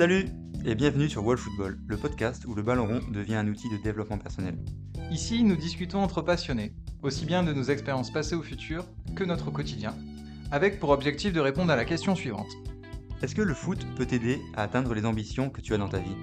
Salut 0.00 0.30
et 0.64 0.74
bienvenue 0.74 1.10
sur 1.10 1.22
World 1.22 1.42
Football, 1.42 1.78
le 1.86 1.98
podcast 1.98 2.46
où 2.46 2.54
le 2.54 2.62
ballon 2.62 2.86
rond 2.86 3.00
devient 3.12 3.34
un 3.34 3.46
outil 3.46 3.68
de 3.68 3.76
développement 3.76 4.16
personnel. 4.16 4.56
Ici, 5.10 5.44
nous 5.44 5.56
discutons 5.56 5.98
entre 5.98 6.22
passionnés, 6.22 6.72
aussi 7.02 7.26
bien 7.26 7.42
de 7.42 7.52
nos 7.52 7.64
expériences 7.64 8.10
passées 8.10 8.34
ou 8.34 8.42
futures 8.42 8.86
que 9.14 9.24
notre 9.24 9.50
quotidien, 9.50 9.94
avec 10.50 10.80
pour 10.80 10.88
objectif 10.88 11.34
de 11.34 11.40
répondre 11.40 11.70
à 11.70 11.76
la 11.76 11.84
question 11.84 12.14
suivante. 12.14 12.48
Est-ce 13.20 13.34
que 13.34 13.42
le 13.42 13.52
foot 13.52 13.86
peut 13.98 14.06
t'aider 14.06 14.40
à 14.56 14.62
atteindre 14.62 14.94
les 14.94 15.04
ambitions 15.04 15.50
que 15.50 15.60
tu 15.60 15.74
as 15.74 15.76
dans 15.76 15.90
ta 15.90 15.98
vie? 15.98 16.16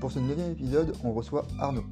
Pour 0.00 0.10
ce 0.10 0.18
neuvième 0.18 0.52
épisode, 0.52 0.96
on 1.04 1.12
reçoit 1.12 1.46
Arnaud. 1.58 1.84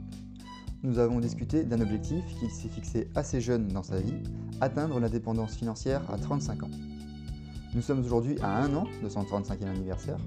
Nous 0.84 0.98
avons 0.98 1.18
discuté 1.18 1.64
d'un 1.64 1.80
objectif 1.80 2.22
qu'il 2.38 2.50
s'est 2.50 2.68
fixé 2.68 3.08
assez 3.14 3.40
jeune 3.40 3.68
dans 3.68 3.82
sa 3.82 3.98
vie, 3.98 4.18
atteindre 4.60 5.00
l'indépendance 5.00 5.56
financière 5.56 6.02
à 6.10 6.18
35 6.18 6.64
ans. 6.64 6.70
Nous 7.74 7.80
sommes 7.80 8.04
aujourd'hui 8.04 8.36
à 8.42 8.58
un 8.58 8.74
an 8.74 8.86
de 9.02 9.08
son 9.08 9.22
35e 9.22 9.64
anniversaire. 9.64 10.18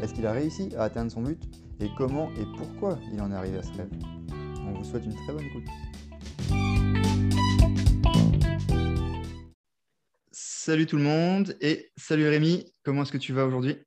Est-ce 0.00 0.14
qu'il 0.14 0.24
a 0.24 0.30
réussi 0.30 0.68
à 0.76 0.84
atteindre 0.84 1.10
son 1.10 1.22
but 1.22 1.42
et 1.80 1.88
comment 1.98 2.30
et 2.34 2.46
pourquoi 2.56 2.96
il 3.12 3.20
en 3.20 3.32
est 3.32 3.34
arrivé 3.34 3.58
à 3.58 3.62
ce 3.64 3.72
rêve? 3.72 3.90
On 4.60 4.74
vous 4.74 4.84
souhaite 4.84 5.04
une 5.04 5.16
très 5.16 5.32
bonne 5.32 5.46
écoute. 5.46 5.64
Salut 10.30 10.86
tout 10.86 10.96
le 10.96 11.02
monde 11.02 11.56
et 11.60 11.90
salut 11.96 12.28
Rémi, 12.28 12.72
comment 12.84 13.02
est-ce 13.02 13.10
que 13.10 13.18
tu 13.18 13.32
vas 13.32 13.44
aujourd'hui? 13.46 13.78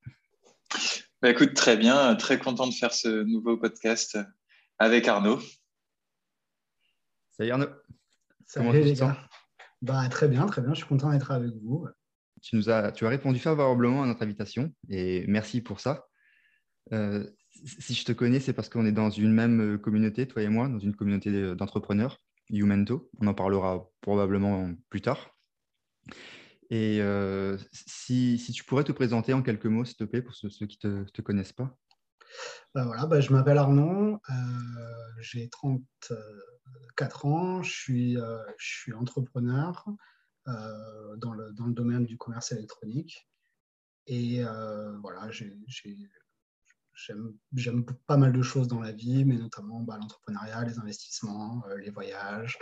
Bah 1.21 1.29
écoute, 1.29 1.53
très 1.53 1.77
bien, 1.77 2.13
très 2.15 2.37
content 2.37 2.67
de 2.67 2.73
faire 2.73 2.93
ce 2.93 3.23
nouveau 3.23 3.55
podcast 3.55 4.19
avec 4.77 5.07
Arnaud. 5.07 5.39
Salut 7.37 7.51
Arnaud. 7.51 7.69
Salut 8.47 8.71
les 8.81 8.93
gars. 8.93 9.15
Bah, 9.83 10.09
très 10.09 10.27
bien, 10.27 10.47
très 10.47 10.61
bien, 10.61 10.73
je 10.73 10.79
suis 10.79 10.87
content 10.87 11.11
d'être 11.11 11.29
avec 11.29 11.51
vous. 11.61 11.87
Tu, 12.41 12.55
nous 12.55 12.69
as, 12.71 12.91
tu 12.91 13.05
as 13.05 13.09
répondu 13.09 13.37
favorablement 13.37 14.01
à 14.01 14.07
notre 14.07 14.23
invitation 14.23 14.73
et 14.89 15.23
merci 15.27 15.61
pour 15.61 15.79
ça. 15.79 16.07
Euh, 16.93 17.29
si 17.63 17.93
je 17.93 18.05
te 18.05 18.11
connais, 18.11 18.39
c'est 18.39 18.53
parce 18.53 18.69
qu'on 18.69 18.87
est 18.87 18.91
dans 18.91 19.11
une 19.11 19.33
même 19.33 19.77
communauté, 19.77 20.27
toi 20.27 20.41
et 20.41 20.47
moi, 20.47 20.67
dans 20.67 20.79
une 20.79 20.95
communauté 20.95 21.55
d'entrepreneurs, 21.55 22.19
Youmento. 22.49 23.11
On 23.19 23.27
en 23.27 23.35
parlera 23.35 23.87
probablement 24.01 24.71
plus 24.89 25.01
tard. 25.01 25.35
Et 26.71 27.01
euh, 27.01 27.55
si, 27.71 28.39
si, 28.39 28.51
tu 28.51 28.63
pourrais 28.63 28.83
te 28.83 28.91
présenter 28.91 29.33
en 29.33 29.43
quelques 29.43 29.67
mots, 29.67 29.85
s'il 29.85 29.97
te 29.97 30.05
plaît, 30.05 30.23
pour 30.23 30.33
ceux, 30.33 30.49
qui 30.49 30.79
ne 30.83 31.03
te, 31.03 31.11
te, 31.11 31.21
connaissent 31.21 31.53
pas. 31.53 31.77
Bah 32.73 32.85
voilà, 32.85 33.05
bah 33.05 33.21
je 33.21 33.31
m'appelle 33.33 33.57
Arnaud, 33.57 34.21
euh, 34.29 34.33
j'ai 35.19 35.49
34 35.49 37.25
ans, 37.25 37.63
je 37.63 37.71
suis, 37.71 38.17
euh, 38.17 38.37
je 38.57 38.67
suis 38.67 38.93
entrepreneur 38.93 39.85
euh, 40.47 41.15
dans, 41.17 41.33
le, 41.33 41.51
dans, 41.53 41.65
le, 41.65 41.73
domaine 41.73 42.05
du 42.05 42.17
commerce 42.17 42.51
électronique. 42.51 43.27
Et 44.05 44.41
voilà, 45.01 45.29
j'aime 45.31 45.65
pas 48.05 48.15
mal 48.15 48.31
de 48.31 48.41
choses 48.41 48.69
dans 48.69 48.79
la 48.79 48.93
vie, 48.93 49.25
mais 49.25 49.35
notamment 49.35 49.81
bah, 49.81 49.97
l'entrepreneuriat, 49.99 50.63
les 50.63 50.79
investissements, 50.79 51.61
les 51.77 51.89
voyages, 51.89 52.57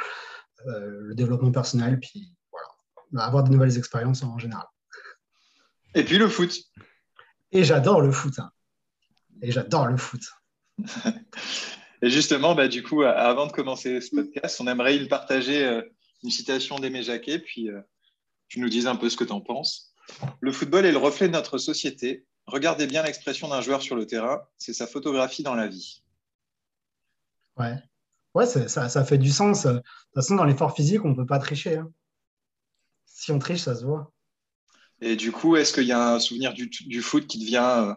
le 0.66 1.14
développement 1.14 1.52
personnel, 1.52 2.00
puis 2.00 2.34
avoir 3.16 3.44
de 3.44 3.52
nouvelles 3.52 3.78
expériences 3.78 4.24
en 4.24 4.40
général. 4.40 4.66
Et 5.94 6.04
puis 6.04 6.18
le 6.18 6.28
foot. 6.28 6.52
Et 7.52 7.64
j'adore 7.64 8.02
le 8.02 8.12
foot. 8.12 8.40
Hein. 8.40 8.52
Et 9.42 9.52
j'adore 9.52 9.88
le 9.88 9.98
foot. 9.98 10.22
Et 12.02 12.10
justement, 12.10 12.56
bah, 12.56 12.68
du 12.68 12.84
coup, 12.84 13.04
avant 13.04 13.48
de 13.48 13.52
commencer 13.52 14.02
ce 14.02 14.16
podcast, 14.16 14.60
on 14.60 14.68
aimerait 14.68 14.96
il 14.96 15.08
partager 15.08 15.66
euh, 15.66 15.82
une 16.24 16.30
citation 16.30 16.78
d'Aimé 16.78 17.04
Jacquet, 17.04 17.40
puis 17.40 17.70
euh, 17.70 17.82
tu 18.48 18.60
nous 18.60 18.70
dises 18.70 18.88
un 18.88 18.96
peu 18.96 19.10
ce 19.10 19.18
que 19.18 19.24
tu 19.24 19.32
en 19.32 19.42
penses. 19.42 19.94
Le 20.40 20.52
football 20.52 20.86
est 20.86 20.92
le 20.92 20.98
reflet 20.98 21.28
de 21.28 21.34
notre 21.34 21.58
société. 21.58 22.26
Regardez 22.46 22.86
bien 22.86 23.02
l'expression 23.02 23.48
d'un 23.48 23.62
joueur 23.62 23.82
sur 23.82 23.96
le 23.96 24.06
terrain, 24.06 24.42
c'est 24.58 24.74
sa 24.74 24.86
photographie 24.86 25.42
dans 25.42 25.56
la 25.56 25.68
vie. 25.68 26.04
Ouais, 27.58 27.76
ouais 28.36 28.46
ça, 28.46 28.90
ça, 28.90 29.06
fait 29.06 29.18
du 29.18 29.32
sens. 29.32 29.66
De 29.66 29.78
toute 29.78 29.84
façon, 30.14 30.36
dans 30.36 30.44
l'effort 30.44 30.76
physique, 30.76 31.04
on 31.06 31.10
ne 31.10 31.16
peut 31.16 31.26
pas 31.26 31.40
tricher. 31.40 31.78
Hein 31.78 31.92
si 33.16 33.32
on 33.32 33.40
triche, 33.40 33.62
ça 33.62 33.76
se 33.76 33.86
voit. 33.86 34.12
Et 35.02 35.16
du 35.16 35.32
coup, 35.32 35.56
est-ce 35.56 35.74
qu'il 35.74 35.86
y 35.86 35.92
a 35.92 36.14
un 36.14 36.20
souvenir 36.20 36.54
du, 36.54 37.02
foot 37.02 37.26
qui 37.26 37.40
devient 37.40 37.96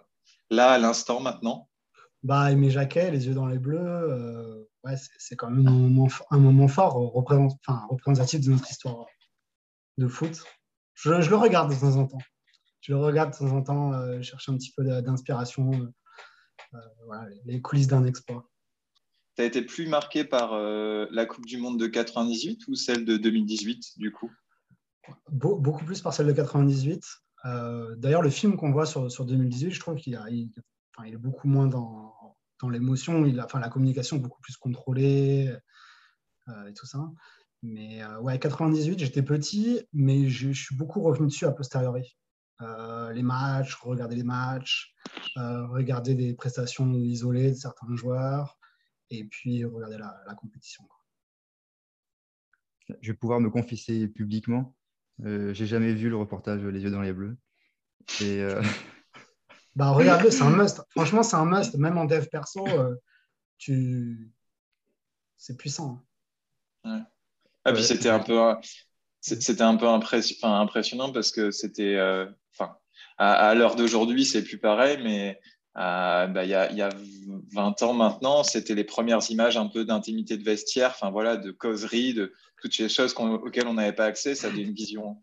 là, 0.50 0.72
à 0.72 0.78
l'instant, 0.78 1.20
maintenant? 1.20 1.68
Bah, 2.22 2.50
Aimé 2.50 2.70
Jacquet, 2.70 3.10
les 3.10 3.26
yeux 3.26 3.34
dans 3.34 3.46
les 3.46 3.58
bleus, 3.58 3.78
euh, 3.80 4.64
ouais, 4.84 4.94
c'est 5.18 5.36
quand 5.36 5.50
même 5.50 5.66
un 5.68 5.72
moment, 5.72 6.08
un 6.30 6.38
moment 6.38 6.68
fort, 6.68 7.16
enfin, 7.16 7.86
représentatif 7.88 8.40
de 8.40 8.50
notre 8.50 8.70
histoire 8.70 9.06
de 9.98 10.08
foot. 10.08 10.42
Je, 10.94 11.10
le 11.10 11.36
regarde 11.36 11.72
de 11.72 11.78
temps 11.78 11.96
en 11.96 12.06
temps. 12.06 12.18
Je 12.80 12.92
le 12.92 12.98
regarde 12.98 13.32
de 13.32 13.38
temps 13.38 13.52
en 13.52 13.62
temps, 13.62 13.92
euh, 13.92 14.20
chercher 14.22 14.50
un 14.50 14.56
petit 14.56 14.72
peu 14.76 14.84
d'inspiration, 15.02 15.70
voilà, 17.06 17.28
les 17.44 17.62
coulisses 17.62 17.86
d'un 17.86 18.04
exploit. 18.04 18.48
Tu 19.36 19.42
as 19.42 19.44
été 19.44 19.62
plus 19.62 19.86
marqué 19.86 20.24
par 20.24 20.58
la 20.58 21.26
Coupe 21.26 21.46
du 21.46 21.58
Monde 21.58 21.78
de 21.78 21.86
98 21.86 22.66
ou 22.66 22.74
celle 22.74 23.04
de 23.04 23.16
2018, 23.16 23.98
du 23.98 24.10
coup? 24.10 24.30
Beaucoup 25.30 25.84
plus 25.84 26.00
par 26.00 26.12
celle 26.12 26.26
de 26.26 26.32
98. 26.32 27.04
Euh, 27.44 27.94
d'ailleurs, 27.96 28.22
le 28.22 28.30
film 28.30 28.56
qu'on 28.56 28.72
voit 28.72 28.86
sur, 28.86 29.10
sur, 29.10 29.24
2018, 29.24 29.70
je 29.70 29.80
trouve 29.80 29.96
qu'il 29.96 30.20
il, 30.30 30.50
est 31.06 31.16
beaucoup 31.16 31.48
moins 31.48 31.66
dans, 31.66 32.36
dans 32.60 32.68
l'émotion. 32.68 33.24
Enfin, 33.42 33.60
la 33.60 33.68
communication 33.68 34.16
est 34.16 34.20
beaucoup 34.20 34.40
plus 34.40 34.56
contrôlée 34.56 35.52
euh, 36.48 36.66
et 36.66 36.74
tout 36.74 36.86
ça. 36.86 37.10
Mais 37.62 38.02
euh, 38.02 38.20
ouais, 38.20 38.38
98, 38.38 38.98
j'étais 38.98 39.22
petit, 39.22 39.80
mais 39.92 40.28
je, 40.28 40.50
suis 40.50 40.76
beaucoup 40.76 41.00
revenu 41.02 41.26
dessus 41.26 41.46
a 41.46 41.52
posteriori. 41.52 42.16
les 42.60 43.22
matchs, 43.22 43.74
regarder 43.76 44.16
les 44.16 44.24
matchs, 44.24 44.94
regarder 45.36 46.14
des 46.14 46.34
prestations 46.34 46.92
isolées 46.94 47.50
de 47.50 47.56
certains 47.56 47.94
joueurs, 47.96 48.58
et 49.10 49.24
puis 49.24 49.64
regarder 49.64 49.98
la 49.98 50.34
compétition. 50.34 50.84
Je 53.00 53.12
vais 53.12 53.16
pouvoir 53.16 53.40
me 53.40 53.50
confesser 53.50 54.08
publiquement? 54.08 54.74
Euh, 55.24 55.52
j'ai 55.52 55.66
jamais 55.66 55.92
vu 55.92 56.08
le 56.08 56.16
reportage 56.16 56.62
Les 56.62 56.80
yeux 56.80 56.90
dans 56.90 57.02
les 57.02 57.12
bleus. 57.12 57.36
Et 58.20 58.40
euh, 58.40 58.62
bah, 59.76 59.90
regarde 59.90 60.28
c'est 60.30 60.42
un 60.42 60.50
must. 60.50 60.82
Franchement, 60.90 61.22
c'est 61.22 61.36
un 61.36 61.44
must. 61.44 61.74
Même 61.76 61.98
en 61.98 62.04
dev 62.04 62.26
perso, 62.26 62.66
euh, 62.68 62.94
tu... 63.58 64.30
c'est 65.36 65.56
puissant. 65.56 66.04
Ouais. 66.84 67.00
Ah, 67.64 67.72
puis 67.72 67.82
c'était 67.82 68.08
un 68.08 68.20
peu, 68.20 68.38
c'était 69.20 69.62
un 69.62 69.76
peu 69.76 69.86
impressionnant 69.86 71.12
parce 71.12 71.32
que 71.32 71.50
c'était, 71.50 71.98
enfin, 72.54 72.78
à, 73.18 73.54
l'heure 73.54 73.76
d'aujourd'hui, 73.76 74.24
c'est 74.24 74.42
plus 74.42 74.58
pareil, 74.58 74.98
mais 75.02 75.38
bah, 75.78 76.44
il 76.44 76.50
y, 76.50 76.54
a, 76.54 76.72
y, 76.72 76.82
a 76.82 76.90
20 77.54 77.82
ans 77.82 77.94
maintenant, 77.94 78.42
c'était 78.42 78.74
les 78.74 78.84
premières 78.84 79.30
images 79.30 79.56
un 79.56 79.66
peu 79.66 79.84
d'intimité 79.84 80.36
de 80.36 80.42
vestiaire, 80.42 80.90
enfin 80.90 81.10
voilà, 81.10 81.36
de 81.36 81.50
causerie, 81.50 82.14
de 82.14 82.32
toutes 82.60 82.74
ces 82.74 82.88
choses 82.88 83.14
auxquelles 83.16 83.66
on 83.66 83.74
n'avait 83.74 83.92
pas 83.92 84.06
accès, 84.06 84.34
ça 84.34 84.48
avait 84.48 84.62
une 84.62 84.74
vision. 84.74 85.22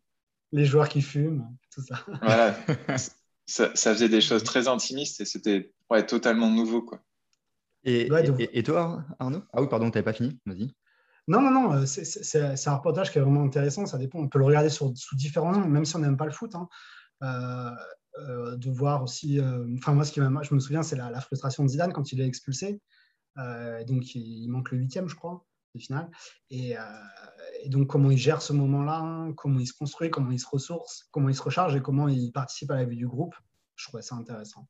Les 0.52 0.66
joueurs 0.66 0.88
qui 0.88 1.02
fument, 1.02 1.46
tout 1.74 1.82
ça. 1.82 2.06
Voilà, 2.22 2.58
ça, 3.46 3.70
faisait 3.76 4.10
des 4.10 4.22
choses 4.22 4.44
très 4.44 4.68
intimistes 4.68 5.20
et 5.20 5.26
c'était 5.26 5.74
ouais, 5.90 6.06
totalement 6.06 6.50
nouveau. 6.50 6.82
Quoi. 6.82 7.02
Et, 7.84 8.08
et, 8.54 8.64
toi, 8.64 9.04
Arnaud? 9.20 9.44
Ah 9.52 9.62
oui, 9.62 9.68
pardon, 9.70 9.92
tu 9.92 9.98
n'avais 9.98 10.06
pas 10.06 10.14
fini, 10.14 10.40
vas-y. 10.46 10.74
Non, 11.28 11.42
non, 11.42 11.52
non, 11.52 11.74
euh, 11.74 11.86
c'est 11.86 12.68
un 12.68 12.76
reportage 12.76 13.12
qui 13.12 13.18
est 13.18 13.22
vraiment 13.22 13.44
intéressant, 13.44 13.86
ça 13.86 13.98
dépend, 13.98 14.20
on 14.20 14.30
peut 14.30 14.40
le 14.40 14.46
regarder 14.46 14.70
sur, 14.70 14.92
sous 14.96 15.16
différents 15.16 15.52
noms, 15.52 15.68
même 15.68 15.84
si 15.84 15.96
on 15.96 16.00
n'aime 16.00 16.18
pas 16.18 16.26
le 16.26 16.32
foot. 16.32 16.54
Hein. 16.56 16.70
Euh, 17.24 17.72
euh, 18.20 18.56
de 18.56 18.72
voir 18.72 19.03
aussi, 19.03 19.40
enfin 19.78 19.94
moi, 19.94 20.06
ce 20.06 20.12
qui 20.12 20.19
je 20.22 20.54
me 20.54 20.60
souviens, 20.60 20.84
c'est 20.84 20.95
la, 20.95 21.22
frustration 21.22 21.63
de 21.63 21.69
Zidane 21.69 21.94
quand 21.94 22.12
il 22.12 22.22
est 22.22 22.28
expulsé. 22.28 22.80
donc 23.88 24.16
il 24.16 24.48
manque 24.50 24.72
le 24.72 24.78
huitième, 24.78 25.07
je 25.07 25.16
crois 25.16 25.45
finale. 25.80 26.10
Euh, 26.51 26.75
et, 27.63 27.69
donc, 27.69 27.88
comment 27.88 28.12
il 28.12 28.18
gère 28.18 28.42
ce 28.42 28.54
moment-là, 28.54 29.31
comment 29.36 29.60
il 29.60 29.68
se 29.68 29.74
construit, 29.74 30.10
comment 30.10 30.31
il 30.31 30.39
se 30.39 30.48
ressource, 30.48 31.07
comment 31.12 31.30
il 31.30 31.36
se 31.36 31.42
recharge 31.42 31.75
et 31.75 31.81
comment 31.81 32.07
il 32.07 32.31
participe 32.31 32.72
à 32.72 32.75
la 32.75 32.86
vie 32.86 32.98
du 32.98 33.07
groupe. 33.07 33.36
Je 33.75 33.88
trouvais 33.88 34.04
ça 34.04 34.16
intéressant. 34.16 34.68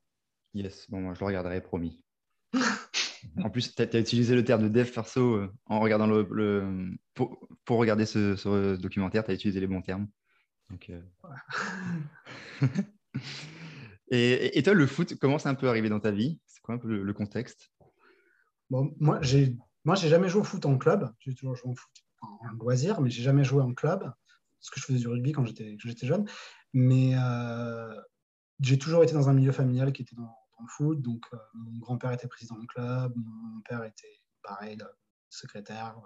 Yes, 0.54 0.90
bon, 0.90 1.00
moi, 1.00 1.14
je 1.14 1.20
le 1.20 1.26
regarderai, 1.26 1.60
promis. 1.60 2.04
en 3.42 3.50
plus, 3.50 3.74
tu 3.74 3.82
as, 3.82 3.98
utilisé 3.98 4.34
le 4.34 4.44
terme 4.44 4.62
de 4.62 4.68
dev 4.68 4.90
perso 4.90 5.34
euh, 5.34 5.52
en 5.66 5.80
regardant 5.80 6.06
le, 6.06 6.96
pour, 7.14 7.48
pour, 7.64 7.78
regarder 7.78 8.06
ce, 8.06 8.76
documentaire, 8.76 9.24
tu 9.24 9.30
as 9.30 9.34
utilisé 9.34 9.60
les 9.60 9.66
bons 9.66 9.82
termes. 9.82 10.08
Donc, 10.70 10.90
euh, 10.90 11.00
et, 14.10 14.58
et, 14.58 14.62
toi, 14.62 14.74
le 14.74 14.86
foot, 14.86 15.14
comment 15.20 15.38
c'est 15.38 15.48
un 15.48 15.54
peu 15.54 15.68
arrivé 15.68 15.88
dans 15.88 16.00
ta 16.00 16.10
vie? 16.10 16.40
C'est 16.46 16.60
quoi 16.60 16.74
un 16.74 16.78
peu 16.78 16.88
le, 16.88 17.12
contexte? 17.12 17.70
Bon, 18.70 18.94
Moi, 18.98 19.18
j'ai 19.22 19.56
moi, 19.84 19.94
j'ai 19.94 20.08
jamais 20.08 20.28
joué 20.28 20.40
au 20.40 20.44
foot 20.44 20.66
en 20.66 20.78
club. 20.78 21.12
J'ai 21.20 21.32
toujours 21.32 21.54
joué 21.54 21.70
au 21.70 21.76
foot 21.76 21.92
en 22.20 22.48
loisir, 22.58 23.00
mais 23.00 23.08
j'ai 23.08 23.22
jamais 23.22 23.44
joué 23.44 23.62
en 23.62 23.72
club 23.72 24.00
parce 24.00 24.70
que 24.70 24.80
je 24.80 24.84
faisais 24.84 24.98
du 24.98 25.06
rugby 25.06 25.30
quand 25.30 25.44
j'étais 25.44 26.06
jeune. 26.06 26.26
Mais 26.72 27.12
euh, 27.14 27.94
j'ai 28.58 28.78
toujours 28.78 29.04
été 29.04 29.12
dans 29.12 29.28
un 29.28 29.32
milieu 29.32 29.52
familial 29.52 29.92
qui 29.92 30.02
était 30.02 30.16
dans, 30.16 30.34
le 30.60 30.66
foot. 30.68 31.00
Donc, 31.00 31.24
euh, 31.32 31.36
mon 31.54 31.78
grand-père 31.78 32.10
était 32.10 32.26
président 32.26 32.56
de 32.58 32.66
club, 32.66 33.12
mon 33.14 33.60
père 33.60 33.84
était 33.84 34.20
pareil, 34.42 34.76
secrétaire 35.30 35.96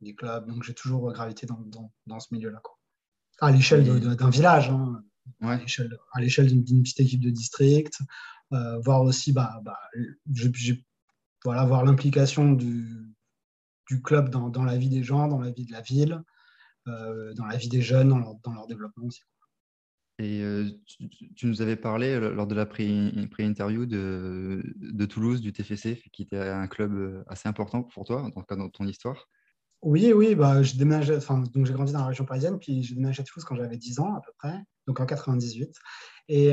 des 0.00 0.14
clubs. 0.14 0.46
Donc 0.46 0.62
j'ai 0.62 0.74
toujours 0.74 1.10
gravité 1.12 1.46
dans, 1.46 1.60
dans, 2.06 2.20
ce 2.20 2.28
milieu-là. 2.32 2.62
À 3.40 3.50
l'échelle 3.50 3.84
d'un 4.16 4.30
village, 4.30 4.70
hein, 4.70 5.02
à 5.40 6.20
l'échelle 6.20 6.64
d'une 6.64 6.82
petite 6.82 7.00
équipe 7.00 7.20
de 7.20 7.30
district, 7.30 7.98
voir 8.50 9.02
aussi 9.02 9.32
bah, 9.32 9.60
bah, 9.64 9.78
voilà, 11.44 11.64
voir 11.64 11.84
l'implication 11.84 12.52
du, 12.52 13.14
du, 13.88 14.02
club 14.02 14.30
dans, 14.30 14.48
dans, 14.48 14.64
la 14.64 14.76
vie 14.76 14.88
des 14.88 15.02
gens, 15.02 15.28
dans 15.28 15.40
la 15.40 15.50
vie 15.50 15.66
de 15.66 15.72
la 15.72 15.80
ville, 15.80 16.22
dans 16.86 17.46
la 17.46 17.56
vie 17.56 17.68
des 17.68 17.82
jeunes, 17.82 18.08
dans 18.08 18.18
leur, 18.18 18.34
dans 18.42 18.52
leur 18.52 18.66
développement 18.66 19.06
aussi. 19.06 19.22
Et 20.18 20.40
euh, 20.42 20.70
tu, 21.36 21.46
nous 21.46 21.60
avais 21.60 21.76
parlé 21.76 22.14
euh, 22.14 22.32
lors 22.32 22.46
de 22.46 22.54
la 22.54 22.64
pré-interview 22.64 23.84
de, 23.84 24.62
de, 24.76 25.04
Toulouse, 25.04 25.42
du 25.42 25.52
TFC, 25.52 26.02
qui 26.10 26.22
était 26.22 26.38
un 26.38 26.66
club 26.68 26.94
euh, 26.94 27.22
assez 27.26 27.48
important 27.48 27.82
pour 27.82 28.04
toi, 28.06 28.30
dans, 28.34 28.56
dans 28.56 28.68
ton 28.70 28.86
histoire. 28.86 29.28
Oui, 29.82 30.12
oui, 30.14 30.34
bah, 30.34 30.62
j'ai 30.62 30.78
déménagé, 30.78 31.16
enfin, 31.16 31.40
donc 31.40 31.66
j'ai 31.66 31.74
grandi 31.74 31.92
dans 31.92 32.00
la 32.00 32.06
région 32.06 32.24
parisienne, 32.24 32.58
puis 32.58 32.82
j'ai 32.82 32.94
déménagé 32.94 33.20
à 33.20 33.24
Toulouse 33.24 33.44
quand 33.44 33.56
j'avais 33.56 33.76
10 33.76 34.00
ans 34.00 34.14
à 34.14 34.22
peu 34.22 34.32
près, 34.38 34.58
donc 34.86 35.00
en 35.00 35.06
98. 35.06 35.74
Et, 36.28 36.52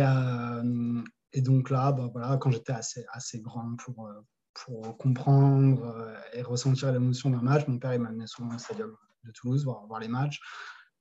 et 1.34 1.42
donc 1.42 1.70
là, 1.70 1.92
bah, 1.92 2.10
voilà, 2.12 2.38
quand 2.38 2.52
j'étais 2.52 2.74
assez, 2.74 3.06
assez 3.12 3.40
grand 3.42 3.76
pour, 3.78 4.10
pour 4.54 4.98
comprendre 4.98 6.14
et 6.34 6.42
ressentir 6.42 6.92
l'émotion 6.92 7.30
d'un 7.30 7.42
match, 7.42 7.68
mon 7.68 7.80
père 7.80 7.94
il 7.94 8.02
m'amenait 8.02 8.28
souvent 8.28 8.54
au 8.54 8.60
stadium 8.60 8.96
de 9.24 9.32
Toulouse 9.32 9.64
voir, 9.64 9.86
voir 9.88 10.00
les 10.00 10.08
matchs. 10.08 10.40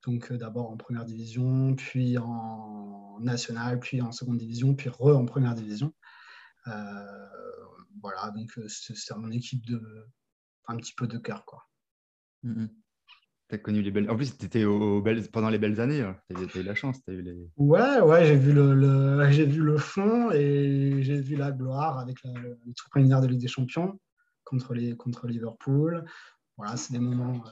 Donc 0.05 0.32
euh, 0.32 0.37
d'abord 0.37 0.70
en 0.70 0.76
première 0.76 1.05
division, 1.05 1.75
puis 1.76 2.19
en 2.19 3.19
nationale, 3.20 3.79
puis 3.79 4.02
en 4.02 4.12
seconde 4.12 4.38
division, 4.38 4.75
puis 4.75 4.88
re 4.88 5.17
en 5.17 5.25
première 5.25 5.55
division. 5.55 5.94
Euh, 6.67 7.26
voilà, 8.00 8.31
donc 8.31 8.50
euh, 8.58 8.67
c'est 8.69 9.17
mon 9.17 9.31
équipe 9.31 9.64
de 9.67 9.81
un 10.69 10.76
petit 10.76 10.94
peu 10.94 11.06
de 11.06 11.19
cœur, 11.19 11.44
quoi. 11.44 11.69
Mm-hmm. 12.44 12.69
Tu 12.69 12.81
as 13.55 13.59
connu 13.59 13.83
les 13.83 13.91
belles. 13.91 14.11
En 14.11 14.17
plus, 14.17 14.37
tu 14.37 14.47
étais 14.47 14.65
au... 14.65 15.03
pendant 15.33 15.51
les 15.51 15.59
belles 15.59 15.81
années. 15.81 16.05
Tu 16.31 16.37
as, 16.37 16.61
eu 16.61 16.63
la 16.63 16.75
chance. 16.75 16.99
As 17.09 17.13
eu 17.13 17.23
les... 17.23 17.37
Ouais, 17.57 18.01
ouais, 18.01 18.27
j'ai 18.27 18.37
vu 18.37 18.53
le, 18.53 19.27
vu 19.29 19.63
le 19.63 19.77
fond 19.79 20.31
et 20.33 21.03
j'ai 21.03 21.21
vu 21.21 21.37
la 21.37 21.53
gloire 21.53 21.99
avec 21.99 22.19
le, 22.25 22.59
tour 22.75 22.89
préliminaire 22.91 23.21
de 23.21 23.27
Ligue 23.27 23.41
des 23.41 23.49
Champions 23.49 23.99
contre, 24.45 24.75
les, 24.75 24.97
contre 24.97 25.27
Liverpool. 25.27 26.05
Voilà, 26.57 26.77
c'est 26.77 26.93
des 26.93 26.99
moments, 26.99 27.43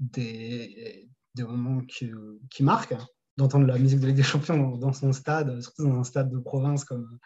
des, 0.00 1.08
des 1.34 1.44
moments 1.44 1.80
qui, 1.82 2.10
qui 2.50 2.62
marquent. 2.62 2.96
D'entendre 3.38 3.66
la 3.66 3.78
musique 3.78 4.00
de 4.00 4.06
Ligue 4.06 4.16
des 4.16 4.22
Champions 4.22 4.76
dans, 4.76 4.92
son 4.92 5.10
stade, 5.12 5.58
surtout 5.62 5.84
dans 5.84 5.98
un 5.98 6.04
stade 6.04 6.30
de 6.30 6.38
province 6.38 6.84
comme, 6.84 7.18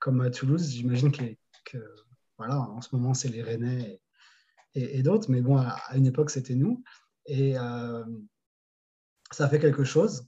comme 0.00 0.20
à 0.20 0.28
Toulouse, 0.28 0.68
j'imagine 0.68 1.12
que, 1.12 1.78
voilà, 2.36 2.58
en 2.58 2.80
ce 2.80 2.94
moment, 2.96 3.14
c'est 3.14 3.28
les 3.28 3.40
Rennais 3.40 4.00
et, 4.74 5.02
d'autres, 5.02 5.30
mais 5.30 5.40
bon, 5.40 5.56
à, 5.56 5.78
une 5.94 6.06
époque, 6.06 6.30
c'était 6.30 6.56
nous. 6.56 6.82
Et 7.26 7.58
euh, 7.58 8.04
ça 9.30 9.48
fait 9.48 9.58
quelque 9.58 9.84
chose. 9.84 10.26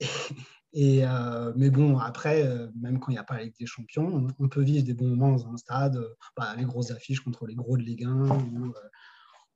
Et, 0.72 1.06
euh, 1.06 1.54
mais 1.56 1.70
bon, 1.70 1.96
après, 1.98 2.46
euh, 2.46 2.68
même 2.78 3.00
quand 3.00 3.10
il 3.10 3.14
n'y 3.14 3.18
a 3.18 3.24
pas 3.24 3.36
la 3.36 3.44
Ligue 3.44 3.56
des 3.58 3.64
Champions, 3.64 4.28
on, 4.38 4.48
peut 4.48 4.62
vivre 4.62 4.84
des 4.84 4.92
bons 4.92 5.08
moments 5.08 5.30
dans 5.30 5.48
un 5.48 5.56
stade, 5.56 5.98
bah, 6.36 6.54
les 6.54 6.64
grosses 6.64 6.90
affiches 6.90 7.20
contre 7.20 7.46
les 7.46 7.54
gros 7.54 7.78
de 7.78 7.82
Ligue 7.82 8.04
1, 8.04 8.28
ou, 8.28 8.74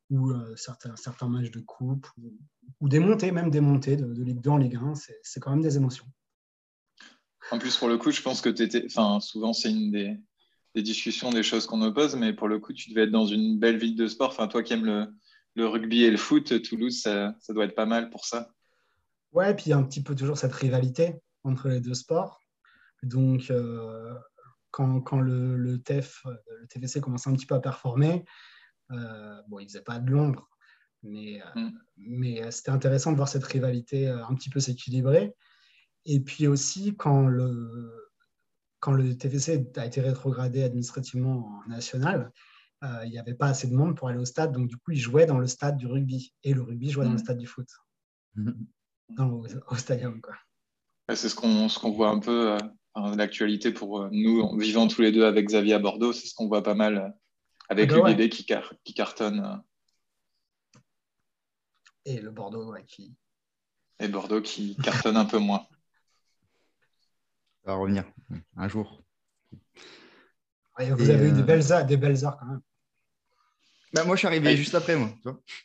ou 0.08 0.32
certains, 0.56 0.96
certains 0.96 1.28
matchs 1.28 1.50
de 1.50 1.60
coupe, 1.60 2.06
ou, 2.80 2.88
des 2.88 3.00
montées, 3.00 3.32
même 3.32 3.50
des 3.50 3.60
montées 3.60 3.96
de, 3.96 4.06
Ligue 4.22 4.40
2 4.40 4.48
en 4.48 4.56
Ligue 4.56 4.76
1, 4.76 4.94
c'est 4.94 5.40
quand 5.40 5.50
même 5.50 5.60
des 5.60 5.76
émotions. 5.76 6.06
En 7.50 7.58
plus, 7.58 7.76
pour 7.76 7.88
le 7.88 7.98
coup, 7.98 8.12
je 8.12 8.22
pense 8.22 8.40
que 8.40 8.48
tu 8.48 8.62
étais. 8.62 8.86
Enfin, 8.86 9.20
souvent, 9.20 9.52
c'est 9.52 9.70
une 9.70 9.90
des, 9.90 10.16
des, 10.74 10.82
discussions, 10.82 11.30
des 11.30 11.42
choses 11.42 11.66
qu'on 11.66 11.82
oppose, 11.82 12.16
mais 12.16 12.32
pour 12.32 12.48
le 12.48 12.60
coup, 12.60 12.72
tu 12.72 12.88
devais 12.88 13.02
être 13.02 13.10
dans 13.10 13.26
une 13.26 13.58
belle 13.58 13.76
ville 13.76 13.96
de 13.96 14.06
sport. 14.06 14.30
Enfin, 14.30 14.48
toi 14.48 14.62
qui 14.62 14.72
aimes 14.72 14.86
le, 14.86 15.12
le 15.54 15.66
rugby 15.66 16.04
et 16.04 16.10
le 16.10 16.16
foot, 16.16 16.62
Toulouse, 16.62 17.00
ça, 17.00 17.34
ça, 17.40 17.52
doit 17.52 17.64
être 17.64 17.74
pas 17.74 17.86
mal 17.86 18.10
pour 18.10 18.24
ça. 18.24 18.50
Ouais, 19.32 19.50
et 19.50 19.54
puis 19.54 19.66
il 19.66 19.70
y 19.70 19.72
a 19.72 19.76
un 19.76 19.82
petit 19.82 20.02
peu 20.02 20.14
toujours 20.14 20.38
cette 20.38 20.52
rivalité 20.52 21.20
entre 21.44 21.68
les 21.68 21.80
deux 21.80 21.94
sports. 21.94 22.40
Donc, 23.02 23.50
euh, 23.50 24.14
quand, 24.70 25.00
quand 25.00 25.20
le, 25.20 25.56
le, 25.56 25.80
TEF, 25.80 26.24
le 26.24 27.00
commence 27.00 27.26
un 27.26 27.34
petit 27.34 27.46
peu 27.46 27.54
à 27.54 27.60
performer, 27.60 28.24
euh, 28.90 29.40
bon, 29.48 29.58
il 29.58 29.68
faisait 29.68 29.82
pas 29.82 29.98
de 29.98 30.10
l'ombre, 30.10 30.48
mais, 31.02 31.40
euh, 31.40 31.60
mm. 31.60 31.78
mais 31.96 32.50
c'était 32.50 32.70
intéressant 32.70 33.12
de 33.12 33.16
voir 33.16 33.28
cette 33.28 33.44
rivalité 33.44 34.08
un 34.08 34.34
petit 34.34 34.50
peu 34.50 34.60
s'équilibrer. 34.60 35.34
Et 36.04 36.20
puis 36.20 36.46
aussi, 36.46 36.96
quand 36.96 37.26
le, 37.26 38.10
quand 38.80 38.92
le 38.92 39.16
TFC 39.16 39.70
a 39.76 39.86
été 39.86 40.00
rétrogradé 40.00 40.62
administrativement 40.62 41.62
en 41.64 41.68
national, 41.68 42.32
il 42.82 43.10
n'y 43.10 43.18
avait 43.18 43.34
pas 43.34 43.48
assez 43.48 43.68
de 43.68 43.74
monde 43.74 43.96
pour 43.96 44.08
aller 44.08 44.18
au 44.18 44.24
stade. 44.24 44.52
Donc, 44.52 44.68
du 44.68 44.76
coup, 44.76 44.92
il 44.92 44.98
jouait 44.98 45.26
dans 45.26 45.38
le 45.38 45.46
stade 45.46 45.76
du 45.76 45.86
rugby. 45.86 46.34
Et 46.44 46.54
le 46.54 46.62
rugby 46.62 46.90
jouait 46.90 47.04
dans 47.04 47.10
le 47.10 47.16
mm. 47.16 47.24
stade 47.24 47.38
du 47.38 47.46
foot. 47.46 47.68
Mm. 48.34 48.52
Dans, 49.10 49.30
au, 49.30 49.74
stadium. 49.76 50.20
C'est 51.08 51.28
ce 51.28 51.34
qu'on 51.34 51.68
ce 51.68 51.78
qu'on 51.78 51.90
voit 51.90 52.10
un 52.10 52.20
peu 52.20 52.56
dans 52.94 53.14
l'actualité 53.16 53.72
pour 53.72 54.08
nous, 54.10 54.56
vivant 54.56 54.86
tous 54.86 55.02
les 55.02 55.12
deux 55.12 55.24
avec 55.24 55.46
Xavier 55.46 55.74
à 55.74 55.78
Bordeaux. 55.78 56.12
C'est 56.12 56.28
ce 56.28 56.34
qu'on 56.34 56.46
voit 56.46 56.62
pas 56.62 56.74
mal 56.74 57.14
avec 57.70 57.92
ah 57.92 58.00
bah 58.00 58.12
le 58.12 58.26
qui, 58.26 58.44
qui, 58.84 58.94
cartonne. 58.94 59.62
Euh. 60.74 60.80
Et 62.04 62.20
le 62.20 62.32
Bordeaux 62.32 62.74
qui. 62.86 63.14
Et 64.00 64.08
Bordeaux 64.08 64.42
qui 64.42 64.76
cartonne 64.76 65.16
un 65.16 65.24
peu 65.24 65.38
moins. 65.38 65.66
Ça 67.62 67.70
va 67.70 67.74
revenir 67.74 68.04
un 68.56 68.68
jour. 68.68 69.02
vous 70.78 71.10
avez 71.10 71.28
eu 71.28 71.32
des 71.32 71.40
euh, 71.40 71.42
belles, 71.42 71.86
des 71.86 71.96
belles 71.96 72.24
heures 72.24 72.36
quand 72.38 72.46
même. 72.46 72.60
Bah, 73.92 74.04
moi, 74.04 74.14
je 74.16 74.20
suis 74.20 74.26
arrivé 74.26 74.56
juste 74.56 74.74
après. 74.74 74.96
Moi, 74.96 75.10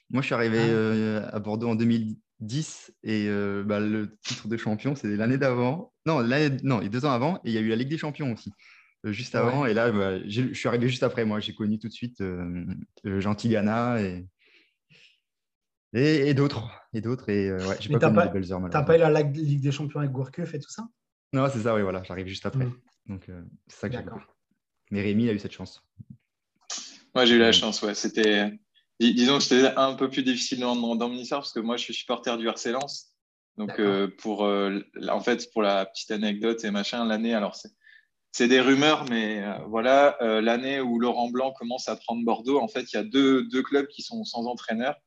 moi 0.10 0.22
je 0.22 0.26
suis 0.26 0.34
arrivé 0.34 0.60
ah. 0.60 0.68
euh, 0.68 1.30
à 1.32 1.40
Bordeaux 1.40 1.70
en 1.70 1.76
2010 1.76 2.92
et 3.04 3.28
bah, 3.66 3.80
le 3.80 4.18
titre 4.24 4.48
de 4.48 4.58
champion, 4.58 4.96
c'est 4.96 5.16
l'année 5.16 5.38
d'avant. 5.38 5.94
Non, 6.06 6.24
non, 6.64 6.80
deux 6.80 7.06
ans 7.06 7.12
avant. 7.12 7.38
Et 7.44 7.50
il 7.50 7.54
y 7.54 7.58
a 7.58 7.62
eu 7.62 7.70
la 7.70 7.76
Ligue 7.76 7.90
des 7.90 7.98
Champions 7.98 8.32
aussi. 8.32 8.52
Euh, 9.06 9.12
juste 9.12 9.36
avant. 9.36 9.66
Et 9.66 9.74
là, 9.74 9.92
bah, 9.92 10.20
je 10.28 10.54
suis 10.54 10.68
arrivé 10.68 10.90
juste 10.90 11.04
après. 11.04 11.26
Moi, 11.26 11.40
j'ai 11.40 11.54
connu 11.54 11.80
tout 11.80 11.88
de 11.88 11.94
suite 11.94 12.22
euh, 12.22 12.66
euh 13.06 13.20
Gentilgana 13.20 14.02
et, 14.02 14.28
et, 15.94 16.34
d'autres. 16.34 16.70
Et 16.94 17.02
d'autres. 17.02 17.30
Et 17.30 17.52
ouais, 17.52 17.78
j'ai 17.80 17.90
pas 17.90 18.00
connu 18.00 18.30
belles 18.34 18.52
heures. 18.52 18.62
T'as 18.72 18.84
pas 18.84 18.96
eu 18.96 19.00
la 19.00 19.22
Ligue 19.22 19.62
des 19.62 19.72
Champions 19.72 20.00
avec 20.00 20.12
Gourcuff 20.12 20.54
et 20.54 20.60
tout 20.60 20.70
ça? 20.70 20.88
Non, 21.34 21.48
c'est 21.52 21.62
ça, 21.62 21.76
oui, 21.76 21.82
voilà. 21.82 22.04
J'arrive 22.04 22.28
juste 22.28 22.46
après. 22.46 22.66
Mm. 22.66 22.74
Donc, 23.08 23.30
c'est 23.68 23.80
ça 23.80 23.90
que 23.90 23.96
j'ai 23.96 24.04
Mais 24.92 25.02
Rémi 25.02 25.30
a 25.30 25.34
eu 25.34 25.40
cette 25.40 25.54
chance. 25.54 25.84
Moi, 27.16 27.26
j'ai 27.26 27.36
eu 27.36 27.40
la 27.40 27.52
chance, 27.52 27.82
ouais. 27.82 27.96
C'était. 27.96 28.52
disons 29.00 29.38
que 29.38 29.44
c'était 29.44 29.74
un 29.78 29.94
peu 29.94 30.10
plus 30.10 30.24
difficile 30.24 30.60
dans, 30.60 30.76
dans, 30.76 31.10
mon 31.10 31.16
histoire 31.16 31.42
parce 31.42 31.54
que 31.54 31.60
moi, 31.60 31.78
je 31.78 31.84
suis 31.84 31.94
supporter 31.94 32.38
du 32.38 32.48
RC 32.48 32.72
Lens. 32.72 33.14
Donc, 33.58 33.82
pour, 34.18 34.42
en 34.42 35.22
fait, 35.22 35.50
pour 35.54 35.62
la 35.62 35.86
petite 35.86 36.12
anecdote 36.12 36.64
et 36.66 36.72
machin, 36.72 37.06
l'année, 37.06 37.34
alors 37.34 37.56
c'est 38.36 38.50
des 38.50 38.60
rumeurs, 38.60 39.06
mais 39.10 39.42
euh, 39.42 39.54
voilà, 39.70 40.18
euh, 40.22 40.42
l'année 40.42 40.82
où 40.82 41.00
Laurent 41.00 41.30
Blanc 41.30 41.54
commence 41.54 41.88
à 41.88 41.96
prendre 41.96 42.22
Bordeaux, 42.26 42.60
en 42.60 42.68
fait, 42.68 42.92
il 42.92 42.98
y 42.98 43.00
a 43.00 43.04
deux, 43.06 43.48
clubs 43.64 43.88
qui 43.88 44.02
sont 44.02 44.26
sans 44.26 44.46
entraîneur, 44.46 44.98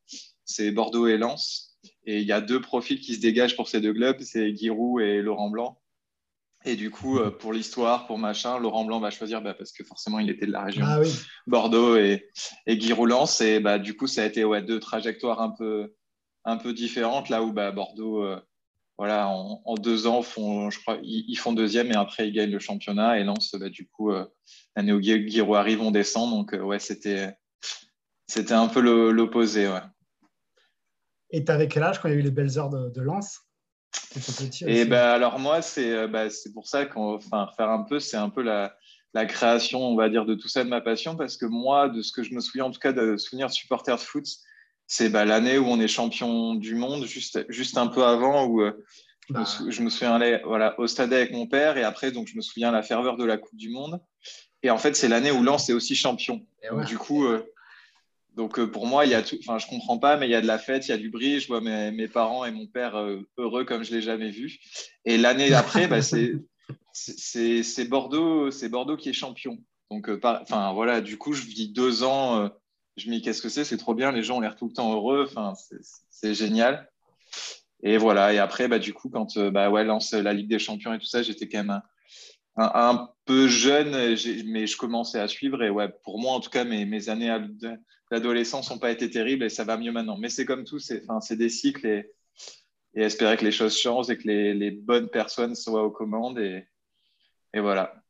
c'est 0.47 0.71
Bordeaux 0.71 1.07
et 1.07 1.19
Lens. 1.19 1.79
Et 2.07 2.21
il 2.21 2.27
y 2.27 2.33
a 2.33 2.41
deux 2.41 2.63
profils 2.63 2.99
qui 2.99 3.15
se 3.15 3.21
dégagent 3.21 3.55
pour 3.55 3.69
ces 3.69 3.83
deux 3.83 3.93
clubs, 3.93 4.19
c'est 4.21 4.57
Giroud 4.57 5.03
et 5.03 5.21
Laurent 5.21 5.51
Blanc. 5.51 5.79
Et 6.69 6.77
du 6.77 6.91
coup, 6.91 7.19
euh, 7.19 7.31
pour 7.31 7.53
l'histoire, 7.53 8.07
pour 8.07 8.19
machin, 8.19 8.59
Laurent 8.59 8.85
Blanc 8.85 9.01
va 9.01 9.11
choisir 9.11 9.43
bah, 9.43 9.55
parce 9.55 9.73
que 9.73 9.85
forcément, 9.85 10.19
il 10.19 10.31
était 10.31 10.47
de 10.47 10.53
la 10.53 10.65
région 10.65 10.85
ah 10.87 11.01
Bordeaux 11.47 11.97
et, 11.97 12.29
et 12.67 12.77
Lens. 12.77 13.41
Et 13.41 13.61
bah, 13.61 13.79
du 13.79 13.97
coup, 13.97 14.07
ça 14.07 14.23
a 14.23 14.27
été 14.27 14.45
ouais, 14.45 14.63
deux 14.63 14.79
trajectoires 14.79 15.41
un 15.41 15.51
peu, 15.51 15.95
un 16.45 16.57
peu 16.57 16.73
différentes, 16.73 17.29
là 17.29 17.43
où 17.43 17.53
bah, 17.53 17.71
Bordeaux 17.71 18.25
voilà, 18.99 19.29
en, 19.29 19.75
deux 19.77 20.09
ans, 20.09 20.23
font, 20.23 20.71
je 20.71 20.81
crois, 20.81 20.99
ils, 21.05 21.37
font 21.37 21.53
deuxième 21.53 21.93
et 21.93 21.95
après 21.95 22.29
ils 22.29 22.33
gagnent 22.33 22.51
le 22.51 22.59
championnat. 22.59 23.21
Et 23.21 23.25
Lens, 23.25 23.55
bah, 23.55 23.69
du 23.69 23.87
coup, 23.87 24.11
euh, 24.11 24.27
l'année 24.75 24.93
où 24.93 25.01
Giroud 25.01 25.57
arrive, 25.57 25.81
on 25.81 25.93
descend. 25.93 26.31
Donc, 26.31 26.53
euh, 26.53 26.61
ouais, 26.61 26.81
c'était, 26.81 27.33
c'était 28.27 28.55
un 28.55 28.67
peu 28.67 28.81
l'opposé. 28.81 29.69
Ouais. 29.69 29.81
Et 31.31 31.45
tu 31.45 31.53
avais 31.53 31.69
quel 31.69 31.85
âge 31.85 32.01
quand 32.01 32.09
il 32.09 32.15
y 32.15 32.17
a 32.17 32.19
eu 32.19 32.23
les 32.23 32.33
belles 32.33 32.59
heures 32.59 32.71
de, 32.71 32.89
de 32.89 33.01
Lens? 33.01 33.48
Et 34.67 34.85
ben 34.85 35.03
alors, 35.03 35.39
moi, 35.39 35.63
c'est 35.63 35.93
euh, 35.93 36.09
bah, 36.09 36.31
c'est 36.31 36.53
pour 36.53 36.67
ça 36.67 36.87
qu'on 36.87 37.15
enfin, 37.15 37.49
faire 37.57 37.71
un 37.71 37.83
peu, 37.83 38.01
c'est 38.01 38.17
un 38.17 38.31
peu 38.31 38.43
la, 38.43 38.77
la, 39.15 39.27
création, 39.27 39.81
on 39.81 39.97
va 39.97 40.09
dire, 40.09 40.25
de 40.25 40.35
tout 40.35 40.49
ça, 40.49 40.65
de 40.65 40.69
ma 40.69 40.81
passion. 40.81 41.17
Parce 41.17 41.37
que 41.37 41.47
moi, 41.47 41.89
de 41.89 42.03
ce 42.03 42.13
que 42.13 42.23
je 42.23 42.35
me 42.35 42.41
souviens, 42.41 42.65
en 42.65 42.71
tout 42.71 42.81
cas, 42.81 42.93
de 42.93 43.17
souvenirs 43.17 43.49
de 43.49 43.53
supporter 43.53 43.97
de 43.97 44.01
foot, 44.01 44.27
c'est 44.87 45.09
bah, 45.09 45.25
l'année 45.25 45.59
où 45.59 45.67
on 45.67 45.81
est 45.81 45.89
champion 45.89 46.55
du 46.55 46.75
monde, 46.75 47.05
juste, 47.05 47.45
juste 47.49 47.79
un 47.79 47.87
peu 47.87 48.05
avant, 48.05 48.47
où 48.47 48.63
euh, 48.63 48.85
bah. 49.31 49.45
je, 49.69 49.83
me 49.83 49.91
souviens 49.91 50.15
aller 50.15 50.41
voilà, 50.45 50.79
au 50.79 50.87
stade 50.87 51.13
avec 51.13 51.33
mon 51.33 51.47
père, 51.47 51.77
et 51.77 51.85
après, 51.85 52.11
donc, 52.11 52.29
je 52.29 52.37
me 52.37 52.43
souviens 52.43 52.71
la 52.71 52.83
ferveur 52.83 53.17
de 53.17 53.25
la 53.25 53.37
Coupe 53.37 53.57
du 53.57 53.71
Monde. 53.71 54.01
Et 54.63 54.71
en 54.71 54.79
fait, 54.79 54.97
c'est 54.97 55.09
l'année 55.09 55.31
où 55.31 55.43
Lens 55.43 55.69
est 55.69 55.73
aussi 55.73 55.95
champion. 55.95 56.45
du 56.87 56.99
coup, 56.99 57.27
euh, 57.27 57.47
donc, 58.39 58.59
euh, 58.59 58.67
pour 58.67 58.87
moi, 58.87 59.05
il 59.05 59.11
y 59.11 59.15
a 59.15 59.23
tout, 59.23 59.37
je 59.41 59.67
comprends 59.67 59.99
pas, 59.99 60.17
mais 60.17 60.27
il 60.27 60.31
y 60.31 60.35
a 60.35 60.41
de 60.41 60.47
la 60.47 60.59
fête, 60.59 60.87
il 60.87 60.91
y 60.91 60.95
a 60.95 60.97
du 60.97 61.11
bruit. 61.11 61.41
Je 61.41 61.49
vois 61.49 61.61
mes, 61.61 62.09
parents 62.09 62.47
et 62.47 62.51
mon 62.51 62.67
père 62.67 62.97
heureux 63.37 63.65
comme 63.67 63.85
je 63.85 63.95
l'ai 63.95 64.01
jamais 64.01 64.31
vu. 64.31 64.59
Et 65.05 65.19
l'année 65.19 65.51
d'après, 65.51 65.89
bah, 65.89 66.01
c'est, 66.01 67.85
Bordeaux, 67.85 68.51
c'est 68.51 68.71
Bordeaux 68.71 68.97
qui 68.97 69.11
est 69.11 69.13
champion. 69.13 69.59
Donc, 69.91 70.09
enfin, 70.23 70.73
voilà, 70.73 71.03
du 71.03 71.19
coup, 71.19 71.35
je 71.35 71.43
vis 71.43 71.69
deux 71.69 72.03
ans 72.03 72.51
je 72.99 73.09
me 73.09 73.15
dis 73.15 73.23
qu'est-ce 73.23 73.43
que 73.43 73.49
c'est, 73.49 73.65
c'est 73.65 73.77
trop 73.77 73.95
bien, 73.95 74.13
les 74.13 74.23
gens 74.23 74.39
ont 74.39 74.41
l'air 74.41 74.57
tout 74.57 74.67
le 74.67 74.73
temps 74.73 74.93
heureux, 74.93 75.29
c'est 76.11 76.35
génial. 76.35 76.91
Et 77.83 77.97
voilà, 77.97 78.33
et 78.33 78.39
après, 78.39 78.67
bah, 78.67 78.79
du 78.79 78.93
coup, 78.93 79.09
quand 79.09 79.37
euh, 79.37 79.51
bah, 79.51 79.69
lance 79.85 80.13
la 80.13 80.33
Ligue 80.33 80.49
des 80.49 80.59
Champions 80.59 80.93
et 80.93 80.99
tout 80.99 81.07
ça, 81.07 81.23
j'étais 81.23 81.49
quand 81.49 81.63
même 81.63 81.83
un, 82.59 83.09
peu 83.25 83.47
jeune, 83.47 83.91
mais 84.47 84.67
je 84.67 84.77
commençais 84.77 85.21
à 85.21 85.29
suivre. 85.29 85.63
Et 85.63 85.71
ouais, 85.71 85.89
pour 86.03 86.19
moi, 86.19 86.33
en 86.33 86.41
tout 86.41 86.51
cas, 86.51 86.65
mes, 86.65 86.85
mes 86.87 87.09
années 87.09 87.37
d'adolescence 88.11 88.71
n'ont 88.71 88.79
pas 88.79 88.91
été 88.91 89.11
terribles 89.11 89.45
et 89.45 89.51
ça 89.51 89.65
va 89.65 89.77
mieux 89.77 89.93
maintenant. 89.93 90.17
Mais 90.19 90.29
c'est 90.29 90.45
comme 90.45 90.65
tout, 90.65 90.79
c'est 90.79 91.37
des 91.37 91.49
cycles 91.49 91.87
et, 91.87 92.11
et, 92.95 93.03
espérer 93.03 93.37
que 93.37 93.45
les 93.45 93.53
choses 93.53 93.79
changent 93.79 94.11
et 94.11 94.17
que 94.17 94.27
les, 94.27 94.55
les 94.55 94.71
bonnes 94.71 95.09
personnes 95.09 95.55
soient 95.55 95.85
aux 95.85 95.91
commandes. 95.91 96.39
Et, 96.39 96.67
et 97.55 97.61
voilà. 97.61 98.03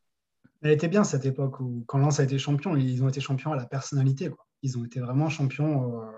Elle 0.63 0.73
était 0.73 0.89
bien 0.89 1.05
cette 1.05 1.27
époque 1.27 1.61
où, 1.61 1.85
quand 1.87 1.99
Lens 1.99 2.19
a 2.21 2.25
été 2.25 2.39
champion, 2.39 2.77
ils 2.77 3.03
ont 3.03 3.09
été 3.09 3.21
champions 3.21 3.53
à 3.53 3.57
la 3.57 3.67
personnalité. 3.67 4.29
Quoi. 4.29 4.47
Ils 4.63 4.77
ont 4.79 4.85
été 4.85 5.01
vraiment 5.01 5.29
champions 5.29 6.01
euh, 6.01 6.11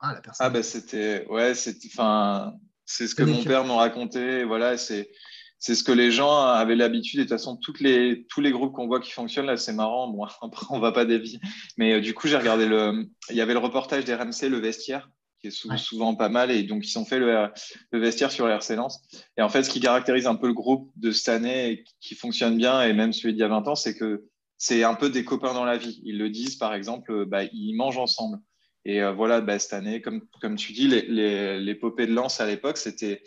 à 0.00 0.14
la 0.14 0.20
personnalité. 0.20 0.40
Ah, 0.40 0.50
bah 0.50 0.62
c'était. 0.62 1.26
Ouais, 1.28 1.54
c'est 1.54 3.06
ce 3.06 3.14
que 3.14 3.22
mon 3.22 3.42
père 3.44 3.64
m'a 3.64 3.76
raconté. 3.76 4.44
Voilà, 4.44 4.76
c'est. 4.76 5.10
C'est 5.58 5.74
ce 5.74 5.82
que 5.82 5.92
les 5.92 6.10
gens 6.10 6.40
avaient 6.40 6.76
l'habitude. 6.76 7.20
Et 7.20 7.24
de 7.24 7.28
toute 7.28 7.38
façon, 7.38 7.56
toutes 7.56 7.80
les, 7.80 8.26
tous 8.28 8.40
les 8.40 8.52
groupes 8.52 8.72
qu'on 8.72 8.86
voit 8.86 9.00
qui 9.00 9.10
fonctionnent, 9.10 9.46
là, 9.46 9.56
c'est 9.56 9.72
marrant. 9.72 10.08
Bon, 10.08 10.24
après, 10.42 10.66
on 10.70 10.78
va 10.78 10.92
pas 10.92 11.04
dévier. 11.04 11.40
Mais 11.76 11.94
euh, 11.94 12.00
du 12.00 12.14
coup, 12.14 12.28
j'ai 12.28 12.36
regardé 12.36 12.66
le. 12.66 13.08
Il 13.30 13.36
y 13.36 13.40
avait 13.40 13.54
le 13.54 13.58
reportage 13.58 14.04
d'RMC, 14.04 14.48
Le 14.48 14.58
Vestiaire, 14.58 15.10
qui 15.40 15.48
est 15.48 15.76
souvent 15.76 16.14
pas 16.14 16.28
mal. 16.28 16.50
Et 16.50 16.62
donc, 16.62 16.88
ils 16.88 16.98
ont 16.98 17.04
fait 17.04 17.18
le, 17.18 17.48
le, 17.90 17.98
vestiaire 17.98 18.30
sur 18.30 18.48
RC 18.48 18.76
Lens. 18.76 19.00
Et 19.36 19.42
en 19.42 19.48
fait, 19.48 19.62
ce 19.62 19.70
qui 19.70 19.80
caractérise 19.80 20.26
un 20.26 20.36
peu 20.36 20.46
le 20.46 20.54
groupe 20.54 20.90
de 20.96 21.10
cette 21.10 21.28
année, 21.28 21.84
qui 22.00 22.14
fonctionne 22.14 22.56
bien, 22.56 22.82
et 22.82 22.92
même 22.92 23.12
celui 23.12 23.32
d'il 23.32 23.40
y 23.40 23.44
a 23.44 23.48
20 23.48 23.68
ans, 23.68 23.74
c'est 23.74 23.96
que 23.96 24.24
c'est 24.58 24.82
un 24.82 24.94
peu 24.94 25.08
des 25.08 25.24
copains 25.24 25.54
dans 25.54 25.64
la 25.64 25.76
vie. 25.76 26.00
Ils 26.04 26.18
le 26.18 26.30
disent, 26.30 26.56
par 26.56 26.74
exemple, 26.74 27.12
euh, 27.12 27.24
bah, 27.24 27.44
ils 27.44 27.74
mangent 27.74 27.98
ensemble. 27.98 28.38
Et 28.84 29.02
euh, 29.02 29.12
voilà, 29.12 29.40
bah, 29.40 29.58
cette 29.58 29.72
année, 29.72 30.00
comme, 30.00 30.22
comme 30.40 30.56
tu 30.56 30.72
dis, 30.72 30.88
les, 30.88 31.02
les, 31.02 31.74
de 31.74 32.12
Lens 32.12 32.40
à 32.40 32.46
l'époque, 32.46 32.76
c'était 32.76 33.22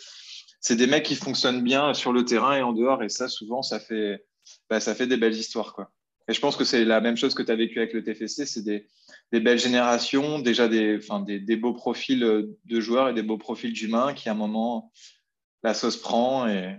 c'est 0.62 0.75
des 0.75 0.88
mecs 0.88 1.03
qui 1.03 1.15
fonctionnent 1.15 1.63
bien 1.63 1.94
sur 1.94 2.13
le 2.13 2.24
terrain 2.24 2.56
et 2.56 2.62
en 2.62 2.72
dehors. 2.72 3.03
Et 3.03 3.10
ça, 3.10 3.27
souvent, 3.27 3.63
ça 3.63 3.80
fait, 3.80 4.25
bah, 4.70 4.80
ça 4.80 4.96
fait 4.96 5.08
des 5.08 5.18
belles 5.18 5.36
histoires. 5.36 5.74
Quoi. 5.74 5.91
Et 6.27 6.34
je 6.34 6.39
pense 6.39 6.56
que 6.56 6.63
c'est 6.63 6.86
la 6.86 7.01
même 7.01 7.18
chose 7.18 7.34
que 7.34 7.41
tu 7.41 7.51
as 7.51 7.56
vécu 7.56 7.80
avec 7.80 7.94
le 7.94 8.03
TFC. 8.03 8.46
C'est 8.46 8.62
des, 8.62 8.88
des, 9.32 9.39
belles 9.39 9.60
générations, 9.60 10.39
déjà 10.39 10.68
des, 10.68 11.00
des, 11.25 11.39
des, 11.39 11.56
beaux 11.58 11.74
profils 11.74 12.20
de 12.20 12.80
joueurs 12.80 13.10
et 13.10 13.13
des 13.13 13.24
beaux 13.24 13.39
profils 13.39 13.74
d'humains 13.74 14.13
qui, 14.13 14.30
à 14.30 14.34
un 14.34 14.36
moment, 14.36 14.91
la 15.63 15.74
sauce 15.74 15.98
prend. 15.98 16.48
Et, 16.48 16.77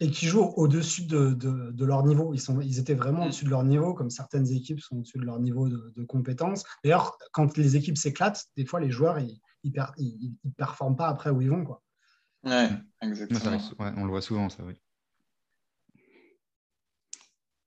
et 0.00 0.10
qui 0.10 0.26
jouent 0.26 0.52
au-dessus 0.56 1.06
de, 1.06 1.32
de, 1.32 1.84
leur 1.84 2.04
niveau. 2.04 2.34
Ils, 2.34 2.40
sont, 2.40 2.60
ils 2.60 2.80
étaient 2.80 2.94
vraiment 2.94 3.20
mm. 3.20 3.26
au-dessus 3.26 3.44
de 3.44 3.50
leur 3.50 3.64
niveau, 3.64 3.94
comme 3.94 4.10
certaines 4.10 4.50
équipes 4.52 4.80
sont 4.80 4.96
au-dessus 4.96 5.18
de 5.18 5.24
leur 5.24 5.38
niveau 5.38 5.68
de, 5.68 6.04
compétences. 6.04 6.64
D'ailleurs, 6.82 7.16
quand 7.32 7.56
les 7.56 7.76
équipes 7.76 7.96
s'éclatent, 7.96 8.44
des 8.56 8.66
fois, 8.66 8.80
les 8.80 8.90
joueurs, 8.90 9.20
ils 9.20 9.40
ne 9.64 10.50
performent 10.56 10.96
pas 10.96 11.08
après 11.08 11.30
où 11.30 11.40
ils 11.40 11.50
vont. 11.50 11.64
Quoi. 11.64 11.82
Ouais, 12.46 12.68
exactement. 13.02 13.58
on 13.96 14.04
le 14.04 14.10
voit 14.10 14.22
souvent, 14.22 14.48
ça, 14.48 14.62
oui. 14.64 14.74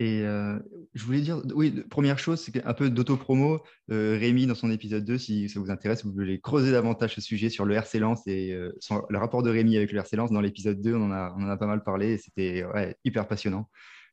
Et 0.01 0.21
euh, 0.21 0.57
je 0.93 1.03
voulais 1.03 1.19
dire, 1.19 1.41
oui, 1.53 1.83
première 1.89 2.17
chose, 2.19 2.39
c'est 2.39 2.65
un 2.65 2.73
peu 2.73 2.89
d'auto-promo. 2.89 3.61
Euh, 3.91 4.17
Rémi, 4.17 4.47
dans 4.47 4.55
son 4.55 4.71
épisode 4.71 5.03
2, 5.03 5.17
si 5.17 5.49
ça 5.49 5.59
vous 5.59 5.69
intéresse, 5.69 6.05
vous 6.05 6.13
voulez 6.13 6.39
creuser 6.39 6.71
davantage 6.71 7.15
ce 7.15 7.21
sujet 7.21 7.49
sur 7.49 7.65
le 7.65 7.75
RC 7.75 7.99
Lens 7.99 8.25
et 8.25 8.53
euh, 8.53 8.71
le 9.09 9.17
rapport 9.17 9.43
de 9.43 9.49
Rémi 9.49 9.75
avec 9.75 9.91
le 9.91 9.99
RC 9.99 10.15
Lens. 10.15 10.31
Dans 10.31 10.39
l'épisode 10.39 10.81
2, 10.81 10.95
on 10.95 11.07
en, 11.07 11.11
a, 11.11 11.35
on 11.37 11.43
en 11.43 11.49
a 11.49 11.57
pas 11.57 11.67
mal 11.67 11.83
parlé 11.83 12.13
et 12.13 12.17
c'était 12.17 12.63
hyper 13.03 13.27
passionnant 13.27 13.69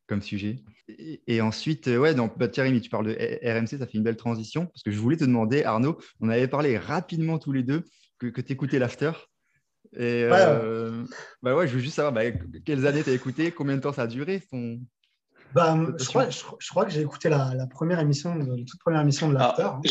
comme 0.07 0.21
sujet. 0.21 0.57
Et, 0.89 1.39
ensuite, 1.39 1.87
ouais, 1.87 2.13
donc, 2.13 2.37
bah, 2.37 2.49
tiens, 2.49 2.63
Rémi, 2.63 2.81
tu 2.81 2.89
parles 2.89 3.07
de 3.07 3.13
RMC, 3.13 3.79
ça 3.79 3.87
fait 3.87 3.97
une 3.97 4.03
belle 4.03 4.17
transition 4.17 4.65
parce 4.65 4.83
que 4.83 4.91
je 4.91 4.99
voulais 4.99 5.17
te 5.17 5.23
demander, 5.23 5.63
Arnaud, 5.63 5.97
on 6.19 6.27
avait 6.27 6.49
parlé 6.49 6.77
rapidement 6.77 7.39
tous 7.39 7.53
les 7.53 7.63
deux 7.63 7.85
que, 8.19 8.27
que 8.27 8.41
tu 8.41 8.51
écoutais 8.51 8.79
l'after. 8.79 9.11
Et 9.95 10.27
bah 11.41 11.55
ouais, 11.55 11.67
je 11.67 11.73
veux 11.73 11.79
juste 11.79 11.95
savoir 11.95 12.13
bah, 12.13 12.23
quelles 12.65 12.85
années 12.87 13.03
tu 13.03 13.09
as 13.09 13.13
écouté, 13.13 13.51
combien 13.51 13.75
de 13.75 13.81
temps 13.81 13.93
ça 13.93 14.03
a 14.03 14.07
duré 14.07 14.41
ton, 14.51 14.79
bah, 15.53 15.77
je, 15.97 16.05
crois, 16.05 16.29
je, 16.29 16.69
crois, 16.69 16.85
que 16.85 16.91
j'ai 16.91 17.01
écouté 17.01 17.29
la, 17.29 17.67
première 17.67 17.99
émission, 17.99 18.35
la 18.35 18.45
toute 18.45 18.79
première 18.79 19.01
émission 19.01 19.29
de 19.29 19.33
l'After. 19.33 19.63
Hein. 19.63 19.81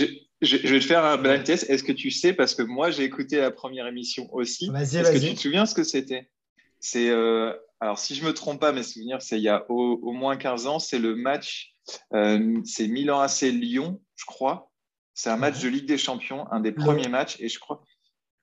Je, 0.43 0.57
vais 0.57 0.81
te 0.81 0.85
faire 0.85 1.05
un 1.05 1.17
blind 1.17 1.45
test. 1.45 1.69
Est-ce 1.71 1.83
que 1.83 1.93
tu 1.93 2.11
sais, 2.11 2.33
parce 2.33 2.55
que 2.55 2.63
moi 2.63 2.91
j'ai 2.91 3.05
écouté 3.05 3.39
la 3.39 3.51
première 3.51 3.87
émission 3.87 4.29
aussi, 4.33 4.71
est-ce 4.75 5.13
que 5.13 5.19
tu 5.19 5.35
te 5.35 5.41
souviens 5.41 5.67
ce 5.67 5.75
que 5.75 5.83
c'était? 5.83 6.31
C'est, 6.79 7.09
euh, 7.09 7.53
alors 7.81 7.99
si 7.99 8.15
je 8.15 8.25
me 8.25 8.35
trompe 8.35 8.61
pas, 8.61 8.73
mes 8.73 8.83
souvenirs, 8.83 9.23
c'est 9.23 9.39
il 9.39 9.43
y 9.43 9.49
a 9.49 9.65
au, 9.71 10.13
moins 10.13 10.37
15 10.37 10.67
ans, 10.67 10.79
c'est 10.79 10.99
le 10.99 11.17
match, 11.17 11.73
euh, 12.15 12.61
c'est 12.65 12.87
Milan 12.87 13.21
AC 13.21 13.43
Lyon, 13.43 14.01
je 14.15 14.25
crois. 14.27 14.71
C'est 15.15 15.31
un 15.31 15.39
match 15.39 15.63
de 15.63 15.69
Ligue 15.69 15.87
des 15.87 15.97
Champions, 15.97 16.47
un 16.53 16.61
des 16.61 16.73
premiers 16.73 17.09
matchs, 17.09 17.37
et 17.41 17.49
je 17.49 17.59
crois, 17.59 17.83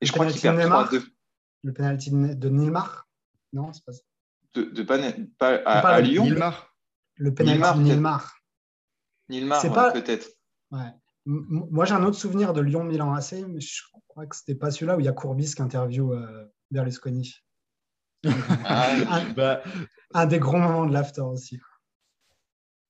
et 0.02 0.08
je 0.08 0.12
crois 0.12 0.26
qu'il 0.26 0.42
perd 0.42 0.60
3-2. 0.60 1.04
Le 1.64 1.74
penalty 1.74 2.12
de 2.12 2.50
Nilmar 2.50 3.08
Non, 3.54 3.72
c'est 3.74 3.84
pas 3.86 3.94
ça. 3.94 4.02
De, 4.54 4.64
de 4.64 4.84
pas, 4.84 5.00
pas, 5.38 5.56
à, 5.66 5.96
à 5.96 6.02
Lyon? 6.02 6.24
Nilmar 6.26 6.74
le 7.16 7.34
penalty 7.34 7.80
de 7.80 7.84
Nilmar. 7.84 8.40
Nilmar, 9.30 9.64
ouais, 9.64 9.70
pas... 9.72 9.92
peut-être. 9.92 10.28
Ouais. 10.72 10.92
Moi, 11.26 11.86
j'ai 11.86 11.94
un 11.94 12.04
autre 12.04 12.18
souvenir 12.18 12.54
de 12.54 12.62
Lyon-Milan 12.62 13.14
AC, 13.14 13.34
mais 13.48 13.62
je 13.62 13.82
crois 14.08 14.26
que 14.26 14.36
c'était 14.36 14.56
pas 14.56 14.72
celui-là 14.72 14.98
où 14.98 15.00
il 15.00 15.06
y 15.06 15.10
a 15.10 15.14
Courbis 15.14 15.56
qui 15.56 15.62
interview 15.62 16.14
euh, 16.14 16.46
Berlusconi. 16.72 17.36
Ah, 18.66 18.90
un, 19.10 19.32
bah... 19.34 19.64
un, 20.14 20.26
des 20.26 20.40
grands 20.40 20.60
moments 20.60 20.86
de 20.86 20.94
l'after 20.94 21.22
aussi. 21.22 21.60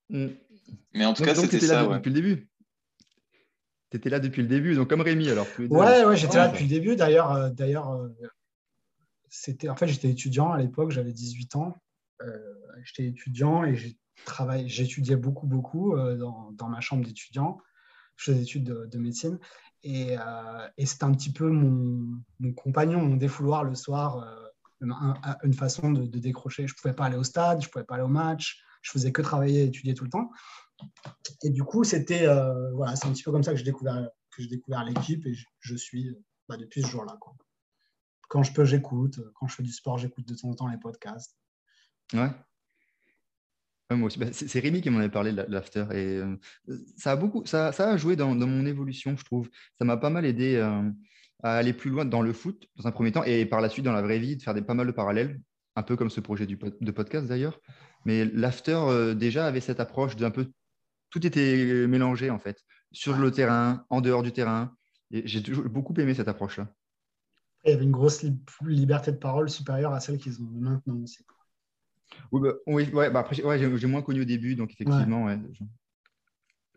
Mm. 0.09 0.27
Mais 0.93 1.05
en 1.05 1.13
tout 1.13 1.23
cas, 1.23 1.35
c'était 1.35 1.59
ça. 1.59 1.83
Là 1.83 1.87
ouais. 1.87 1.97
Depuis 1.97 2.09
le 2.09 2.15
début. 2.15 2.49
Tu 3.91 3.97
étais 3.97 4.09
là 4.09 4.19
depuis 4.19 4.41
le 4.41 4.47
début, 4.47 4.73
donc 4.73 4.89
comme 4.89 5.01
Rémi 5.01 5.29
alors. 5.29 5.45
Ouais, 5.59 6.03
ouais, 6.03 6.17
j'étais 6.17 6.37
là 6.37 6.47
depuis 6.47 6.63
le 6.63 6.69
début. 6.69 6.95
D'ailleurs, 6.95 7.31
euh, 7.31 7.49
d'ailleurs, 7.49 7.91
euh, 7.91 8.09
c'était 9.35 9.67
en 9.67 9.75
fait 9.75 9.87
j'étais 9.87 10.11
étudiant 10.11 10.51
à 10.51 10.59
l'époque, 10.59 10.91
j'avais 10.91 11.11
18 11.11 11.55
ans. 11.55 11.81
j'étais 12.83 13.07
étudiant 13.07 13.63
et 13.63 13.75
j'étudiais 14.67 15.15
beaucoup, 15.15 15.47
beaucoup 15.47 15.95
euh, 15.95 16.15
dans, 16.15 16.69
ma 16.69 16.81
chambre 16.81 17.03
d'étudiant. 17.03 17.57
Je 18.15 18.25
faisais 18.25 18.37
des 18.37 18.43
études 18.43 18.63
de, 18.63 18.97
médecine. 18.99 19.39
Et, 19.81 20.15
euh, 20.19 20.67
et 20.77 20.85
c'était 20.85 21.05
un 21.05 21.11
petit 21.13 21.33
peu 21.33 21.49
mon, 21.49 22.21
compagnon, 22.55 23.01
mon 23.01 23.15
défouloir 23.15 23.63
le 23.63 23.73
soir, 23.73 24.19
euh, 24.19 24.87
une 25.43 25.55
façon 25.55 25.91
de, 25.91 26.05
décrocher. 26.05 26.67
Je 26.67 26.75
pouvais 26.75 26.93
pas 26.93 27.05
aller 27.05 27.17
au 27.17 27.23
stade, 27.23 27.63
je 27.63 27.69
pouvais 27.69 27.85
pas 27.85 27.95
aller 27.95 28.03
au 28.03 28.09
match, 28.09 28.61
je 28.83 28.91
faisais 28.91 29.11
que 29.11 29.23
travailler 29.23 29.63
et 29.63 29.65
étudier 29.65 29.95
tout 29.95 30.03
le 30.03 30.11
temps. 30.11 30.29
Et 31.43 31.49
du 31.49 31.63
coup, 31.63 31.83
c'était 31.83 32.27
voilà, 32.75 32.95
c'est 32.95 33.07
un 33.07 33.13
petit 33.13 33.23
peu 33.23 33.31
comme 33.31 33.43
ça 33.43 33.51
que 33.51 33.57
j'ai 33.57 33.63
découvert, 33.63 34.07
que 34.35 34.43
j'ai 34.43 34.49
découvert 34.49 34.83
l'équipe 34.83 35.25
et 35.25 35.33
je, 35.59 35.75
suis 35.75 36.15
bah, 36.47 36.55
depuis 36.55 36.83
ce 36.83 36.87
jour-là. 36.87 37.17
Quand 38.33 38.41
je 38.41 38.51
peux, 38.51 38.65
j'écoute. 38.65 39.19
Quand 39.35 39.45
je 39.45 39.53
fais 39.53 39.61
du 39.61 39.71
sport, 39.71 39.99
j'écoute 39.99 40.27
de 40.27 40.33
temps 40.33 40.49
en 40.49 40.55
temps 40.55 40.67
les 40.67 40.79
podcasts. 40.79 41.37
Ouais, 42.15 42.31
moi 43.91 44.07
aussi. 44.07 44.17
Bah, 44.17 44.25
c'est 44.31 44.59
Rémi 44.59 44.81
qui 44.81 44.89
m'en 44.89 44.97
avait 44.97 45.09
parlé 45.09 45.31
de 45.31 45.45
l'after. 45.47 45.85
Et 45.91 46.17
euh, 46.17 46.35
ça, 46.97 47.11
a 47.11 47.15
beaucoup, 47.15 47.45
ça, 47.45 47.71
ça 47.71 47.91
a 47.91 47.95
joué 47.95 48.15
dans, 48.15 48.33
dans, 48.33 48.47
mon 48.47 48.65
évolution, 48.65 49.15
je 49.15 49.23
trouve. 49.23 49.51
Ça 49.77 49.85
m'a 49.85 49.97
pas 49.97 50.09
mal 50.09 50.25
aidé 50.25 50.55
euh, 50.55 50.81
à 51.43 51.57
aller 51.57 51.73
plus 51.73 51.91
loin 51.91 52.05
dans 52.05 52.23
le 52.23 52.33
foot, 52.33 52.67
dans 52.75 52.87
un 52.87 52.91
premier 52.91 53.11
temps, 53.11 53.23
et 53.23 53.45
par 53.45 53.61
la 53.61 53.69
suite, 53.69 53.85
dans 53.85 53.93
la 53.93 54.01
vraie 54.01 54.17
vie, 54.17 54.35
de 54.35 54.41
faire 54.41 54.55
des, 54.55 54.63
pas 54.63 54.73
mal 54.73 54.87
de 54.87 54.91
parallèles, 54.91 55.39
un 55.75 55.83
peu 55.83 55.95
comme 55.95 56.09
ce 56.09 56.19
projet 56.19 56.47
du, 56.47 56.57
de 56.57 56.91
podcast 56.91 57.27
d'ailleurs. 57.27 57.59
Mais 58.03 58.25
l'after, 58.25 58.79
euh, 58.87 59.13
déjà, 59.13 59.45
avait 59.45 59.61
cette 59.61 59.79
approche 59.79 60.15
d'un 60.15 60.31
peu. 60.31 60.49
Tout 61.11 61.23
était 61.23 61.85
mélangé, 61.85 62.31
en 62.31 62.39
fait, 62.39 62.63
sur 62.91 63.15
le 63.15 63.29
terrain, 63.29 63.85
en 63.91 64.01
dehors 64.01 64.23
du 64.23 64.31
terrain. 64.31 64.75
Et 65.11 65.21
j'ai 65.27 65.39
beaucoup 65.41 65.93
aimé 65.99 66.15
cette 66.15 66.29
approche-là. 66.29 66.73
Il 67.65 67.71
y 67.71 67.73
avait 67.73 67.83
une 67.83 67.91
grosse 67.91 68.25
liberté 68.61 69.11
de 69.11 69.17
parole 69.17 69.49
supérieure 69.49 69.93
à 69.93 69.99
celle 69.99 70.17
qu'ils 70.17 70.41
ont 70.41 70.49
maintenant 70.51 70.97
aussi. 71.01 71.25
Oui, 72.31 72.41
bah, 72.41 72.53
oui 72.67 72.89
ouais, 72.93 73.09
bah 73.09 73.19
après, 73.19 73.41
ouais, 73.43 73.77
j'ai 73.77 73.87
moins 73.87 74.01
connu 74.01 74.21
au 74.21 74.25
début, 74.25 74.55
donc 74.55 74.71
effectivement, 74.71 75.25
ouais. 75.25 75.39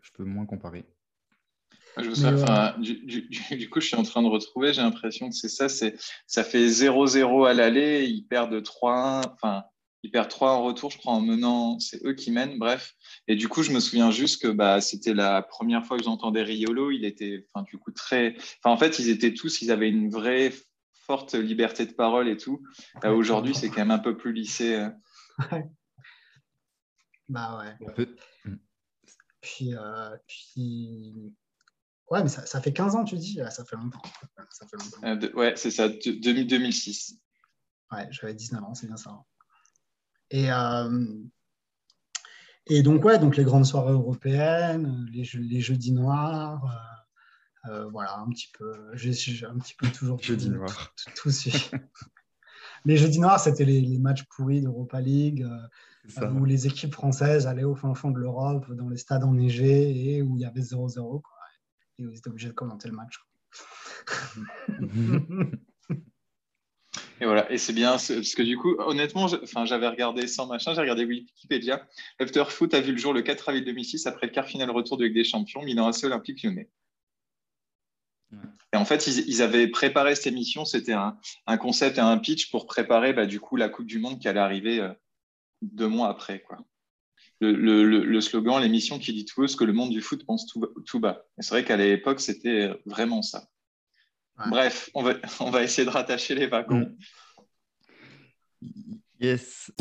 je, 0.01 0.11
peux 0.13 0.23
moins 0.23 0.45
comparer. 0.45 0.85
Je 1.97 2.09
enfin, 2.27 2.75
du, 2.79 3.05
du, 3.05 3.27
du, 3.57 3.69
coup, 3.69 3.81
je 3.81 3.87
suis 3.87 3.95
en 3.95 4.03
train 4.03 4.21
de 4.21 4.27
retrouver, 4.27 4.73
j'ai 4.73 4.81
l'impression 4.81 5.29
que 5.29 5.35
c'est 5.35 5.49
ça, 5.49 5.67
c'est 5.67 5.95
ça 6.27 6.43
fait 6.43 6.67
0-0 6.67 7.47
à 7.47 7.53
l'aller, 7.53 8.05
ils 8.05 8.23
perdent 8.23 8.61
3-1, 8.61 9.23
enfin, 9.33 9.63
ils 10.03 10.11
perdent 10.11 10.29
3 10.29 10.51
en 10.51 10.63
retour, 10.63 10.91
je 10.91 10.97
crois, 10.99 11.13
en 11.13 11.21
menant, 11.21 11.79
c'est 11.79 12.05
eux 12.05 12.13
qui 12.13 12.31
mènent, 12.31 12.59
bref. 12.59 12.93
Et 13.27 13.35
du 13.35 13.47
coup, 13.47 13.63
je 13.63 13.71
me 13.71 13.79
souviens 13.79 14.11
juste 14.11 14.41
que 14.43 14.47
bah, 14.47 14.79
c'était 14.79 15.15
la 15.15 15.41
première 15.41 15.85
fois 15.85 15.97
que 15.97 16.03
j'entendais 16.03 16.43
Riolo, 16.43 16.91
il 16.91 17.03
était, 17.03 17.45
enfin, 17.51 17.65
du 17.67 17.77
coup, 17.79 17.91
très. 17.91 18.35
Enfin, 18.63 18.73
en 18.73 18.77
fait, 18.77 18.99
ils 18.99 19.09
étaient 19.09 19.33
tous, 19.33 19.61
ils 19.61 19.71
avaient 19.71 19.89
une 19.89 20.11
vraie 20.11 20.53
forte 21.07 21.33
liberté 21.33 21.85
de 21.85 21.93
parole 21.93 22.27
et 22.27 22.37
tout. 22.37 22.61
Aujourd'hui, 23.03 23.55
c'est 23.55 23.69
quand 23.69 23.81
même 23.81 23.91
un 23.91 23.99
peu 23.99 24.15
plus 24.15 24.33
lissé. 24.33 24.75
Euh. 24.75 25.61
Bah 27.29 27.57
ouais. 27.59 28.07
Puis, 29.41 29.75
euh, 29.75 30.15
puis, 30.27 31.33
ouais, 32.09 32.23
mais 32.23 32.29
ça, 32.29 32.45
ça, 32.45 32.61
fait 32.61 32.73
15 32.73 32.95
ans, 32.95 33.03
tu 33.03 33.15
dis? 33.15 33.39
Ça 33.49 33.65
fait 33.65 33.75
longtemps. 33.75 34.01
Ça 34.49 34.65
fait 34.67 34.77
longtemps. 34.77 35.03
Euh, 35.03 35.33
ouais, 35.33 35.53
c'est 35.55 35.71
ça, 35.71 35.89
2006. 35.89 37.19
Ouais, 37.91 38.07
j'avais 38.11 38.33
19 38.33 38.63
ans, 38.63 38.73
c'est 38.73 38.87
bien 38.87 38.97
ça. 38.97 39.23
Et, 40.29 40.51
euh, 40.51 41.05
et 42.67 42.81
donc, 42.81 43.03
ouais, 43.05 43.19
donc 43.19 43.37
les 43.37 43.43
grandes 43.43 43.65
soirées 43.65 43.93
européennes, 43.93 45.05
les, 45.11 45.23
les 45.35 45.61
jeudis 45.61 45.93
noirs, 45.93 46.96
voilà, 47.91 48.17
un 48.19 48.29
petit 48.29 48.49
peu. 48.57 48.73
J'ai 48.93 49.45
un 49.45 49.57
petit 49.57 49.75
peu 49.75 49.87
toujours 49.87 50.21
Jeudi 50.21 50.49
noir. 50.49 50.93
Tout, 51.15 51.29
tout, 51.29 51.31
Les 52.85 52.95
jeudis 52.97 53.19
noirs, 53.19 53.39
c'était 53.39 53.65
les, 53.65 53.97
matchs 53.99 54.23
pourris 54.23 54.61
d'Europa 54.61 55.01
League, 55.01 55.45
où 56.31 56.45
les 56.45 56.67
équipes 56.67 56.93
françaises 56.93 57.47
allaient 57.47 57.63
au 57.63 57.75
fin 57.75 57.93
fond 57.93 58.11
de 58.11 58.19
l'Europe, 58.19 58.71
dans 58.71 58.89
les 58.89 58.97
stades 58.97 59.23
enneigés, 59.23 60.15
et 60.15 60.21
où 60.21 60.37
il 60.37 60.41
y 60.41 60.45
avait 60.45 60.61
0-0. 60.61 61.21
Et 61.99 62.05
où 62.05 62.11
ils 62.11 62.17
étaient 62.17 62.29
obligés 62.29 62.49
de 62.49 62.53
commenter 62.53 62.87
le 62.87 62.95
match. 62.95 63.19
Et 67.19 67.25
voilà, 67.25 67.51
et 67.51 67.57
c'est 67.57 67.73
bien, 67.73 67.91
parce 67.91 68.35
que 68.35 68.43
du 68.43 68.57
coup, 68.57 68.75
honnêtement, 68.77 69.25
enfin, 69.25 69.65
j'avais 69.65 69.87
regardé 69.87 70.27
sans 70.27 70.45
machin, 70.45 70.75
j'ai 70.75 70.81
regardé 70.81 71.03
Wikipédia. 71.03 71.87
Foot 72.49 72.73
a 72.75 72.79
vu 72.79 72.91
le 72.91 72.97
jour 72.99 73.11
le 73.11 73.23
4 73.23 73.49
avril 73.49 73.65
2006 73.65 74.05
après 74.05 74.27
le 74.27 74.31
quart 74.31 74.45
final 74.45 74.69
retour 74.69 74.97
de 74.97 75.05
Ligue 75.05 75.15
des 75.15 75.23
Champions, 75.23 75.63
Milan 75.63 75.87
AC 75.87 76.03
Olympique 76.03 76.43
Lyonnais. 76.43 76.69
Et 78.73 78.77
en 78.77 78.85
fait, 78.85 79.07
ils, 79.07 79.41
avaient 79.41 79.67
préparé 79.67 80.13
cette 80.15 80.27
émission, 80.27 80.65
c'était 80.65 80.93
un, 80.93 81.17
concept 81.57 81.97
et 81.97 82.01
un 82.01 82.17
pitch 82.17 82.51
pour 82.51 82.65
préparer 82.65 83.13
bah, 83.13 83.25
du 83.25 83.39
coup 83.39 83.55
la 83.55 83.69
Coupe 83.69 83.85
du 83.85 83.99
Monde 83.99 84.19
qui 84.19 84.27
allait 84.27 84.41
arriver 84.41 84.79
euh, 84.79 84.91
deux 85.61 85.87
mois 85.87 86.09
après. 86.09 86.41
Quoi. 86.41 86.57
Le, 87.39 88.19
slogan, 88.19 88.61
l'émission 88.61 88.99
qui 88.99 89.13
dit 89.13 89.25
tout 89.25 89.41
haut 89.41 89.47
ce 89.47 89.55
que 89.55 89.63
le 89.63 89.73
monde 89.73 89.91
du 89.91 90.01
foot 90.01 90.25
pense 90.25 90.47
tout, 90.47 90.99
bas. 90.99 91.25
Et 91.37 91.43
c'est 91.43 91.51
vrai 91.51 91.63
qu'à 91.63 91.77
l'époque, 91.77 92.19
c'était 92.19 92.71
vraiment 92.85 93.21
ça. 93.21 93.47
Bref, 94.49 94.89
on 94.93 95.03
va, 95.03 95.13
on 95.39 95.49
va 95.49 95.63
essayer 95.63 95.85
de 95.85 95.91
rattacher 95.91 96.35
les 96.35 96.47
wagons. 96.47 96.95
Yes. 99.19 99.71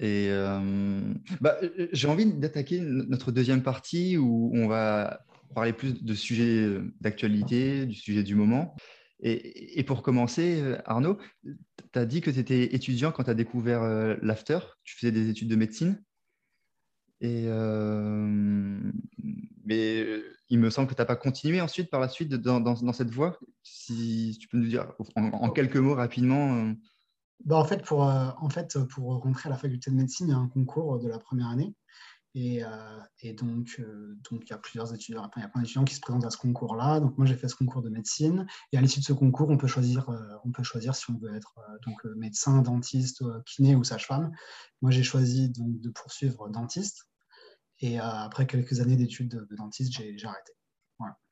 Et 0.00 0.28
euh, 0.30 1.12
bah, 1.42 1.58
j'ai 1.92 2.08
envie 2.08 2.24
d'attaquer 2.24 2.80
notre 2.80 3.32
deuxième 3.32 3.62
partie 3.62 4.16
où 4.16 4.50
on 4.54 4.66
va 4.66 5.20
parler 5.54 5.74
plus 5.74 6.02
de 6.02 6.14
sujets 6.14 6.66
d'actualité, 7.02 7.84
du 7.84 7.94
sujet 7.94 8.22
du 8.22 8.34
moment. 8.34 8.74
Et, 9.22 9.82
pour 9.84 10.02
commencer, 10.02 10.62
Arnaud, 10.86 11.18
tu 11.44 11.98
as 11.98 12.06
dit 12.06 12.22
que 12.22 12.30
tu 12.30 12.38
étais 12.38 12.74
étudiant 12.74 13.12
quand 13.12 13.24
tu 13.24 13.30
as 13.30 13.34
découvert 13.34 13.82
euh, 13.82 14.16
l'after. 14.22 14.58
Tu 14.84 14.96
faisais 14.96 15.12
des 15.12 15.28
études 15.28 15.48
de 15.48 15.56
médecine. 15.56 16.02
Euh, 17.22 18.80
mais 19.66 20.06
il 20.48 20.58
me 20.58 20.70
semble 20.70 20.88
que 20.88 20.94
tu 20.94 21.02
n'as 21.02 21.06
pas 21.06 21.16
continué 21.16 21.60
ensuite 21.60 21.90
par 21.90 22.00
la 22.00 22.08
suite 22.08 22.32
dans, 22.32 22.92
cette 22.94 23.10
voie. 23.10 23.38
Si 23.62 24.38
tu 24.40 24.48
peux 24.48 24.56
nous 24.56 24.68
dire 24.68 24.94
en, 25.14 25.50
quelques 25.50 25.76
mots 25.76 25.94
rapidement. 25.94 26.72
Euh. 27.40 27.44
Bah 27.44 27.56
en, 27.56 27.64
fait, 27.64 27.82
pour, 27.82 28.08
euh, 28.08 28.30
en 28.38 28.48
fait, 28.48 28.78
pour 28.90 29.22
rentrer 29.22 29.48
à 29.48 29.50
la 29.50 29.58
faculté 29.58 29.90
de 29.90 29.96
médecine, 29.96 30.28
il 30.28 30.30
y 30.30 30.34
a 30.34 30.38
un 30.38 30.48
concours 30.48 30.98
de 30.98 31.08
la 31.08 31.18
première 31.18 31.48
année. 31.48 31.74
Et, 32.36 32.62
et 33.22 33.32
donc, 33.32 33.82
donc, 34.30 34.42
il 34.44 34.50
y 34.50 34.52
a 34.52 34.58
plusieurs 34.58 34.94
étudiants, 34.94 35.28
plein 35.28 35.48
d'étudiants 35.56 35.82
qui 35.82 35.96
se 35.96 36.00
présentent 36.00 36.24
à 36.24 36.30
ce 36.30 36.36
concours-là. 36.36 37.00
Donc, 37.00 37.18
moi, 37.18 37.26
j'ai 37.26 37.34
fait 37.34 37.48
ce 37.48 37.56
concours 37.56 37.82
de 37.82 37.88
médecine. 37.90 38.46
Et 38.70 38.78
à 38.78 38.80
l'issue 38.80 39.00
de 39.00 39.04
ce 39.04 39.12
concours, 39.12 39.50
on 39.50 39.58
peut 39.58 39.66
choisir, 39.66 40.04
si 40.94 41.10
on 41.10 41.18
veut 41.18 41.34
être 41.34 41.60
médecin, 42.14 42.62
dentiste, 42.62 43.24
kiné 43.46 43.74
ou 43.74 43.82
sage-femme. 43.82 44.30
Moi, 44.80 44.92
j'ai 44.92 45.02
choisi 45.02 45.50
de 45.50 45.90
poursuivre 45.90 46.48
dentiste. 46.50 47.10
Et 47.80 47.98
euh, 47.98 48.04
après 48.04 48.46
quelques 48.46 48.80
années 48.80 48.96
d'études 48.96 49.30
de, 49.30 49.56
dentiste, 49.56 49.92
j'ai 49.92 50.16
arrêté 50.24 50.52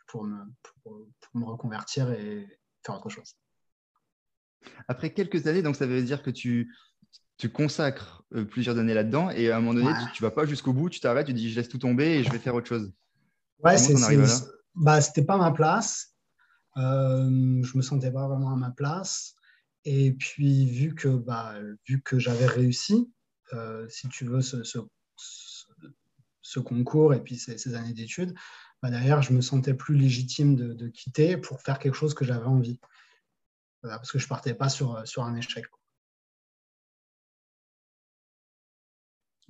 pour, 0.06 0.24
me 0.24 1.44
reconvertir 1.44 2.10
et 2.10 2.46
faire 2.84 2.96
autre 2.96 3.10
chose. 3.10 3.36
Après 4.88 5.12
quelques 5.12 5.46
années, 5.46 5.62
donc 5.62 5.76
ça 5.76 5.86
veut 5.86 6.02
dire 6.02 6.22
que 6.22 6.30
tu, 6.30 6.74
tu 7.36 7.48
consacres 7.48 8.24
euh, 8.34 8.44
plusieurs 8.44 8.78
années 8.78 8.94
là-dedans 8.94 9.30
et 9.30 9.50
à 9.50 9.56
un 9.56 9.60
moment 9.60 9.74
donné, 9.74 9.92
tu 10.14 10.22
ne 10.22 10.28
vas 10.28 10.34
pas 10.34 10.46
jusqu'au 10.46 10.72
bout, 10.72 10.90
tu 10.90 11.00
t'arrêtes, 11.00 11.26
tu 11.26 11.32
dis 11.32 11.50
je 11.50 11.56
laisse 11.56 11.68
tout 11.68 11.78
tomber 11.78 12.18
et 12.18 12.24
je 12.24 12.30
vais 12.30 12.38
faire 12.38 12.54
autre 12.54 12.68
chose. 12.68 12.92
Ouais, 13.62 13.76
c'est 13.76 13.94
bah, 14.74 15.00
c'était 15.00 15.24
pas 15.24 15.36
ma 15.36 15.50
place. 15.50 16.14
Euh, 16.76 17.60
je 17.62 17.76
me 17.76 17.82
sentais 17.82 18.12
pas 18.12 18.28
vraiment 18.28 18.52
à 18.52 18.56
ma 18.56 18.70
place. 18.70 19.34
Et 19.84 20.12
puis 20.12 20.66
vu 20.66 20.94
que 20.94 21.08
bah, 21.08 21.54
vu 21.86 22.00
que 22.00 22.18
j'avais 22.18 22.46
réussi, 22.46 23.10
euh, 23.52 23.88
si 23.88 24.08
tu 24.08 24.24
veux, 24.24 24.40
ce, 24.40 24.62
ce, 24.62 24.78
ce 26.42 26.60
concours 26.60 27.14
et 27.14 27.20
puis 27.20 27.36
ces, 27.36 27.74
années 27.74 27.92
d'études, 27.92 28.34
bah, 28.82 28.90
derrière, 28.90 29.22
je 29.22 29.32
me 29.32 29.40
sentais 29.40 29.74
plus 29.74 29.96
légitime 29.96 30.56
de, 30.56 30.88
quitter 30.88 31.36
pour 31.36 31.60
faire 31.60 31.78
quelque 31.78 31.94
chose 31.94 32.14
que 32.14 32.24
j'avais 32.24 32.46
envie. 32.46 32.78
Parce 33.82 34.10
que 34.10 34.18
je 34.18 34.28
partais 34.28 34.54
pas 34.54 34.68
sur, 34.68 35.06
sur 35.06 35.24
un 35.24 35.34
échec. 35.36 35.64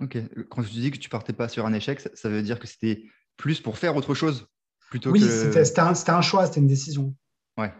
Ok, 0.00 0.16
quand 0.48 0.62
tu 0.62 0.70
dis 0.70 0.90
que 0.90 0.98
tu 0.98 1.08
partais 1.08 1.32
pas 1.32 1.48
sur 1.48 1.66
un 1.66 1.72
échec, 1.72 2.00
ça, 2.00 2.28
veut 2.28 2.42
dire 2.42 2.60
que 2.60 2.68
c'était 2.68 3.04
plus 3.36 3.60
pour 3.60 3.78
faire 3.78 3.96
autre 3.96 4.14
chose 4.14 4.46
plutôt 4.90 5.10
oui, 5.10 5.20
que... 5.20 5.64
c'était 5.64 5.80
un, 5.80 5.92
un, 5.92 6.22
choix, 6.22 6.46
c'était 6.46 6.60
une 6.60 6.66
décision. 6.66 7.14
Ouais. 7.56 7.74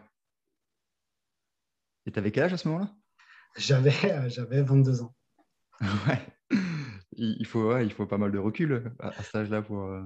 Et 2.07 2.13
tu 2.13 2.19
avais 2.19 2.33
quel 2.33 2.45
âge 2.45 2.53
à 2.53 2.59
ce 2.59 2.69
moment-là? 2.69 2.93
J'avais 3.57 4.63
22 4.63 5.03
ans. 5.03 5.15
ouais 6.09 6.27
il, 7.19 7.47
faut, 7.47 7.77
il 7.79 7.93
faut 7.93 8.07
pas 8.07 8.19
mal 8.19 8.33
de 8.33 8.39
recul 8.39 8.93
à, 9.01 9.09
à 9.09 9.23
cet 9.23 9.35
âge-là 9.35 9.63
pour. 9.63 9.83
Euh, 9.85 10.03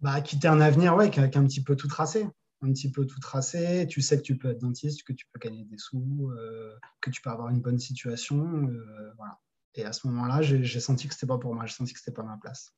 bah, 0.00 0.20
quitter 0.20 0.48
un 0.48 0.60
avenir 0.60 0.94
ouais, 0.94 1.10
qui, 1.10 1.20
a, 1.20 1.24
un 1.24 1.28
petit 1.28 1.62
peu 1.62 1.76
tout 1.76 1.88
tracé. 1.88 2.26
Un 2.60 2.72
petit 2.72 2.90
peu 2.90 3.06
tout 3.06 3.20
tracé. 3.20 3.86
Tu 3.88 4.02
sais 4.02 4.16
que 4.16 4.22
tu 4.22 4.36
peux 4.36 4.50
être 4.50 4.60
dentiste, 4.60 5.04
que 5.04 5.12
tu 5.12 5.26
peux 5.32 5.38
gagner 5.38 5.64
des 5.64 5.78
sous, 5.78 6.30
euh, 6.36 6.76
que 7.00 7.10
tu 7.10 7.22
peux 7.22 7.30
avoir 7.30 7.50
une 7.50 7.60
bonne 7.60 7.78
situation. 7.78 8.68
Euh, 8.68 9.12
voilà. 9.16 9.38
Et 9.74 9.84
à 9.84 9.92
ce 9.92 10.06
moment-là, 10.08 10.42
j'ai 10.42 10.80
senti 10.80 11.06
que 11.06 11.14
c'était 11.14 11.26
pas 11.26 11.38
pour 11.38 11.54
moi. 11.54 11.66
J'ai 11.66 11.74
senti 11.74 11.92
que 11.92 12.00
c'était 12.00 12.14
pas 12.14 12.24
ma 12.24 12.36
place. 12.36 12.74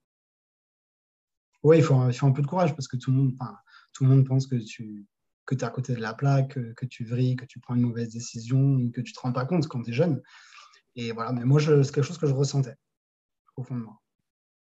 Oui, 1.63 1.79
il 1.79 1.83
faut, 1.83 1.95
un 1.95 2.33
peu 2.33 2.43
de 2.43 2.47
courage 2.47 2.75
parce 2.75 2.89
que 2.89 2.97
tout 2.97 3.11
le 3.11 3.17
monde, 3.17 3.37
tout 3.93 4.05
le 4.05 4.11
monde 4.11 4.27
pense 4.27 4.47
que 4.47 4.57
tu 4.57 5.07
que 5.47 5.55
es 5.55 5.65
à 5.65 5.71
côté 5.71 5.95
de 5.95 6.01
la 6.01 6.15
plaque, 6.15 6.59
que, 6.75 6.87
tu 6.87 7.05
vrilles, 7.05 7.35
que 7.35 7.45
tu 7.45 7.59
prends 7.59 7.75
une 7.75 7.83
mauvaise 7.83 8.11
décision, 8.11 8.89
que 8.91 9.01
tu 9.01 9.13
te 9.13 9.19
rends 9.19 9.33
pas 9.33 9.47
compte 9.47 9.67
quand 9.67 9.83
tu 9.83 9.91
es 9.91 9.93
jeune. 9.93 10.23
Et 10.95 11.13
voilà, 11.13 11.33
mais 11.33 11.45
moi, 11.45 11.61
c'est 11.61 11.93
quelque 11.93 12.03
chose 12.03 12.19
que 12.19 12.27
je 12.27 12.35
ressentais 12.35 12.77
profondément. 13.53 14.01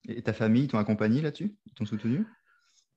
Et 0.08 0.22
ta 0.22 0.32
famille 0.32 0.68
t'ont 0.68 0.78
accompagné 0.78 1.20
là-dessus 1.20 1.56
Ils 1.66 1.74
t'ont 1.74 1.86
soutenu? 1.86 2.24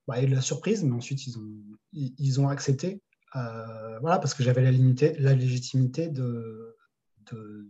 Bah, 0.10 0.18
Il 0.18 0.22
y 0.22 0.26
a 0.26 0.28
eu 0.28 0.32
de 0.32 0.36
la 0.36 0.42
surprise, 0.42 0.84
mais 0.84 0.96
ensuite, 0.96 1.28
ils 1.28 1.38
ont, 1.38 1.48
ils, 1.94 2.42
ont 2.42 2.50
accepté. 2.50 3.02
Euh, 3.36 4.00
voilà, 4.00 4.18
parce 4.18 4.34
que 4.34 4.42
j'avais 4.42 4.64
la, 4.64 4.72
la 4.72 5.34
légitimité 5.36 6.10
de, 6.10 6.76
de, 7.32 7.70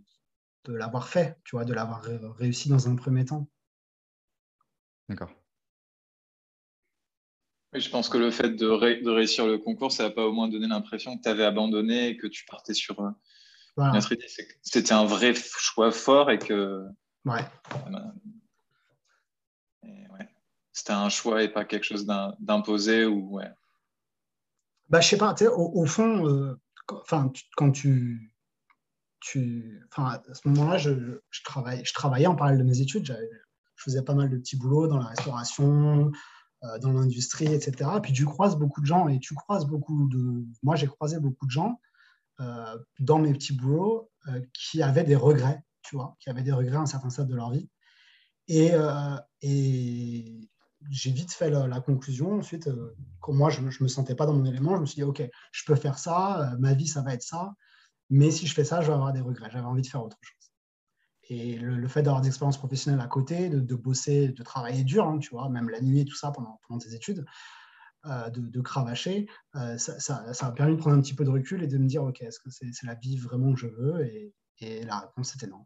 de 0.64 0.72
l'avoir 0.72 1.08
fait, 1.08 1.38
tu 1.44 1.56
vois, 1.56 1.66
de 1.66 1.74
l'avoir 1.74 2.02
réussi 2.38 2.70
dans 2.70 2.88
un 2.88 2.96
premier 2.96 3.26
temps. 3.26 3.46
D'accord. 5.10 5.30
Oui, 7.74 7.80
je 7.80 7.90
pense 7.90 8.08
que 8.08 8.16
le 8.16 8.30
fait 8.30 8.50
de, 8.50 9.02
de 9.04 9.10
réussir 9.10 9.46
le 9.46 9.58
concours, 9.58 9.92
ça 9.92 10.04
n'a 10.04 10.10
pas 10.10 10.24
au 10.26 10.32
moins 10.32 10.48
donné 10.48 10.66
l'impression 10.66 11.18
que 11.18 11.22
tu 11.22 11.28
avais 11.28 11.44
abandonné 11.44 12.08
et 12.08 12.16
que 12.16 12.26
tu 12.26 12.46
partais 12.46 12.74
sur 12.74 12.98
euh, 13.00 13.10
voilà. 13.76 13.98
une 13.98 14.18
C'était 14.62 14.92
un 14.92 15.04
vrai 15.04 15.34
choix 15.34 15.92
fort 15.92 16.30
et 16.30 16.38
que 16.38 16.86
Ouais. 17.26 17.44
C'était 20.80 20.92
un 20.92 21.08
choix 21.08 21.42
et 21.42 21.48
pas 21.48 21.64
quelque 21.64 21.84
chose 21.84 22.06
d'imposé 22.06 23.04
ou 23.04 23.36
ouais. 23.36 23.50
Bah, 24.88 25.00
je 25.00 25.08
sais 25.08 25.16
pas, 25.18 25.34
au, 25.54 25.86
fond, 25.86 26.26
euh, 26.26 26.58
quand 26.86 27.70
tu, 27.70 28.34
tu, 29.20 29.86
à 29.94 30.22
ce 30.32 30.48
moment-là, 30.48 30.78
je, 30.78 31.20
je, 31.30 31.42
travaille, 31.44 31.84
je 31.84 31.92
travaillais 31.92 32.26
en 32.26 32.34
parallèle 32.34 32.58
de 32.58 32.64
mes 32.64 32.80
études. 32.80 33.06
Je 33.76 33.82
faisais 33.84 34.02
pas 34.02 34.14
mal 34.14 34.30
de 34.30 34.36
petits 34.38 34.56
boulots 34.56 34.88
dans 34.88 34.98
la 34.98 35.06
restauration, 35.06 36.10
euh, 36.64 36.78
dans 36.78 36.92
l'industrie, 36.92 37.52
etc. 37.52 37.90
Puis 38.02 38.12
tu 38.12 38.24
croises 38.24 38.56
beaucoup 38.56 38.80
de 38.80 38.86
gens 38.86 39.06
et 39.08 39.20
tu 39.20 39.34
croises 39.34 39.66
beaucoup 39.66 40.08
de. 40.08 40.44
Moi, 40.62 40.76
j'ai 40.76 40.88
croisé 40.88 41.20
beaucoup 41.20 41.46
de 41.46 41.52
gens 41.52 41.80
euh, 42.40 42.76
dans 42.98 43.18
mes 43.18 43.32
petits 43.32 43.54
boulots 43.54 44.10
qui 44.52 44.82
avaient 44.82 45.04
des 45.04 45.16
regrets 45.16 45.62
tu 45.82 45.96
vois, 45.96 46.16
qui 46.20 46.30
avaient 46.30 46.42
des 46.42 46.52
regrets 46.52 46.76
à 46.76 46.80
un 46.80 46.86
certain 46.86 47.10
stade 47.10 47.28
de 47.28 47.34
leur 47.34 47.50
vie. 47.50 47.68
Et, 48.48 48.70
euh, 48.72 49.16
et 49.42 50.48
j'ai 50.88 51.10
vite 51.10 51.32
fait 51.32 51.50
la, 51.50 51.80
conclusion. 51.80 52.38
Ensuite, 52.38 52.68
euh, 52.68 52.96
moi, 53.28 53.50
je 53.50 53.60
ne 53.60 53.66
me 53.66 53.88
sentais 53.88 54.14
pas 54.14 54.26
dans 54.26 54.32
mon 54.32 54.44
élément, 54.44 54.76
je 54.76 54.80
me 54.80 54.86
suis 54.86 54.96
dit, 54.96 55.02
OK, 55.02 55.22
je 55.52 55.64
peux 55.64 55.74
faire 55.74 55.98
ça, 55.98 56.52
euh, 56.52 56.56
ma 56.58 56.74
vie, 56.74 56.88
ça 56.88 57.02
va 57.02 57.14
être 57.14 57.22
ça. 57.22 57.54
Mais 58.08 58.30
si 58.30 58.46
je 58.46 58.54
fais 58.54 58.64
ça, 58.64 58.80
je 58.80 58.88
vais 58.88 58.94
avoir 58.94 59.12
des 59.12 59.20
regrets. 59.20 59.50
J'avais 59.50 59.66
envie 59.66 59.82
de 59.82 59.86
faire 59.86 60.02
autre 60.02 60.18
chose. 60.22 60.36
Et 61.28 61.56
le, 61.58 61.86
fait 61.86 62.02
d'avoir 62.02 62.22
des 62.22 62.28
expériences 62.28 62.58
professionnelles 62.58 63.00
à 63.00 63.06
côté, 63.06 63.50
de, 63.50 63.74
bosser, 63.76 64.28
de 64.28 64.42
travailler 64.42 64.82
dur, 64.82 65.06
hein, 65.06 65.18
tu 65.18 65.30
vois, 65.30 65.48
même 65.48 65.68
la 65.68 65.80
nuit 65.80 66.00
et 66.00 66.04
tout 66.04 66.16
ça 66.16 66.32
pendant, 66.32 66.60
pendant 66.66 66.80
tes 66.80 66.92
études, 66.92 67.24
de, 68.04 68.60
cravacher, 68.62 69.28
ça, 69.54 70.00
ça, 70.00 70.34
a 70.40 70.50
permis 70.50 70.74
de 70.74 70.80
prendre 70.80 70.96
un 70.96 71.00
petit 71.00 71.14
peu 71.14 71.24
de 71.24 71.30
recul 71.30 71.62
et 71.62 71.68
de 71.68 71.78
me 71.78 71.86
dire, 71.86 72.02
OK, 72.02 72.20
est-ce 72.22 72.40
que 72.40 72.50
c'est 72.50 72.84
la 72.84 72.94
vie 72.94 73.16
vraiment 73.16 73.52
que 73.52 73.60
je 73.60 73.68
veux? 73.68 74.04
Et, 74.06 74.34
et 74.58 74.84
la 74.84 74.98
réponse 74.98 75.36
était 75.36 75.46
non. 75.46 75.62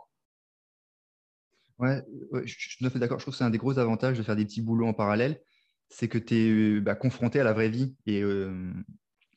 Ouais, 1.78 2.02
je 2.44 2.52
suis 2.52 2.78
tout 2.78 2.86
à 2.86 2.90
fait 2.90 2.98
d'accord. 2.98 3.18
Je 3.18 3.24
trouve 3.24 3.34
que 3.34 3.38
c'est 3.38 3.44
un 3.44 3.50
des 3.50 3.58
gros 3.58 3.78
avantages 3.78 4.16
de 4.16 4.22
faire 4.22 4.36
des 4.36 4.44
petits 4.44 4.62
boulots 4.62 4.86
en 4.86 4.94
parallèle, 4.94 5.40
c'est 5.88 6.08
que 6.08 6.18
tu 6.18 6.76
es 6.76 6.80
bah, 6.80 6.94
confronté 6.94 7.40
à 7.40 7.44
la 7.44 7.52
vraie 7.52 7.68
vie. 7.68 7.96
Et, 8.06 8.22
euh, 8.22 8.72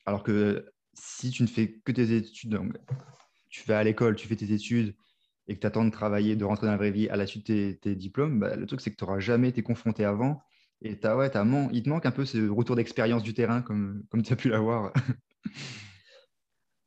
alors 0.06 0.22
que 0.22 0.66
si 0.94 1.30
tu 1.30 1.42
ne 1.42 1.48
fais 1.48 1.80
que 1.84 1.92
tes 1.92 2.14
études, 2.16 2.50
donc, 2.50 2.76
tu 3.50 3.64
vas 3.66 3.78
à 3.78 3.84
l'école, 3.84 4.16
tu 4.16 4.28
fais 4.28 4.36
tes 4.36 4.52
études 4.52 4.94
et 5.48 5.54
que 5.54 5.60
tu 5.60 5.66
attends 5.66 5.84
de 5.84 5.90
travailler, 5.90 6.36
de 6.36 6.44
rentrer 6.44 6.66
dans 6.66 6.72
la 6.72 6.78
vraie 6.78 6.90
vie 6.90 7.08
à 7.08 7.16
la 7.16 7.26
suite 7.26 7.50
de 7.50 7.72
tes, 7.72 7.94
diplômes, 7.94 8.38
bah, 8.38 8.54
le 8.54 8.66
truc 8.66 8.80
c'est 8.80 8.90
que 8.90 8.96
tu 8.96 9.04
n'auras 9.04 9.18
jamais 9.18 9.48
été 9.48 9.62
confronté 9.62 10.04
avant 10.04 10.42
Et 10.82 10.98
as, 11.02 11.16
ouais, 11.16 11.30
il 11.72 11.82
te 11.82 11.88
manque 11.88 12.06
un 12.06 12.10
peu 12.10 12.24
ce 12.24 12.48
retour 12.48 12.76
d'expérience 12.76 13.22
du 13.22 13.34
terrain, 13.34 13.62
comme, 13.62 14.04
comme 14.10 14.22
tu 14.22 14.32
as 14.32 14.36
pu 14.36 14.50
l'avoir. 14.50 14.92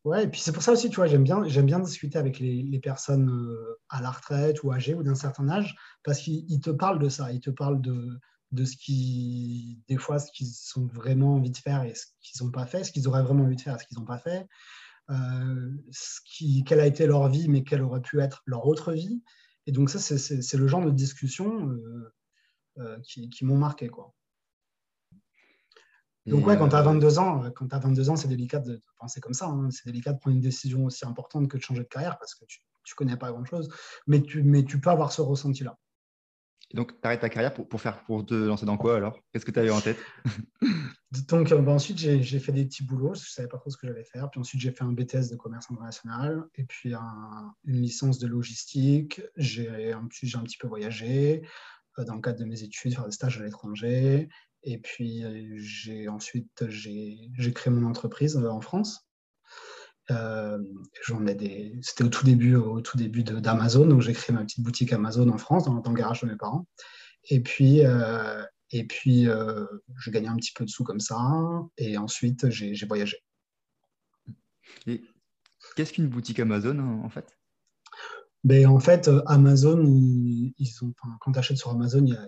ouais, 0.03 0.23
et 0.23 0.27
puis 0.27 0.39
c'est 0.39 0.51
pour 0.51 0.63
ça 0.63 0.71
aussi, 0.71 0.89
tu 0.89 0.97
vois, 0.97 1.07
j'aime 1.07 1.23
bien, 1.23 1.47
j'aime 1.47 1.65
bien 1.65 1.79
discuter 1.79 2.17
avec 2.17 2.39
les, 2.39 2.79
personnes 2.79 3.29
euh, 3.29 3.79
à 3.89 4.01
la 4.01 4.11
retraite 4.11 4.63
ou 4.63 4.71
âgées 4.71 4.93
ou 4.95 5.03
d'un 5.03 5.15
certain 5.15 5.49
âge, 5.49 5.75
parce 6.03 6.19
qu'ils 6.19 6.59
te 6.61 6.69
parlent 6.69 6.99
de 6.99 7.09
ça, 7.09 7.31
ils 7.31 7.39
te 7.39 7.49
parlent 7.49 7.81
de, 7.81 8.19
de 8.51 8.65
ce 8.65 8.75
qui, 8.75 9.79
des 9.87 9.97
fois, 9.97 10.19
ce 10.19 10.31
qu'ils 10.31 10.53
ont 10.77 10.87
vraiment 10.87 11.35
envie 11.35 11.51
de 11.51 11.57
faire 11.57 11.83
et 11.83 11.93
ce 11.95 12.05
qu'ils 12.21 12.43
n'ont 12.43 12.51
pas 12.51 12.65
fait, 12.65 12.83
ce 12.83 12.91
qu'ils 12.91 13.07
auraient 13.07 13.23
vraiment 13.23 13.43
envie 13.43 13.55
de 13.55 13.61
faire 13.61 13.75
et 13.75 13.79
ce 13.79 13.85
qu'ils 13.85 13.99
n'ont 13.99 14.05
pas 14.05 14.19
fait, 14.19 14.47
euh, 15.09 15.71
ce 15.91 16.19
qui, 16.25 16.63
quelle 16.63 16.79
a 16.79 16.85
été 16.87 17.07
leur 17.07 17.29
vie, 17.29 17.47
mais 17.47 17.63
quelle 17.63 17.81
aurait 17.81 18.01
pu 18.01 18.19
être 18.21 18.43
leur 18.45 18.65
autre 18.67 18.93
vie. 18.93 19.23
Et 19.67 19.71
donc 19.71 19.89
ça, 19.89 19.99
c'est 19.99 20.57
le 20.57 20.67
genre 20.67 20.83
de 20.83 20.91
discussion 20.91 21.69
euh, 22.77 22.99
qui, 23.03 23.29
qui 23.29 23.45
m'ont 23.45 23.57
marqué. 23.57 23.89
Quoi. 23.89 24.13
Donc 26.27 26.45
ouais, 26.45 26.57
quand 26.57 26.69
tu 26.69 26.75
as 26.75 26.81
22 26.81 27.19
ans, 27.19 27.43
quand 27.55 27.73
as 27.73 27.79
22 27.79 28.09
ans, 28.11 28.15
c'est 28.15 28.27
délicat 28.27 28.59
de, 28.59 28.81
penser 28.99 29.19
comme 29.21 29.33
ça. 29.33 29.47
Hein. 29.47 29.69
C'est 29.71 29.85
délicat 29.85 30.13
de 30.13 30.19
prendre 30.19 30.35
une 30.35 30.41
décision 30.41 30.85
aussi 30.85 31.05
importante 31.05 31.47
que 31.47 31.57
de 31.57 31.61
changer 31.61 31.81
de 31.81 31.87
carrière 31.87 32.17
parce 32.19 32.35
que 32.35 32.45
tu 32.45 32.61
ne 32.61 32.95
connais 32.95 33.17
pas 33.17 33.31
grand-chose. 33.31 33.69
Mais 34.07 34.21
tu, 34.21 34.43
mais 34.43 34.63
tu 34.63 34.79
peux 34.79 34.91
avoir 34.91 35.11
ce 35.11 35.21
ressenti-là 35.21 35.77
donc, 36.73 36.93
tu 36.93 37.07
arrêtes 37.07 37.21
ta 37.21 37.29
carrière 37.29 37.53
pour, 37.53 37.67
pour, 37.67 37.81
faire, 37.81 38.03
pour 38.03 38.25
te 38.25 38.33
lancer 38.33 38.65
dans 38.65 38.77
quoi 38.77 38.95
alors? 38.95 39.19
Qu'est-ce 39.31 39.45
que 39.45 39.51
tu 39.51 39.59
avais 39.59 39.71
en 39.71 39.81
tête? 39.81 39.97
Donc, 41.27 41.51
euh, 41.51 41.57
bah, 41.57 41.73
ensuite, 41.73 41.97
j'ai 41.97 42.39
fait 42.39 42.53
des 42.53 42.65
petits 42.65 42.85
boulots. 42.85 43.13
Je 43.13 43.21
ne 43.21 43.25
savais 43.25 43.49
pas 43.49 43.57
trop 43.57 43.69
ce 43.69 43.75
que 43.75 43.85
j'allais 43.85 44.05
faire. 44.05 44.29
Puis 44.29 44.39
ensuite, 44.39 44.61
j'ai 44.61 44.71
fait 44.71 44.83
un 44.83 44.93
BTS 44.93 45.29
de 45.29 45.35
commerce 45.35 45.69
international 45.69 46.45
et 46.55 46.63
puis 46.63 46.93
une 46.93 47.81
licence 47.81 48.19
de 48.19 48.27
logistique. 48.27 49.21
J'ai 49.35 49.91
un, 49.91 50.05
un, 50.05 50.07
petit 50.07 50.57
peu 50.57 50.67
voyagé 50.67 51.41
euh, 51.99 52.05
dans 52.05 52.15
le 52.15 52.21
cadre 52.21 52.39
de 52.39 52.45
mes 52.45 52.63
études, 52.63 52.93
faire 52.93 53.05
des 53.05 53.11
stages 53.11 53.41
à 53.41 53.43
l'étranger. 53.43 54.29
Et 54.63 54.77
puis, 54.77 55.23
euh, 55.23 55.55
j'ai 55.57 56.07
ensuite, 56.07 56.67
j'ai 56.69 57.53
créé 57.53 57.73
mon 57.73 57.87
entreprise 57.89 58.37
en 58.37 58.61
France. 58.61 59.07
Euh. 60.11 60.59
C'était 61.81 62.03
au 62.03 62.09
tout 62.09 62.25
début, 62.25 62.55
au 62.55 62.81
tout 62.81 62.97
début 62.97 63.23
d'Amazon, 63.23 63.85
donc 63.85 64.01
j'ai 64.01 64.13
créé 64.13 64.35
ma 64.35 64.43
petite 64.43 64.63
boutique 64.63 64.93
Amazon 64.93 65.29
en 65.29 65.37
France, 65.37 65.65
dans, 65.65 65.73
le 65.73 65.93
garage 65.93 66.21
de 66.21 66.27
mes 66.27 66.35
parents. 66.35 66.67
Et 67.29 67.41
puis, 67.41 67.85
euh, 67.85 68.43
et 68.71 68.85
puis 68.85 69.27
euh, 69.27 69.65
je 69.97 70.09
gagnais 70.09 70.27
un 70.27 70.37
petit 70.37 70.53
peu 70.53 70.65
de 70.65 70.69
sous 70.69 70.83
comme 70.83 70.99
ça, 70.99 71.17
et 71.77 71.97
ensuite 71.97 72.49
j'ai 72.49 72.85
voyagé. 72.85 73.17
Qu'est-ce 75.75 75.93
qu'une 75.93 76.07
boutique 76.07 76.39
Amazon 76.39 76.79
en 77.03 77.09
fait? 77.09 77.37
Ben, 78.43 78.65
En 78.67 78.79
fait, 78.79 79.09
Amazon, 79.27 79.83
ils, 79.85 80.79
ont, 80.81 80.93
quand 81.19 81.31
tu 81.31 81.39
achètes 81.39 81.57
sur 81.57 81.69
Amazon, 81.69 82.03
il 82.05 82.13
y 82.13 82.17
a, 82.17 82.27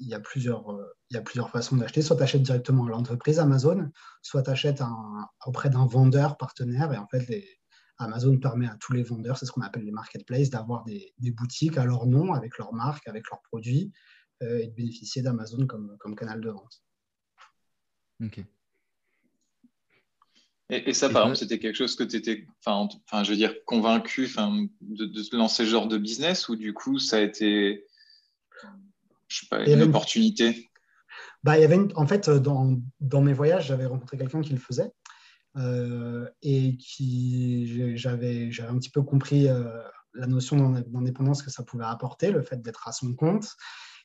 il 0.00 0.08
y 0.08 0.14
a 0.14 0.20
plusieurs, 0.20 0.72
euh, 0.72 0.96
il 1.10 1.14
y 1.14 1.18
a 1.18 1.22
plusieurs 1.22 1.50
façons 1.50 1.76
d'acheter. 1.76 2.02
Soit 2.02 2.16
tu 2.16 2.22
achètes 2.22 2.42
directement 2.42 2.86
à 2.86 2.88
l'entreprise 2.88 3.38
Amazon, 3.38 3.90
soit 4.22 4.42
tu 4.42 4.50
achètes 4.50 4.82
auprès 5.46 5.70
d'un 5.70 5.86
vendeur 5.86 6.36
partenaire. 6.36 6.92
Et 6.92 6.96
en 6.96 7.06
fait, 7.06 7.26
Amazon 7.98 8.38
permet 8.38 8.66
à 8.66 8.76
tous 8.80 8.92
les 8.92 9.02
vendeurs, 9.02 9.36
c'est 9.36 9.46
ce 9.46 9.52
qu'on 9.52 9.60
appelle 9.60 9.84
les 9.84 9.92
marketplaces, 9.92 10.50
d'avoir 10.50 10.84
des, 10.84 11.14
boutiques 11.20 11.76
à 11.76 11.84
leur 11.84 12.06
nom, 12.06 12.32
avec 12.32 12.58
leur 12.58 12.72
marque, 12.72 13.06
avec 13.06 13.24
leurs 13.30 13.42
produits, 13.42 13.92
euh, 14.42 14.58
et 14.58 14.68
de 14.68 14.74
bénéficier 14.74 15.22
d'Amazon 15.22 15.66
comme, 15.66 15.96
comme 15.98 16.16
canal 16.16 16.40
de 16.40 16.50
vente. 16.50 16.82
Ok. 18.24 18.42
Et, 20.72 20.94
ça, 20.94 21.10
par 21.10 21.22
exemple, 21.22 21.36
c'était 21.36 21.58
quelque 21.58 21.74
chose 21.74 21.96
que 21.96 22.04
tu 22.04 22.16
étais, 22.16 22.46
enfin, 22.64 23.24
je 23.24 23.30
veux 23.30 23.36
dire, 23.36 23.64
convaincu 23.64 24.28
de, 24.80 25.04
de 25.04 25.36
lancer 25.36 25.64
ce 25.64 25.68
genre 25.70 25.88
de 25.88 25.98
business 25.98 26.48
ou 26.48 26.54
du 26.54 26.72
coup, 26.72 27.00
ça 27.00 27.16
a 27.16 27.20
été 27.20 27.84
je 29.30 29.40
sais 29.40 29.46
pas, 29.48 29.64
une 29.64 29.82
opportunité 29.82 30.70
bah, 31.42 31.58
il 31.58 31.62
y 31.62 31.64
avait 31.64 31.78
en 31.94 32.06
fait, 32.06 32.28
dans, 32.28 32.78
dans 33.00 33.22
mes 33.22 33.32
voyages, 33.32 33.68
j'avais 33.68 33.86
rencontré 33.86 34.18
quelqu'un 34.18 34.42
qui 34.42 34.52
le 34.52 34.58
faisait 34.58 34.92
euh, 35.56 36.28
et 36.42 36.76
qui 36.76 37.96
j'avais 37.96 38.50
un 38.60 38.78
petit 38.78 38.90
peu 38.90 39.02
compris 39.02 39.48
euh, 39.48 39.82
la 40.14 40.26
notion 40.26 40.70
d'indépendance 40.70 41.42
que 41.42 41.50
ça 41.50 41.62
pouvait 41.62 41.84
apporter, 41.84 42.30
le 42.30 42.42
fait 42.42 42.60
d'être 42.60 42.86
à 42.86 42.92
son 42.92 43.14
compte. 43.14 43.48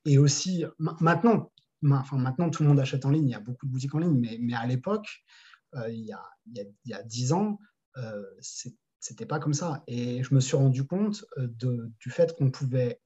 Et 0.06 0.18
aussi, 0.18 0.66
maintenant, 0.80 1.52
enfin, 1.92 2.18
maintenant, 2.18 2.50
tout 2.50 2.64
le 2.64 2.70
monde 2.70 2.80
achète 2.80 3.06
en 3.06 3.12
ligne, 3.12 3.28
il 3.28 3.32
y 3.32 3.36
a 3.36 3.40
beaucoup 3.40 3.66
de 3.66 3.72
boutiques 3.72 3.96
en 3.96 4.00
ligne, 4.00 4.18
mais, 4.18 4.38
mais 4.40 4.54
à 4.54 4.66
l'époque, 4.66 5.08
euh, 5.76 5.90
il, 5.90 6.06
y 6.06 6.14
a, 6.14 6.24
il, 6.46 6.74
y 6.86 6.94
a, 6.94 7.04
10 7.04 7.34
ans, 7.34 7.60
c'était 9.00 9.26
pas 9.26 9.40
comme 9.40 9.54
ça. 9.54 9.84
Et 9.88 10.24
je 10.24 10.34
me 10.34 10.40
suis 10.40 10.56
rendu 10.56 10.86
compte 10.86 11.26
de, 11.38 11.92
du 12.00 12.10
fait 12.12 12.36
qu'on 12.38 12.52
pouvait 12.52 13.02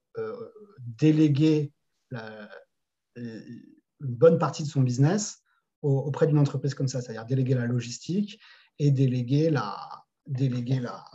déléguer 0.79 1.71
une 2.11 3.63
bonne 3.99 4.39
partie 4.39 4.63
de 4.63 4.67
son 4.67 4.81
business 4.81 5.43
auprès 5.81 6.27
d'une 6.27 6.39
entreprise 6.39 6.73
comme 6.73 6.87
ça, 6.87 7.01
c'est-à-dire 7.01 7.25
déléguer 7.25 7.55
la 7.55 7.65
logistique 7.65 8.39
et 8.79 8.91
déléguer 8.91 9.49
la, 9.49 9.77
déléguer 10.25 10.79
la, 10.79 11.05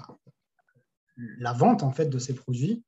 la 1.16 1.52
vente 1.52 1.83
en 1.83 1.90
fait 1.90 2.07
de 2.07 2.18
ses 2.18 2.35
produits. 2.35 2.85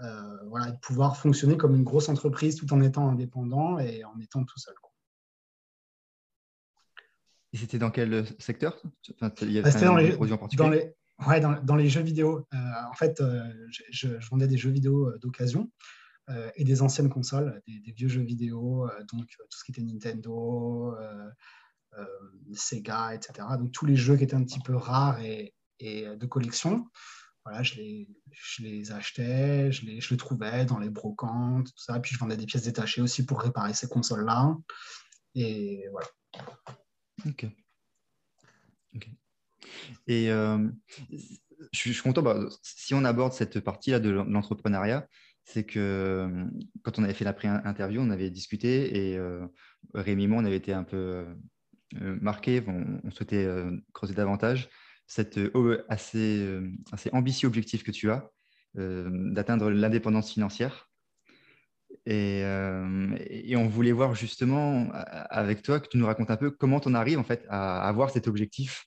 Euh, 0.00 0.44
voilà, 0.48 0.72
de 0.72 0.78
pouvoir 0.78 1.16
fonctionner 1.16 1.56
comme 1.56 1.76
une 1.76 1.84
grosse 1.84 2.08
entreprise 2.08 2.56
tout 2.56 2.72
en 2.72 2.80
étant 2.80 3.08
indépendant 3.08 3.78
et 3.78 4.04
en 4.04 4.18
étant 4.18 4.42
tout 4.44 4.58
seul. 4.58 4.74
Et 7.52 7.58
c'était 7.58 7.78
dans 7.78 7.90
quel 7.90 8.24
secteur? 8.40 8.82
Il 9.42 9.52
y 9.52 9.58
avait 9.58 9.70
dans, 9.80 9.96
les, 9.96 10.16
dans, 10.56 10.70
les, 10.70 10.94
ouais, 11.28 11.40
dans, 11.40 11.62
dans, 11.62 11.76
les, 11.76 11.88
jeux 11.88 12.00
vidéo. 12.00 12.46
Euh, 12.52 12.58
en 12.90 12.94
fait, 12.94 13.20
euh, 13.20 13.44
je, 13.90 14.08
vendais 14.30 14.48
des 14.48 14.56
jeux 14.56 14.70
vidéo 14.70 15.12
d'occasion. 15.18 15.70
Euh, 16.30 16.50
et 16.54 16.62
des 16.62 16.82
anciennes 16.82 17.10
consoles, 17.10 17.60
des, 17.66 17.92
vieux 17.92 18.08
jeux 18.08 18.22
vidéo, 18.22 18.86
euh, 18.86 19.04
donc 19.12 19.24
euh, 19.40 19.44
tout 19.50 19.58
ce 19.58 19.64
qui 19.64 19.72
était 19.72 19.82
Nintendo, 19.82 20.94
Sega, 22.54 23.14
etc. 23.14 23.48
Donc 23.58 23.72
tous 23.72 23.86
les 23.86 23.96
jeux 23.96 24.16
qui 24.16 24.24
étaient 24.24 24.36
un 24.36 24.44
petit 24.44 24.60
peu 24.60 24.76
rares 24.76 25.20
et, 25.20 25.54
de 25.80 26.26
collection. 26.26 26.86
Voilà, 27.44 27.64
je 27.64 27.74
les, 27.74 28.08
je 28.30 28.62
les 28.62 28.92
achetais, 28.92 29.72
je 29.72 29.84
les, 29.84 30.00
je 30.00 30.10
les, 30.10 30.16
trouvais 30.16 30.64
dans 30.64 30.78
les 30.78 30.90
brocantes, 30.90 31.66
tout 31.66 31.82
ça. 31.82 31.98
Puis 31.98 32.14
je 32.14 32.20
vendais 32.20 32.36
des 32.36 32.46
pièces 32.46 32.62
détachées 32.62 33.02
aussi 33.02 33.26
pour 33.26 33.40
réparer 33.40 33.74
ces 33.74 33.88
consoles-là. 33.88 34.56
Et 35.34 35.84
voilà. 35.90 36.06
Ok. 37.26 37.46
Et 40.06 40.28
je, 40.28 40.70
suis, 41.72 41.96
content, 41.96 42.22
bah, 42.22 42.38
si 42.62 42.94
on 42.94 43.04
aborde 43.04 43.32
cette 43.32 43.58
partie-là 43.58 43.98
de 43.98 44.10
l'entrepreneuriat, 44.10 45.08
c'est 45.44 45.64
que 45.64 46.46
quand 46.82 46.98
on 46.98 47.04
avait 47.04 47.14
fait 47.14 47.24
la 47.24 47.32
pré-interview, 47.32 48.00
on 48.00 48.10
avait 48.10 48.30
discuté 48.30 49.12
et 49.12 49.18
Rémi 49.94 50.24
et 50.24 50.26
moi, 50.26 50.40
on 50.40 50.44
avait 50.44 50.56
été 50.56 50.72
un 50.72 50.84
peu 50.84 51.26
euh, 52.00 52.18
marqués, 52.20 52.62
on, 52.66 53.10
souhaitait 53.10 53.48
creuser 53.92 54.14
davantage 54.14 54.68
cet 55.06 55.38
assez, 55.88 56.60
assez 56.92 57.10
ambitieux 57.12 57.48
objectif 57.48 57.82
que 57.82 57.90
tu 57.90 58.10
as 58.10 58.30
d'atteindre 58.74 59.70
l'indépendance 59.70 60.32
financière. 60.32 60.88
Et, 62.06 62.40
et, 62.40 63.56
on 63.56 63.68
voulait 63.68 63.92
voir 63.92 64.14
justement 64.14 64.90
avec 64.92 65.62
toi 65.62 65.80
que 65.80 65.88
tu 65.88 65.98
nous 65.98 66.06
racontes 66.06 66.30
un 66.30 66.36
peu 66.36 66.50
comment 66.50 66.80
on 66.86 66.94
arrive 66.94 67.18
en 67.18 67.24
fait 67.24 67.44
à 67.50 67.86
avoir 67.86 68.10
cet 68.10 68.28
objectif 68.28 68.86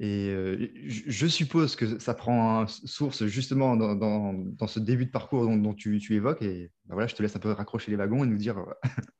et 0.00 0.30
euh, 0.30 0.72
je 0.86 1.26
suppose 1.26 1.76
que 1.76 2.00
ça 2.00 2.14
prend 2.14 2.66
source 2.66 3.26
justement 3.26 3.76
dans, 3.76 3.94
dans, 3.94 4.66
ce 4.66 4.80
début 4.80 5.06
de 5.06 5.10
parcours 5.10 5.46
dont, 5.46 5.74
tu, 5.74 5.98
tu, 6.00 6.14
évoques. 6.14 6.42
Et 6.42 6.72
ben 6.86 6.94
voilà, 6.94 7.06
je 7.06 7.14
te 7.14 7.22
laisse 7.22 7.36
un 7.36 7.38
peu 7.40 7.52
raccrocher 7.52 7.92
les 7.92 7.96
wagons 7.96 8.24
et 8.24 8.26
nous 8.26 8.36
dire 8.36 8.56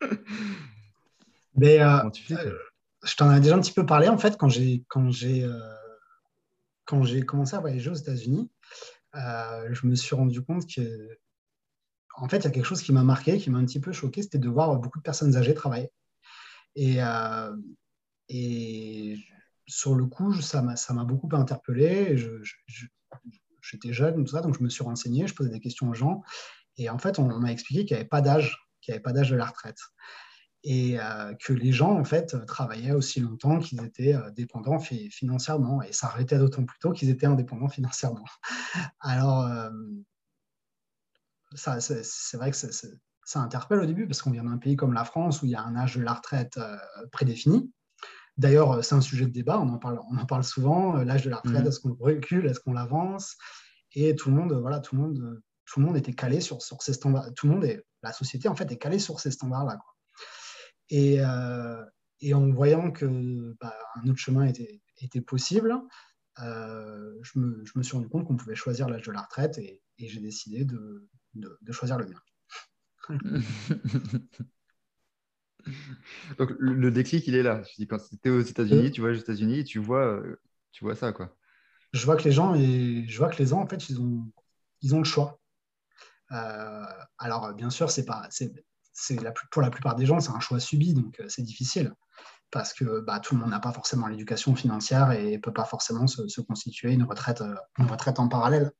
Mais, 1.54 1.80
euh, 1.80 1.98
comment 1.98 2.10
tu 2.10 2.24
fais. 2.24 2.34
Euh, 2.34 2.58
je 3.04 3.14
t'en 3.14 3.32
ai 3.32 3.40
déjà 3.40 3.54
un 3.54 3.60
petit 3.60 3.72
peu 3.72 3.86
parlé 3.86 4.08
en 4.08 4.18
fait 4.18 4.36
quand 4.36 4.48
j'ai 4.48 4.84
quand 4.88 5.10
j'ai 5.10 5.46
quand 6.86 7.04
j'ai 7.04 7.22
commencé 7.22 7.54
à 7.54 7.60
voyager 7.60 7.90
aux 7.90 7.94
États-Unis. 7.94 8.50
je 9.14 9.86
me 9.86 9.94
suis 9.94 10.16
rendu 10.16 10.42
compte 10.42 10.66
que 10.66 11.18
en 12.16 12.28
fait, 12.28 12.38
il 12.38 12.44
y 12.44 12.46
a 12.46 12.50
quelque 12.50 12.64
chose 12.64 12.80
qui 12.80 12.92
m'a 12.92 13.02
marqué, 13.02 13.38
qui 13.38 13.50
m'a 13.50 13.58
un 13.58 13.64
petit 13.64 13.80
peu 13.80 13.92
choqué, 13.92 14.22
c'était 14.22 14.38
de 14.38 14.48
voir 14.48 14.76
beaucoup 14.76 14.98
de 14.98 15.02
personnes 15.02 15.36
âgées 15.36 15.52
travailler. 15.52 15.90
Et, 16.76 16.98
et 18.28 19.18
sur 19.66 19.94
le 19.94 20.06
coup, 20.06 20.32
ça 20.40 20.62
m'a 20.62 21.04
beaucoup 21.04 21.28
interpellé. 21.32 22.16
J'étais 23.62 23.92
jeune, 23.92 24.24
tout 24.24 24.32
ça, 24.32 24.42
donc 24.42 24.58
je 24.58 24.62
me 24.62 24.68
suis 24.68 24.84
renseigné, 24.84 25.26
je 25.26 25.34
posais 25.34 25.50
des 25.50 25.60
questions 25.60 25.88
aux 25.88 25.94
gens. 25.94 26.22
Et 26.76 26.90
en 26.90 26.98
fait, 26.98 27.18
on, 27.18 27.38
m'a 27.38 27.52
expliqué 27.52 27.84
qu'il 27.84 27.96
n'y 27.96 28.00
avait 28.00 28.08
pas 28.08 28.20
d'âge, 28.20 28.58
qu'il 28.80 28.92
n'y 28.92 28.96
avait 28.96 29.02
pas 29.02 29.12
d'âge 29.12 29.30
de 29.30 29.36
la 29.36 29.46
retraite. 29.46 29.78
Et 30.64 30.98
euh, 30.98 31.34
que 31.34 31.52
les 31.52 31.72
gens, 31.72 31.92
en 31.92 32.04
fait, 32.04 32.36
travaillaient 32.46 32.92
aussi 32.92 33.20
longtemps 33.20 33.58
qu'ils 33.58 33.84
étaient 33.84 34.14
euh, 34.14 34.30
dépendants 34.30 34.78
financièrement. 34.78 35.82
Et 35.82 35.92
ça 35.92 36.06
arrêtait 36.06 36.38
d'autant 36.38 36.64
plus 36.64 36.78
tôt 36.78 36.92
qu'ils 36.92 37.10
étaient 37.10 37.26
indépendants 37.26 37.68
financièrement. 37.68 38.24
Alors, 39.00 39.46
euh, 39.46 39.70
c'est 41.54 42.36
vrai 42.36 42.50
que 42.50 42.56
ça 42.56 43.40
interpelle 43.40 43.78
au 43.78 43.86
début 43.86 44.06
parce 44.06 44.22
qu'on 44.22 44.30
vient 44.30 44.44
d'un 44.44 44.58
pays 44.58 44.76
comme 44.76 44.92
la 44.92 45.04
France 45.04 45.42
où 45.42 45.46
il 45.46 45.52
y 45.52 45.54
a 45.54 45.62
un 45.62 45.76
âge 45.76 45.96
de 45.96 46.02
la 46.02 46.14
retraite 46.14 46.58
prédéfini. 47.12 47.70
D'ailleurs, 48.36 48.72
euh, 48.72 48.82
c'est 48.82 48.94
un 48.94 49.00
sujet 49.00 49.26
de 49.26 49.30
débat, 49.30 49.60
on 49.60 49.68
en 49.68 49.78
parle, 49.78 50.00
on 50.10 50.18
en 50.18 50.26
parle 50.26 50.44
souvent. 50.44 50.96
Euh, 50.96 51.04
l'âge 51.04 51.24
de 51.24 51.30
la 51.30 51.36
retraite, 51.36 51.62
mhm. 51.62 51.68
est-ce 51.68 51.80
qu'on 51.80 51.94
recule, 51.94 52.46
est-ce 52.46 52.60
qu'on 52.60 52.72
l'avance? 52.72 53.36
Et 53.92 54.14
tout 54.16 54.30
le 54.30 54.36
monde, 54.36 54.52
voilà, 54.52 54.80
tout 54.80 54.96
le 54.96 55.02
monde 55.02 55.42
tout 55.66 55.80
le 55.80 55.86
monde 55.86 55.96
était 55.96 56.12
calé 56.12 56.42
sur, 56.42 56.60
sur 56.60 56.82
ces 56.82 56.92
standards. 56.92 57.32
Tout 57.34 57.46
le 57.46 57.54
monde 57.54 57.64
est, 57.64 57.82
la 58.02 58.12
société 58.12 58.48
en 58.48 58.54
fait 58.54 58.70
est 58.70 58.76
calée 58.76 58.98
sur 58.98 59.18
ces 59.18 59.30
standards-là. 59.30 59.78
Et, 60.90 61.20
et, 62.20 62.34
en 62.34 62.50
voyant 62.50 62.90
que 62.90 63.56
bah, 63.58 63.74
un 63.96 64.06
autre 64.08 64.18
chemin 64.18 64.44
était, 64.44 64.82
était 64.98 65.22
possible, 65.22 65.74
je 66.36 67.38
me, 67.38 67.64
je, 67.64 67.72
me, 67.76 67.82
suis 67.82 67.96
rendu 67.96 68.10
compte 68.10 68.26
qu'on 68.26 68.36
pouvait 68.36 68.54
choisir 68.54 68.90
l'âge 68.90 69.06
de 69.06 69.12
la 69.12 69.22
retraite 69.22 69.56
et, 69.56 69.80
et 69.96 70.08
j'ai 70.08 70.20
décidé 70.20 70.66
de, 70.66 71.08
de, 71.32 71.58
de, 71.62 71.72
choisir 71.72 71.96
le 71.96 72.08
mien. 72.08 72.20
Donc 76.38 76.52
le 76.58 76.90
déclic, 76.90 77.26
il 77.26 77.34
est 77.34 77.42
là. 77.42 77.62
Je 77.62 77.74
dis, 77.76 77.86
quand 77.86 77.98
tu 77.98 78.28
es 78.28 78.30
aux 78.30 78.40
États-Unis, 78.40 78.90
tu 78.90 79.00
vois 79.00 79.12
les 79.12 79.20
États-Unis, 79.20 79.64
tu 79.64 79.78
vois, 79.78 80.22
tu 80.72 80.84
vois 80.84 80.94
ça, 80.94 81.12
quoi. 81.12 81.36
Je 81.92 82.04
vois 82.04 82.16
que 82.16 82.24
les 82.24 82.32
gens, 82.32 82.54
et 82.54 83.04
je 83.08 83.18
vois 83.18 83.28
que 83.28 83.38
les 83.38 83.46
gens, 83.46 83.60
en 83.60 83.66
fait, 83.68 83.88
ils 83.88 84.00
ont, 84.00 84.26
ils 84.82 84.94
ont 84.94 84.98
le 84.98 85.04
choix. 85.04 85.40
Euh, 86.32 86.84
alors, 87.18 87.54
bien 87.54 87.70
sûr, 87.70 87.90
c'est 87.90 88.04
pas, 88.04 88.26
c'est, 88.30 88.52
la, 89.22 89.32
pour 89.50 89.62
la 89.62 89.70
plupart 89.70 89.94
des 89.94 90.06
gens, 90.06 90.20
c'est 90.20 90.32
un 90.32 90.40
choix 90.40 90.58
subi, 90.58 90.94
donc 90.94 91.20
euh, 91.20 91.26
c'est 91.28 91.42
difficile 91.42 91.92
parce 92.50 92.72
que 92.72 93.00
bah, 93.00 93.18
tout 93.18 93.34
le 93.34 93.40
monde 93.40 93.50
n'a 93.50 93.58
pas 93.58 93.72
forcément 93.72 94.06
l'éducation 94.06 94.54
financière 94.54 95.10
et 95.10 95.32
ne 95.32 95.38
peut 95.38 95.52
pas 95.52 95.64
forcément 95.64 96.06
se, 96.06 96.28
se, 96.28 96.40
constituer 96.40 96.92
une 96.92 97.02
retraite, 97.02 97.40
euh, 97.40 97.54
une 97.78 97.86
retraite 97.86 98.20
en 98.20 98.28
parallèle. 98.28 98.70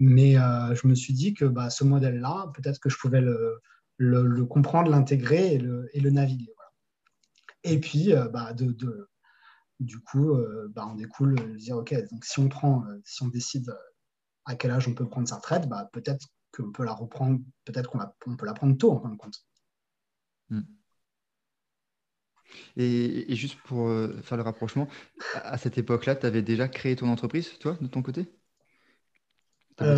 Mais 0.00 0.38
euh, 0.38 0.74
je 0.74 0.86
me 0.86 0.94
suis 0.94 1.12
dit 1.12 1.34
que 1.34 1.44
bah, 1.44 1.68
ce 1.68 1.84
modèle-là, 1.84 2.50
peut-être 2.54 2.80
que 2.80 2.88
je 2.88 2.96
pouvais 2.96 3.20
le, 3.20 3.60
le, 3.98 4.22
le 4.22 4.44
comprendre, 4.46 4.90
l'intégrer 4.90 5.54
et 5.54 5.58
le, 5.58 5.90
et 5.92 6.00
le 6.00 6.10
naviguer. 6.10 6.52
Voilà. 6.56 6.72
Et 7.64 7.80
puis, 7.80 8.14
euh, 8.14 8.28
bah, 8.28 8.54
de, 8.54 8.72
de, 8.72 9.10
du 9.80 10.00
coup, 10.00 10.30
euh, 10.30 10.68
bah, 10.74 10.88
on 10.90 10.94
découle 10.94 11.34
de 11.34 11.56
dire, 11.56 11.76
OK, 11.76 11.94
donc 12.10 12.24
si 12.24 12.38
on, 12.38 12.48
prend, 12.48 12.84
si 13.04 13.22
on 13.22 13.28
décide 13.28 13.76
à 14.46 14.54
quel 14.54 14.70
âge 14.70 14.88
on 14.88 14.94
peut 14.94 15.06
prendre 15.06 15.28
sa 15.28 15.36
retraite, 15.36 15.68
bah, 15.68 15.90
peut-être 15.92 16.26
qu'on 16.56 16.72
peut 16.72 16.84
la 16.84 16.94
reprendre, 16.94 17.40
peut-être 17.64 17.90
qu'on 17.90 18.00
on 18.26 18.36
peut 18.36 18.46
la 18.46 18.54
prendre 18.54 18.76
tôt, 18.78 18.92
en 18.92 19.00
fin 19.00 19.10
de 19.10 19.16
compte. 19.16 19.44
Hmm. 20.48 20.62
Et, 22.76 23.30
et, 23.30 23.36
juste 23.36 23.60
pour 23.66 23.90
faire 24.22 24.38
le 24.38 24.42
rapprochement, 24.42 24.88
à 25.34 25.58
cette 25.58 25.76
époque-là, 25.76 26.16
tu 26.16 26.24
avais 26.24 26.40
déjà 26.40 26.66
créé 26.66 26.96
ton 26.96 27.08
entreprise, 27.08 27.58
toi, 27.58 27.76
de 27.78 27.88
ton 27.88 28.00
côté? 28.00 28.26
Euh, 29.80 29.96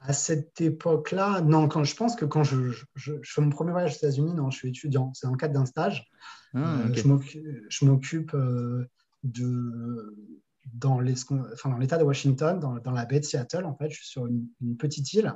à 0.00 0.14
cette 0.14 0.60
époque-là, 0.60 1.42
non, 1.42 1.68
quand 1.68 1.84
je 1.84 1.94
pense 1.94 2.16
que 2.16 2.24
quand 2.24 2.42
je, 2.42 2.72
je, 2.94 3.12
je 3.20 3.32
fais 3.32 3.42
mon 3.42 3.50
premier 3.50 3.72
voyage 3.72 3.92
aux 3.92 3.96
États-Unis, 3.96 4.32
non, 4.32 4.50
je 4.50 4.56
suis 4.56 4.68
étudiant. 4.68 5.12
C'est 5.14 5.26
dans 5.26 5.32
le 5.32 5.38
cadre 5.38 5.54
d'un 5.54 5.66
stage. 5.66 6.06
Ah, 6.54 6.78
euh. 6.80 6.94
Je 7.68 7.84
m'occupe 7.84 8.34
euh, 8.34 8.88
de 9.22 10.16
dans 10.72 11.00
l'État 11.00 11.98
de 11.98 12.04
Washington, 12.04 12.60
dans, 12.60 12.76
dans, 12.76 12.92
la 12.92 13.04
baie 13.04 13.20
de 13.20 13.24
Seattle. 13.24 13.64
En 13.64 13.76
fait, 13.76 13.90
je 13.90 13.96
suis 13.96 14.06
sur 14.06 14.26
une, 14.26 14.46
une 14.60 14.76
petite 14.76 15.12
île. 15.14 15.34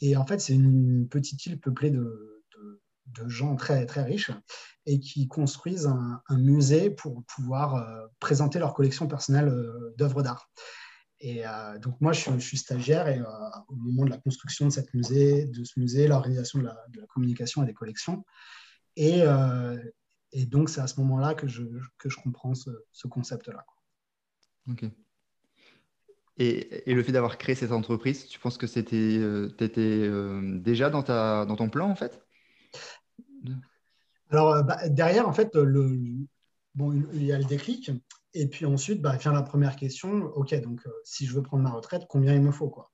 Et 0.00 0.16
en 0.16 0.24
fait, 0.24 0.40
c'est 0.40 0.54
une 0.54 1.08
petite 1.08 1.44
île 1.46 1.58
peuplée 1.58 1.90
de, 1.90 2.44
de, 2.54 2.80
de, 3.06 3.28
gens 3.28 3.56
très, 3.56 3.86
très 3.86 4.02
riches 4.02 4.30
et 4.86 5.00
qui 5.00 5.26
construisent 5.26 5.86
un, 5.86 6.22
un 6.28 6.38
musée 6.38 6.90
pour 6.90 7.24
pouvoir 7.24 7.74
euh, 7.74 8.06
présenter 8.20 8.58
leur 8.58 8.72
collection 8.74 9.08
personnelle 9.08 9.52
d'œuvres 9.96 10.22
d'art. 10.22 10.48
Et 11.24 11.46
euh, 11.46 11.78
donc 11.78 12.00
moi, 12.00 12.12
je 12.12 12.20
suis, 12.20 12.32
je 12.32 12.44
suis 12.44 12.58
stagiaire 12.58 13.06
et 13.06 13.20
euh, 13.20 13.24
au 13.68 13.76
moment 13.76 14.04
de 14.04 14.10
la 14.10 14.18
construction 14.18 14.66
de, 14.66 14.72
cette 14.72 14.92
musée, 14.92 15.46
de 15.46 15.62
ce 15.62 15.78
musée, 15.78 16.08
l'organisation 16.08 16.58
de, 16.58 16.64
de, 16.64 17.00
la 17.00 17.06
communication 17.06 17.62
et 17.62 17.66
des 17.66 17.72
collections. 17.72 18.26
Et, 18.96 19.22
euh, 19.22 19.80
et 20.32 20.46
donc, 20.46 20.68
c'est 20.68 20.80
à 20.80 20.88
ce 20.88 20.98
moment-là 21.00 21.34
que 21.34 21.46
je, 21.46 21.62
que 21.98 22.10
je 22.10 22.16
comprends 22.16 22.56
ce, 22.56 22.70
ce 22.90 23.06
concept-là. 23.06 23.64
Ok. 24.68 24.84
Et, 26.38 26.90
et, 26.90 26.94
le 26.94 27.02
fait 27.04 27.12
d'avoir 27.12 27.38
créé 27.38 27.54
cette 27.54 27.70
entreprise, 27.70 28.26
tu 28.26 28.40
penses 28.40 28.58
que 28.58 28.66
c'était, 28.66 29.20
étais 29.60 30.10
déjà 30.58 30.90
dans, 30.90 31.04
ta, 31.04 31.46
dans 31.46 31.56
ton 31.56 31.68
plan, 31.68 31.88
en 31.88 31.94
fait? 31.94 32.20
Alors, 34.30 34.64
bah, 34.64 34.88
derrière, 34.88 35.28
en 35.28 35.32
fait, 35.32 35.54
le, 35.54 36.00
bon, 36.74 36.92
il 37.12 37.24
y 37.24 37.32
a 37.32 37.38
le 37.38 37.44
déclic. 37.44 37.92
Et 38.34 38.46
puis 38.46 38.64
ensuite, 38.64 39.02
bah, 39.02 39.16
vient 39.16 39.32
la 39.32 39.42
première 39.42 39.76
question. 39.76 40.24
OK, 40.34 40.54
donc 40.62 40.80
euh, 40.86 40.90
si 41.04 41.26
je 41.26 41.34
veux 41.34 41.42
prendre 41.42 41.62
ma 41.62 41.70
retraite, 41.70 42.06
combien 42.08 42.34
il 42.34 42.42
me 42.42 42.52
faut 42.52 42.68
quoi? 42.68 42.90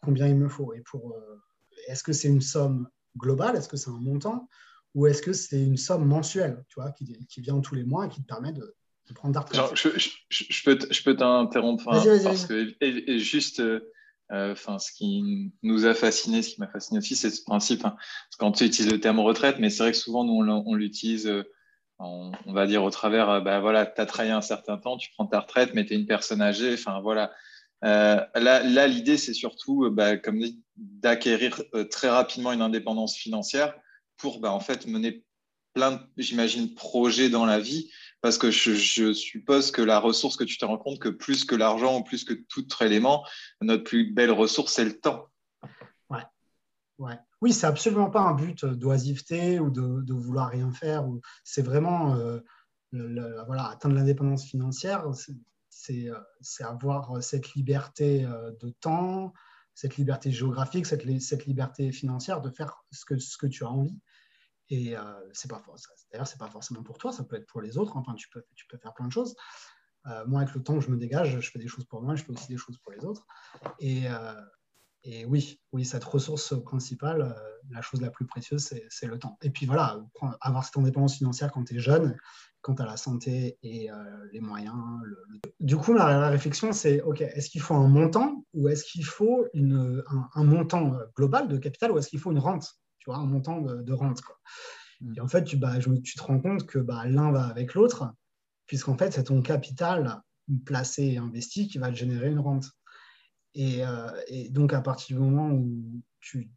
Combien 0.00 0.26
il 0.26 0.36
me 0.36 0.48
faut? 0.48 0.72
Et 0.72 0.80
pour, 0.80 1.12
euh, 1.12 1.42
est-ce 1.88 2.02
que 2.02 2.12
c'est 2.12 2.28
une 2.28 2.40
somme 2.40 2.88
globale? 3.16 3.56
Est-ce 3.56 3.68
que 3.68 3.76
c'est 3.76 3.90
un 3.90 4.00
montant? 4.00 4.48
Ou 4.94 5.06
est-ce 5.06 5.20
que 5.20 5.32
c'est 5.32 5.62
une 5.62 5.76
somme 5.76 6.06
mensuelle, 6.06 6.64
tu 6.68 6.80
vois, 6.80 6.90
qui, 6.92 7.26
qui, 7.26 7.40
vient 7.40 7.60
tous 7.60 7.74
les 7.74 7.84
mois 7.84 8.06
et 8.06 8.08
qui 8.08 8.22
te 8.22 8.26
permet 8.26 8.52
de, 8.52 8.74
de 9.08 9.14
prendre 9.14 9.34
ta 9.34 9.40
retraite? 9.40 9.76
Je, 9.76 9.90
je, 9.98 10.44
je, 10.48 10.64
peux, 10.64 10.78
je 10.90 11.02
peux 11.02 11.14
t'interrompre 11.14 11.88
hein, 11.88 12.02
parce 12.24 12.46
que 12.46 12.74
et, 12.80 13.12
et 13.12 13.18
juste. 13.18 13.60
Euh, 14.30 14.52
enfin, 14.52 14.78
ce 14.78 14.92
qui 14.92 15.52
nous 15.62 15.86
a 15.86 15.94
fasciné, 15.94 16.42
ce 16.42 16.50
qui 16.50 16.60
m'a 16.60 16.68
fasciné 16.68 16.98
aussi, 16.98 17.16
c'est 17.16 17.30
ce 17.30 17.42
principe. 17.42 17.86
Hein, 17.86 17.96
quand 18.38 18.52
tu 18.52 18.64
utilises 18.64 18.92
le 18.92 19.00
terme 19.00 19.20
retraite, 19.20 19.56
mais 19.58 19.70
c'est 19.70 19.82
vrai 19.82 19.92
que 19.92 19.96
souvent, 19.96 20.22
nous, 20.22 20.34
on, 20.34 20.64
on 20.66 20.74
l'utilise 20.74 21.26
on, 21.98 22.32
va 22.46 22.66
dire 22.66 22.84
au 22.84 22.90
travers, 22.90 23.28
euh, 23.30 23.40
bah 23.40 23.60
voilà, 23.60 23.86
tu 23.86 24.00
as 24.00 24.06
travaillé 24.06 24.32
un 24.32 24.40
certain 24.40 24.78
temps, 24.78 24.96
tu 24.96 25.10
prends 25.10 25.26
ta 25.26 25.40
retraite, 25.40 25.74
mais 25.74 25.84
tu 25.84 25.94
es 25.94 25.96
une 25.96 26.06
personne 26.06 26.42
âgée. 26.42 26.74
Enfin 26.74 27.00
voilà. 27.00 27.32
Euh, 27.84 28.24
là, 28.34 28.86
l'idée, 28.86 29.16
c'est 29.16 29.34
surtout, 29.34 29.84
euh, 29.84 29.90
bah, 29.90 30.16
comme 30.16 30.40
dit, 30.40 30.62
d'acquérir 30.76 31.62
très 31.90 32.08
rapidement 32.08 32.52
une 32.52 32.62
indépendance 32.62 33.16
financière 33.16 33.74
pour, 34.16 34.40
bah, 34.40 34.52
en 34.52 34.60
fait, 34.60 34.86
mener 34.86 35.24
plein, 35.74 36.06
j'imagine, 36.16 36.74
projets 36.74 37.30
dans 37.30 37.46
la 37.46 37.58
vie. 37.58 37.90
Parce 38.20 38.36
que 38.36 38.50
je, 38.50 38.74
je, 38.74 39.12
suppose 39.12 39.70
que 39.70 39.80
la 39.80 40.00
ressource 40.00 40.36
que 40.36 40.42
tu 40.42 40.58
te 40.58 40.64
rends 40.64 40.78
compte 40.78 40.98
que 40.98 41.08
plus 41.08 41.44
que 41.44 41.54
l'argent 41.54 41.98
ou 41.98 42.02
plus 42.02 42.24
que 42.24 42.34
tout 42.34 42.62
autre 42.62 42.82
élément, 42.82 43.24
notre 43.60 43.84
plus 43.84 44.12
belle 44.12 44.32
ressource, 44.32 44.72
c'est 44.72 44.84
le 44.84 44.98
temps. 44.98 45.28
Ouais. 46.98 47.18
Oui, 47.40 47.52
c'est 47.52 47.66
absolument 47.66 48.10
pas 48.10 48.20
un 48.20 48.34
but 48.34 48.64
d'oisiveté 48.64 49.60
ou 49.60 49.70
de, 49.70 50.12
vouloir 50.12 50.50
rien 50.50 50.72
faire. 50.72 51.06
C'est 51.44 51.62
vraiment 51.62 52.16
euh, 52.16 52.40
voilà, 52.92 53.68
atteindre 53.68 53.94
l'indépendance 53.94 54.44
financière, 54.44 55.04
c'est 55.70 56.10
avoir 56.60 57.22
cette 57.22 57.54
liberté 57.54 58.24
euh, 58.24 58.52
de 58.60 58.70
temps, 58.70 59.32
cette 59.74 59.96
liberté 59.96 60.32
géographique, 60.32 60.86
cette, 60.86 61.04
liberté 61.04 61.92
financière 61.92 62.40
de 62.40 62.50
faire 62.50 62.82
ce 62.90 63.04
que, 63.04 63.16
ce 63.18 63.38
que 63.38 63.46
tu 63.46 63.64
as 63.64 63.70
envie. 63.70 64.00
Et 64.70 64.96
euh, 64.96 65.02
c'est 65.32 65.48
pas 65.48 65.62
d'ailleurs, 66.10 66.26
c'est 66.26 66.38
pas 66.38 66.50
forcément 66.50 66.82
pour 66.82 66.98
toi, 66.98 67.12
ça 67.12 67.24
peut 67.24 67.36
être 67.36 67.46
pour 67.46 67.60
les 67.60 67.78
autres. 67.78 67.96
Enfin, 67.96 68.14
tu 68.14 68.28
peux, 68.28 68.44
tu 68.54 68.66
peux 68.66 68.76
faire 68.76 68.92
plein 68.92 69.06
de 69.06 69.12
choses. 69.12 69.36
Euh, 70.06 70.26
moi, 70.26 70.42
avec 70.42 70.54
le 70.54 70.62
temps, 70.62 70.80
je 70.80 70.90
me 70.90 70.96
dégage, 70.96 71.38
je 71.40 71.50
fais 71.50 71.58
des 71.58 71.68
choses 71.68 71.84
pour 71.84 72.02
moi, 72.02 72.14
je 72.16 72.24
fais 72.24 72.32
aussi 72.32 72.48
des 72.48 72.56
choses 72.56 72.78
pour 72.78 72.92
les 72.92 73.04
autres. 73.04 73.26
Et, 73.78 74.08
euh, 74.08 74.34
et 75.04 75.24
oui, 75.24 75.60
oui, 75.72 75.84
cette 75.84 76.04
ressource 76.04 76.54
principale, 76.62 77.22
euh, 77.22 77.70
la 77.70 77.82
chose 77.82 78.00
la 78.00 78.10
plus 78.10 78.26
précieuse, 78.26 78.72
c'est 78.88 79.06
le 79.06 79.18
temps. 79.18 79.38
Et 79.42 79.50
puis 79.50 79.66
voilà, 79.66 80.00
avoir 80.40 80.64
cette 80.64 80.76
indépendance 80.76 81.16
financière 81.16 81.52
quand 81.52 81.64
tu 81.64 81.76
es 81.76 81.78
jeune, 81.78 82.16
quand 82.60 82.74
tu 82.74 82.82
as 82.82 82.86
la 82.86 82.96
santé 82.96 83.58
et 83.62 83.90
euh, 83.90 83.94
les 84.32 84.40
moyens. 84.40 84.76
Le, 85.04 85.16
le... 85.28 85.38
Du 85.60 85.76
coup, 85.76 85.92
la, 85.92 86.18
la 86.18 86.28
réflexion, 86.28 86.72
c'est 86.72 87.00
OK, 87.02 87.20
est-ce 87.20 87.48
qu'il 87.50 87.60
faut 87.60 87.74
un 87.74 87.88
montant 87.88 88.44
ou 88.54 88.68
est-ce 88.68 88.84
qu'il 88.84 89.04
faut 89.04 89.46
une, 89.54 90.02
un, 90.08 90.28
un, 90.34 90.44
montant 90.44 90.94
euh, 90.94 91.04
global 91.16 91.48
de 91.48 91.56
capital 91.58 91.92
ou 91.92 91.98
est-ce 91.98 92.08
qu'il 92.08 92.18
faut 92.18 92.32
une 92.32 92.38
rente 92.38 92.74
Tu 92.98 93.10
vois, 93.10 93.18
un 93.18 93.26
montant 93.26 93.60
de, 93.60 93.82
de 93.82 93.92
rente. 93.92 94.20
Quoi. 94.22 94.36
Mmh. 95.00 95.14
Et 95.16 95.20
en 95.20 95.28
fait, 95.28 95.44
tu, 95.44 95.56
bah, 95.56 95.78
je, 95.78 95.90
tu 95.90 96.16
te 96.16 96.22
rends 96.22 96.40
compte 96.40 96.66
que 96.66 96.78
bah, 96.78 97.06
l'un 97.06 97.30
va 97.30 97.44
avec 97.44 97.74
l'autre, 97.74 98.12
puisqu'en 98.66 98.96
fait, 98.96 99.12
c'est 99.12 99.24
ton 99.24 99.42
capital 99.42 100.20
placé 100.64 101.04
et 101.04 101.18
investi 101.18 101.68
qui 101.68 101.78
va 101.78 101.90
te 101.90 101.96
générer 101.96 102.30
une 102.30 102.40
rente. 102.40 102.70
Et, 103.54 103.84
euh, 103.84 104.10
et, 104.28 104.50
donc, 104.50 104.72
à 104.72 104.80
partir 104.80 105.16
du 105.16 105.22
moment 105.22 105.50
où 105.50 106.02
tu, 106.20 106.50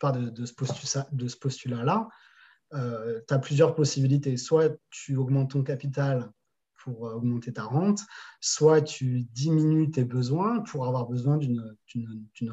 pars 0.00 0.12
de, 0.12 0.44
ce 0.44 0.54
postulat-là, 0.54 1.38
postulat 1.40 2.08
euh, 2.74 3.20
tu 3.26 3.34
as 3.34 3.38
plusieurs 3.38 3.74
possibilités. 3.74 4.36
Soit 4.36 4.76
tu 4.90 5.16
augmentes 5.16 5.50
ton 5.50 5.62
capital 5.62 6.30
pour 6.82 7.08
euh, 7.08 7.14
augmenter 7.14 7.52
ta 7.52 7.64
rente, 7.64 8.00
soit 8.40 8.80
tu 8.80 9.22
diminues 9.32 9.90
tes 9.90 10.04
besoins 10.04 10.60
pour 10.60 10.86
avoir 10.86 11.06
besoin 11.06 11.36
d'une 11.36 11.76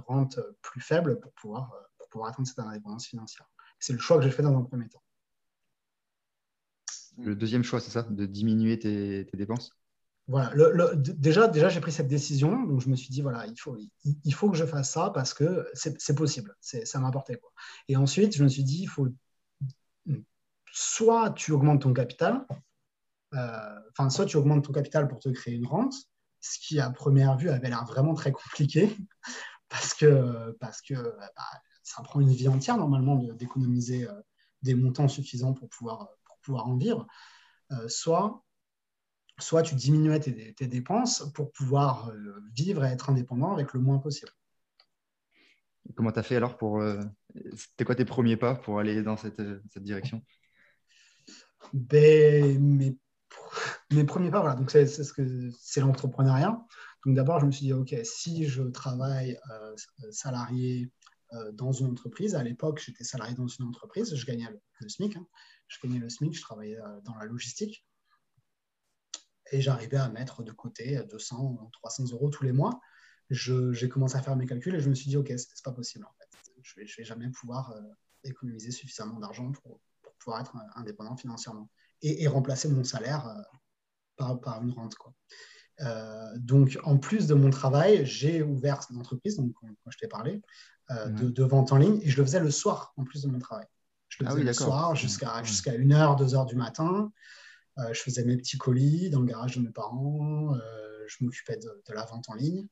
rente 0.08 0.40
plus 0.62 0.82
faible 0.82 1.20
pour 1.20 1.32
pouvoir, 1.34 1.72
atteindre 2.26 2.48
cette 2.48 2.60
indépendance 2.60 3.08
financière. 3.08 3.50
C'est 3.80 3.94
le 3.94 4.00
choix 4.00 4.18
que 4.18 4.24
j'ai 4.24 4.30
fait 4.30 4.44
dans 4.44 4.56
un 4.56 4.62
premier 4.62 4.88
temps. 4.88 5.04
Le 7.18 7.36
deuxième 7.36 7.64
choix, 7.64 7.80
c'est 7.80 7.90
ça, 7.90 8.04
de 8.04 8.26
diminuer 8.28 8.78
tes 8.78 9.26
dépenses? 9.34 9.72
Voilà, 10.28 10.54
déjà, 10.96 11.48
déjà 11.50 11.68
j'ai 11.68 11.82
pris 11.82 11.92
cette 11.92 12.08
décision, 12.08 12.64
donc 12.64 12.80
je 12.80 12.90
me 12.90 12.96
suis 12.96 13.10
dit, 13.10 13.22
voilà, 13.22 13.46
il 13.46 13.60
faut, 13.60 13.78
il 14.06 14.34
faut 14.34 14.50
que 14.50 14.56
je 14.56 14.66
fasse 14.66 14.92
ça 14.92 15.12
parce 15.14 15.34
que 15.34 15.68
c'est 15.74 16.16
possible, 16.16 16.56
ça 16.62 17.00
m'apportait. 17.00 17.40
Et 17.90 17.98
ensuite, 17.98 18.36
je 18.36 18.44
me 18.44 18.48
suis 18.48 18.64
dit, 18.64 18.84
il 18.84 18.88
faut 18.88 19.10
soit 20.74 21.32
tu 21.32 21.52
augmentes 21.52 21.84
ton 21.84 21.94
capital, 21.94 22.46
euh, 23.36 23.80
enfin, 23.92 24.10
soit 24.10 24.26
tu 24.26 24.38
augmentes 24.38 24.66
ton 24.66 24.74
capital 24.74 25.08
pour 25.08 25.20
te 25.20 25.30
créer 25.30 25.54
une 25.54 25.68
rente, 25.68 25.94
ce 26.42 26.58
qui 26.60 26.80
à 26.80 26.90
première 26.90 27.38
vue 27.38 27.50
avait 27.50 27.70
l'air 27.70 27.86
vraiment 27.86 28.16
très 28.16 28.32
compliqué 28.32 28.96
parce 29.70 29.94
que, 29.94 30.52
parce 30.60 30.82
que 30.82 30.96
bah, 30.96 31.44
ça 31.84 32.02
prend 32.02 32.20
une 32.20 32.32
vie 32.32 32.48
entière 32.48 32.78
normalement 32.78 33.18
d'économiser 33.34 34.10
euh, 34.10 34.14
des 34.64 34.74
montants 34.74 35.08
suffisants 35.08 35.54
pour 35.54 35.70
pouvoir, 35.70 36.10
pour 36.26 36.38
pouvoir 36.40 36.68
en 36.68 36.76
vivre. 36.76 37.06
Euh, 37.72 37.88
soit 37.88 38.44
soit 39.40 39.64
tu 39.64 39.76
diminuais 39.76 40.20
tes, 40.20 40.54
tes 40.54 40.68
dépenses 40.68 41.32
pour 41.34 41.52
pouvoir 41.52 42.10
euh, 42.10 42.40
vivre 42.56 42.86
et 42.86 42.90
être 42.90 43.10
indépendant 43.10 43.54
avec 43.54 43.74
le 43.74 43.80
moins 43.80 44.00
possible. 44.00 44.32
comment 45.96 46.12
tu 46.12 46.20
as 46.20 46.24
fait 46.24 46.36
alors 46.36 46.58
pour. 46.58 46.84
C'était 47.56 47.86
quoi 47.86 47.96
tes 47.96 48.06
premiers 48.06 48.38
pas 48.38 48.56
pour 48.56 48.80
aller 48.80 49.02
dans 49.02 49.18
cette, 49.18 49.42
cette 49.70 49.84
direction? 49.84 50.22
Ben, 51.74 52.62
mes, 52.62 52.98
mes, 53.92 54.04
premiers 54.04 54.30
pas, 54.30 54.42
voilà, 54.42 54.56
donc 54.56 54.70
c'est 54.70 54.86
ce 54.86 55.14
que 55.14 55.50
c'est 55.60 55.82
l'entrepreneuriat. 55.82 56.64
Donc 57.06 57.16
d'abord, 57.16 57.40
je 57.40 57.46
me 57.46 57.52
suis 57.52 57.66
dit, 57.66 57.74
OK, 57.74 57.96
si 58.04 58.46
je 58.46 58.64
travaille 58.64 59.38
salarié 60.12 60.90
dans 61.54 61.72
une 61.72 61.88
entreprise, 61.88 62.36
à 62.36 62.44
l'époque, 62.44 62.82
j'étais 62.86 63.04
salarié 63.04 63.34
dans 63.36 63.48
une 63.48 63.66
entreprise, 63.66 64.16
je 64.16 64.26
gagnais 64.26 64.48
le, 64.80 64.90
SMIC. 64.90 65.18
Hein. 65.18 65.26
je 65.68 65.80
gagnais 65.82 66.00
le 66.00 66.08
SMIC, 66.08 66.34
je 66.34 66.42
travaillais 66.42 66.78
dans 67.04 67.16
la 67.16 67.26
logistique 67.26 67.84
et 69.52 69.62
j'arrivais 69.62 69.98
à 69.98 70.10
mettre 70.10 70.44
de 70.44 70.52
côté 70.52 71.02
200 71.10 71.58
ou 71.62 71.70
300 71.72 72.06
euros 72.12 72.30
tous 72.30 72.44
les 72.44 72.52
mois. 72.52 72.80
J'ai 73.30 73.90
commencé 73.90 74.16
à 74.16 74.22
faire 74.22 74.36
mes 74.36 74.46
calculs 74.46 74.76
et 74.76 74.80
je 74.80 74.90
me 74.90 74.96
suis 74.96 75.10
dit, 75.10 75.18
OK, 75.18 75.32
c'est 75.36 75.64
pas 75.64 75.72
possible 75.72 76.06
en 76.06 76.14
fait. 76.20 76.30
Je 76.62 76.76
vais, 76.76 76.86
vais 76.98 77.04
jamais 77.04 77.30
pouvoir 77.30 77.72
euh, 77.72 77.82
économiser 78.24 78.72
suffisamment 78.72 79.20
d'argent 79.20 79.52
pour, 79.52 79.80
pouvoir 80.20 80.40
être 80.40 80.56
indépendant 80.76 81.18
financièrement 81.18 81.70
et, 82.02 82.28
remplacer 82.28 82.70
mon 82.70 82.86
salaire 82.86 83.28
euh, 83.28 83.58
par, 84.16 84.40
par, 84.40 84.64
une 84.64 84.72
rente. 84.72 84.96
Quoi. 84.96 85.14
Euh, 85.82 86.32
donc, 86.38 86.80
en 86.84 86.98
plus 86.98 87.28
de 87.28 87.34
mon 87.34 87.50
travail, 87.50 88.06
j'ai 88.06 88.42
ouvert 88.42 88.80
une 88.90 88.98
entreprise, 88.98 89.38
donc, 89.38 89.54
quand 89.62 89.92
je 89.92 89.98
t'ai 89.98 90.08
parlé, 90.08 90.42
de, 90.90 91.44
vente 91.44 91.72
en 91.72 91.78
ligne 91.78 92.00
et 92.02 92.10
je 92.10 92.18
le 92.18 92.26
faisais 92.26 92.40
le 92.40 92.52
soir 92.52 92.94
en 92.98 93.04
plus 93.04 93.24
de 93.24 93.28
mon 93.28 93.40
travail. 93.40 93.66
Je 94.10 94.24
le 94.24 94.30
ah 94.30 94.34
faisais 94.34 94.44
le 94.44 94.54
soir 94.54 94.96
jusqu'à 94.96 95.42
jusqu'à 95.44 95.72
1h, 95.72 96.22
2h 96.22 96.46
du 96.48 96.56
matin. 96.56 97.12
Euh, 97.80 97.94
je 97.94 98.02
faisais 98.02 98.24
mes 98.24 98.38
petits 98.38 98.58
colis 98.58 99.10
dans 99.10 99.20
le 99.20 99.26
garage 99.26 99.56
de 99.58 99.62
mes 99.62 99.72
parents. 99.72 100.56
Euh, 100.56 101.06
je 101.08 101.24
m'occupais 101.24 101.58
de, 101.58 101.94
la 101.94 102.06
vente 102.06 102.30
en 102.30 102.36
ligne. 102.36 102.68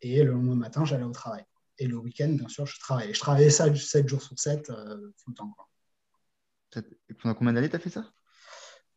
Et 0.00 0.22
le 0.22 0.32
lendemain 0.32 0.54
matin, 0.54 0.84
j'allais 0.84 1.04
au 1.04 1.10
travail. 1.10 1.44
Et 1.78 1.86
le 1.86 1.96
week-end, 1.96 2.28
bien 2.28 2.48
sûr, 2.48 2.66
je 2.66 2.78
travaillais. 2.78 3.14
Je 3.14 3.20
travaillais 3.20 3.50
ça 3.50 3.74
7 3.74 4.08
jours 4.08 4.22
sur 4.22 4.38
7 4.38 4.70
euh, 4.70 5.12
tout 5.22 5.30
le 5.30 5.34
temps. 5.34 5.50
Quoi. 5.50 6.82
pendant 7.20 7.34
combien 7.34 7.52
d'années 7.52 7.68
tu 7.68 7.76
as 7.76 7.80
fait 7.80 7.90
ça? 7.90 8.12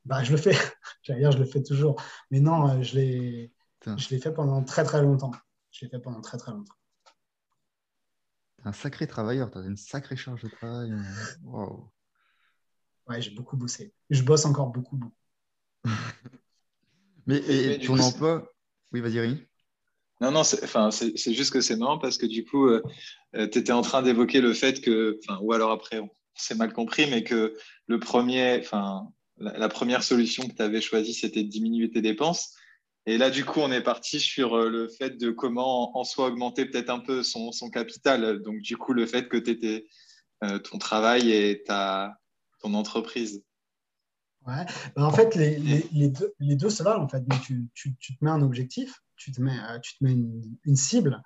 Bah, 0.05 0.23
Je 0.23 0.31
le 0.31 0.37
fais. 0.37 0.55
J'allais 1.03 1.21
dire, 1.21 1.31
je 1.31 1.39
le 1.39 1.45
fais 1.45 1.63
toujours. 1.63 2.01
Mais 2.29 2.39
non, 2.39 2.81
je 2.83 2.95
l'ai, 2.95 3.53
je 3.85 4.09
l'ai 4.09 4.19
fait 4.19 4.31
pendant 4.31 4.63
très 4.63 4.83
très 4.83 5.01
longtemps. 5.01 5.31
Je 5.71 5.85
l'ai 5.85 5.89
fait 5.89 5.99
pendant 5.99 6.21
très 6.21 6.37
très 6.37 6.51
longtemps. 6.51 6.75
es 8.59 8.67
un 8.67 8.73
sacré 8.73 9.07
travailleur, 9.07 9.49
tu 9.49 9.57
as 9.57 9.61
une 9.61 9.77
sacrée 9.77 10.15
charge 10.15 10.43
de 10.43 10.49
travail. 10.49 10.93
Wow. 11.43 11.91
Ouais, 13.07 13.21
j'ai 13.21 13.31
beaucoup 13.31 13.57
bossé. 13.57 13.95
Je 14.11 14.21
bosse 14.21 14.45
encore 14.45 14.67
beaucoup, 14.67 14.95
beaucoup. 14.95 15.20
mais 17.27 17.37
et, 17.37 17.79
ton 17.79 17.99
emploi 17.99 18.51
Oui, 18.91 19.01
vas-y, 19.01 19.19
Rémi. 19.19 19.47
Non, 20.21 20.31
non, 20.31 20.43
c'est 20.43 21.33
juste 21.33 21.51
que 21.51 21.61
c'est 21.61 21.75
marrant 21.75 21.97
parce 21.97 22.19
que 22.19 22.27
du 22.27 22.45
coup, 22.45 22.67
euh, 22.67 22.83
euh, 23.35 23.47
tu 23.47 23.57
étais 23.57 23.71
en 23.71 23.81
train 23.81 24.03
d'évoquer 24.03 24.39
le 24.39 24.53
fait 24.53 24.79
que, 24.79 25.19
ou 25.41 25.51
alors 25.51 25.71
après, 25.71 25.97
on 25.99 26.09
s'est 26.35 26.53
mal 26.53 26.73
compris, 26.73 27.09
mais 27.09 27.23
que 27.23 27.55
le 27.87 27.99
premier, 27.99 28.59
enfin, 28.59 29.07
la, 29.37 29.67
première 29.67 30.03
solution 30.03 30.47
que 30.47 30.53
tu 30.53 30.61
avais 30.61 30.79
choisie, 30.79 31.15
c'était 31.15 31.43
de 31.43 31.49
diminuer 31.49 31.89
tes 31.89 32.03
dépenses. 32.03 32.55
Et 33.07 33.17
là, 33.17 33.31
du 33.31 33.45
coup, 33.45 33.61
on 33.61 33.71
est 33.71 33.81
parti 33.81 34.19
sur 34.19 34.53
euh, 34.53 34.69
le 34.69 34.89
fait 34.89 35.17
de 35.17 35.31
comment 35.31 35.97
en 35.97 36.03
soi 36.03 36.27
augmenter 36.27 36.65
peut-être 36.67 36.91
un 36.91 36.99
peu 36.99 37.23
son, 37.23 37.51
son, 37.51 37.71
capital. 37.71 38.43
Donc, 38.43 38.61
du 38.61 38.77
coup, 38.77 38.93
le 38.93 39.07
fait 39.07 39.27
que 39.27 39.37
tu 39.37 39.49
étais 39.49 39.87
ton 40.63 40.79
travail 40.79 41.31
et 41.31 41.61
ta, 41.63 42.15
ton 42.61 42.73
entreprise. 42.73 43.43
Ouais. 44.47 44.65
Ben, 44.95 45.03
en 45.03 45.11
fait, 45.11 45.35
les, 45.35 45.57
les, 45.91 46.09
deux, 46.09 46.33
les, 46.39 46.55
deux, 46.55 46.69
se 46.69 46.81
valent. 46.81 47.03
En 47.03 47.07
fait. 47.07 47.23
tu, 47.43 47.67
tu, 47.73 47.95
tu, 47.97 48.17
te 48.17 48.23
mets 48.25 48.31
un 48.31 48.41
objectif, 48.41 49.01
tu 49.15 49.31
te 49.31 49.41
mets, 49.41 49.57
euh, 49.69 49.79
tu 49.79 49.97
te 49.97 50.03
mets 50.03 50.13
une, 50.13 50.57
une 50.63 50.75
cible, 50.75 51.21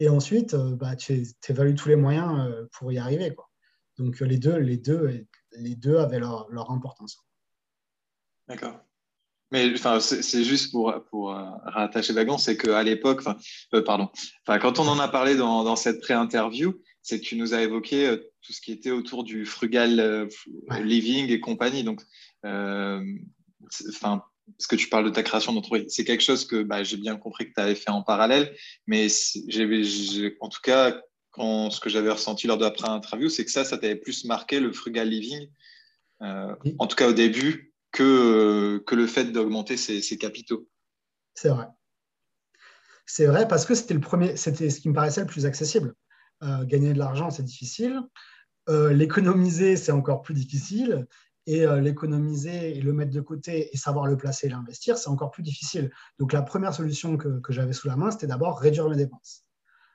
et 0.00 0.08
ensuite, 0.08 0.54
euh, 0.54 0.74
bah, 0.74 0.96
tu 0.96 1.26
évalues 1.48 1.74
tous 1.74 1.90
les 1.90 1.96
moyens 1.96 2.32
euh, 2.38 2.66
pour 2.72 2.90
y 2.90 2.98
arriver. 2.98 3.34
Quoi. 3.34 3.50
Donc, 3.98 4.20
les 4.20 4.38
deux, 4.38 4.56
les 4.56 4.78
deux, 4.78 5.26
les 5.52 5.76
deux 5.76 5.98
avaient 5.98 6.18
leur, 6.18 6.48
leur 6.50 6.70
importance. 6.70 7.18
D'accord. 8.48 8.80
Mais 9.50 9.72
enfin, 9.74 10.00
c'est 10.00 10.42
juste 10.42 10.72
pour, 10.72 10.92
pour 11.10 11.28
rattacher 11.28 12.12
wagon, 12.12 12.38
c'est 12.38 12.56
qu'à 12.56 12.82
l'époque, 12.82 13.22
pardon, 13.84 14.08
enfin, 14.44 14.58
quand 14.58 14.80
on 14.80 14.88
en 14.88 14.98
a 14.98 15.06
parlé 15.06 15.36
dans, 15.36 15.62
dans 15.62 15.76
cette 15.76 16.00
pré-interview, 16.00 16.82
c'est 17.02 17.20
que 17.20 17.24
tu 17.24 17.36
nous 17.36 17.54
as 17.54 17.62
évoqué 17.62 18.18
tout 18.42 18.52
ce 18.52 18.60
qui 18.60 18.72
était 18.72 18.90
autour 18.90 19.22
du 19.22 19.46
frugal 19.46 20.28
living 20.82 21.30
et 21.30 21.38
compagnie. 21.38 21.84
Donc, 21.84 22.02
euh, 22.02 22.06
enfin, 22.44 24.22
ce 24.58 24.68
que 24.68 24.76
tu 24.76 24.88
parles 24.88 25.04
de 25.04 25.10
ta 25.10 25.22
création 25.22 25.52
d'entreprise, 25.52 25.86
c'est 25.88 26.04
quelque 26.04 26.22
chose 26.22 26.46
que 26.46 26.62
bah, 26.62 26.84
j'ai 26.84 26.96
bien 26.96 27.16
compris 27.16 27.48
que 27.48 27.54
tu 27.54 27.60
avais 27.60 27.74
fait 27.74 27.90
en 27.90 28.02
parallèle, 28.02 28.54
mais 28.86 29.06
en 30.40 30.48
tout 30.48 30.60
cas, 30.62 31.00
quand, 31.30 31.70
ce 31.70 31.80
que 31.80 31.88
j'avais 31.88 32.10
ressenti 32.10 32.46
lors 32.46 32.58
de 32.58 32.64
la 32.64 32.70
première 32.70 32.94
interview, 32.94 33.28
c'est 33.28 33.44
que 33.44 33.50
ça, 33.50 33.64
ça 33.64 33.78
t'avait 33.78 33.96
plus 33.96 34.24
marqué 34.24 34.60
le 34.60 34.72
frugal 34.72 35.08
living, 35.08 35.48
euh, 36.22 36.54
en 36.78 36.86
tout 36.86 36.96
cas 36.96 37.08
au 37.08 37.12
début, 37.12 37.72
que, 37.90 38.82
que 38.86 38.94
le 38.94 39.06
fait 39.06 39.26
d'augmenter 39.26 39.76
ses, 39.76 40.18
capitaux. 40.18 40.68
C'est 41.34 41.48
vrai. 41.48 41.66
C'est 43.06 43.26
vrai 43.26 43.46
parce 43.46 43.66
que 43.66 43.74
c'était 43.74 43.94
le 43.94 44.00
premier, 44.00 44.36
c'était 44.36 44.70
ce 44.70 44.80
qui 44.80 44.88
me 44.88 44.94
paraissait 44.94 45.20
le 45.20 45.26
plus 45.26 45.46
accessible. 45.46 45.94
Euh, 46.42 46.64
gagner 46.64 46.92
de 46.92 46.98
l'argent, 46.98 47.30
c'est 47.30 47.42
difficile. 47.42 48.00
L'économiser, 48.66 49.76
c'est 49.76 49.92
encore 49.92 50.22
plus 50.22 50.32
difficile 50.32 51.06
et 51.46 51.66
euh, 51.66 51.80
l'économiser 51.80 52.76
et 52.76 52.80
le 52.80 52.92
mettre 52.92 53.12
de 53.12 53.20
côté 53.20 53.70
et 53.72 53.76
savoir 53.76 54.06
le 54.06 54.16
placer 54.16 54.46
et 54.46 54.50
l'investir, 54.50 54.96
c'est 54.96 55.08
encore 55.08 55.30
plus 55.30 55.42
difficile. 55.42 55.90
Donc 56.18 56.32
la 56.32 56.42
première 56.42 56.74
solution 56.74 57.16
que, 57.16 57.40
que 57.40 57.52
j'avais 57.52 57.72
sous 57.72 57.88
la 57.88 57.96
main, 57.96 58.10
c'était 58.10 58.26
d'abord 58.26 58.58
réduire 58.58 58.88
mes 58.88 58.96
dépenses. 58.96 59.44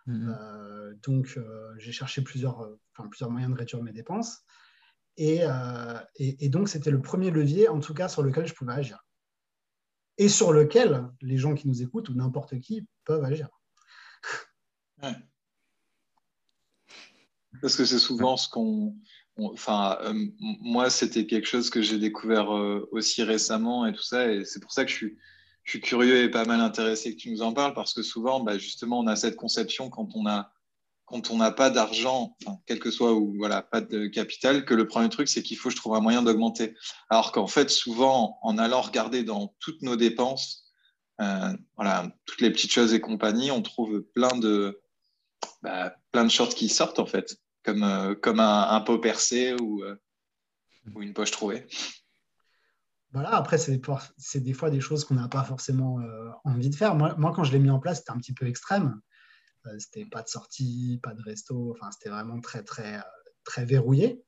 Mm-hmm. 0.07 0.37
Euh, 0.39 0.93
donc 1.03 1.33
euh, 1.37 1.73
j'ai 1.77 1.91
cherché 1.91 2.21
plusieurs, 2.21 2.59
enfin, 2.95 3.09
plusieurs 3.09 3.31
moyens 3.31 3.53
de 3.53 3.57
réduire 3.57 3.83
mes 3.83 3.93
dépenses. 3.93 4.39
Et, 5.17 5.41
et, 6.15 6.45
et 6.45 6.47
donc 6.47 6.69
c'était 6.69 6.91
le 6.91 7.01
premier 7.01 7.29
levier, 7.29 7.67
en 7.67 7.81
tout 7.81 7.93
cas, 7.93 8.07
sur 8.07 8.23
lequel 8.23 8.47
je 8.47 8.53
pouvais 8.53 8.71
agir. 8.71 9.05
Et 10.17 10.29
sur 10.29 10.53
lequel 10.53 11.09
les 11.19 11.35
gens 11.35 11.55
qui 11.55 11.67
nous 11.67 11.81
écoutent 11.81 12.07
ou 12.07 12.13
n'importe 12.13 12.57
qui 12.61 12.87
peuvent 13.03 13.25
agir. 13.25 13.49
Parce 17.61 17.75
que 17.75 17.85
c'est 17.85 17.99
souvent 17.99 18.37
ce 18.37 18.47
qu'on 18.49 18.95
Enfin, 19.53 19.97
euh, 20.01 20.27
moi, 20.37 20.89
c'était 20.89 21.25
quelque 21.25 21.47
chose 21.47 21.69
que 21.69 21.81
j'ai 21.81 21.97
découvert 21.97 22.55
euh, 22.55 22.87
aussi 22.91 23.23
récemment 23.23 23.85
et 23.85 23.93
tout 23.93 24.03
ça. 24.03 24.31
Et 24.31 24.45
c'est 24.45 24.59
pour 24.59 24.71
ça 24.71 24.85
que 24.85 24.91
je 24.91 24.95
suis, 24.95 25.17
je 25.63 25.71
suis, 25.71 25.81
curieux 25.81 26.23
et 26.23 26.29
pas 26.29 26.45
mal 26.45 26.61
intéressé 26.61 27.15
que 27.15 27.21
tu 27.21 27.31
nous 27.31 27.41
en 27.41 27.53
parles 27.53 27.73
parce 27.73 27.93
que 27.93 28.01
souvent, 28.01 28.41
bah, 28.41 28.57
justement, 28.57 28.99
on 28.99 29.07
a 29.07 29.15
cette 29.15 29.35
conception 29.35 29.89
quand 29.89 30.09
on 30.15 30.25
a 30.27 30.51
quand 31.05 31.31
on 31.31 31.37
n'a 31.37 31.49
pas 31.49 31.71
d'argent, 31.71 32.37
enfin, 32.45 32.59
quel 32.67 32.77
que 32.77 32.91
soit 32.91 33.13
ou 33.15 33.33
voilà, 33.35 33.63
pas 33.63 33.81
de 33.81 34.05
capital, 34.05 34.63
que 34.63 34.75
le 34.75 34.85
premier 34.85 35.09
truc, 35.09 35.27
c'est 35.27 35.41
qu'il 35.41 35.57
faut 35.57 35.71
je 35.71 35.75
trouve 35.75 35.95
un 35.95 36.01
moyen 36.01 36.21
d'augmenter. 36.21 36.75
Alors 37.09 37.31
qu'en 37.31 37.47
fait, 37.47 37.71
souvent, 37.71 38.37
en 38.43 38.59
allant 38.59 38.81
regarder 38.81 39.23
dans 39.23 39.55
toutes 39.59 39.81
nos 39.81 39.95
dépenses, 39.95 40.65
euh, 41.19 41.51
voilà, 41.75 42.11
toutes 42.27 42.41
les 42.41 42.51
petites 42.51 42.71
choses 42.71 42.93
et 42.93 43.01
compagnie, 43.01 43.49
on 43.49 43.63
trouve 43.63 44.03
plein 44.13 44.37
de, 44.37 44.79
bah, 45.63 45.95
plein 46.11 46.25
de 46.25 46.29
shorts 46.29 46.53
qui 46.53 46.69
sortent 46.69 46.99
en 46.99 47.07
fait 47.07 47.39
comme, 47.69 47.83
euh, 47.83 48.15
comme 48.15 48.39
un, 48.39 48.81
pot 48.81 48.99
percé 48.99 49.53
ou, 49.53 49.83
euh, 49.83 49.95
ou, 50.95 51.01
une 51.01 51.13
poche 51.13 51.31
trouvée. 51.31 51.67
Voilà, 53.11 53.35
après, 53.35 53.57
c'est 53.57 54.39
des 54.39 54.53
fois 54.53 54.69
des 54.69 54.81
choses 54.81 55.05
qu'on 55.05 55.15
n'a 55.15 55.27
pas 55.27 55.43
forcément 55.43 55.99
euh, 55.99 56.29
envie 56.43 56.69
de 56.69 56.75
faire. 56.75 56.95
Moi, 56.95 57.15
moi 57.17 57.31
quand 57.35 57.43
je 57.43 57.51
l'ai 57.51 57.59
mis 57.59 57.69
en 57.69 57.79
place, 57.79 57.99
c'était 57.99 58.11
un 58.11 58.17
petit 58.17 58.33
peu 58.33 58.47
extrême. 58.47 58.99
c'était 59.77 60.05
pas 60.05 60.21
de 60.21 60.27
sortie, 60.27 60.99
pas 61.01 61.13
de 61.13 61.21
resto. 61.21 61.71
Enfin, 61.71 61.91
c'était 61.91 62.09
vraiment 62.09 62.39
très, 62.39 62.63
très, 62.63 63.01
très 63.43 63.65
verrouillé. 63.65 64.23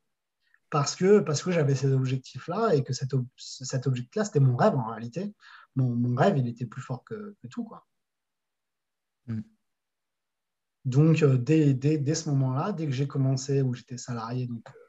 Parce 0.70 0.96
que, 0.96 1.20
parce 1.20 1.44
que 1.44 1.52
j'avais 1.52 1.76
ces 1.76 1.92
objectifs-là 1.92 2.76
et 2.76 2.84
que 2.84 2.94
cet, 2.94 3.12
cet 3.38 3.88
objectif-là, 3.88 4.24
c'était 4.24 4.40
mon 4.40 4.56
rêve 4.56 4.76
en 4.76 4.86
réalité. 4.86 5.34
Mon, 5.76 5.96
mon, 5.96 6.16
rêve, 6.16 6.38
il 6.38 6.48
était 6.48 6.66
plus 6.66 6.82
fort 6.82 7.04
que, 7.04 7.36
que 7.42 7.48
tout. 7.48 7.66
Quoi. 7.66 7.86
Mm. 9.28 9.42
Donc, 10.86 11.22
euh, 11.22 11.38
dès, 11.38 11.74
dès, 11.74 12.16
ce 12.16 12.30
moment-là, 12.30 12.72
dès 12.72 12.86
que 12.86 12.92
j'ai 12.92 13.08
commencé, 13.08 13.62
où 13.62 13.74
j'étais 13.74 13.98
salarié 13.98 14.48
donc, 14.48 14.68
euh, 14.70 14.80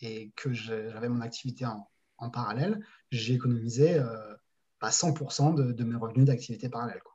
et 0.00 0.32
que 0.36 0.52
j'avais 0.52 1.08
mon 1.08 1.20
activité 1.20 1.66
en, 1.66 1.88
en 2.18 2.30
parallèle, 2.30 2.84
j'ai 3.10 3.34
économisé 3.34 3.94
euh, 3.94 4.34
bah, 4.80 4.90
100% 4.90 5.54
de, 5.54 5.72
de, 5.72 5.84
mes 5.84 5.96
revenus 5.96 6.26
d'activité 6.26 6.68
parallèle. 6.68 7.00
Quoi. 7.02 7.14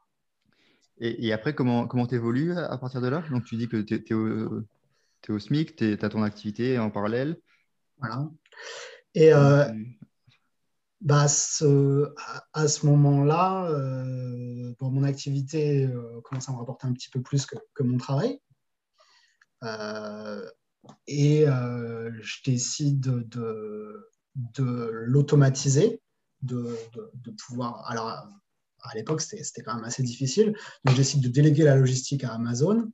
Et, 0.97 1.27
et, 1.27 1.33
après, 1.33 1.55
comment 1.55 2.07
tu 2.07 2.15
évolues 2.15 2.57
à 2.57 2.77
partir 2.77 3.01
de 3.01 3.07
là? 3.07 3.23
Donc, 3.31 3.45
tu 3.45 3.55
dis 3.55 3.67
que 3.67 3.77
tu 3.77 3.95
es, 3.95 4.13
au, 4.13 4.59
es 4.59 5.31
au 5.31 5.39
SMIC, 5.39 5.75
tu 5.75 5.97
as 5.99 6.09
ton 6.09 6.23
activité 6.23 6.77
en 6.77 6.89
parallèle. 6.89 7.37
Voilà. 7.99 8.29
Et 9.13 9.31
ce, 11.27 12.13
à, 12.53 12.67
ce 12.67 12.85
moment-là, 12.87 13.69
euh, 13.69 14.73
mon 14.81 15.03
activité 15.03 15.85
euh, 15.85 16.21
commence 16.23 16.49
à 16.49 16.51
me 16.51 16.57
rapporter 16.57 16.87
un 16.87 16.93
petit 16.93 17.09
peu 17.09 17.21
plus 17.21 17.45
que, 17.45 17.83
mon 17.83 17.97
travail. 17.97 18.39
Euh, 19.63 20.49
et 21.07 21.47
euh, 21.47 22.11
je 22.21 22.37
décide 22.45 22.99
de, 22.99 24.09
l'automatiser, 24.57 26.01
de, 26.41 26.75
pouvoir. 27.45 27.89
Alors, 27.89 28.07
à 28.81 28.95
l'époque, 28.95 29.21
c'était 29.21 29.61
quand 29.63 29.75
même 29.75 29.85
assez 29.85 30.03
difficile. 30.03 30.55
Donc, 30.83 30.95
je 30.95 30.97
décide 30.97 31.23
de 31.23 31.29
déléguer 31.29 31.63
la 31.63 31.75
logistique 31.75 32.23
à 32.23 32.33
Amazon. 32.33 32.91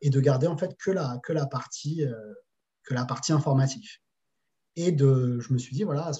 et 0.00 0.10
de 0.10 0.20
garder 0.20 0.48
en 0.48 0.56
fait 0.56 0.76
que 0.76 0.90
la, 0.90 1.18
que 1.22 1.32
la, 1.32 1.46
partie, 1.46 2.04
que 2.84 2.94
la 2.94 3.04
partie 3.04 3.32
informatique. 3.32 4.02
Et 4.74 4.90
de, 4.90 5.38
je 5.40 5.52
me 5.52 5.58
suis 5.58 5.76
dit, 5.76 5.84
voilà, 5.84 6.12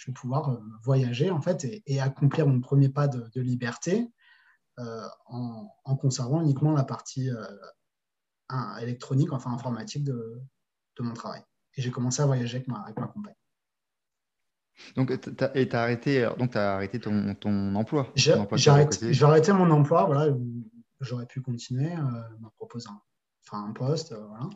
je 0.00 0.06
vais 0.06 0.14
pouvoir 0.14 0.58
voyager 0.82 1.30
en 1.30 1.42
fait 1.42 1.66
et, 1.86 2.00
accomplir 2.00 2.46
mon 2.46 2.60
premier 2.60 2.88
pas 2.88 3.06
de, 3.06 3.40
liberté 3.40 4.10
en, 5.26 5.68
en, 5.84 5.96
conservant 5.96 6.40
uniquement 6.40 6.72
la 6.72 6.84
partie 6.84 7.28
électronique, 8.80 9.32
enfin 9.32 9.52
informatique 9.52 10.04
de, 10.04 10.40
de 10.96 11.02
mon 11.02 11.12
travail. 11.12 11.42
Et 11.76 11.82
j'ai 11.82 11.90
commencé 11.90 12.22
à 12.22 12.26
voyager 12.26 12.56
avec 12.56 12.68
ma, 12.68 12.80
avec 12.80 12.98
ma 12.98 13.08
compagne. 13.08 13.34
Donc, 14.96 15.10
et 15.10 15.68
tu 15.68 15.76
as 15.76 15.82
arrêté, 15.82 16.28
donc 16.38 16.56
as 16.56 16.76
arrêté 16.76 16.98
ton, 16.98 17.34
ton 17.34 17.74
emploi 17.74 18.10
J'ai 18.14 18.32
arrêté, 18.32 19.22
arrêté, 19.22 19.52
mon 19.52 19.70
emploi, 19.70 20.06
voilà, 20.06 20.34
j'aurais 21.00 21.26
pu 21.26 21.42
continuer, 21.42 21.92
euh, 21.92 22.38
m'a 22.40 22.50
proposé 22.56 22.88
un, 22.88 23.00
enfin, 23.46 23.64
un 23.68 23.72
poste, 23.72 24.12
euh, 24.12 24.26
voilà. 24.26 24.48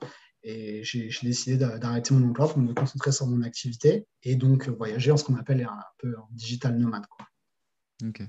Et 0.46 0.84
j'ai 0.84 1.08
décidé 1.22 1.56
d'arrêter 1.56 2.12
mon 2.12 2.28
emploi 2.28 2.48
pour 2.48 2.58
me 2.58 2.74
concentrer 2.74 3.12
sur 3.12 3.26
mon 3.26 3.42
activité 3.42 4.06
et 4.22 4.36
donc 4.36 4.68
voyager 4.68 5.10
en 5.10 5.16
ce 5.16 5.24
qu'on 5.24 5.36
appelle 5.36 5.62
un 5.62 5.82
peu 5.96 6.14
en 6.18 6.28
digital 6.32 6.76
nomade. 6.76 7.06
Quoi. 7.06 7.26
Ok. 8.06 8.22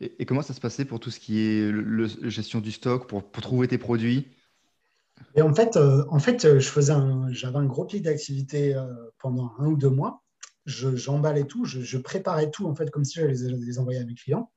Et, 0.00 0.24
comment 0.24 0.42
ça 0.42 0.54
se 0.54 0.60
passait 0.60 0.84
pour 0.84 1.00
tout 1.00 1.10
ce 1.10 1.18
qui 1.18 1.40
est 1.40 1.70
le, 1.70 2.06
gestion 2.30 2.60
du 2.60 2.70
stock, 2.70 3.08
pour, 3.08 3.28
pour 3.28 3.42
trouver 3.42 3.66
tes 3.66 3.78
produits? 3.78 4.28
Et 5.34 5.42
en 5.42 5.52
fait, 5.54 5.76
euh, 5.76 6.04
en 6.08 6.20
fait 6.20 6.58
je 6.58 6.68
faisais 6.68 6.94
j'avais 7.30 7.56
un 7.56 7.64
gros 7.64 7.84
pic 7.84 8.02
d'activité 8.02 8.74
euh, 8.74 8.86
pendant 9.18 9.54
un 9.58 9.66
ou 9.66 9.76
deux 9.76 9.90
mois. 9.90 10.22
j'emballais 10.66 11.44
tout, 11.44 11.64
je, 11.64 11.98
préparais 11.98 12.50
tout 12.50 12.66
en 12.66 12.74
fait 12.74 12.90
comme 12.90 13.04
si 13.04 13.18
j'allais 13.18 13.34
les, 13.34 13.56
les 13.56 13.78
envoyer 13.78 13.98
à 13.98 14.04
mes 14.04 14.14
clients, 14.14 14.52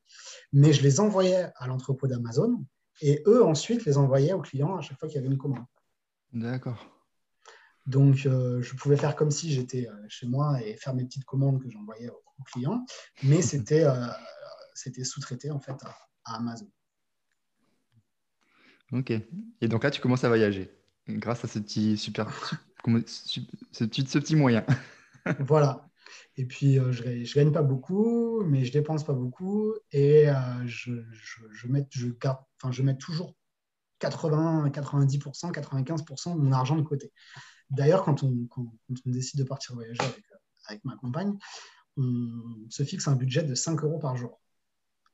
mais 0.54 0.74
je 0.74 0.84
les 0.84 1.00
envoyais 1.00 1.48
à 1.56 1.68
l'entrepôt 1.68 2.08
d'Amazon 2.08 2.64
et 3.02 3.24
eux 3.26 3.44
ensuite 3.44 3.86
les 3.86 3.98
envoyaient 3.98 4.34
aux 4.34 4.42
clients 4.42 4.76
à 4.76 4.82
chaque 4.82 5.00
fois 5.00 5.08
qu'il 5.08 5.16
y 5.16 5.20
avait 5.20 5.34
une 5.34 5.38
commande. 5.38 5.66
D'accord. 6.34 6.86
Donc, 7.86 8.26
euh, 8.26 8.62
je 8.62 8.76
pouvais 8.76 8.98
faire 8.98 9.16
comme 9.16 9.32
si 9.32 9.52
j'étais 9.52 9.88
chez 10.08 10.28
moi 10.28 10.62
et 10.64 10.76
faire 10.76 10.94
mes 10.94 11.06
petites 11.06 11.26
commandes 11.26 11.62
que 11.62 11.70
j'envoyais 11.70 12.10
aux, 12.10 12.44
clients, 12.46 12.86
mais 13.24 13.42
c'était 13.42 13.86
c'était 14.74 15.04
sous-traité 15.04 15.52
en 15.52 15.60
fait 15.60 15.76
à, 16.24 16.36
Amazon. 16.36 16.70
Ok. 18.92 19.12
Et 19.12 19.68
donc 19.68 19.84
là, 19.84 19.92
tu 19.92 20.02
commences 20.02 20.24
à 20.24 20.30
voyager 20.30 20.72
grâce 21.08 21.44
à 21.44 21.48
ce 21.48 21.60
petit 21.60 21.98
super, 21.98 22.30
ce 22.86 23.84
petit, 23.84 24.06
ce 24.08 24.20
petit 24.20 24.36
moyen. 24.36 24.66
voilà. 25.40 25.90
Et 26.38 26.46
puis, 26.46 26.80
euh, 26.80 26.92
je 26.92 27.04
ne 27.04 27.34
gagne 27.36 27.52
pas 27.52 27.62
beaucoup, 27.62 28.44
mais 28.44 28.66
je 28.66 28.72
dépense 28.72 29.04
pas 29.04 29.14
beaucoup. 29.14 29.74
Et 29.92 30.30
euh, 30.30 30.34
je, 30.66 30.94
je, 31.12 31.42
je, 31.52 31.68
mets, 31.68 31.86
je, 31.92 32.08
garde, 32.08 32.40
je 32.72 32.82
mets 32.82 32.98
toujours 32.98 33.36
80, 34.00 34.70
90%, 34.70 35.52
95% 35.52 36.36
de 36.36 36.40
mon 36.40 36.52
argent 36.52 36.76
de 36.76 36.82
côté. 36.82 37.12
D'ailleurs, 37.70 38.04
quand 38.04 38.24
on, 38.24 38.48
quand, 38.50 38.66
on, 38.90 39.10
décide 39.12 39.40
de 39.40 39.44
partir 39.44 39.76
voyager 39.76 40.02
avec, 40.02 40.24
avec 40.66 40.86
ma 40.86 40.96
compagne, 40.96 41.38
on 41.98 42.70
se 42.70 42.84
fixe 42.84 43.08
un 43.08 43.16
budget 43.16 43.44
de 43.44 43.56
5 43.56 43.84
euros 43.84 44.00
par 44.00 44.16
jour. 44.18 44.40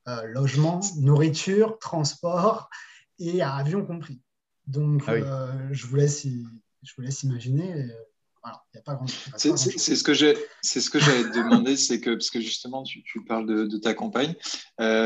Euh, 0.08 0.22
logement, 0.26 0.80
nourriture, 0.98 1.78
transport 1.78 2.70
et 3.18 3.42
avion 3.42 3.84
compris. 3.84 4.22
Donc, 4.66 5.02
ah 5.06 5.12
euh, 5.12 5.68
je, 5.72 5.86
vous 5.86 5.96
laisse, 5.96 6.26
je 6.26 6.92
vous 6.96 7.02
laisse 7.02 7.22
imaginer. 7.24 7.90
Euh, 8.46 8.50
voilà, 8.50 8.62
il 8.72 8.76
n'y 8.76 8.80
a 8.80 8.82
pas 8.82 8.94
grand 8.94 9.06
chose. 9.06 9.74
C'est 9.76 9.96
ce 9.96 10.02
que 10.02 10.14
j'ai, 10.14 10.36
c'est 10.62 10.80
ce 10.80 10.90
que 10.90 10.98
j'allais 10.98 11.24
te 11.24 11.36
demander, 11.36 11.76
c'est 11.76 12.00
que 12.00 12.10
parce 12.10 12.30
que 12.30 12.40
justement 12.40 12.82
tu, 12.82 13.02
tu 13.02 13.24
parles 13.24 13.46
de, 13.46 13.64
de, 13.64 13.78
ta 13.78 13.94
compagne, 13.94 14.34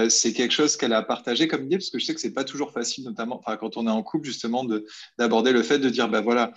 c'est 0.09 0.32
quelque 0.32 0.53
chose 0.53 0.76
qu'elle 0.76 0.93
a 0.93 1.03
partagé 1.03 1.49
comme 1.49 1.64
idée, 1.64 1.78
parce 1.78 1.91
que 1.91 1.99
je 1.99 2.05
sais 2.05 2.14
que 2.14 2.20
c'est 2.20 2.32
pas 2.32 2.45
toujours 2.45 2.72
facile, 2.72 3.05
notamment 3.05 3.43
quand 3.59 3.76
on 3.76 3.86
est 3.86 3.91
en 3.91 4.03
couple 4.03 4.26
justement, 4.26 4.64
d'aborder 5.18 5.53
le 5.53 5.62
fait 5.62 5.78
de 5.78 5.88
dire 5.88 6.09
ben 6.09 6.20
voilà, 6.20 6.53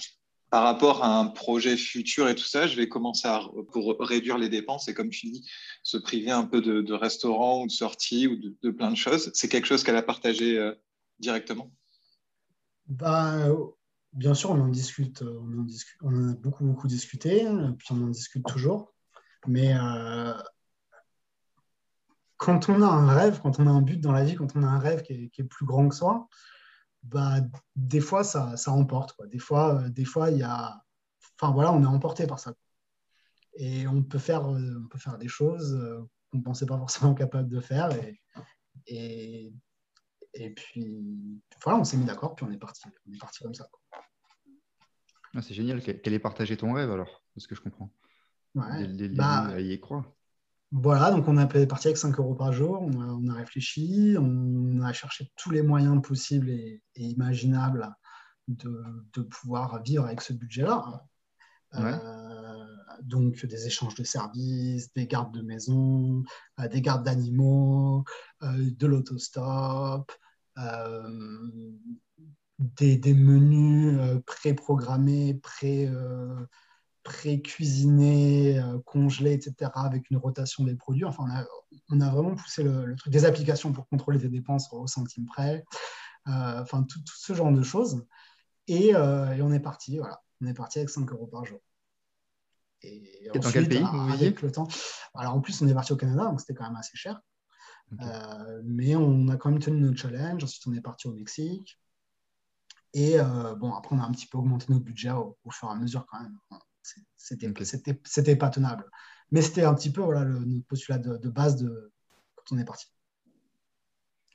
par 0.54 0.66
rapport 0.66 1.04
à 1.04 1.18
un 1.18 1.26
projet 1.26 1.76
futur 1.76 2.30
et 2.30 2.36
tout 2.36 2.44
ça, 2.44 2.68
je 2.68 2.76
vais 2.76 2.88
commencer 2.88 3.28
à 3.28 3.42
pour 3.72 3.96
réduire 4.00 4.38
les 4.38 4.50
dépenses 4.50 4.88
et 4.88 4.94
comme 4.94 5.10
tu 5.10 5.26
dis, 5.26 5.50
se 5.82 5.98
priver 5.98 6.30
un 6.30 6.44
peu 6.44 6.62
de, 6.62 6.94
restaurants 6.94 7.64
ou 7.64 7.66
de 7.66 7.72
sorties 7.72 8.28
ou 8.28 8.36
de, 8.36 8.70
plein 8.70 8.92
de 8.92 8.96
choses. 8.96 9.32
C'est 9.34 9.48
quelque 9.48 9.66
chose 9.66 9.84
qu'elle 9.84 9.96
a 9.96 10.04
partagé 10.04 10.60
euh, 10.60 10.72
directement? 11.18 11.72
Bah, 12.86 13.48
Bien 14.14 14.34
sûr, 14.34 14.52
on 14.52 14.60
en, 14.60 14.68
discute, 14.68 15.24
on 15.24 15.60
en 15.60 15.64
discute, 15.64 15.98
on 16.04 16.14
en 16.14 16.30
a 16.30 16.36
beaucoup, 16.36 16.64
beaucoup 16.64 16.88
discuté, 16.88 17.48
puis 17.78 17.88
on 17.92 18.04
en 18.04 18.10
discute 18.10 18.46
toujours. 18.46 18.94
Mais 19.48 19.76
euh, 19.76 20.34
quand 22.44 22.68
on 22.68 22.82
a 22.82 22.88
un 22.88 23.14
rêve, 23.14 23.40
quand 23.42 23.60
on 23.60 23.68
a 23.68 23.72
un 23.72 23.82
but 23.82 24.02
dans 24.02 24.12
la 24.12 24.26
vie, 24.26 24.36
quand 24.36 24.56
on 24.56 24.64
a 24.64 24.68
un 24.68 24.80
rêve 24.80 25.02
qui 25.02 25.32
est, 25.34 25.44
plus 25.44 25.66
grand 25.66 25.88
que 25.88 25.96
soi, 25.96 26.28
bah, 27.04 27.38
des 27.76 28.02
fois, 28.02 28.26
ça, 28.26 28.58
ça 28.58 28.72
emporte. 28.72 29.16
Des 29.30 29.40
fois, 29.40 29.76
euh, 29.76 29.90
des 29.90 30.04
fois, 30.04 30.30
y 30.30 30.44
a... 30.44 30.84
Enfin, 31.40 31.54
voilà, 31.54 31.72
on 31.72 31.82
est 31.82 31.86
emporté 31.86 32.28
par 32.28 32.40
ça. 32.40 32.54
Et 33.56 33.88
on 33.88 34.04
peut 34.04 34.20
faire, 34.20 34.46
euh, 34.52 34.82
on 34.84 34.88
peut 34.88 34.98
faire 34.98 35.18
des 35.18 35.30
choses 35.30 35.74
euh, 35.74 36.02
qu'on 36.32 36.40
ne 36.40 36.44
pensait 36.44 36.66
pas 36.66 36.78
forcément 36.78 37.14
capable 37.16 37.48
de 37.48 37.62
faire. 37.62 37.92
Et 38.88 39.54
puis, 40.56 41.42
voilà, 41.64 41.80
on 41.80 41.84
s'est 41.86 41.96
mis 41.96 42.06
d'accord, 42.06 42.36
puis 42.36 42.46
on 42.46 42.52
est 42.52 42.58
parti, 42.58 42.82
on 43.08 43.14
est 43.14 43.20
parti 43.20 43.44
comme 43.44 43.54
ça. 43.54 43.70
Ah, 45.36 45.42
c'est 45.42 45.54
génial 45.54 45.82
qu'elle 45.82 46.14
ait 46.14 46.20
partagé 46.20 46.58
ton 46.58 46.74
rêve, 46.74 46.92
alors, 46.92 47.24
de 47.36 47.42
ce 47.42 47.48
que 47.48 47.56
je 47.56 47.62
comprends. 47.62 47.92
Ouais. 48.56 48.88
bah, 49.10 49.60
y 49.60 49.80
croit. 49.80 50.16
Voilà, 50.72 51.12
donc 51.12 51.28
on 51.28 51.38
a 51.38 51.46
parti 51.46 51.88
avec 51.88 51.98
5 51.98 52.18
euros 52.20 52.34
par 52.34 52.52
jour, 52.52 52.82
on 52.82 53.30
a, 53.30 53.34
réfléchi, 53.34 54.16
on 54.18 54.82
a 54.82 54.92
cherché 54.92 55.32
tous 55.36 55.52
les 55.52 55.62
moyens 55.62 56.02
possibles 56.02 56.50
et, 56.50 56.82
imaginables 56.96 57.96
de, 58.48 59.22
pouvoir 59.22 59.84
vivre 59.84 60.06
avec 60.06 60.22
ce 60.22 60.34
budget-là. 60.34 61.06
Euh, 61.76 62.66
donc 63.04 63.46
des 63.46 63.68
échanges 63.68 63.96
de 63.96 64.04
services, 64.04 64.92
des 64.94 65.06
gardes 65.06 65.34
de 65.34 65.42
maison, 65.42 66.24
euh, 66.60 66.68
des 66.68 66.82
gardes 66.82 67.04
d'animaux, 67.04 68.04
euh, 68.42 68.72
de 68.72 68.88
l'autostop, 68.88 70.12
des, 72.60 72.98
des, 72.98 73.14
menus 73.14 74.00
pré-programmés, 74.26 75.34
pré 75.36 75.90
pré-cuisiné, 77.04 78.60
euh, 78.60 78.80
congelé, 78.86 79.34
etc., 79.34 79.72
avec 79.76 80.10
une 80.10 80.18
rotation 80.18 80.64
des 80.64 80.76
produits. 80.76 81.06
Enfin, 81.06 81.26
on 81.90 82.02
a, 82.02 82.10
vraiment 82.10 82.36
poussé 82.36 82.64
le, 82.64 82.96
truc 82.96 83.12
des 83.12 83.26
applications 83.26 83.74
pour 83.74 83.88
contrôler 83.88 84.20
tes 84.20 84.30
dépenses 84.30 84.70
au 84.72 84.88
centime 84.88 85.26
près, 85.26 85.66
euh, 86.28 86.62
enfin, 86.62 86.84
tout, 86.84 87.00
ce 87.06 87.34
genre 87.34 87.52
de 87.52 87.62
choses. 87.62 88.06
Euh, 88.70 89.34
et, 89.34 89.42
on 89.42 89.52
est 89.52 89.60
parti, 89.60 89.98
voilà, 89.98 90.22
on 90.42 90.48
est 90.48 90.54
parti 90.54 90.80
avec 90.80 90.90
5 90.90 91.12
euros 91.12 91.28
par 91.28 91.46
jour. 91.46 91.60
Et, 92.82 93.30
dans 93.34 93.52
quel 93.52 93.68
pays 93.68 93.84
avec 94.12 94.42
le 94.42 94.52
temps. 94.52 94.68
Alors 95.14 95.36
en 95.36 95.42
plus, 95.42 95.62
on 95.62 95.68
est 95.68 95.74
parti 95.74 95.94
au 95.94 95.96
Canada, 95.96 96.26
donc 96.26 96.42
c'était 96.42 96.54
quand 96.54 96.66
même 96.66 96.76
assez 96.76 96.98
cher. 96.98 97.22
mais 98.64 98.96
on 98.96 99.28
a 99.30 99.38
quand 99.38 99.52
même 99.52 99.60
tenu 99.60 99.80
notre 99.80 99.98
challenge. 99.98 100.44
Ensuite, 100.44 100.68
on 100.68 100.74
est 100.74 100.82
parti 100.82 101.08
au 101.08 101.14
Mexique. 101.14 101.80
Et 102.94 103.18
bon, 103.58 103.74
après, 103.74 103.96
on 103.96 104.00
a 104.00 104.04
un 104.04 104.12
petit 104.12 104.28
peu 104.28 104.38
augmenté 104.38 104.68
notre 104.70 104.84
budget 104.84 105.12
au, 105.12 105.38
au 105.44 105.52
fur 105.52 105.68
et 105.68 105.72
à 105.72 105.76
mesure 105.76 106.06
quand 106.06 106.22
même. 106.22 106.38
C'était 108.04 108.36
pas 108.36 108.50
tenable. 108.50 108.90
Mais 109.32 109.42
c'était 109.42 109.64
un 109.64 109.74
petit 109.74 109.92
peu 109.92 110.02
voilà, 110.02 110.24
le, 110.24 110.40
notre 110.40 110.68
postulat 110.68 111.00
de, 111.00 111.30
base 111.30 111.56
de, 111.56 111.92
quand 112.36 112.56
on 112.56 112.60
est 112.60 112.66
parti. 112.66 112.88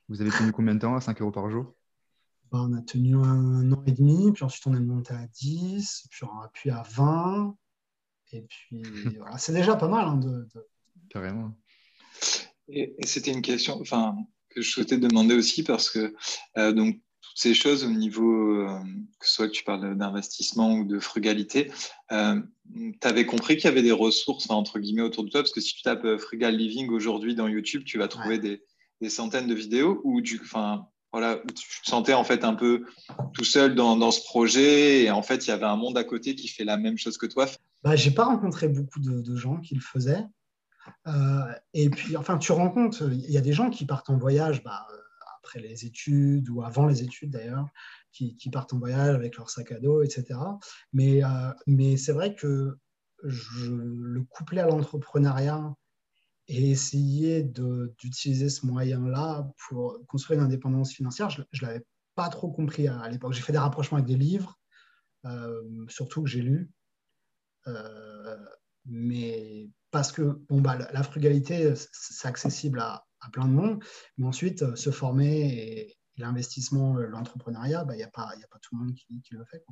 Vous 0.09 0.21
avez 0.21 0.31
tenu 0.31 0.53
combien 0.53 0.75
de 0.75 0.81
temps 0.81 0.97
à 0.97 1.01
5 1.01 1.21
euros 1.21 1.31
par 1.31 1.51
jour? 1.51 1.75
Bah, 2.51 2.61
On 2.63 2.73
a 2.73 2.83
tenu 2.83 3.15
un, 3.15 3.71
an 3.71 3.83
et 3.87 3.93
demi, 3.93 4.33
puis 4.33 4.45
ensuite 4.45 4.67
on 4.67 4.75
est 4.75 4.81
monté 4.81 5.15
à 5.15 5.27
10, 5.27 6.09
puis, 6.11 6.27
puis 6.53 6.71
à 6.71 6.83
20. 6.83 7.57
Et 8.33 8.43
puis 8.43 8.83
voilà, 9.19 9.39
c'est 9.39 9.53
déjà 9.53 9.77
pas 9.77 9.89
mal. 9.89 10.09
Hein, 10.09 10.17
de, 10.17 10.49
Carrément. 11.11 11.57
Et, 12.69 12.97
c'était 13.05 13.33
une 13.33 13.43
question 13.43 13.81
enfin, 13.81 14.17
que 14.49 14.63
je 14.63 14.71
souhaitais 14.71 14.99
demander 14.99 15.35
aussi 15.35 15.63
parce 15.63 15.91
que 15.91 16.15
euh, 16.57 16.73
donc, 16.73 17.01
ces 17.35 17.55
choses 17.55 17.85
au 17.85 17.91
niveau, 17.91 18.63
euh, 18.63 18.79
que 19.19 19.27
ce 19.27 19.35
soit 19.35 19.47
que 19.49 19.53
tu 19.53 19.65
parles 19.65 19.97
d'investissement 19.97 20.75
ou 20.75 20.85
de 20.85 20.99
frugalité, 20.99 21.71
euh, 22.13 22.41
tu 22.75 23.09
avais 23.09 23.27
compris 23.27 23.57
qu'il 23.57 23.67
y 23.67 23.69
avait 23.69 23.83
des 23.83 23.93
ressources, 23.93 24.51
entre 24.51 24.79
guillemets, 24.79 25.03
autour 25.03 25.25
de 25.25 25.31
toi, 25.31 25.41
parce 25.41 25.53
que 25.53 25.61
si 25.61 25.75
tu 25.75 25.83
tapes 25.83 26.05
euh, 26.05 26.19
Frugal 26.19 26.57
Living 26.57 26.89
aujourd'hui 26.91 27.35
dans 27.35 27.49
YouTube, 27.49 27.85
tu 27.85 27.99
vas 27.99 28.09
trouver 28.09 28.39
des, 28.39 28.61
centaines 29.09 29.47
de 29.47 29.55
vidéos 29.55 30.01
où, 30.03 30.21
du, 30.21 30.41
voilà, 31.13 31.41
tu 31.55 31.83
te 31.83 31.89
sentais 31.89 32.15
en 32.15 32.25
fait 32.25 32.43
un 32.43 32.55
peu 32.55 32.85
tout 33.33 33.45
seul 33.45 33.77
dans, 33.77 34.11
ce 34.11 34.25
projet 34.25 35.05
et 35.05 35.11
en 35.13 35.23
fait, 35.23 35.47
il 35.47 35.51
y 35.51 35.53
avait 35.53 35.67
un 35.67 35.77
monde 35.77 35.97
à 35.97 36.05
côté 36.05 36.35
qui 36.35 36.49
fait 36.49 36.65
la 36.65 36.77
même 36.77 36.99
chose 36.99 37.17
que 37.17 37.27
toi. 37.27 37.47
Bah, 37.85 37.95
Je 37.95 38.09
n'ai 38.09 38.15
pas 38.15 38.25
rencontré 38.25 38.67
beaucoup 38.67 38.99
de, 38.99 39.37
gens 39.37 39.61
qui 39.61 39.77
le 39.77 39.81
faisaient. 39.81 40.25
et 41.75 41.91
puis, 41.91 42.17
enfin, 42.17 42.39
tu 42.39 42.51
rencontres, 42.51 43.09
il 43.13 43.31
y 43.31 43.39
a 43.39 43.41
des 43.41 43.53
gens 43.53 43.71
qui 43.71 43.87
partent 43.87 44.11
en 44.11 44.19
voyage, 44.19 44.65
bah, 44.65 44.85
après 45.49 45.61
les 45.61 45.87
études 45.87 46.51
ou 46.51 46.63
avant 46.63 46.87
les 46.87 47.03
études 47.03 47.31
d'ailleurs, 47.31 47.69
qui, 48.13 48.51
partent 48.53 48.73
en 48.75 48.79
voyage 48.79 49.15
avec 49.15 49.37
leur 49.37 49.49
sac 49.49 49.73
à 49.73 49.81
dos, 49.81 50.03
etc. 50.03 50.39
Mais, 50.93 51.25
euh, 51.25 51.53
mais 51.67 51.97
c'est 51.97 52.13
vrai 52.13 52.35
que 52.35 52.77
je, 53.25 53.73
le 53.73 54.23
coupler 54.25 54.61
à 54.61 54.67
l'entrepreneuriat 54.67 55.75
et 56.49 56.71
essayer 56.71 57.43
d'utiliser 57.43 58.49
ce 58.49 58.67
moyen-là 58.67 59.51
pour 59.69 59.99
construire 60.07 60.41
une 60.41 60.47
indépendance 60.47 60.93
financière, 60.93 61.31
je 61.31 61.41
ne 61.41 61.67
l'avais 61.67 61.85
pas 62.15 62.29
trop 62.29 62.51
compris 62.51 62.89
à, 62.89 63.09
l'époque. 63.09 63.33
J'ai 63.33 63.43
fait 63.43 63.53
des 63.53 63.59
rapprochements 63.59 63.99
avec 63.99 64.09
des 64.09 64.17
livres, 64.17 64.59
surtout 65.89 66.23
que 66.23 66.29
j'ai 66.29 66.43
lu. 66.43 66.71
mais 68.87 69.71
parce 69.91 70.13
que 70.13 70.23
bon, 70.49 70.61
bah, 70.61 70.77
la 70.77 71.03
frugalité, 71.03 71.75
c'est 71.93 72.29
accessible 72.29 72.81
à, 72.81 73.08
plein 73.33 73.47
de 73.47 73.53
monde, 73.53 73.85
mais 74.17 74.27
ensuite, 74.27 74.75
se 74.77 74.91
former 74.91 75.49
et, 75.49 75.95
l'investissement, 76.17 76.95
l'entrepreneuriat, 76.95 77.85
bah, 77.85 77.95
il 77.95 77.99
n'y 77.99 78.03
a, 78.03 78.09
pas, 78.09 78.25
a 78.25 78.49
pas 78.51 78.59
tout 78.59 78.75
le 78.75 78.85
monde 78.85 78.95
qui, 78.95 79.23
le 79.31 79.45
fait. 79.45 79.65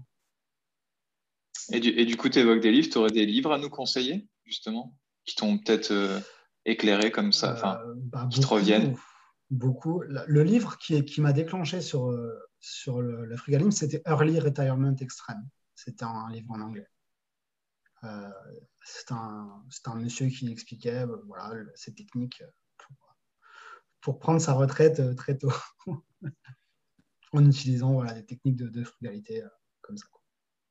Et, 1.72 1.80
du, 1.80 1.88
et, 1.88 2.05
du, 2.05 2.16
coup, 2.16 2.28
tu 2.28 2.38
évoques 2.38 2.61
des 2.61 2.70
livres, 2.70 2.88
tu 2.88 2.99
aurais 2.99 3.11
des 3.11 3.26
livres 3.26 3.53
à 3.53 3.59
nous 3.59 3.68
conseiller, 3.68 4.28
justement, 4.44 4.97
qui 5.24 5.34
t'ont 5.34 5.59
peut-être 5.59 6.22
éclairé 6.64 7.11
comme 7.11 7.32
ça, 7.32 7.55
enfin, 7.55 7.80
bah, 7.97 8.28
qui 8.30 8.38
te 8.38 8.47
reviennent? 8.47 8.97
beaucoup. 9.51 10.03
Le 10.03 10.42
livre 10.42 10.78
qui, 10.78 11.05
qui 11.05 11.20
m'a 11.20 11.32
déclenché 11.32 11.80
sur, 11.80 12.11
euh, 12.11 12.38
sur 12.61 13.01
le, 13.01 13.24
le 13.24 13.36
frugalisme, 13.36 13.70
c'était 13.70 14.03
Early 14.07 14.40
Retirement 14.40 14.97
Extreme. 14.97 15.49
C'était 15.74 16.05
un 16.05 16.30
livre 16.30 16.51
en 16.53 16.61
anglais. 16.61 16.88
Euh, 18.05 18.30
c'est 18.84 19.12
un, 19.12 19.62
un, 19.86 19.94
monsieur 19.97 20.28
qui 20.28 20.51
expliquait 20.51 21.03
euh, 21.07 21.16
voilà, 21.26 21.55
ces 21.74 21.94
techniques 21.94 22.42
pour, 22.76 22.97
pour, 24.07 24.18
prendre 24.18 24.40
sa 24.40 24.52
retraite 24.52 25.16
très 25.16 25.36
tôt 25.36 25.52
en 27.32 27.44
utilisant 27.44 27.92
voilà, 27.94 28.14
des 28.14 28.24
techniques 28.24 28.57
de, 28.57 28.84
frugalité 28.84 29.42
comme 29.82 29.96
ça. 29.96 30.07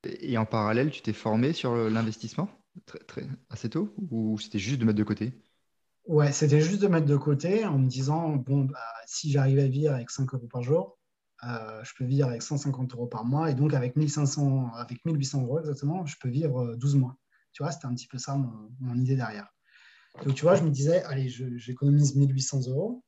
Et 0.05 0.37
en 0.37 0.45
parallèle, 0.45 0.91
tu 0.91 1.01
t'es 1.01 1.13
formé 1.13 1.51
sur 1.51 1.75
l'investissement 1.75 2.49
très, 2.85 2.99
très, 2.99 3.27
assez 3.49 3.69
tôt 3.69 3.93
ou 4.11 4.37
c'était 4.39 4.59
juste 4.59 4.79
de 4.79 4.85
mettre 4.85 4.97
de 4.97 5.03
côté? 5.03 5.33
Ouais, 6.07 6.31
c'était 6.31 6.61
juste 6.61 6.81
de 6.81 6.87
mettre 6.87 7.07
de 7.07 7.17
côté 7.17 7.65
en 7.65 7.79
me 7.79 7.87
disant 7.87 8.35
bon, 8.35 8.65
bah, 8.65 8.79
si 9.07 9.31
j'arrive 9.31 9.59
à 9.59 9.67
vivre 9.67 9.93
avec 9.93 10.11
5 10.11 10.33
euros 10.33 10.47
par 10.47 10.61
jour, 10.61 10.99
euh, 11.43 11.83
je 11.83 11.93
peux 11.97 12.05
vivre 12.05 12.27
avec 12.27 12.41
150 12.41 12.93
euros 12.93 13.07
par 13.07 13.25
mois 13.25 13.49
et 13.49 13.55
donc 13.55 13.73
avec 13.73 13.95
1500, 13.95 14.73
avec 14.75 15.03
1800 15.05 15.41
euros 15.41 15.59
exactement, 15.59 16.05
je 16.05 16.15
peux 16.19 16.29
vivre 16.29 16.75
12 16.75 16.95
mois. 16.95 17.17
Tu 17.53 17.63
vois, 17.63 17.71
c'était 17.71 17.87
un 17.87 17.95
petit 17.95 18.07
peu 18.07 18.17
ça 18.17 18.37
mon, 18.79 18.95
idée 18.95 19.15
derrière. 19.15 19.47
Donc 20.23 20.35
tu 20.35 20.43
vois, 20.43 20.55
je 20.55 20.63
me 20.63 20.69
disais, 20.69 21.03
allez, 21.03 21.27
j'économise 21.29 22.15
1800 22.15 22.67
euros 22.69 23.03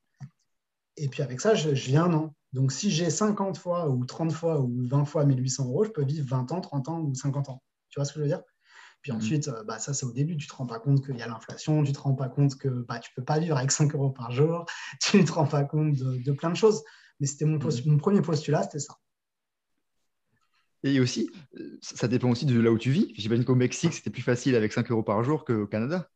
et 0.97 1.07
puis 1.07 1.21
avec 1.23 1.39
ça, 1.39 1.55
je, 1.55 1.73
je 1.73 1.85
vis 1.85 1.97
un 1.97 2.13
an. 2.13 2.35
Donc 2.53 2.71
si 2.71 2.91
j'ai 2.91 3.09
50 3.09 3.57
fois 3.57 3.89
ou 3.89 4.05
30 4.05 4.31
fois 4.31 4.59
ou 4.59 4.85
20 4.87 5.05
fois 5.05 5.25
1800 5.25 5.65
euros, 5.65 5.85
je 5.85 5.91
peux 5.91 6.03
vivre 6.03 6.27
20 6.27 6.51
ans, 6.51 6.61
30 6.61 6.89
ans 6.89 6.99
ou 7.01 7.13
50 7.13 7.49
ans. 7.49 7.61
Tu 7.89 7.99
vois 7.99 8.05
ce 8.05 8.13
que 8.13 8.19
je 8.19 8.23
veux 8.23 8.29
dire? 8.29 8.41
Puis 9.01 9.11
mmh. 9.11 9.15
ensuite, 9.15 9.47
euh, 9.47 9.63
bah, 9.63 9.79
ça, 9.79 9.93
c'est 9.93 10.05
au 10.05 10.11
début. 10.11 10.37
Tu 10.37 10.45
ne 10.45 10.49
te 10.49 10.55
rends 10.55 10.65
pas 10.65 10.79
compte 10.79 11.05
qu'il 11.05 11.17
y 11.17 11.21
a 11.21 11.27
l'inflation, 11.27 11.83
tu 11.83 11.91
ne 11.91 11.95
te 11.95 11.99
rends 11.99 12.15
pas 12.15 12.29
compte 12.29 12.55
que 12.57 12.67
bah, 12.67 12.99
tu 12.99 13.11
ne 13.11 13.15
peux 13.15 13.25
pas 13.25 13.39
vivre 13.39 13.57
avec 13.57 13.71
5 13.71 13.93
euros 13.93 14.09
par 14.09 14.31
jour, 14.31 14.65
tu 15.01 15.17
ne 15.17 15.23
te 15.23 15.31
rends 15.31 15.47
pas 15.47 15.63
compte 15.63 15.93
de, 15.93 16.31
plein 16.31 16.49
de 16.49 16.55
choses. 16.55 16.83
Mais 17.19 17.27
c'était 17.27 17.45
mon, 17.45 17.57
mmh. 17.57 17.71
mon, 17.85 17.97
premier 17.97 18.21
postulat, 18.21 18.63
c'était 18.63 18.79
ça. 18.79 18.97
Et 20.83 20.99
aussi, 20.99 21.29
ça 21.81 22.07
dépend 22.07 22.29
aussi 22.29 22.45
de 22.45 22.59
là 22.59 22.71
où 22.71 22.77
tu 22.77 22.91
vis. 22.91 23.11
J'imagine 23.15 23.43
qu'au 23.43 23.55
Mexique, 23.55 23.93
c'était 23.93 24.11
plus 24.11 24.21
facile 24.21 24.55
avec 24.55 24.71
5 24.71 24.89
euros 24.91 25.03
par 25.03 25.23
jour 25.23 25.43
qu'au 25.43 25.67
Canada. 25.67 26.09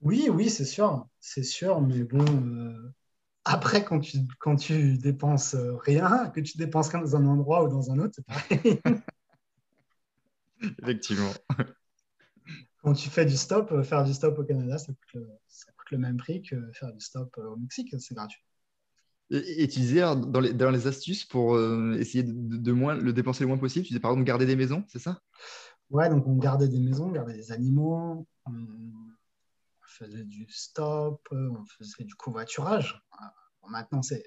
Oui, 0.00 0.28
oui, 0.30 0.48
c'est 0.48 0.64
sûr. 0.64 1.06
C'est 1.20 1.42
sûr, 1.42 1.80
mais 1.82 2.02
bon, 2.02 2.24
euh, 2.24 2.92
après, 3.44 3.84
quand 3.84 4.00
tu, 4.00 4.18
quand 4.38 4.56
tu 4.56 4.98
dépenses 4.98 5.54
rien, 5.54 6.30
que 6.30 6.40
tu 6.40 6.58
dépenses 6.58 6.88
rien 6.88 7.00
dans 7.00 7.16
un 7.16 7.26
endroit 7.26 7.64
ou 7.64 7.68
dans 7.68 7.90
un 7.90 7.98
autre, 7.98 8.14
c'est 8.16 8.26
pareil. 8.26 8.80
Effectivement. 10.82 11.32
Quand 12.82 12.94
tu 12.94 13.10
fais 13.10 13.26
du 13.26 13.36
stop, 13.36 13.72
euh, 13.72 13.82
faire 13.82 14.04
du 14.04 14.14
stop 14.14 14.38
au 14.38 14.44
Canada, 14.44 14.78
ça 14.78 14.92
coûte 14.92 15.22
le, 15.90 15.98
même 15.98 16.16
prix 16.16 16.42
que 16.42 16.56
faire 16.72 16.92
du 16.92 17.00
stop 17.00 17.34
euh, 17.38 17.48
au 17.48 17.56
Mexique, 17.56 17.94
c'est 17.98 18.14
gratuit. 18.14 18.42
Et, 19.30 19.68
tu 19.68 19.78
disais, 19.78 20.00
dans 20.00 20.40
les, 20.40 20.52
dans 20.52 20.70
les 20.70 20.88
astuces 20.88 21.24
pour 21.24 21.54
euh, 21.54 21.96
essayer 22.00 22.24
de, 22.24 22.72
moins, 22.72 22.96
le 22.96 23.12
dépenser 23.12 23.44
le 23.44 23.48
moins 23.48 23.58
possible, 23.58 23.84
tu 23.84 23.90
disais 23.90 24.00
par 24.00 24.10
exemple 24.10 24.26
garder 24.26 24.44
des 24.44 24.56
maisons, 24.56 24.84
c'est 24.88 24.98
ça? 24.98 25.20
Ouais, 25.90 26.08
donc 26.08 26.26
on 26.26 26.36
gardait 26.36 26.68
des 26.68 26.80
maisons, 26.80 27.06
on 27.06 27.12
gardait 27.12 27.34
des 27.34 27.52
animaux, 27.52 28.26
on 28.46 28.52
faisait 29.90 30.24
du 30.24 30.46
stop, 30.50 31.26
on 31.32 31.64
faisait 31.64 32.04
du 32.04 32.14
covoiturage. 32.14 33.02
maintenant, 33.68 34.02
c'est 34.02 34.24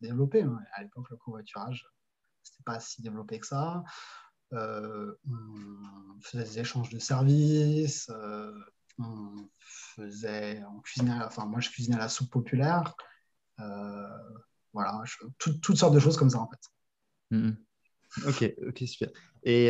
développé. 0.00 0.42
Hein. 0.42 0.58
À 0.72 0.82
l'époque, 0.82 1.10
le 1.10 1.16
covoiturage, 1.16 1.86
c'était 2.42 2.62
pas 2.64 2.80
si 2.80 3.02
développé 3.02 3.38
que 3.38 3.46
ça. 3.46 3.84
Euh, 4.54 5.14
on 5.28 6.20
faisait 6.22 6.44
des 6.44 6.58
échanges 6.60 6.88
de 6.88 6.98
services, 6.98 8.08
euh, 8.10 8.52
on 8.98 9.48
faisait, 9.60 10.62
on 10.74 10.80
cuisinait, 10.80 11.22
enfin 11.22 11.44
moi 11.44 11.60
je 11.60 11.68
cuisinais 11.68 11.98
la 11.98 12.08
soupe 12.08 12.30
populaire, 12.30 12.94
euh, 13.60 14.08
voilà, 14.72 15.02
toutes 15.38 15.76
sortes 15.76 15.94
de 15.94 16.00
choses 16.00 16.16
comme 16.16 16.30
ça 16.30 16.38
en 16.38 16.48
fait. 16.48 17.36
Mm-hmm. 17.36 17.56
Ok, 18.26 18.54
ok, 18.68 18.88
super. 18.88 19.10
Et 19.44 19.68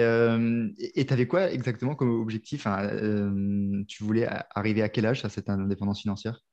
tu 1.06 1.12
avais 1.12 1.26
quoi 1.26 1.50
exactement 1.50 1.94
comme 1.94 2.10
objectif 2.20 2.66
Tu 3.86 4.04
voulais 4.04 4.28
arriver 4.54 4.82
à 4.82 4.88
quel 4.88 5.06
âge 5.06 5.24
à 5.24 5.28
cette 5.28 5.48
indépendance 5.48 6.00
financière? 6.00 6.44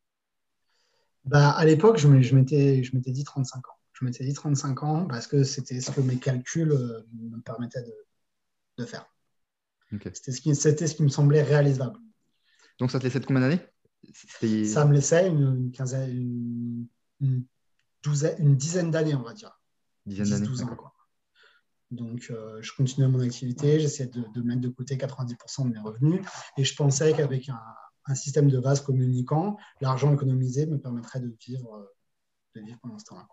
Bah, 1.25 1.51
À 1.51 1.65
l'époque, 1.65 1.97
je 1.97 2.07
m'étais 2.07 2.81
dit 2.81 3.23
35 3.23 3.67
ans. 3.67 3.77
Je 3.93 4.03
m'étais 4.03 4.25
dit 4.25 4.33
35 4.33 4.83
ans 4.83 5.05
parce 5.05 5.25
que 5.25 5.43
c'était 5.43 5.79
ce 5.79 5.91
que 5.91 6.01
mes 6.01 6.17
calculs 6.17 6.77
me 7.13 7.39
permettaient 7.39 7.83
de, 7.83 7.95
de 8.77 8.85
faire. 8.85 9.05
C'était 9.91 10.31
ce, 10.31 10.41
qui, 10.41 10.53
ce 10.55 10.69
qui 10.69 11.03
me 11.03 11.09
semblait 11.09 11.43
réalisable. 11.43 11.97
Donc 12.79 12.91
ça 12.91 12.99
te 12.99 13.05
laissait 13.05 13.21
combien 13.21 13.41
d'années? 13.41 13.61
Ça 14.65 14.85
me 14.85 14.93
laissait 14.93 15.27
une, 15.27 15.71
quinzaine, 15.71 16.87
une, 17.21 17.45
douzaine, 18.03 18.35
une 18.39 18.55
dizaine 18.55 18.91
d'années, 18.91 19.15
on 19.15 19.23
va 19.23 19.33
dire. 19.33 19.59
Dizaine 20.05 20.41
d'années. 20.41 20.47
Donc, 21.91 22.27
euh, 22.31 22.61
je 22.61 22.71
continuais 22.75 23.07
mon 23.07 23.19
activité, 23.19 23.79
j'essayais 23.79 24.09
de, 24.09 24.41
mettre 24.41 24.61
de 24.61 24.69
côté 24.69 24.97
90% 24.97 25.65
de 25.65 25.73
mes 25.73 25.79
revenus. 25.79 26.21
Et 26.57 26.63
je 26.63 26.75
pensais 26.75 27.13
qu'avec 27.13 27.49
un, 27.49 27.61
un, 28.05 28.15
système 28.15 28.49
de 28.49 28.57
vase 28.57 28.81
communicant, 28.81 29.57
l'argent 29.81 30.13
économisé 30.13 30.65
me 30.65 30.79
permettrait 30.79 31.19
de 31.19 31.35
vivre, 31.45 31.75
euh, 31.75 32.59
de 32.59 32.65
vivre 32.65 32.79
pendant 32.81 32.97
ce 32.97 33.05
temps-là 33.05 33.27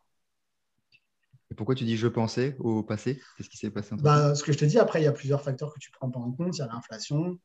pourquoi 1.55 1.75
tu 1.75 1.85
dis 1.85 1.97
je 1.97 2.09
pensais 2.09 2.57
au 2.59 2.83
passé? 2.83 3.21
Qu'est-ce 3.37 3.49
qui 3.49 3.57
s'est 3.57 3.71
passé 3.71 3.95
bah, 3.97 4.35
Ce 4.35 4.43
que 4.43 4.53
je 4.53 4.59
te 4.59 4.65
dis, 4.65 4.79
après, 4.79 5.01
il 5.01 5.05
y 5.05 5.09
a 5.09 5.13
plusieurs 5.13 5.43
facteurs 5.43 5.73
que 5.73 5.79
tu 5.79 5.91
ne 5.91 5.97
prends 5.97 6.11
pas 6.11 6.21
en 6.21 6.33
compte. 6.33 6.57
Il 6.57 6.61
y 6.61 6.63
a 6.63 6.67
l'inflation, 6.67 7.39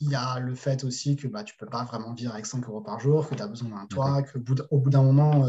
il 0.00 0.10
y 0.10 0.14
a 0.14 0.38
le 0.38 0.54
fait 0.54 0.84
aussi 0.84 1.16
que 1.16 1.26
bah, 1.26 1.42
tu 1.42 1.54
ne 1.54 1.58
peux 1.58 1.70
pas 1.70 1.84
vraiment 1.84 2.14
vivre 2.14 2.32
avec 2.32 2.46
5 2.46 2.66
euros 2.68 2.80
par 2.80 3.00
jour, 3.00 3.28
que 3.28 3.34
tu 3.34 3.42
as 3.42 3.48
besoin 3.48 3.70
d'un 3.70 3.86
toit, 3.86 4.22
qu'au 4.22 4.38
bout 4.78 4.90
d'un 4.90 5.02
moment, 5.02 5.46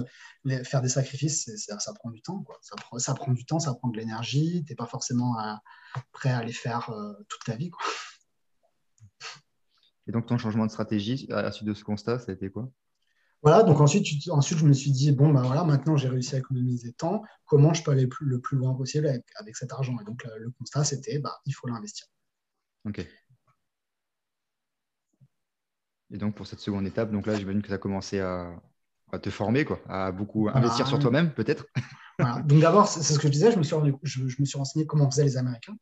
euh, 0.47 0.63
faire 0.63 0.81
des 0.81 0.89
sacrifices, 0.89 1.49
ça, 1.55 1.93
prend 1.93 2.09
du 2.09 2.21
temps. 2.21 2.43
Ça, 2.97 3.13
prend, 3.13 3.31
du 3.31 3.45
temps, 3.45 3.59
ça 3.59 3.73
prend 3.73 3.89
de 3.89 3.97
l'énergie. 3.97 4.63
Tu 4.65 4.71
n'es 4.71 4.75
pas 4.75 4.87
forcément 4.87 5.35
prêt 6.11 6.31
à 6.31 6.43
les 6.43 6.53
faire 6.53 6.89
euh, 6.89 7.13
toute 7.27 7.43
ta 7.45 7.55
vie. 7.55 7.71
Et 10.07 10.11
donc, 10.11 10.25
ton 10.25 10.37
changement 10.37 10.65
de 10.65 10.71
stratégie 10.71 11.27
à 11.29 11.43
la 11.43 11.51
suite 11.51 11.67
de 11.67 11.73
ce 11.75 11.83
constat, 11.83 12.17
ça 12.17 12.31
a 12.31 12.35
été 12.35 12.49
quoi? 12.49 12.71
Voilà, 13.41 13.63
donc 13.63 13.79
ensuite, 13.79 14.05
ensuite, 14.31 14.57
je 14.57 14.65
me 14.65 14.73
suis 14.73 14.91
dit, 14.91 15.11
bon, 15.11 15.31
ben 15.31 15.43
voilà, 15.43 15.63
maintenant 15.63 15.95
j'ai 15.95 16.09
réussi 16.09 16.35
à 16.35 16.39
économiser 16.39 16.91
temps, 16.91 17.23
comment 17.45 17.73
je 17.73 17.83
peux 17.83 17.91
aller 17.91 18.09
le 18.19 18.41
plus 18.41 18.57
loin 18.57 18.73
possible 18.73 19.07
avec, 19.07 19.55
cet 19.55 19.71
argent? 19.71 19.97
Et 20.01 20.03
donc, 20.03 20.25
le, 20.25 20.49
constat, 20.57 20.83
c'était, 20.83 21.19
bah, 21.19 21.39
il 21.45 21.53
faut 21.53 21.67
l'investir. 21.67 22.07
OK. 22.85 23.07
Et 26.11 26.17
donc, 26.17 26.35
pour 26.35 26.47
cette 26.47 26.59
seconde 26.59 26.85
étape, 26.87 27.11
donc 27.11 27.25
là, 27.25 27.35
j'imagine 27.35 27.61
que 27.61 27.67
tu 27.67 27.73
as 27.73 27.77
commencé 27.77 28.19
à, 28.19 28.51
te 29.21 29.29
former, 29.29 29.65
quoi, 29.65 29.79
à 29.87 30.11
beaucoup 30.11 30.49
investir 30.49 30.87
sur 30.87 30.99
toi-même, 30.99 31.33
peut-être 31.33 31.65
voilà. 32.19 32.41
Donc, 32.45 32.59
d'abord, 32.59 32.87
c'est 32.87 33.01
ce 33.01 33.17
que 33.17 33.27
je 33.27 33.31
disais, 33.31 33.51
je 33.51 33.57
me 33.57 33.63
suis, 33.63 33.75
je, 34.03 34.41
me 34.41 34.45
suis 34.45 34.57
renseigné 34.57 34.85
comment 34.85 35.09
faisaient 35.09 35.23
les 35.23 35.37
Américains, 35.37 35.77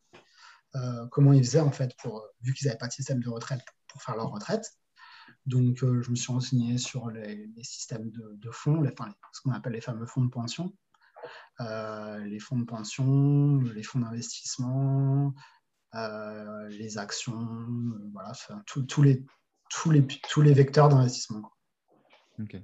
euh, 0.76 1.08
comment 1.12 1.34
ils 1.34 1.44
faisaient, 1.44 1.60
en 1.60 1.72
fait, 1.72 1.94
pour, 2.02 2.24
vu 2.42 2.54
qu'ils 2.54 2.68
n'avaient 2.68 2.78
pas 2.78 2.88
de 2.88 2.94
système 2.94 3.22
de 3.22 3.30
retraite 3.30 3.62
pour 3.88 4.02
faire 4.02 4.16
leur 4.16 4.30
retraite. 4.30 4.66
Donc, 5.46 5.84
euh, 5.84 6.02
je 6.02 6.12
me 6.12 6.16
suis 6.16 6.32
renseigné 6.32 6.78
sur 6.78 7.10
les, 7.10 7.50
systèmes 7.64 8.12
de, 8.12 8.52
fonds, 8.52 8.82
les, 8.82 8.94
ce 9.34 9.42
qu'on 9.42 9.52
appelle 9.52 9.74
les 9.74 9.82
fameux 9.82 10.06
fonds 10.06 10.24
de 10.24 10.30
pension, 10.30 10.74
euh, 11.62 12.20
les 12.26 12.40
fonds 12.40 12.60
de 12.60 12.66
pension, 12.66 13.60
les 13.62 13.84
fonds 13.84 14.00
d'investissement, 14.00 15.34
euh, 15.96 16.68
les 16.70 16.98
actions, 16.98 17.48
voilà, 18.12 18.34
tous, 18.66 19.02
les, 19.02 19.26
tous, 19.70 19.92
les, 19.92 20.06
tous 20.06 20.42
les 20.42 20.54
vecteurs 20.54 20.90
d'investissement. 20.90 21.52
Ok. 22.40 22.58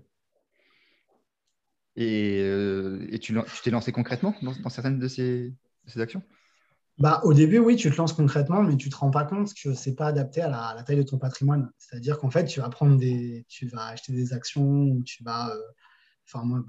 Et, 1.95 3.20
tu 3.22 3.38
t'es 3.64 3.70
lancé 3.70 3.91
concrètement 3.91 4.36
dans, 4.41 4.70
certaines 4.70 4.99
de 4.99 5.08
ces 5.08 5.54
actions? 5.97 6.24
Bah, 6.99 7.22
au 7.24 7.34
début, 7.34 7.58
oui, 7.58 7.76
tu 7.76 7.89
te 7.89 7.97
lances 7.97 8.14
concrètement, 8.14 8.62
mais 8.62 8.78
tu 8.78 8.88
ne 8.88 8.91
te 8.91 8.97
rends 8.97 9.10
pas 9.10 9.26
compte 9.26 9.54
que 9.56 9.74
ce 9.74 9.89
n'est 9.89 9.95
pas 9.95 10.08
adapté 10.08 10.41
à 10.41 10.76
la, 10.76 10.84
taille 10.84 10.97
de 10.97 11.04
ton 11.04 11.18
patrimoine. 11.18 11.72
C'est-à-dire 11.80 12.20
qu'en 12.20 12.30
fait, 12.30 12.45
tu 12.45 12.60
vas 12.60 12.70
prendre 12.70 12.97
des, 12.97 13.45
tu 13.49 13.68
vas 13.68 13.88
acheter 13.88 14.14
des 14.14 14.34
actions 14.34 14.64
ou 14.64 15.04
tu 15.04 15.24
vas. 15.24 15.49
Euh, 15.49 15.60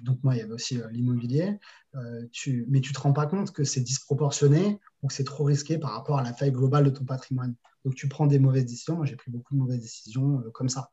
donc, 0.03 0.23
moi, 0.23 0.35
il 0.35 0.39
y 0.39 0.43
avait 0.43 0.53
aussi 0.53 0.81
euh, 0.81 0.89
l'immobilier. 0.91 1.59
Euh, 1.95 2.27
tu, 2.33 2.67
mais 2.69 2.81
tu 2.81 2.93
te 2.93 3.01
rends 3.01 3.13
pas 3.13 3.27
compte 3.27 3.53
que 3.53 3.65
c'est 3.65 3.81
disproportionné 3.81 4.81
ou 5.03 5.09
que 5.09 5.15
c'est 5.15 5.25
trop 5.25 5.45
risqué 5.45 5.79
par 5.79 5.93
rapport 5.93 6.19
à 6.19 6.23
la 6.23 6.33
taille 6.33 6.53
globale 6.53 6.85
de 6.85 6.91
ton 6.91 7.05
patrimoine. 7.05 7.55
Donc, 7.85 7.95
tu 7.95 8.09
prends 8.09 8.27
des 8.27 8.39
mauvaises 8.39 8.67
décisions. 8.67 8.97
Moi, 8.97 9.07
j'ai 9.07 9.17
pris 9.17 9.31
beaucoup 9.31 9.55
de 9.55 9.61
mauvaises 9.61 9.81
décisions 9.81 10.43
comme 10.53 10.69
ça, 10.69 10.91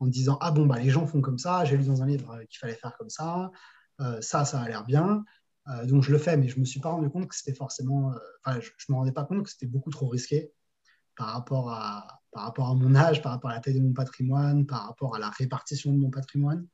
en 0.00 0.06
disant 0.06 0.38
Ah 0.40 0.50
bon, 0.50 0.66
bah, 0.66 0.78
les 0.78 0.90
gens 0.90 1.06
font 1.06 1.20
comme 1.20 1.38
ça, 1.38 1.64
j'ai 1.64 1.76
lu 1.76 1.84
dans 1.84 2.02
un 2.02 2.06
livre 2.06 2.38
qu'il 2.48 2.58
fallait 2.58 2.74
faire 2.74 2.96
comme 2.98 3.10
ça, 3.10 3.50
ça, 4.20 4.44
ça 4.46 4.60
a 4.60 4.68
l'air 4.68 4.84
bien. 4.86 5.24
donc 5.84 6.02
je 6.02 6.10
le 6.10 6.16
fais, 6.18 6.38
mais 6.38 6.48
je 6.48 6.56
ne 6.56 6.60
me 6.60 6.64
suis 6.64 6.80
pas 6.80 6.88
rendu 6.90 7.10
compte 7.10 7.28
que 7.28 7.34
c'était 7.34 7.54
forcément. 7.54 8.14
Enfin, 8.44 8.58
je 8.60 8.70
ne 8.88 8.94
me 8.94 8.98
rendais 8.98 9.12
pas 9.12 9.24
compte 9.24 9.44
que 9.44 9.50
c'était 9.50 9.66
beaucoup 9.66 9.90
trop 9.90 10.08
risqué 10.08 10.50
par 11.16 11.34
rapport, 11.34 11.70
à, 11.70 12.22
par 12.32 12.44
rapport 12.44 12.68
à 12.68 12.74
mon 12.74 12.94
âge, 12.96 13.20
par 13.22 13.32
rapport 13.32 13.50
à 13.50 13.54
la 13.54 13.60
taille 13.60 13.74
de 13.74 13.80
mon 13.80 13.92
patrimoine, 13.92 14.64
par 14.66 14.86
rapport 14.86 15.14
à 15.14 15.18
la 15.18 15.28
répartition 15.28 15.92
de 15.92 15.98
mon 15.98 16.10
patrimoine. 16.10 16.66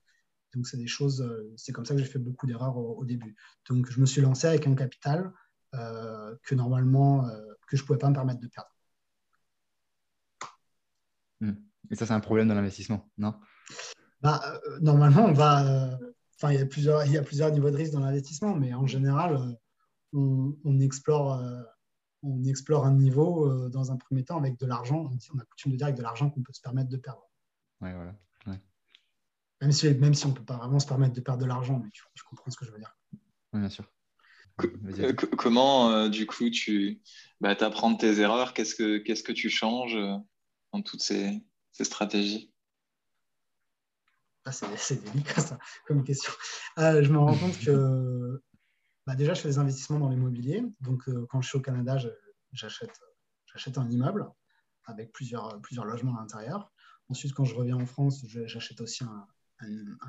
Donc, 0.57 0.67
c'est 0.67 0.77
des 0.77 0.89
choses, 0.89 1.25
c'est 1.57 1.73
comme 1.73 1.85
ça 1.85 1.95
que 1.95 2.01
j'ai 2.01 2.07
fait 2.07 2.19
beaucoup 2.19 2.47
d'erreurs 2.47 2.77
au, 2.77 3.05
début. 3.05 3.37
Donc, 3.69 3.89
je 3.91 4.01
me 4.01 4.07
suis 4.07 4.21
lancé 4.21 4.49
avec 4.49 4.67
un 4.67 4.75
capital 4.75 5.33
que 5.73 6.55
normalement, 6.55 7.29
que 7.69 7.77
je 7.77 7.83
ne 7.83 7.87
pouvais 7.87 7.99
pas 7.99 8.09
me 8.09 8.15
permettre 8.15 8.41
de 8.41 8.49
perdre. 8.49 8.71
Hmm. 11.41 11.53
Et 11.91 11.95
ça, 11.95 12.07
c'est 12.07 12.13
un 12.13 12.21
problème 12.21 12.49
dans 12.49 12.55
l'investissement, 12.55 13.09
non? 13.19 13.35
Bah, 14.23 14.41
euh, 14.67 14.79
Normalement, 14.81 15.25
on 15.25 15.33
va. 15.33 15.67
Euh, 15.67 15.97
enfin, 16.37 16.53
il 16.53 16.59
y 16.59 16.63
a 16.63 16.67
plusieurs, 16.67 17.05
il 17.05 17.13
y 17.13 17.19
a 17.19 17.23
plusieurs 17.23 17.51
niveaux 17.51 17.71
de 17.71 17.77
risque 17.77 17.93
dans 17.93 18.01
l'investissement, 18.01 18.55
mais 18.55 18.75
en 18.75 18.87
général, 18.87 19.37
euh, 19.37 20.53
on, 20.65 20.81
explore, 20.81 21.43
on 22.23 22.43
explore 22.45 22.87
un 22.87 22.95
niveau 22.95 23.69
dans 23.69 23.93
un 23.93 23.97
premier 23.97 24.25
temps 24.25 24.39
avec 24.39 24.59
de 24.59 24.67
l'argent. 24.67 25.11
On 25.35 25.39
a 25.39 25.45
coutume 25.45 25.73
de 25.73 25.77
dire 25.77 25.87
avec 25.87 25.99
de 25.99 26.03
l'argent 26.03 26.31
qu'on 26.31 26.43
peut 26.43 26.53
se 26.53 26.63
permettre 26.63 26.89
de 26.89 26.97
perdre. 26.97 27.29
Ouais, 27.83 27.95
voilà. 27.95 28.15
Même 29.61 29.73
si, 29.73 29.93
même 29.95 30.15
si 30.15 30.27
on 30.27 30.31
ne 30.31 30.35
peut 30.35 30.45
pas 30.45 30.57
vraiment 30.57 30.79
se 30.79 30.87
permettre 30.87 31.15
de 31.15 31.21
perdre 31.21 31.43
de 31.43 31.47
l'argent, 31.47 31.81
mais 31.83 31.91
tu, 31.91 32.03
comprends 32.29 32.51
ce 32.51 32.57
que 32.57 32.65
je 32.65 32.73
veux 32.73 32.79
dire. 32.79 32.95
Oui, 33.53 33.61
bien 33.61 33.71
sûr. 33.71 33.91
Comment, 35.37 36.09
du 36.09 36.27
coup, 36.27 36.51
tu 36.51 37.01
bah, 37.41 37.55
apprends 37.61 37.91
de 37.91 37.99
tes 37.99 38.21
erreurs? 38.21 38.55
Qu'est-ce 38.55 38.75
que 38.75 38.99
Qu'est-ce 38.99 39.23
que 39.23 39.33
tu 39.33 39.51
changes 39.51 39.99
dans 40.73 40.83
toutes 40.83 41.03
ces, 41.03 41.43
stratégies? 41.73 42.53
Ah, 44.45 44.53
C'est 44.53 45.03
délicat 45.05 45.41
ça 45.41 45.59
comme 45.87 46.05
question. 46.05 46.33
Euh, 46.79 47.03
je 47.03 47.11
me 47.11 47.19
rends 47.19 47.37
compte 47.37 47.59
que 47.59 48.43
bah, 49.07 49.17
déjà 49.17 49.35
je 49.35 49.41
fais 49.41 49.49
des 49.49 49.59
investissements 49.59 49.99
dans 49.99 50.09
l'immobilier. 50.09 50.63
Donc 50.81 51.09
euh, 51.09 51.27
quand 51.29 51.41
je 51.41 51.49
suis 51.49 51.59
au 51.59 51.63
Canada, 51.63 51.99
j'achète 52.53 53.79
un 53.79 53.91
immeuble 53.91 54.27
avec 54.85 55.13
plusieurs, 55.13 55.61
plusieurs 55.61 55.85
logements 55.85 56.17
à 56.17 56.21
l'intérieur. 56.21 56.71
Ensuite, 57.09 57.35
quand 57.35 57.45
je 57.45 57.55
reviens 57.55 57.77
en 57.77 57.87
France, 57.87 58.25
j'achète 58.27 58.81
aussi 58.81 59.05
un, 59.05 59.27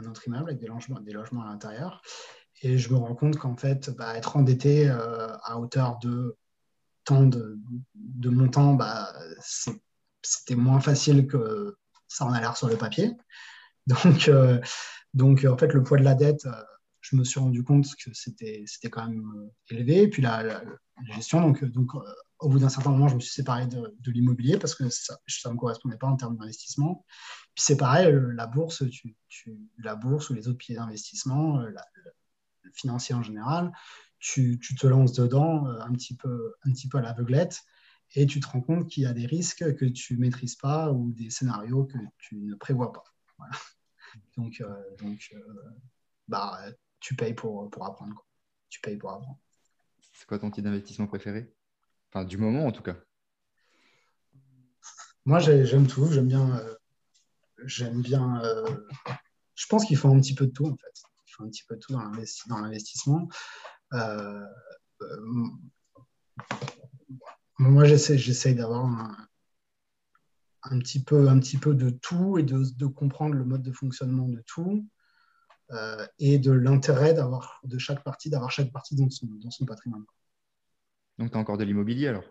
autre 0.07 0.27
immeuble 0.27 0.49
avec 0.49 0.59
des 0.59 0.67
logements, 0.67 0.99
des 0.99 1.13
logements 1.13 1.43
à 1.43 1.47
l'intérieur. 1.47 2.01
Et 2.61 2.77
je 2.77 2.91
me 2.91 2.97
rends 2.97 3.15
compte 3.15 3.37
qu'en 3.37 3.55
fait, 3.55 3.89
bah, 3.91 4.17
être 4.17 4.35
endetté 4.35 4.89
euh, 4.89 5.27
à 5.43 5.59
hauteur 5.59 5.99
de 5.99 6.35
tant 7.03 7.23
de, 7.23 7.57
de 7.95 8.29
montant, 8.29 8.73
bah, 8.73 9.13
c'était 10.21 10.55
moins 10.55 10.79
facile 10.79 11.27
que 11.27 11.77
ça 12.07 12.25
en 12.25 12.33
a 12.33 12.39
l'air 12.39 12.57
sur 12.57 12.67
le 12.67 12.77
papier. 12.77 13.13
Donc, 13.87 14.27
euh, 14.27 14.59
donc, 15.13 15.45
en 15.45 15.57
fait, 15.57 15.73
le 15.73 15.81
poids 15.81 15.97
de 15.97 16.03
la 16.03 16.13
dette, 16.13 16.45
euh, 16.45 16.63
je 16.99 17.15
me 17.15 17.23
suis 17.23 17.39
rendu 17.39 17.63
compte 17.63 17.85
que 17.95 18.11
c'était, 18.13 18.65
quand 18.91 19.07
même 19.07 19.49
élevé. 19.69 20.01
Et 20.01 20.09
puis 20.09 20.21
la, 20.21 20.61
gestion, 21.05 21.39
donc 21.41 21.63
au 22.39 22.49
bout 22.49 22.59
d'un 22.59 22.69
certain 22.69 22.91
moment, 22.91 23.07
je 23.07 23.15
me 23.15 23.19
suis 23.19 23.33
séparé 23.33 23.67
de, 23.67 24.11
l'immobilier 24.11 24.57
parce 24.57 24.75
que 24.75 24.89
ça 24.89 25.17
ne 25.45 25.53
me 25.53 25.57
correspondait 25.57 25.97
pas 25.97 26.07
en 26.07 26.15
termes 26.15 26.37
d'investissement. 26.37 27.05
Puis 27.55 27.63
c'est 27.65 27.77
pareil, 27.77 28.13
la 28.35 28.47
bourse, 28.47 28.83
tu, 28.89 29.17
la 29.79 29.95
bourse 29.95 30.29
ou 30.29 30.33
les 30.33 30.47
autres 30.47 30.57
piliers 30.57 30.77
d'investissement, 30.77 31.59
le 31.59 32.71
financier 32.73 33.15
en 33.15 33.23
général, 33.23 33.71
tu, 34.19 34.59
tu, 34.59 34.75
te 34.75 34.85
lances 34.85 35.13
dedans 35.13 35.65
un 35.67 35.91
petit 35.93 36.15
peu, 36.15 36.53
un 36.63 36.71
petit 36.71 36.87
peu 36.87 36.99
à 36.99 37.01
l'aveuglette 37.01 37.63
et 38.15 38.25
tu 38.25 38.39
te 38.39 38.47
rends 38.47 38.61
compte 38.61 38.87
qu'il 38.87 39.03
y 39.03 39.05
a 39.05 39.13
des 39.13 39.25
risques 39.25 39.75
que 39.75 39.85
tu 39.85 40.15
ne 40.15 40.19
maîtrises 40.19 40.55
pas 40.55 40.91
ou 40.91 41.11
des 41.11 41.29
scénarios 41.29 41.85
que 41.85 41.97
tu 42.17 42.35
ne 42.37 42.55
prévois 42.55 42.93
pas. 42.93 43.03
Donc, 44.37 44.61
euh, 44.61 44.95
donc 44.97 45.29
euh, 45.33 45.39
bah, 46.27 46.59
tu 46.99 47.15
payes 47.15 47.33
pour, 47.33 47.69
pour 47.69 47.85
apprendre. 47.85 48.25
Tu 48.69 48.79
payes 48.81 48.97
pour 48.97 49.11
apprendre. 49.11 49.39
C'est 50.13 50.25
quoi 50.27 50.39
ton 50.39 50.51
type 50.51 50.63
d'investissement 50.63 51.07
préféré? 51.07 51.53
Du 52.25 52.37
moment 52.37 52.67
en 52.67 52.71
tout 52.71 52.83
cas. 52.83 52.95
Moi, 55.25 55.39
j'aime 55.39 55.87
tout. 55.87 56.09
J'aime 56.11 56.27
bien. 56.27 56.57
Euh, 56.57 56.75
j'aime 57.65 58.01
bien. 58.01 58.41
je 59.55 59.65
pense 59.67 59.85
qu'il 59.85 59.97
faut 59.97 60.09
un 60.09 60.19
petit 60.19 60.35
peu 60.35 60.47
de 60.47 60.51
tout 60.51 60.67
en 60.67 60.77
fait. 60.77 61.01
Il 61.27 61.31
faut 61.31 61.43
un 61.43 61.49
petit 61.49 61.63
peu 61.67 61.75
de 61.75 61.79
tout 61.79 61.93
dans 61.93 62.59
l'investissement. 62.59 63.27
Moi, 67.59 67.85
j'essaie 67.85 68.53
d'avoir 68.53 68.85
un, 70.63 70.79
petit 70.79 71.03
peu, 71.03 71.27
un 71.27 71.39
petit 71.39 71.57
peu 71.57 71.73
de 71.73 71.89
tout 71.89 72.37
et 72.37 72.43
de, 72.43 72.85
comprendre 72.85 73.33
le 73.33 73.45
mode 73.45 73.63
de 73.63 73.71
fonctionnement 73.71 74.27
de 74.27 74.43
tout 74.45 74.87
euh, 75.71 76.05
et 76.19 76.37
de 76.37 76.51
l'intérêt 76.51 77.13
d'avoir 77.13 77.59
de 77.63 77.77
chaque 77.79 78.03
partie, 78.03 78.29
d'avoir 78.29 78.51
chaque 78.51 78.71
partie 78.71 78.95
dans 78.95 79.09
son, 79.09 79.25
dans 79.41 79.49
son 79.49 79.65
patrimoine. 79.65 80.05
Donc, 81.17 81.31
tu 81.31 81.37
as 81.37 81.39
encore 81.39 81.57
de 81.57 81.63
l'immobilier 81.63 82.07
alors 82.07 82.23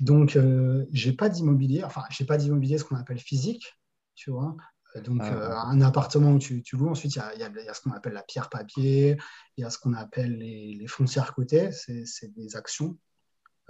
Donc, 0.00 0.36
euh, 0.36 0.86
j'ai 0.92 1.12
pas 1.12 1.28
d'immobilier, 1.28 1.84
enfin, 1.84 2.02
j'ai 2.10 2.24
pas 2.24 2.36
d'immobilier, 2.36 2.78
ce 2.78 2.84
qu'on 2.84 2.96
appelle 2.96 3.20
physique, 3.20 3.74
tu 4.14 4.30
vois. 4.30 4.56
Donc, 5.04 5.20
ah. 5.22 5.32
euh, 5.32 5.56
un 5.56 5.80
appartement 5.80 6.32
où 6.32 6.38
tu, 6.38 6.62
loues, 6.72 6.88
ensuite, 6.88 7.16
il 7.16 7.38
y, 7.38 7.40
y 7.40 7.68
a, 7.68 7.74
ce 7.74 7.80
qu'on 7.80 7.92
appelle 7.92 8.12
la 8.12 8.22
pierre 8.22 8.48
papier, 8.48 9.16
il 9.56 9.62
y 9.62 9.64
a 9.64 9.70
ce 9.70 9.78
qu'on 9.78 9.92
appelle 9.94 10.38
les, 10.38 10.74
les 10.74 10.86
foncières 10.86 11.34
cotées, 11.34 11.72
c'est 11.72 12.32
des 12.34 12.56
actions 12.56 12.96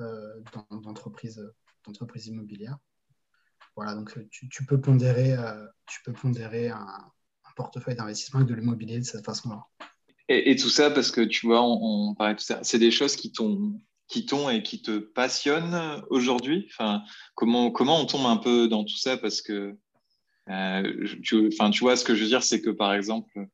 euh, 0.00 0.40
d'entreprises 0.82 1.38
immobilières. 2.26 2.76
Voilà, 3.76 3.94
donc 3.94 4.16
euh, 4.16 4.26
tu, 4.30 4.64
peux 4.66 4.80
pondérer, 4.80 5.34
euh, 5.34 5.66
tu 5.86 6.00
peux 6.02 6.12
pondérer 6.12 6.68
un, 6.68 7.12
portefeuille 7.56 7.94
d'investissement 7.94 8.40
avec 8.40 8.50
de 8.50 8.56
l'immobilier 8.56 8.98
de 8.98 9.04
cette 9.04 9.24
façon-là. 9.24 9.62
Et, 10.28 10.56
tout 10.56 10.70
ça 10.70 10.90
parce 10.90 11.12
que 11.12 11.20
tu 11.20 11.46
vois, 11.46 11.62
on, 11.62 12.10
on 12.10 12.14
parlait 12.16 12.34
tout 12.34 12.42
ça, 12.42 12.58
c'est 12.64 12.80
des 12.80 12.90
choses 12.90 13.14
qui 13.14 13.30
t'ont 13.30 13.80
qui 14.08 14.26
t'ont 14.26 14.50
et 14.50 14.62
qui 14.62 14.82
te 14.82 14.98
passionnent 14.98 16.02
aujourd'hui? 16.10 16.68
Enfin, 16.70 17.02
comment, 17.34 17.70
comment 17.70 18.00
on 18.00 18.06
tombe 18.06 18.26
un 18.26 18.36
peu 18.36 18.68
dans 18.68 18.84
tout 18.84 18.96
ça? 18.96 19.16
Parce 19.16 19.42
que, 19.42 19.76
tu, 21.22 21.48
enfin, 21.52 21.70
tu 21.70 21.80
vois, 21.80 21.96
ce 21.96 22.04
que 22.04 22.14
je 22.14 22.22
veux 22.22 22.28
dire, 22.28 22.42
c'est 22.42 22.60
que 22.60 22.70
par 22.70 22.92
exemple, 22.92 23.46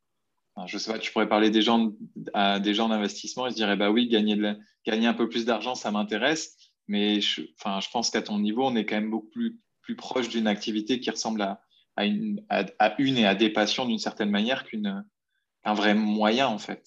je 0.67 0.79
sais 0.79 0.93
pas, 0.93 0.99
tu 0.99 1.13
pourrais 1.13 1.29
parler 1.29 1.51
des 1.51 1.63
gens, 1.63 1.93
à 2.35 2.61
des 2.61 2.75
gens 2.75 2.89
d'investissement, 2.89 3.47
ils 3.47 3.53
se 3.53 3.57
diraient, 3.57 3.77
bah 3.77 3.91
oui, 3.91 4.09
gagner, 4.09 4.39
gagner 4.85 5.07
un 5.07 5.15
peu 5.15 5.29
plus 5.29 5.45
d'argent, 5.45 5.75
ça 5.75 5.91
m'intéresse. 5.91 6.57
Mais 6.89 7.21
je, 7.21 7.43
enfin, 7.59 7.81
je 7.81 7.89
pense 7.91 8.11
qu'à 8.11 8.23
ton 8.23 8.39
niveau, 8.39 8.67
on 8.67 8.75
est 8.75 8.85
quand 8.85 8.97
même 8.97 9.11
beaucoup 9.11 9.31
plus, 9.31 9.61
plus 9.81 9.97
proche 9.97 10.29
d'une 10.29 10.49
activité 10.49 10.99
qui 11.01 11.11
ressemble 11.11 11.41
à, 11.43 11.63
à, 11.97 12.05
une, 12.05 12.45
à, 12.49 13.01
une 13.01 13.17
et 13.17 13.27
à 13.27 13.35
des 13.35 13.51
passions 13.51 13.87
d'une 13.87 13.99
certaine 13.99 14.31
manière 14.31 14.65
qu'un 14.65 15.05
vrai 15.75 15.95
moyen, 15.95 16.49
en 16.49 16.59
fait. 16.59 16.85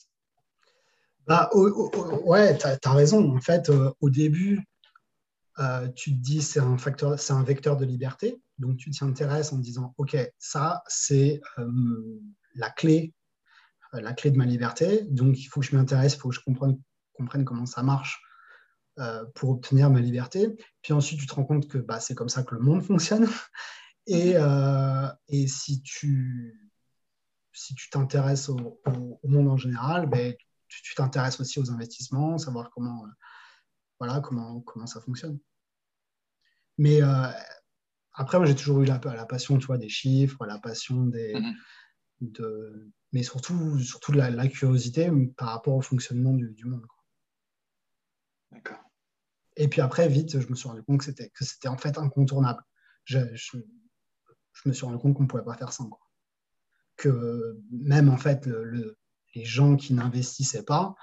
Bah, 1.28 1.50
ouais, 1.54 2.58
tu 2.58 2.66
as, 2.66 2.94
raison. 2.94 3.36
En 3.36 3.40
fait, 3.40 3.70
euh, 3.70 3.92
au 4.02 4.10
début, 4.10 4.62
euh, 5.60 5.88
tu 5.90 6.12
te 6.12 6.22
dis 6.22 6.42
c'est 6.42 6.60
un 6.60 6.78
facteur, 6.78 7.18
c'est 7.20 7.34
un 7.34 7.44
vecteur 7.44 7.78
de 7.78 7.86
liberté. 7.86 8.42
Donc, 8.58 8.78
tu 8.78 8.90
t'y 8.90 9.04
intéresses 9.04 9.54
en 9.54 9.58
disant, 9.58 9.94
OK, 9.98 10.18
ça, 10.38 10.84
c'est 10.88 11.42
euh, 11.58 12.22
la 12.56 12.70
clé 12.70 13.14
la 13.96 14.14
clé 14.14 14.32
de 14.32 14.38
ma 14.38 14.46
liberté. 14.46 15.04
Donc, 15.04 15.40
il 15.40 15.46
faut 15.46 15.60
que 15.60 15.68
je 15.68 15.76
m'intéresse, 15.76 16.16
il 16.16 16.20
faut 16.20 16.30
que 16.30 16.36
je 16.36 16.40
comprenne, 16.40 16.80
comprenne 17.14 17.46
comment 17.46 17.68
ça 17.68 17.84
marche 17.84 18.20
pour 19.36 19.52
obtenir 19.52 19.92
ma 19.92 20.00
liberté. 20.00 20.56
Puis 20.82 20.94
ensuite, 20.94 21.20
tu 21.20 21.28
te 21.28 21.36
rends 21.36 21.44
compte 21.44 21.68
que 21.68 21.78
bah, 21.78 22.00
c'est 22.00 22.16
comme 22.16 22.30
ça 22.30 22.42
que 22.42 22.56
le 22.56 22.62
monde 22.62 22.82
fonctionne. 22.82 23.28
Et, 24.08 24.34
et 25.30 25.48
si 25.48 25.82
tu 25.84 26.74
si 27.54 27.76
tu 27.76 27.90
t'intéresses 27.90 28.50
au, 28.50 28.82
monde 29.24 29.48
en 29.48 29.58
général, 29.58 30.08
ben, 30.08 30.34
tu 30.82 30.96
t'intéresses 30.96 31.40
aussi 31.40 31.60
aux 31.60 31.72
investissements, 31.72 32.38
savoir 32.38 32.70
comment, 32.72 33.06
voilà, 34.00 34.20
comment, 34.22 34.62
comment 34.62 34.88
ça 34.88 35.02
fonctionne. 35.02 35.40
Mais 36.78 37.02
après, 38.14 38.38
moi, 38.38 38.46
j'ai 38.46 38.56
toujours 38.56 38.82
eu 38.82 38.86
la, 38.86 39.00
la 39.04 39.26
passion 39.26 39.58
tu 39.58 39.68
vois, 39.68 39.78
des 39.78 39.90
chiffres, 39.90 40.46
la 40.46 40.60
passion 40.60 41.06
des, 41.06 41.34
mm-hmm. 41.34 41.56
de, 42.22 42.92
mais 43.12 43.24
surtout, 43.24 43.80
surtout 43.80 44.12
de 44.12 44.18
la, 44.18 44.48
curiosité 44.48 45.12
par 45.38 45.50
rapport 45.50 45.76
au 45.76 45.82
fonctionnement 45.82 46.34
du, 46.34 46.66
monde. 46.66 46.86
D'accord. 48.52 48.80
Et 49.56 49.68
puis 49.68 49.82
après, 49.82 50.08
vite, 50.08 50.40
je 50.40 50.48
me 50.48 50.56
suis 50.56 50.68
rendu 50.68 50.84
compte 50.84 51.00
que 51.00 51.06
c'était, 51.06 51.30
que 51.30 51.46
c'était 51.46 51.68
en 51.68 51.78
fait 51.78 51.98
incontournable. 51.98 52.62
Je, 53.06 53.20
je, 53.34 53.58
me 54.66 54.74
suis 54.74 54.86
rendu 54.86 54.98
compte 54.98 55.16
qu'on 55.16 55.24
ne 55.24 55.28
pouvait 55.28 55.44
pas 55.44 55.56
faire 55.56 55.72
ça. 55.72 55.84
Que 56.96 57.60
même 57.72 58.10
en 58.10 58.18
fait, 58.18 58.46
le, 58.48 58.98
les 59.36 59.46
gens 59.46 59.76
qui 59.76 59.94
n'investissaient 59.94 60.64
pas, 60.64 60.96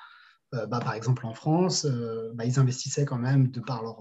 euh, 0.54 0.66
bah, 0.66 0.80
par 0.80 0.94
exemple 0.94 1.26
en 1.26 1.34
France, 1.34 1.84
euh, 1.84 2.30
bah, 2.34 2.44
ils 2.44 2.58
investissaient 2.58 3.04
quand 3.04 3.18
même 3.18 3.50
de 3.50 3.60
par 3.60 3.82
leur, 3.82 4.00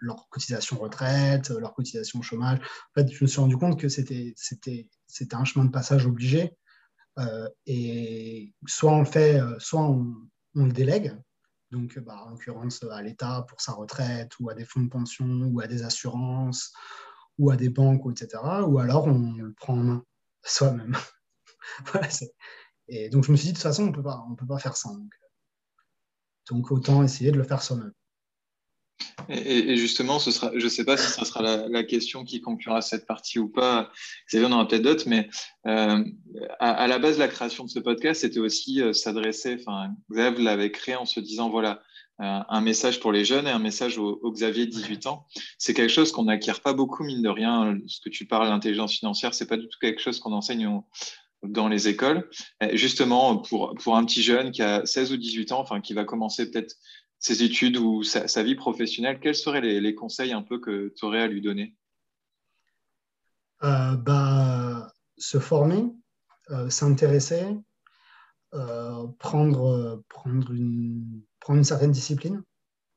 leur 0.00 0.28
cotisation 0.28 0.78
retraite, 0.78 1.50
leur 1.50 1.74
cotisation 1.74 2.22
chômage. 2.22 2.58
En 2.58 3.00
fait, 3.00 3.12
je 3.12 3.22
me 3.22 3.28
suis 3.28 3.40
rendu 3.40 3.56
compte 3.56 3.78
que 3.78 3.88
c'était, 3.88 4.34
un 5.32 5.44
chemin 5.44 5.64
de 5.64 5.70
passage 5.70 6.06
obligé 6.06 6.56
euh, 7.18 7.48
et 7.66 8.54
soit 8.66 8.92
on 8.92 9.00
le 9.00 9.04
fait, 9.04 9.40
euh, 9.40 9.58
soit 9.58 9.82
on, 9.82 10.14
le 10.54 10.72
délègue, 10.72 11.16
donc 11.70 11.98
bah, 12.00 12.24
en 12.26 12.30
l'occurrence 12.30 12.82
à 12.90 13.02
l'État 13.02 13.44
pour 13.48 13.60
sa 13.60 13.72
retraite, 13.72 14.32
ou 14.40 14.50
à 14.50 14.54
des 14.54 14.64
fonds 14.64 14.80
de 14.80 14.88
pension, 14.88 15.26
ou 15.26 15.60
à 15.60 15.66
des 15.66 15.84
assurances, 15.84 16.72
ou 17.38 17.50
à 17.50 17.56
des 17.56 17.68
banques, 17.68 18.02
etc. 18.10 18.42
Ou 18.66 18.78
alors 18.78 19.06
on 19.06 19.32
le 19.34 19.52
prend 19.52 19.74
en 19.74 19.84
main 19.84 20.04
soi-même. 20.42 20.96
et 22.90 23.08
donc 23.08 23.24
je 23.24 23.32
me 23.32 23.36
suis 23.36 23.46
dit, 23.46 23.52
de 23.52 23.56
toute 23.56 23.62
façon, 23.62 23.84
on 23.84 23.86
ne 24.30 24.36
peut 24.36 24.46
pas 24.46 24.58
faire 24.58 24.76
ça. 24.76 24.90
Donc 26.50 26.70
autant 26.70 27.02
essayer 27.02 27.30
de 27.30 27.38
le 27.38 27.44
faire 27.44 27.62
soi-même. 27.62 27.92
Et, 29.28 29.76
justement, 29.76 30.18
ce 30.18 30.30
sera, 30.30 30.50
je 30.54 30.64
ne 30.64 30.68
sais 30.68 30.84
pas 30.84 30.96
si 30.96 31.12
ce 31.12 31.24
sera 31.24 31.42
la, 31.68 31.82
question 31.84 32.24
qui 32.24 32.40
conclura 32.40 32.82
cette 32.82 33.06
partie 33.06 33.38
ou 33.38 33.48
pas. 33.48 33.90
Xavier, 34.28 34.46
on 34.48 34.52
aura 34.52 34.66
peut-être 34.66 34.82
d'autres, 34.82 35.08
mais 35.08 35.28
euh, 35.66 36.04
à, 36.58 36.86
la 36.86 36.98
base, 36.98 37.18
la 37.18 37.28
création 37.28 37.64
de 37.64 37.70
ce 37.70 37.78
podcast, 37.78 38.22
c'était 38.22 38.40
aussi 38.40 38.82
euh, 38.82 38.92
s'adresser, 38.92 39.56
enfin, 39.60 39.94
Xavier 40.10 40.42
l'avait 40.42 40.70
créé 40.70 40.96
en 40.96 41.06
se 41.06 41.20
disant, 41.20 41.48
voilà, 41.48 41.82
euh, 42.20 42.40
un 42.48 42.60
message 42.60 43.00
pour 43.00 43.12
les 43.12 43.24
jeunes 43.24 43.46
et 43.46 43.50
un 43.50 43.58
message 43.58 43.98
au, 43.98 44.30
Xavier 44.32 44.66
de 44.66 44.70
18 44.72 45.06
ans. 45.06 45.26
C'est 45.58 45.74
quelque 45.74 45.92
chose 45.92 46.12
qu'on 46.12 46.24
n'acquiert 46.24 46.60
pas 46.60 46.72
beaucoup, 46.72 47.04
mine 47.04 47.22
de 47.22 47.30
rien. 47.30 47.78
Ce 47.86 48.00
que 48.00 48.10
tu 48.10 48.26
parles, 48.26 48.48
l'intelligence 48.48 48.92
financière, 48.92 49.32
c'est 49.32 49.46
pas 49.46 49.56
du 49.56 49.68
tout 49.68 49.78
quelque 49.80 50.00
chose 50.00 50.18
qu'on 50.20 50.32
enseigne 50.32 50.82
dans 51.42 51.68
les 51.68 51.88
écoles. 51.88 52.28
justement, 52.72 53.38
pour, 53.38 53.74
pour 53.82 53.96
un 53.96 54.04
petit 54.04 54.22
jeune 54.22 54.50
qui 54.50 54.62
a 54.62 54.84
16 54.84 55.12
ou 55.12 55.16
18 55.16 55.52
ans, 55.52 55.60
enfin, 55.60 55.80
qui 55.80 55.94
va 55.94 56.04
commencer 56.04 56.50
peut-être 56.50 56.76
ses 57.20 57.42
études 57.42 57.76
ou 57.76 58.02
sa, 58.02 58.42
vie 58.42 58.54
professionnelle, 58.54 59.20
quels 59.20 59.36
seraient 59.36 59.60
les, 59.60 59.94
conseils 59.94 60.32
un 60.32 60.42
peu 60.42 60.58
que 60.58 60.92
tu 60.96 61.04
aurais 61.04 61.20
à 61.20 61.26
lui 61.26 61.42
donner? 61.42 61.76
Euh, 63.62 63.94
bah, 63.96 64.90
Se 65.18 65.38
former, 65.38 65.84
euh, 66.50 66.70
s'intéresser, 66.70 67.46
euh, 68.54 69.06
prendre, 69.18 70.02
prendre, 70.08 70.50
une, 70.52 71.22
prendre 71.40 71.58
une 71.58 71.64
certaine 71.64 71.92
discipline. 71.92 72.42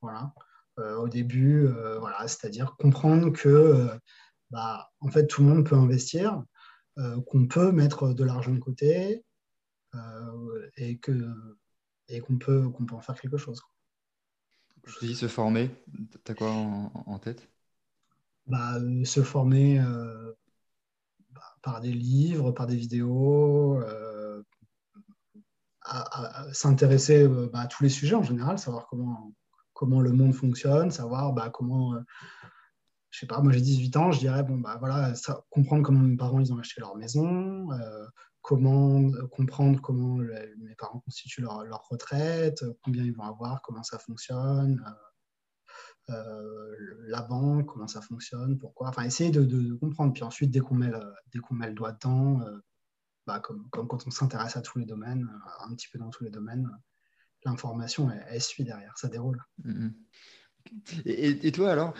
Voilà. 0.02 0.34
au 0.78 1.08
début, 1.08 1.66
voilà, 2.00 2.28
c'est-à-dire 2.28 2.76
comprendre 2.78 3.32
que 3.32 3.88
bah, 4.52 4.90
en 5.00 5.10
fait, 5.10 5.28
tout 5.28 5.42
le 5.42 5.48
monde 5.48 5.66
peut 5.66 5.78
investir, 5.78 6.44
qu'on 7.26 7.48
peut 7.48 7.72
mettre 7.72 8.14
de 8.14 8.24
l'argent 8.24 8.52
de 8.52 8.60
côté 8.60 9.24
et 10.78 11.00
qu'on 11.00 11.34
et 12.10 12.20
qu'on 12.20 12.38
peut, 12.38 12.70
qu'on 12.70 12.86
peut 12.86 12.96
en 12.96 13.02
faire 13.02 13.20
quelque 13.20 13.38
chose. 13.38 13.62
Je 14.86 15.00
dis 15.00 15.16
se 15.16 15.28
former, 15.28 15.72
tu 16.26 16.32
as 16.32 16.36
quoi 16.36 16.52
en, 16.52 17.20
tête? 17.20 17.50
Bah, 18.48 18.76
euh, 18.76 19.06
Se 19.06 19.24
former 19.24 19.80
euh, 19.80 20.34
bah, 21.32 21.42
par 21.62 21.80
des 21.80 21.94
livres, 21.94 22.52
par 22.52 22.68
des 22.68 22.76
vidéos, 22.76 23.78
euh, 23.82 24.44
à, 25.82 26.48
s'intéresser 26.52 27.28
bah, 27.28 27.62
à 27.62 27.68
tous 27.68 27.84
les 27.84 27.90
sujets 27.90 28.16
en 28.16 28.24
général, 28.24 28.60
savoir 28.60 28.88
comment, 28.88 29.34
comment 29.74 30.02
le 30.02 30.12
monde 30.12 30.34
fonctionne, 30.34 30.92
savoir 30.92 31.34
bah, 31.34 31.50
comment. 31.50 31.96
Je 33.14 33.20
sais 33.20 33.28
pas, 33.28 33.42
moi 33.42 33.52
j'ai 33.52 33.62
18 33.62 33.96
ans, 33.98 34.12
je 34.12 34.18
dirais, 34.18 34.42
bon, 34.42 34.58
bah 34.58 34.78
voilà, 34.80 35.14
comprendre 35.52 35.84
comment 35.84 36.00
mes 36.00 36.18
parents 36.18 36.40
ils 36.40 36.52
ont 36.52 36.58
acheté 36.58 36.82
leur 36.82 36.96
maison, 36.96 37.70
comment 38.42 39.12
comprendre 39.32 39.80
comment 39.82 40.18
mes 40.18 40.76
parents 40.76 41.00
constituent 41.02 41.42
leur, 41.42 41.64
leur, 41.64 41.88
retraite, 41.90 42.66
combien 42.84 43.04
ils 43.04 43.14
vont 43.14 43.24
avoir, 43.24 43.62
comment 43.62 43.84
ça 43.84 44.00
fonctionne, 44.00 44.84
euh, 46.10 46.16
euh, 46.16 46.76
la 47.06 47.22
banque, 47.22 47.68
comment 47.68 47.88
ça 47.88 48.02
fonctionne, 48.02 48.58
pourquoi. 48.58 48.88
Enfin, 48.88 49.04
essayer 49.04 49.30
de, 49.30 49.76
comprendre. 49.76 50.14
Puis 50.14 50.24
ensuite, 50.24 50.50
dès 50.50 50.60
qu'on 50.60 50.74
met, 50.74 50.90
met 51.52 51.68
le 51.68 51.74
doigt 51.74 51.92
dedans, 51.92 52.42
euh, 52.42 52.64
bah, 53.28 53.40
comme, 53.40 53.70
comme, 53.70 53.88
quand 53.88 54.08
on 54.08 54.10
s'intéresse 54.12 54.58
à 54.58 54.62
tous 54.62 54.80
les 54.80 54.86
domaines, 54.86 55.30
un 55.60 55.76
petit 55.76 55.88
peu 55.88 56.00
dans 56.00 56.10
tous 56.10 56.24
les 56.24 56.32
domaines, 56.32 56.68
l'information, 57.46 58.10
elle, 58.10 58.42
suit 58.42 58.64
derrière, 58.64 58.98
ça 58.98 59.08
déroule. 59.08 59.40
Mm-hmm. 59.64 59.94
Et, 61.06 61.52
toi 61.52 61.72
alors, 61.72 61.94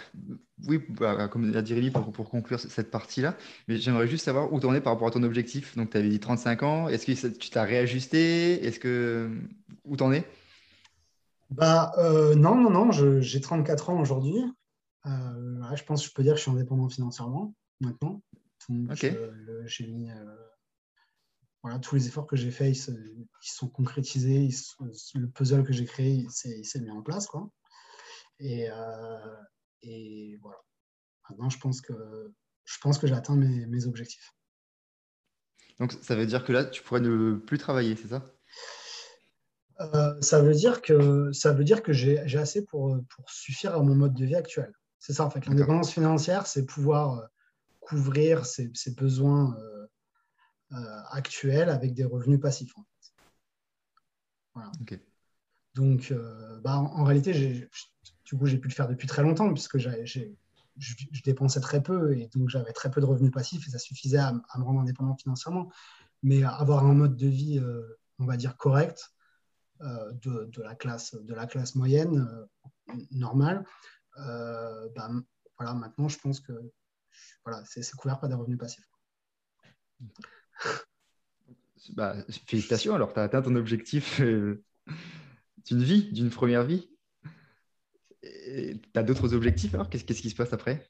oui, 0.68 0.80
bah, 0.90 1.28
comme 1.28 1.52
l'a 1.52 1.62
dit 1.62 1.74
Rémi 1.74 1.92
pour, 1.92 2.12
pour, 2.12 2.30
conclure 2.30 2.60
cette 2.60 2.92
partie-là, 2.92 3.38
mais 3.68 3.78
j'aimerais 3.78 4.08
juste 4.08 4.26
savoir 4.26 4.52
où 4.52 4.60
tu 4.60 4.66
en 4.66 4.74
es 4.74 4.82
par 4.82 4.94
rapport 4.94 5.08
à 5.08 5.12
ton 5.12 5.24
objectif. 5.24 5.76
Donc 5.76 5.92
tu 5.92 5.98
avais 5.98 6.10
dit 6.10 6.20
35 6.20 6.64
ans, 6.64 6.88
est-ce 6.88 7.06
que 7.06 7.28
tu 7.28 7.50
t'as 7.50 7.64
réajusté? 7.64 8.66
Est-ce 8.66 8.80
que 8.80 9.30
où 9.86 9.98
t'en 9.98 10.12
es? 10.12 10.26
Bah, 11.50 11.92
euh, 11.98 12.36
Non, 12.36 12.56
non, 12.56 12.70
non, 12.70 12.92
j'ai 12.92 13.42
34 13.42 13.90
ans 13.90 14.00
aujourd'hui. 14.00 14.38
Euh, 15.06 15.76
je 15.76 15.84
pense 15.84 16.02
que 16.02 16.10
je 16.10 16.14
peux 16.14 16.24
dire 16.24 16.34
que 16.34 16.38
je 16.38 16.44
suis 16.44 16.52
indépendant 16.52 16.90
financièrement 16.90 17.54
maintenant. 17.82 18.22
Donc, 18.70 19.04
euh, 19.04 19.64
j'ai 19.66 19.88
mis 19.88 20.10
voilà, 21.62 21.80
tous 21.80 21.96
les 21.96 22.08
efforts 22.08 22.28
que 22.28 22.36
j'ai 22.36 22.52
faits, 22.52 22.76
ils, 22.76 22.80
se, 22.80 22.92
sont 23.42 23.70
concrétisés, 23.70 24.50
le 25.16 25.30
puzzle 25.30 25.64
que 25.64 25.72
j'ai 25.72 25.86
créé, 25.86 26.26
il 26.26 26.32
s'est 26.66 26.80
mis 26.82 26.92
en 26.92 27.02
place. 27.02 27.28
Quoi. 27.28 27.50
Et, 28.44 28.70
euh, 28.70 29.36
et 29.84 30.38
voilà. 30.42 30.58
Maintenant, 31.30 31.50
je 31.50 31.58
pense 31.58 31.80
que, 31.80 31.94
je 32.66 32.78
pense 32.82 32.98
que 32.98 33.08
j'ai 33.08 33.14
atteint 33.14 33.38
mes, 33.38 33.66
mes, 33.66 33.88
objectifs. 33.88 34.36
Donc, 35.80 35.94
ça 36.02 36.16
veut 36.16 36.26
dire 36.26 36.44
que 36.44 36.52
là, 36.52 36.66
tu 36.66 36.84
pourrais 36.84 37.00
ne 37.00 37.36
plus 37.36 37.58
travailler, 37.58 37.96
c'est 37.96 38.10
ça? 38.10 38.26
Euh, 39.80 40.22
ça 40.22 40.42
veut 40.42 40.54
dire 40.54 40.82
que, 40.82 41.32
ça 41.32 41.54
veut 41.54 41.64
dire 41.64 41.82
que 41.82 41.94
j'ai 41.94 42.20
assez 42.38 42.66
pour, 42.66 42.98
pour 43.16 43.30
suffire 43.30 43.76
à 43.76 43.82
mon 43.82 43.96
mode 43.96 44.14
de 44.14 44.26
vie 44.26 44.36
actuel. 44.36 44.74
C'est 45.00 45.14
ça, 45.14 45.24
en 45.24 45.30
fait. 45.30 45.46
L'indépendance 45.46 45.92
financière, 45.92 46.46
c'est 46.46 46.66
pouvoir 46.66 47.20
euh, 47.20 47.26
couvrir 47.80 48.46
ses, 48.46 48.70
ses 48.74 48.94
besoins 48.94 49.58
actuels 51.12 51.70
avec 51.70 51.94
des 51.94 52.04
revenus 52.04 52.40
passifs. 52.42 52.76
En 52.76 52.82
fait. 52.82 53.14
voilà. 54.54 54.72
Donc, 55.76 56.14
bah, 56.62 56.78
en, 56.78 56.86
en, 56.86 57.04
réalité, 57.04 57.34
j'ai 57.34 57.70
du 58.26 58.38
coup, 58.38 58.46
j'ai 58.46 58.58
pu 58.58 58.68
le 58.68 58.74
faire 58.74 58.88
depuis 58.88 59.08
très 59.08 59.22
longtemps 59.22 59.52
puisque 59.52 59.78
je, 59.78 59.90
dépensais 61.24 61.60
très 61.60 61.84
peu 61.84 62.18
et 62.18 62.28
donc 62.28 62.50
j'avais 62.50 62.74
très 62.74 62.90
peu 62.90 63.02
de 63.02 63.06
revenus 63.06 63.32
passifs 63.32 63.68
et 63.68 63.72
ça 63.72 63.80
suffisait 63.80 64.18
à, 64.18 64.34
me 64.34 64.64
rendre 64.64 64.80
indépendant 64.80 65.16
financièrement. 65.16 65.72
Mais 66.22 66.44
avoir 66.44 66.86
un 66.86 66.94
mode 66.94 67.18
de 67.18 67.28
vie, 67.28 67.60
euh, 67.60 68.00
on 68.18 68.26
va 68.26 68.38
dire, 68.38 68.56
correct, 68.56 69.14
euh, 69.82 70.14
de, 70.14 70.62
la 70.62 70.74
classe, 70.74 71.16
de 71.16 71.34
la 71.34 71.48
classe 71.48 71.76
moyenne, 71.76 72.48
euh, 72.90 72.94
normale, 73.12 73.66
bah, 74.16 75.10
voilà, 75.58 75.74
maintenant, 75.74 76.08
je 76.08 76.18
pense 76.20 76.40
que 76.40 76.54
voilà, 77.44 77.62
c'est 77.66 77.90
couvert 77.96 78.20
par 78.20 78.30
des 78.30 78.36
revenus 78.36 78.58
passifs. 78.58 78.90
Bah, 81.90 82.16
félicitations, 82.48 82.96
alors 82.96 83.14
tu 83.14 83.20
as 83.20 83.24
atteint 83.24 83.42
ton 83.42 83.56
objectif 83.56 84.22
d'une 84.22 84.64
vie, 85.84 86.14
d'une 86.14 86.30
première 86.30 86.64
vie 86.64 86.93
tu 88.24 88.82
as 88.96 89.04
d'autres 89.04 89.34
objectifs 89.34 89.74
alors? 89.76 89.90
Qu'est-ce 89.90 90.06
qui 90.06 90.30
se 90.30 90.36
passe 90.36 90.54
après? 90.54 90.90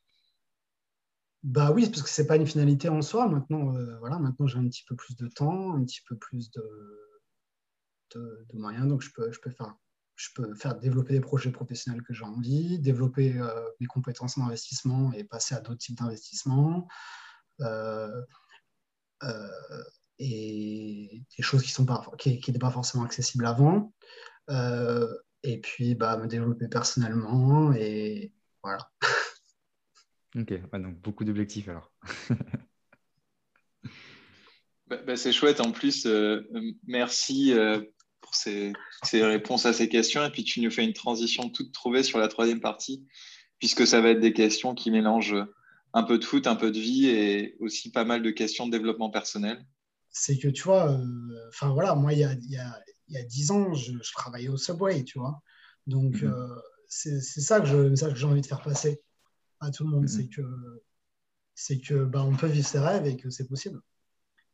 Bah 1.44 1.72
oui, 1.72 1.90
parce 1.90 2.02
que 2.02 2.10
c'est 2.10 2.28
pas 2.28 2.38
une 2.38 2.48
finalité 2.48 2.88
en 2.90 3.02
soi. 3.02 3.28
Maintenant, 3.28 3.76
euh, 3.76 3.98
voilà, 4.00 4.18
maintenant 4.18 4.48
j'ai 4.48 4.60
un 4.60 4.68
petit 4.68 4.86
peu 4.88 4.96
plus 4.96 5.16
de 5.16 5.28
temps, 5.28 5.76
un 5.76 5.84
petit 5.84 6.02
peu 6.08 6.16
plus 6.16 6.52
de, 6.52 6.64
de, 8.16 8.58
moyens, 8.58 8.88
donc 8.88 9.02
je 9.02 9.12
peux, 9.14 9.30
je 9.32 9.40
peux 9.42 9.50
faire, 9.50 9.76
je 10.16 10.30
peux 10.36 10.56
faire 10.56 10.80
développer 10.80 11.14
des 11.14 11.20
projets 11.20 11.52
professionnels 11.52 12.02
que 12.04 12.14
j'ai 12.14 12.24
envie, 12.24 12.80
développer 12.80 13.38
euh, 13.38 13.70
mes 13.82 13.88
compétences 13.88 14.38
en 14.38 14.46
investissement 14.46 15.12
et 15.14 15.26
passer 15.26 15.54
à 15.56 15.60
d'autres 15.60 15.80
types 15.80 15.98
d'investissements, 15.98 16.88
euh, 17.62 18.22
et 20.20 21.24
des 21.38 21.44
choses 21.44 21.64
qui 21.64 21.72
sont 21.72 21.86
pas, 21.86 22.06
qui 22.18 22.36
n'étaient 22.36 22.60
pas 22.60 22.72
forcément 22.72 23.04
accessibles 23.04 23.46
avant 23.46 23.94
et 25.54 25.60
puis 25.60 25.96
bah, 25.96 26.18
me 26.18 26.28
développer 26.28 26.68
personnellement 26.68 27.74
et 27.74 28.34
voilà. 28.64 28.90
Ok, 30.36 30.52
donc 30.74 31.00
beaucoup 31.02 31.24
d'objectifs 31.24 31.70
alors. 31.70 31.92
Bah, 34.88 34.98
bah, 35.08 35.16
c'est 35.16 35.32
chouette 35.32 35.62
en 35.62 35.72
plus. 35.72 36.06
Euh, 36.06 36.42
merci 36.86 37.54
euh, 37.54 37.82
pour 38.20 38.36
ces, 38.36 38.74
ces, 39.04 39.24
réponses 39.24 39.66
à 39.66 39.72
ces 39.72 39.88
questions 39.88 40.26
et 40.26 40.30
puis 40.30 40.44
tu 40.44 40.60
nous 40.60 40.70
fais 40.70 40.84
une 40.84 40.92
transition 40.92 41.50
toute 41.50 41.72
trouvée 41.72 42.04
sur 42.04 42.20
la 42.20 42.28
troisième 42.28 42.60
partie 42.60 43.08
puisque 43.60 43.88
ça 43.88 44.02
va 44.02 44.10
être 44.10 44.20
des 44.20 44.34
questions 44.34 44.76
qui 44.76 44.92
mélangent 44.92 45.38
un 45.94 46.04
peu 46.04 46.20
de 46.20 46.26
foot, 46.26 46.48
un 46.48 46.58
peu 46.58 46.70
de 46.70 46.80
vie 46.80 47.08
et 47.08 47.56
aussi 47.62 47.92
pas 47.92 48.04
mal 48.04 48.22
de 48.22 48.30
questions 48.30 48.66
de 48.66 48.72
développement 48.72 49.10
personnel. 49.10 49.66
C'est 50.10 50.38
que 50.38 50.50
tu 50.50 50.64
vois, 50.64 50.92
euh, 50.92 51.48
enfin 51.48 51.72
voilà, 51.72 51.96
moi 51.96 52.12
il 52.12 52.20
y 52.20 52.26
a, 52.26 52.34
y 52.34 52.58
a 52.58 52.84
il 53.08 53.16
y 53.16 53.18
a 53.18 53.24
10 53.24 53.52
ans, 53.52 53.74
je, 53.74 53.94
travaillais 54.14 54.50
au 54.50 54.58
Subway, 54.58 55.04
tu 55.04 55.20
vois. 55.20 55.42
Donc, 55.88 56.22
mhm. 56.22 56.32
euh, 56.32 56.62
c'est 56.88 57.20
ça 57.22 57.60
que 57.60 58.16
j'ai 58.16 58.26
envie 58.26 58.42
de 58.42 58.46
faire 58.46 58.62
passer 58.62 59.02
à 59.60 59.72
tout 59.72 59.84
le 59.84 59.90
monde. 59.90 60.04
Mhm. 60.04 60.08
C'est 60.08 60.28
que, 60.28 60.82
c'est 61.56 61.80
que 61.80 62.06
bah, 62.06 62.24
on 62.24 62.36
peut 62.36 62.48
vivre 62.48 62.68
ses 62.68 62.80
rêves 62.80 63.06
et 63.06 63.18
que 63.18 63.30
c'est 63.30 63.48
possible. 63.48 63.82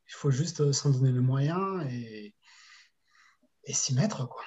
Il 0.08 0.14
faut 0.14 0.32
juste 0.32 0.62
euh, 0.62 0.74
s'en 0.74 0.90
donner 0.90 1.12
le 1.12 1.22
moyen 1.22 1.88
et, 1.90 2.34
et 3.66 3.74
s'y 3.74 3.94
mettre. 3.94 4.28
Quoi. 4.28 4.44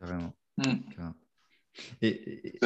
Vraiment. 0.00 0.34
Mm. 0.58 1.10
Et, 2.00 2.58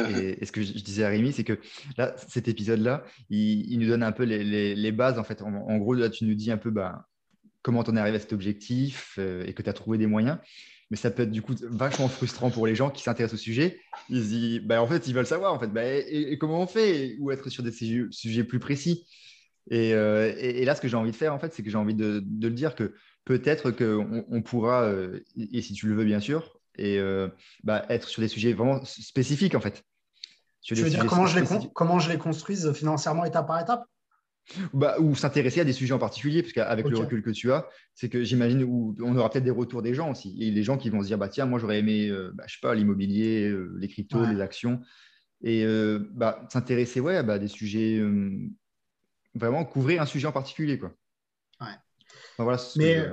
ce 0.45 0.51
que 0.51 0.61
je 0.61 0.71
disais 0.71 1.03
à 1.03 1.09
Rémi, 1.09 1.33
c'est 1.33 1.43
que 1.43 1.59
là, 1.97 2.15
cet 2.29 2.47
épisode-là, 2.47 3.03
il, 3.29 3.77
nous 3.79 3.87
donne 3.87 4.03
un 4.03 4.11
peu 4.11 4.23
les, 4.23 4.75
les, 4.75 4.91
bases. 4.91 5.19
En 5.19 5.25
fait, 5.25 5.41
en, 5.41 5.77
gros, 5.77 5.93
là, 5.93 6.09
tu 6.09 6.25
nous 6.25 6.35
dis 6.35 6.51
un 6.51 6.57
peu 6.57 6.71
bah, 6.71 7.09
comment 7.61 7.83
tu 7.83 7.91
en 7.91 7.95
es 7.95 7.99
arrivé 7.99 8.17
à 8.17 8.19
cet 8.19 8.33
objectif 8.33 9.15
euh, 9.19 9.45
et 9.45 9.53
que 9.53 9.61
tu 9.61 9.69
as 9.69 9.73
trouvé 9.73 9.97
des 9.97 10.07
moyens. 10.07 10.37
Mais 10.89 10.97
ça 10.97 11.09
peut 11.09 11.23
être 11.23 11.31
du 11.31 11.41
coup 11.41 11.55
vachement 11.61 12.09
frustrant 12.09 12.49
pour 12.49 12.67
les 12.67 12.75
gens 12.75 12.89
qui 12.89 13.03
s'intéressent 13.03 13.39
au 13.39 13.41
sujet. 13.41 13.79
Ils 14.09 14.27
disent, 14.27 14.59
bah, 14.61 14.81
en 14.81 14.87
fait, 14.87 15.07
ils 15.07 15.13
veulent 15.13 15.25
savoir, 15.25 15.53
en 15.53 15.59
fait, 15.59 15.67
bah, 15.67 15.85
et, 15.85 16.37
comment 16.37 16.59
on 16.59 16.67
fait? 16.67 17.15
Ou 17.19 17.31
être 17.31 17.49
sur 17.49 17.63
des 17.63 17.71
sujets, 17.71 18.43
plus 18.43 18.59
précis. 18.59 19.07
Euh, 19.71 20.33
et, 20.37 20.65
là, 20.65 20.75
ce 20.75 20.81
que 20.81 20.89
j'ai 20.89 20.97
envie 20.97 21.11
de 21.11 21.15
faire, 21.15 21.33
en 21.33 21.39
fait, 21.39 21.53
c'est 21.53 21.63
que 21.63 21.69
j'ai 21.69 21.77
envie 21.77 21.95
de, 21.95 22.21
le 22.41 22.49
dire 22.49 22.75
que 22.75 22.93
peut-être 23.23 23.71
qu'on 23.71 24.25
on 24.29 24.41
pourra, 24.41 24.83
euh, 24.83 25.21
et 25.37 25.61
si 25.61 25.73
tu 25.73 25.87
le 25.87 25.95
veux 25.95 26.03
bien 26.03 26.19
sûr, 26.19 26.59
et 26.77 26.99
bah, 27.63 27.85
être 27.89 28.09
sur 28.09 28.21
des 28.21 28.27
sujets 28.27 28.53
vraiment 28.53 28.83
spécifiques 28.83 29.55
en 29.55 29.59
fait. 29.59 29.83
tu 30.61 30.73
veux 30.73 30.89
dire 30.89 31.05
comment 31.05 31.27
je, 31.27 31.39
les 31.39 31.45
comment 31.73 31.99
je 31.99 32.09
les 32.09 32.17
construise 32.17 32.71
financièrement 32.71 33.23
étape 33.23 33.45
par 33.45 33.61
étape? 33.61 33.85
Bah, 34.73 34.97
ou 34.99 35.15
s'intéresser 35.15 35.61
à 35.61 35.63
des 35.63 35.73
sujets 35.73 35.93
en 35.93 35.99
particulier, 35.99 36.41
parce 36.41 36.53
qu'avec 36.53 36.87
le 36.87 36.97
recul 36.97 37.21
que 37.21 37.29
tu 37.29 37.51
as, 37.51 37.67
c'est 37.93 38.09
que 38.09 38.23
j'imagine 38.23 38.63
où 38.63 38.95
on 39.01 39.15
aura 39.15 39.29
peut-être 39.29 39.43
des 39.43 39.51
retours 39.51 39.81
des 39.81 39.93
gens 39.93 40.11
aussi. 40.11 40.37
Et 40.41 40.51
les 40.51 40.63
gens 40.63 40.77
qui 40.77 40.89
vont 40.89 41.01
se 41.01 41.07
dire, 41.07 41.17
bah, 41.17 41.29
tiens, 41.29 41.45
moi 41.45 41.59
j'aurais 41.59 41.79
aimé, 41.79 42.07
euh, 42.09 42.31
bah, 42.33 42.43
je 42.47 42.55
sais 42.55 42.59
pas, 42.61 42.75
l'immobilier, 42.75 43.47
euh, 43.49 43.75
les 43.79 43.87
cryptos, 43.87 44.25
les 44.25 44.41
actions. 44.41 44.81
Et 45.41 45.65
euh, 45.65 46.07
bah, 46.13 46.45
s'intéresser 46.49 46.99
ouais, 46.99 47.17
à 47.17 47.23
bah, 47.23 47.39
des 47.39 47.47
sujets, 47.47 48.01
vraiment 49.33 49.65
couvrir 49.65 50.01
un 50.01 50.05
sujet 50.05 50.27
en 50.27 50.31
particulier. 50.31 50.77
Quoi. 50.77 50.93
voilà, 52.37 52.59
Mais 52.75 53.09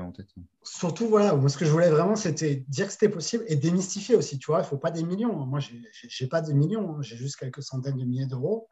surtout, 0.62 1.08
voilà, 1.08 1.34
moi 1.34 1.48
ce 1.48 1.56
que 1.56 1.64
je 1.64 1.70
voulais 1.70 1.90
vraiment, 1.90 2.16
c'était 2.16 2.64
dire 2.68 2.86
que 2.86 2.92
c'était 2.92 3.08
possible 3.08 3.44
et 3.46 3.56
démystifier 3.56 4.16
aussi. 4.16 4.38
Tu 4.38 4.46
vois, 4.46 4.58
il 4.58 4.62
ne 4.62 4.66
faut 4.66 4.78
pas 4.78 4.90
des 4.90 5.04
millions. 5.04 5.46
Moi, 5.46 5.60
je 5.60 5.72
n'ai 5.74 6.28
pas 6.28 6.40
des 6.40 6.54
millions, 6.54 6.96
hein. 6.96 7.02
j'ai 7.02 7.16
juste 7.16 7.36
quelques 7.36 7.62
centaines 7.62 7.96
de 7.96 8.04
milliers 8.04 8.26
d'euros. 8.26 8.68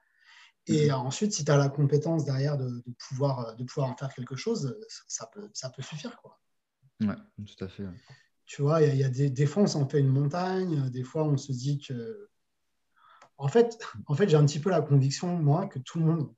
Et 0.69 0.89
mhm. 0.89 0.95
ensuite, 0.95 1.33
si 1.33 1.45
tu 1.45 1.51
as 1.51 1.57
la 1.57 1.69
compétence 1.69 2.25
derrière 2.25 2.57
de, 2.57 2.83
pouvoir, 3.09 3.55
de 3.57 3.65
pouvoir 3.65 3.91
en 3.91 3.97
faire 3.97 4.13
quelque 4.13 4.37
chose, 4.37 4.77
ça 5.07 5.27
peut, 5.33 5.49
ça 5.53 5.71
peut 5.71 5.83
suffire. 5.83 6.17
Quoi. 6.21 6.39
Ouais, 7.01 7.15
tout 7.47 7.65
à 7.65 7.69
fait. 7.69 7.85
Tu 8.47 8.63
vois, 8.63 8.83
il 8.83 8.97
y, 8.97 9.05
a, 9.05 9.09
des, 9.09 9.31
des 9.31 9.47
fois, 9.47 9.65
on 9.65 9.67
s'en 9.67 9.89
fait 9.89 10.01
une 10.01 10.09
montagne, 10.09 10.89
des 10.91 11.05
fois, 11.05 11.25
on 11.25 11.37
se 11.37 11.53
dit 11.53 11.79
que. 11.79 12.29
En 13.39 13.49
fait, 13.49 13.79
en 14.07 14.15
fait 14.15 14.29
j'ai 14.29 14.37
un 14.37 14.47
petit 14.47 14.61
peu 14.61 14.71
la 14.71 14.81
conviction, 14.81 15.37
moi, 15.37 15.67
que 15.67 15.79
tout 15.79 15.99
le 15.99 16.07
monde 16.07 16.35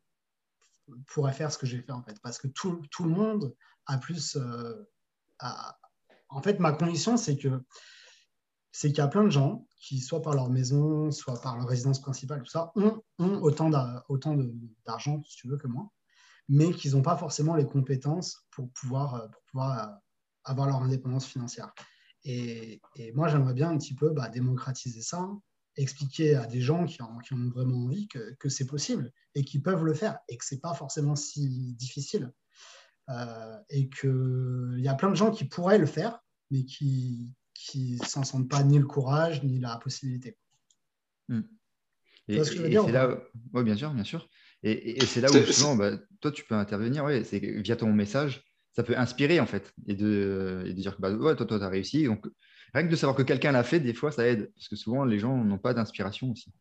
pourrait 1.07 1.33
faire 1.33 1.53
ce 1.53 1.59
que 1.59 1.67
j'ai 1.67 1.81
fait, 1.81 1.93
en 1.93 2.03
fait. 2.03 2.19
Parce 2.23 2.39
que 2.39 2.49
tout, 2.49 2.83
tout 2.91 3.05
le 3.05 3.11
monde 3.11 3.55
a 3.87 3.99
plus. 3.99 4.37
Euh, 4.37 4.85
En 6.31 6.43
fait, 6.43 6.59
ma 6.59 6.73
conviction, 6.73 7.17
c'est 7.17 7.39
que 7.39 7.63
c'est 8.79 8.91
qu'il 8.91 8.99
y 8.99 9.01
a 9.01 9.09
plein 9.09 9.25
de 9.25 9.31
gens 9.31 9.67
qui, 9.77 9.99
soit 9.99 10.23
par 10.23 10.35
leur 10.35 10.51
maison, 10.51 11.11
soit 11.11 11.41
par 11.41 11.57
leur 11.57 11.67
résidence 11.67 12.01
principale, 12.01 12.45
tout 12.45 12.51
ça, 12.51 12.71
ont, 12.77 13.03
autant 13.19 13.71
d'argent, 14.87 15.21
si 15.25 15.35
tu 15.37 15.49
veux, 15.49 15.57
que 15.57 15.67
moi, 15.67 15.91
mais 16.49 16.71
qu'ils 16.71 16.93
n'ont 16.93 17.03
pas 17.03 17.17
forcément 17.17 17.57
les 17.57 17.67
compétences 17.67 18.47
pour 18.53 18.71
pouvoir, 18.71 19.15
euh, 19.17 19.27
euh, 19.57 19.87
avoir 20.45 20.69
leur 20.69 20.77
indépendance 20.77 21.27
financière. 21.27 21.75
Et, 22.23 22.81
moi, 23.17 23.27
j'aimerais 23.27 23.53
bien 23.53 23.69
un 23.69 23.79
petit 23.79 23.97
peu 23.97 24.11
bah, 24.11 24.29
démocratiser 24.29 25.03
ça, 25.03 25.29
expliquer 25.75 26.37
à 26.37 26.47
des 26.47 26.61
gens 26.61 26.85
qui 26.85 27.03
en, 27.03 27.19
ont 27.33 27.51
vraiment 27.51 27.79
envie 27.79 28.07
que, 28.07 28.49
c'est 28.49 28.67
possible 28.67 29.13
et 29.35 29.43
qui 29.43 29.59
peuvent 29.59 29.83
le 29.83 29.95
faire 29.95 30.21
et 30.29 30.37
que 30.37 30.45
ce 30.45 30.55
n'est 30.55 30.61
pas 30.61 30.75
forcément 30.75 31.17
si 31.17 31.75
difficile. 31.75 32.33
Euh, 33.09 33.59
et 33.71 33.89
qu'il 33.89 34.79
y 34.79 34.87
a 34.87 34.95
plein 34.95 35.11
de 35.11 35.17
gens 35.17 35.33
qui 35.33 35.47
pourraient 35.47 35.79
le 35.79 35.87
faire, 35.87 36.21
mais 36.53 36.65
qui, 36.65 37.35
qui 37.59 37.99
s'en 37.99 38.23
sentent 38.23 38.49
pas 38.49 38.63
ni 38.63 38.79
le 38.79 38.87
courage 38.87 39.43
ni 39.43 39.59
la 39.59 39.77
possibilité. 39.79 40.37
Hmm. 41.29 41.43
Et, 42.29 42.45
c'est 42.45 42.69
là, 42.69 43.19
oui, 43.55 43.65
bien 43.65 43.77
sûr, 43.77 43.91
bien 43.91 44.05
sûr. 44.05 44.29
Et, 44.63 45.05
c'est 45.07 45.21
là 45.21 45.31
où 45.31 45.35
justement, 45.35 45.77
bah, 45.77 45.93
toi, 46.21 46.31
tu 46.31 46.45
peux 46.45 46.55
intervenir. 46.55 47.05
Ouais, 47.05 47.25
c'est 47.25 47.39
via 47.39 47.77
ton 47.77 47.93
message, 47.93 48.45
ça 48.73 48.83
peut 48.83 48.97
inspirer 48.97 49.41
en 49.41 49.47
fait, 49.47 49.73
et 49.87 49.95
de, 49.95 50.63
et 50.67 50.73
de 50.73 50.81
dire 50.81 50.97
que 50.97 51.01
bah, 51.01 51.11
ouais, 51.11 51.37
toi, 51.37 51.47
toi, 51.47 51.59
tu 51.59 51.65
as 51.65 51.69
réussi. 51.69 52.05
Donc, 52.05 52.27
rien 52.75 52.85
que 52.85 52.91
de 52.91 52.97
savoir 52.97 53.17
que 53.17 53.23
quelqu'un 53.23 53.53
l'a 53.53 53.65
fait, 53.65 53.81
des 53.81 53.95
fois, 53.95 54.13
ça 54.13 54.27
aide, 54.27 54.53
parce 54.55 54.69
que 54.69 54.77
souvent, 54.77 55.05
les 55.05 55.19
gens 55.19 55.37
n'ont 55.37 55.59
pas 55.59 55.75
d'inspiration 55.75 56.31
aussi. 56.31 56.53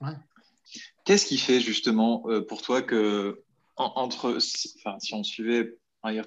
Ouais. 0.00 0.14
Qu'est-ce 1.04 1.26
qui 1.26 1.38
fait 1.38 1.60
justement 1.60 2.24
euh, 2.28 2.42
pour 2.42 2.62
toi 2.62 2.82
que 2.82 3.42
entre, 3.76 4.38
enfin, 4.78 4.98
si 4.98 5.14
on 5.14 5.24
suivait 5.24 5.78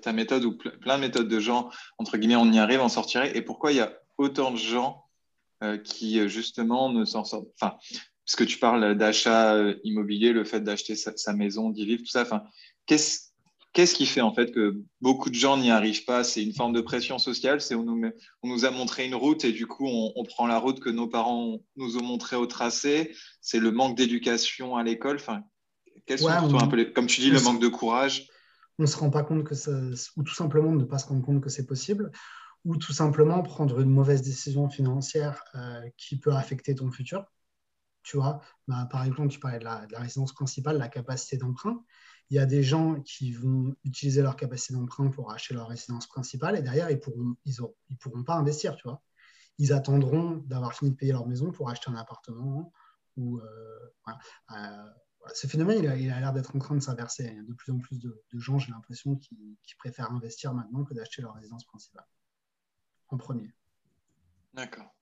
ta 0.02 0.14
méthode 0.14 0.46
ou 0.46 0.58
plein 0.58 0.98
de 0.98 1.02
méthodes 1.02 1.28
de 1.28 1.40
gens, 1.40 1.70
entre 1.98 2.18
guillemets, 2.18 2.36
on 2.36 2.52
y 2.52 2.60
arrive, 2.60 2.82
on 2.82 2.90
sortirait, 2.90 3.36
et 3.36 3.42
pourquoi 3.42 3.72
il 3.72 3.78
y 3.78 3.82
a 3.82 4.01
autant 4.22 4.52
de 4.52 4.58
gens 4.58 5.06
euh, 5.64 5.78
qui, 5.78 6.20
euh, 6.20 6.28
justement, 6.28 6.92
ne 6.92 7.06
s'en 7.06 7.24
sortent. 7.24 7.50
Enfin, 7.60 7.76
parce 8.26 8.36
que 8.38 8.44
tu 8.44 8.60
parles 8.60 8.96
d'achat 8.96 9.56
euh, 9.56 9.76
immobilier, 9.84 10.32
le 10.32 10.44
fait 10.44 10.62
d'acheter 10.62 10.96
sa, 10.96 11.34
maison, 11.34 11.70
d'y 11.70 11.86
vivre, 11.86 12.04
tout 12.04 12.10
ça. 12.10 12.22
Enfin, 12.22 12.44
qu'est-ce 12.86 13.32
Qu'est-ce 13.74 13.96
qui 13.96 14.06
fait 14.06 14.20
en 14.20 14.34
fait 14.34 14.52
que 14.52 14.82
beaucoup 15.00 15.30
de 15.30 15.36
gens 15.36 15.56
n'y 15.56 15.72
arrivent 15.72 16.04
pas? 16.04 16.26
C'est 16.26 16.44
une 16.44 16.54
forme 16.54 16.74
de 16.74 16.82
pression 16.82 17.20
sociale, 17.20 17.62
c'est 17.62 17.74
on 17.74 17.84
nous, 17.84 18.12
on 18.44 18.50
nous 18.50 18.66
a 18.66 18.70
montré 18.70 19.06
une 19.06 19.16
route 19.16 19.46
et 19.46 19.54
du 19.54 19.66
coup 19.66 19.88
on, 19.88 20.26
prend 20.26 20.46
la 20.46 20.60
route 20.60 20.82
que 20.82 20.90
nos 20.90 21.08
parents 21.08 21.58
nous 21.78 21.96
ont 21.96 22.04
montré 22.04 22.36
au 22.36 22.48
tracé. 22.48 23.16
C'est 23.40 23.60
le 23.60 23.72
manque 23.72 23.96
d'éducation 23.96 24.76
à 24.76 24.84
l'école. 24.84 25.16
Enfin, 25.16 25.44
quels 26.06 26.20
sont 26.20 26.38
pour 26.38 26.50
toi 26.50 26.64
un 26.64 26.68
peu 26.68 26.84
comme 26.84 27.08
tu 27.08 27.22
dis, 27.22 27.30
le 27.30 27.40
manque 27.40 27.62
de 27.62 27.70
courage? 27.70 28.28
On 28.78 28.84
ne 28.84 28.88
se 28.88 28.98
rend 28.98 29.10
pas 29.10 29.24
compte 29.24 29.46
que 29.46 29.56
ça, 29.56 29.72
ou 30.18 30.24
tout 30.24 30.36
simplement 30.36 30.74
ne 30.74 30.84
pas 30.84 30.98
se 30.98 31.08
rendre 31.08 31.24
compte 31.24 31.42
que 31.42 31.50
c'est 31.50 31.66
possible 31.66 32.12
ou 32.66 32.78
tout 32.78 32.94
simplement 32.94 33.42
prendre 33.42 33.80
une 33.80 33.90
mauvaise 33.90 34.22
décision 34.22 34.70
financière 34.70 35.44
euh, 35.56 35.82
qui 35.98 36.20
peut 36.20 36.34
affecter 36.34 36.76
ton 36.76 36.92
futur. 36.92 37.26
Tu 38.04 38.18
vois, 38.18 38.42
bah, 38.68 38.88
par 38.90 39.04
exemple, 39.04 39.30
tu 39.30 39.40
parlais 39.40 39.60
de 39.60 39.64
la, 39.64 39.88
résidence 39.94 40.34
principale, 40.34 40.78
la 40.78 40.90
capacité 40.90 41.38
d'emprunt. 41.38 41.84
Il 42.30 42.36
y 42.36 42.40
a 42.40 42.46
des 42.46 42.64
gens 42.64 43.02
qui 43.02 43.34
vont 43.34 43.76
utiliser 43.84 44.22
leur 44.22 44.36
capacité 44.36 44.74
d'emprunt 44.74 45.10
pour 45.10 45.32
acheter 45.32 45.54
leur 45.54 45.68
résidence 45.68 46.08
principale 46.08 46.58
et 46.58 46.62
derrière, 46.62 46.90
ils 46.90 47.00
ne 47.00 47.96
pourront, 47.98 48.24
pas 48.24 48.36
investir, 48.36 48.76
tu 48.76 48.84
vois. 48.88 49.02
Ils 49.58 49.74
attendront 49.74 50.38
d'avoir 50.48 50.74
fini 50.74 50.92
de 50.92 50.96
payer 50.96 51.12
leur 51.12 51.28
maison 51.28 51.52
pour 51.52 51.70
acheter 51.70 51.92
un 51.92 51.96
appartement. 51.96 52.72
Euh, 53.20 53.40
euh, 54.52 54.86
ce 55.34 55.46
phénomène, 55.46 55.84
il 56.00 56.10
a 56.10 56.20
l'air 56.20 56.34
d'être 56.34 56.56
en 56.56 56.60
train 56.60 56.76
de 56.76 56.80
s'inverser. 56.80 57.26
Il 57.26 57.36
y 57.36 57.40
a 57.40 57.44
de 57.44 57.54
plus 57.54 57.72
en 57.72 57.80
plus 57.80 58.00
de, 58.00 58.24
gens, 58.34 58.58
j'ai 58.58 58.72
l'impression, 58.72 59.16
qui, 59.16 59.60
qui 59.64 59.76
préfèrent 59.76 60.12
investir 60.12 60.54
maintenant 60.54 60.84
que 60.84 60.94
d'acheter 60.94 61.22
leur 61.22 61.36
résidence 61.36 61.66
principale 61.66 62.06
en 63.12 63.18
premier. 63.18 63.54
D'accord. 64.54 64.94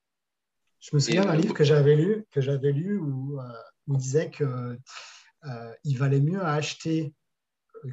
Je 0.80 0.92
me 0.94 1.00
souviens 1.00 1.26
d'un 1.26 1.36
livre 1.36 1.54
que 1.54 1.64
j'avais 1.64 1.96
lu, 1.96 2.26
que 2.32 2.42
j'avais 2.42 2.72
lu 2.72 2.98
où, 2.98 3.40
euh, 3.40 3.48
il 3.88 3.98
disait 3.98 4.30
que 4.30 4.78
euh, 5.46 5.74
il 5.84 5.98
valait 5.98 6.22
mieux 6.22 6.44
acheter 6.44 7.14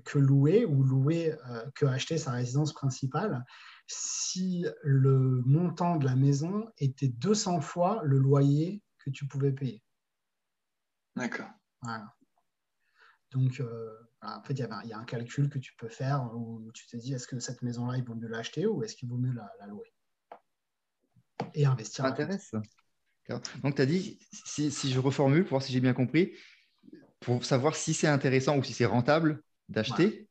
que 0.05 0.19
louer 0.19 0.65
ou 0.65 0.83
louer 0.83 1.33
euh, 1.49 1.71
que 1.75 1.87
acheter 1.87 2.19
sa 2.19 2.33
résidence 2.33 2.73
principale 2.73 3.45
si 3.89 4.67
le 4.83 5.43
montant 5.47 5.97
de 5.97 6.05
la 6.05 6.17
maison 6.17 6.69
était 6.79 7.09
200 7.09 7.61
fois 7.61 8.03
le 8.05 8.19
loyer 8.19 8.83
que 8.99 9.11
tu 9.11 9.27
pouvais 9.27 9.53
payer. 9.53 9.83
D'accord. 11.15 11.51
Voilà. 11.83 12.13
Donc, 13.31 13.63
en 14.23 14.43
fait, 14.43 14.55
il 14.55 14.89
y, 14.89 14.93
a 14.93 14.99
un 14.99 15.05
calcul 15.05 15.49
que 15.49 15.59
tu 15.59 15.73
peux 15.77 15.89
faire 15.89 16.35
où 16.35 16.69
tu 16.73 16.87
te 16.89 16.97
dis 16.97 17.15
est-ce 17.15 17.29
que 17.29 17.39
cette 17.39 17.63
maison-là, 17.63 17.97
il 17.97 18.05
vaut 18.05 18.17
mieux 18.17 18.29
l'acheter 18.29 18.67
ou 18.67 18.83
est-ce 18.83 18.97
qu'il 18.97 19.09
vaut 19.09 19.19
mieux 19.19 19.33
la 19.33 19.67
louer? 19.69 19.96
Et 21.55 21.67
investir. 21.67 22.05
Ça 22.05 22.11
m'intéresse. 22.11 22.53
Donc, 23.63 23.75
tu 23.75 23.83
as 23.83 23.87
dit, 23.87 24.19
si, 24.31 24.71
je 24.71 25.01
reformule 25.01 25.43
pour 25.43 25.51
voir 25.51 25.63
si 25.63 25.73
j'ai 25.73 25.81
bien 25.81 25.95
compris, 25.95 26.33
pour 27.21 27.45
savoir 27.45 27.75
si 27.75 27.95
c'est 27.95 28.07
intéressant 28.07 28.57
ou 28.57 28.63
si 28.63 28.73
c'est 28.73 28.87
rentable 28.87 29.43
d'acheter, 29.69 30.29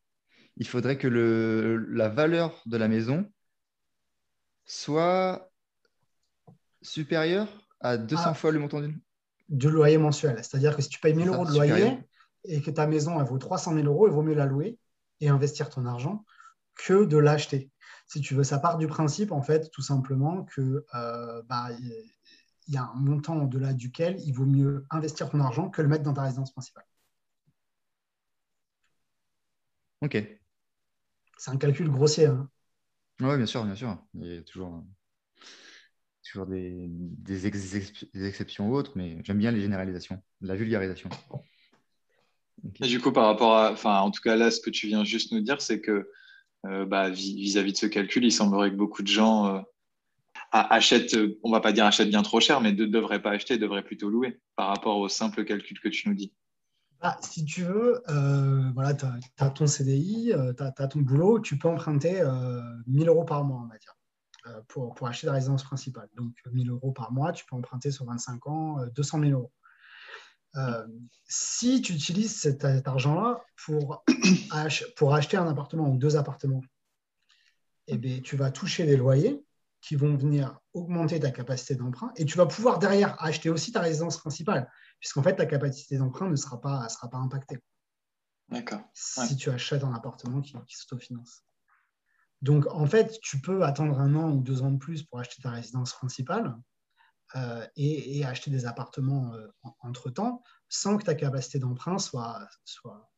il 0.58 0.68
faudrait 0.68 0.98
que 0.98 1.08
le, 1.08 1.78
la 1.90 2.08
valeur 2.08 2.62
de 2.66 2.78
la 2.78 2.88
maison 2.88 3.30
soit 4.64 5.52
supérieure 6.82 7.68
à 7.82 7.98
200 7.98 8.24
ah. 8.26 8.34
fois 8.34 8.52
le 8.52 8.60
montant 8.60 8.80
du... 8.80 8.98
du 9.50 9.70
loyer 9.70 9.98
mensuel. 9.98 10.38
C'est-à-dire 10.38 10.76
que 10.76 10.82
si 10.82 10.90
tu 10.90 11.00
payes 11.00 11.14
1000 11.14 11.28
euros 11.28 11.46
de 11.46 11.52
loyer 11.52 12.00
et 12.46 12.62
que 12.62 12.72
ta 12.72 12.88
maison 12.88 13.20
elle 13.20 13.28
vaut 13.28 13.38
300 13.38 13.74
000 13.74 13.86
euros, 13.86 14.08
il 14.08 14.14
vaut 14.14 14.24
mieux 14.24 14.36
la 14.36 14.46
louer 14.46 14.78
et 15.20 15.28
investir 15.28 15.70
ton 15.70 15.86
argent 15.86 16.26
que 16.76 17.06
de 17.06 17.18
l'acheter 17.18 17.70
si 18.08 18.22
tu 18.22 18.36
veux, 18.36 18.44
ça 18.44 18.60
part 18.60 18.78
du 18.78 18.88
principe, 18.88 19.32
en 19.32 19.42
fait, 19.42 19.72
tout 19.72 19.82
simplement, 19.82 20.44
que 20.44 20.86
euh, 20.94 21.42
bah, 21.44 21.70
il 22.68 22.74
y 22.74 22.78
a 22.78 22.84
un 22.84 22.96
montant 22.96 23.44
au-delà 23.44 23.74
duquel 23.74 24.20
il 24.26 24.34
vaut 24.34 24.46
mieux 24.46 24.86
investir 24.90 25.30
ton 25.30 25.40
argent 25.40 25.70
que 25.70 25.82
le 25.82 25.88
mettre 25.88 26.04
dans 26.04 26.14
ta 26.14 26.24
résidence 26.24 26.52
principale. 26.52 26.86
Ok. 30.02 30.18
C'est 31.38 31.52
un 31.52 31.58
calcul 31.58 31.90
grossier. 31.90 32.28
Hein. 32.28 32.50
Oui, 33.22 33.38
bien 33.38 33.46
sûr, 33.46 33.64
bien 33.64 33.76
sûr. 33.76 33.98
Il 34.14 34.28
y 34.28 34.38
a 34.38 34.42
toujours, 34.44 34.84
toujours 36.24 36.46
des, 36.46 36.88
des, 36.90 37.48
exceptions 37.48 38.72
autres, 38.72 38.94
mais 38.96 39.18
j'aime 39.24 39.38
bien 39.38 39.52
les 39.52 39.62
généralisations, 39.62 40.22
la 40.42 40.56
vulgarisation. 40.56 41.10
Et 42.82 42.88
du 42.88 43.00
coup, 43.00 43.12
par 43.12 43.26
rapport 43.26 43.58
à, 43.58 43.72
enfin, 43.72 44.00
en 44.00 44.12
tout 44.12 44.22
cas 44.22 44.36
là, 44.36 44.52
ce 44.52 44.60
que 44.60 44.70
tu 44.70 44.88
viens 44.88 45.04
juste 45.04 45.32
nous 45.32 45.42
dire, 45.42 45.62
c'est 45.62 45.82
que 45.82 45.92
euh, 45.92 46.12
bah, 46.86 47.10
vis-à-vis 47.10 47.74
de 47.74 47.78
ce 47.78 47.86
calcul, 47.86 48.24
il 48.24 48.32
semblerait 48.32 48.72
que 48.72 48.76
beaucoup 48.76 49.02
de 49.02 49.08
gens 49.08 49.48
euh, 49.48 49.62
achètent, 50.52 51.18
on 51.44 51.52
va 51.52 51.60
pas 51.60 51.72
dire 51.72 51.86
achètent 51.86 52.10
bien 52.10 52.24
trop 52.24 52.40
cher, 52.40 52.62
mais 52.62 52.72
ne 52.72 52.86
devraient 52.86 53.22
pas 53.22 53.32
acheter, 53.32 53.58
devraient 53.58 53.84
plutôt 53.84 54.10
louer 54.10 54.40
par 54.56 54.68
rapport 54.68 54.98
au 54.98 55.10
simple 55.10 55.44
calcul 55.44 55.80
que 55.80 55.90
tu 55.90 56.10
nous 56.10 56.16
dis. 56.16 56.34
Bah, 57.02 57.18
si 57.22 57.44
tu 57.46 57.64
veux, 57.64 58.02
euh, 58.10 58.72
voilà, 58.74 58.94
tu 58.94 59.06
as, 59.38 59.50
ton 59.50 59.68
CDI, 59.68 60.34
tu 60.58 60.64
as, 60.64 60.88
ton 60.88 61.00
boulot, 61.02 61.40
tu 61.40 61.58
peux 61.58 61.68
emprunter 61.68 62.24
1000 62.88 63.08
euros 63.10 63.26
par 63.26 63.44
mois, 63.44 63.62
on 63.64 63.68
va 63.68 63.78
dire, 63.78 63.96
pour, 64.68 64.96
pour, 64.96 65.08
acheter 65.08 65.28
la 65.28 65.34
résidence 65.34 65.64
principale. 65.64 66.10
Donc 66.16 66.34
1000 66.52 66.70
euros 66.70 66.92
par 66.92 67.12
mois, 67.12 67.32
tu 67.32 67.46
peux 67.46 67.56
emprunter 67.56 67.92
sur 67.92 68.06
25 68.06 68.48
ans 68.48 68.78
200 68.96 69.20
000 69.20 69.32
euros. 69.32 69.52
Euh, 70.58 70.88
si 71.28 71.82
tu 71.82 71.94
utilises 71.94 72.36
cet, 72.36 72.64
argent-là 72.64 73.44
pour, 73.66 74.04
pour 74.96 75.14
acheter 75.14 75.38
un 75.38 75.48
appartement 75.48 75.90
ou 75.90 75.98
deux 75.98 76.16
appartements, 76.16 76.62
eh 77.88 77.98
bien, 77.98 78.22
tu 78.22 78.36
vas 78.38 78.52
toucher 78.52 78.86
des 78.86 78.98
loyers 78.98 79.44
qui 79.82 79.96
vont 79.96 80.16
venir 80.16 80.58
augmenter 80.74 81.20
ta 81.20 81.30
capacité 81.30 81.76
d'emprunt 81.76 82.12
et 82.16 82.26
tu 82.26 82.38
vas 82.38 82.46
pouvoir 82.46 82.80
derrière 82.80 83.22
acheter 83.24 83.50
aussi 83.50 83.72
ta 83.72 83.82
résidence 83.82 84.18
principale, 84.18 84.70
puisqu'en 85.00 85.22
fait, 85.22 85.36
ta 85.36 85.46
capacité 85.46 85.98
d'emprunt 85.98 86.30
ne 86.30 86.36
sera 86.36 86.60
pas, 86.60 86.88
sera 86.90 87.10
pas 87.10 87.18
impactée. 87.18 87.60
D'accord. 88.50 88.82
Si 88.94 89.36
tu 89.36 89.50
achètes 89.50 89.84
un 89.84 89.94
appartement 89.94 90.42
qui, 90.42 90.54
qui 90.68 90.76
s'autofinance. 90.76 91.44
Donc, 92.42 92.68
en 92.68 92.86
fait, 92.86 93.20
tu 93.22 93.42
peux 93.42 93.64
attendre 93.64 94.00
un 94.00 94.16
an 94.16 94.32
ou 94.32 94.42
deux 94.42 94.62
ans 94.62 94.72
de 94.72 94.78
plus 94.78 95.04
pour 95.04 95.20
acheter 95.20 95.42
ta 95.42 95.52
résidence 95.52 95.94
principale 95.94 96.56
euh, 97.36 97.66
et, 97.76 98.24
acheter 98.26 98.50
des 98.50 98.66
appartements 98.66 99.34
euh, 99.34 99.48
entre-temps 99.82 100.42
sans 100.70 100.98
que 100.98 101.04
ta 101.04 101.16
capacité 101.16 101.60
d'emprunt 101.60 102.00
soit, 102.00 102.48
soit, 102.64 103.12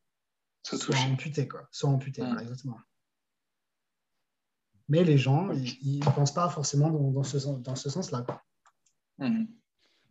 soit, 0.63 0.97
amputée. 1.09 1.47
Quoi. 1.47 1.68
Soit 1.72 1.89
amputée 1.89 2.24
exactement. 2.41 2.80
Mais 4.89 5.03
les 5.03 5.18
gens, 5.18 5.51
ils 5.51 5.99
ne 5.99 6.11
pensent 6.11 6.34
pas 6.34 6.49
forcément 6.49 6.89
dans, 6.89 7.24
ce, 7.24 7.38
dans 7.59 7.76
ce 7.76 7.89
sens-là. 7.89 8.26
Mmh. 9.20 9.45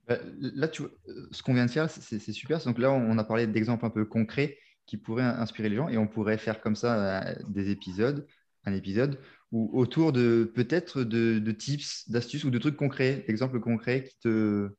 Bah, 0.06 0.18
là, 0.38 0.68
tu 0.68 0.84
ce 1.32 1.42
qu'on 1.42 1.54
vient 1.54 1.66
de 1.66 1.70
faire, 1.70 1.90
c'est 1.90 2.32
super. 2.32 2.62
Donc 2.64 2.78
là, 2.78 2.92
on 2.92 3.18
a 3.18 3.24
parlé 3.24 3.46
d'exemples 3.46 3.84
un 3.86 3.90
peu 3.90 4.04
concrets 4.04 4.58
qui 4.86 4.96
pourraient 4.96 5.24
inspirer 5.24 5.68
les 5.68 5.76
gens 5.76 5.88
et 5.88 5.98
on 5.98 6.06
pourrait 6.06 6.38
faire 6.38 6.60
comme 6.60 6.76
ça 6.76 7.22
euh, 7.22 7.34
des 7.48 7.70
épisodes 7.70 8.26
un 8.66 8.74
épisode 8.74 9.18
ou 9.52 9.70
autour 9.78 10.12
de 10.12 10.50
peut-être 10.54 11.02
de, 11.04 11.52
tips, 11.52 12.10
d'astuces 12.10 12.44
ou 12.44 12.50
de 12.50 12.58
trucs 12.58 12.76
concrets, 12.76 13.24
d'exemples 13.26 13.60
concrets 13.60 14.04
qui 14.04 14.18
te. 14.18 14.70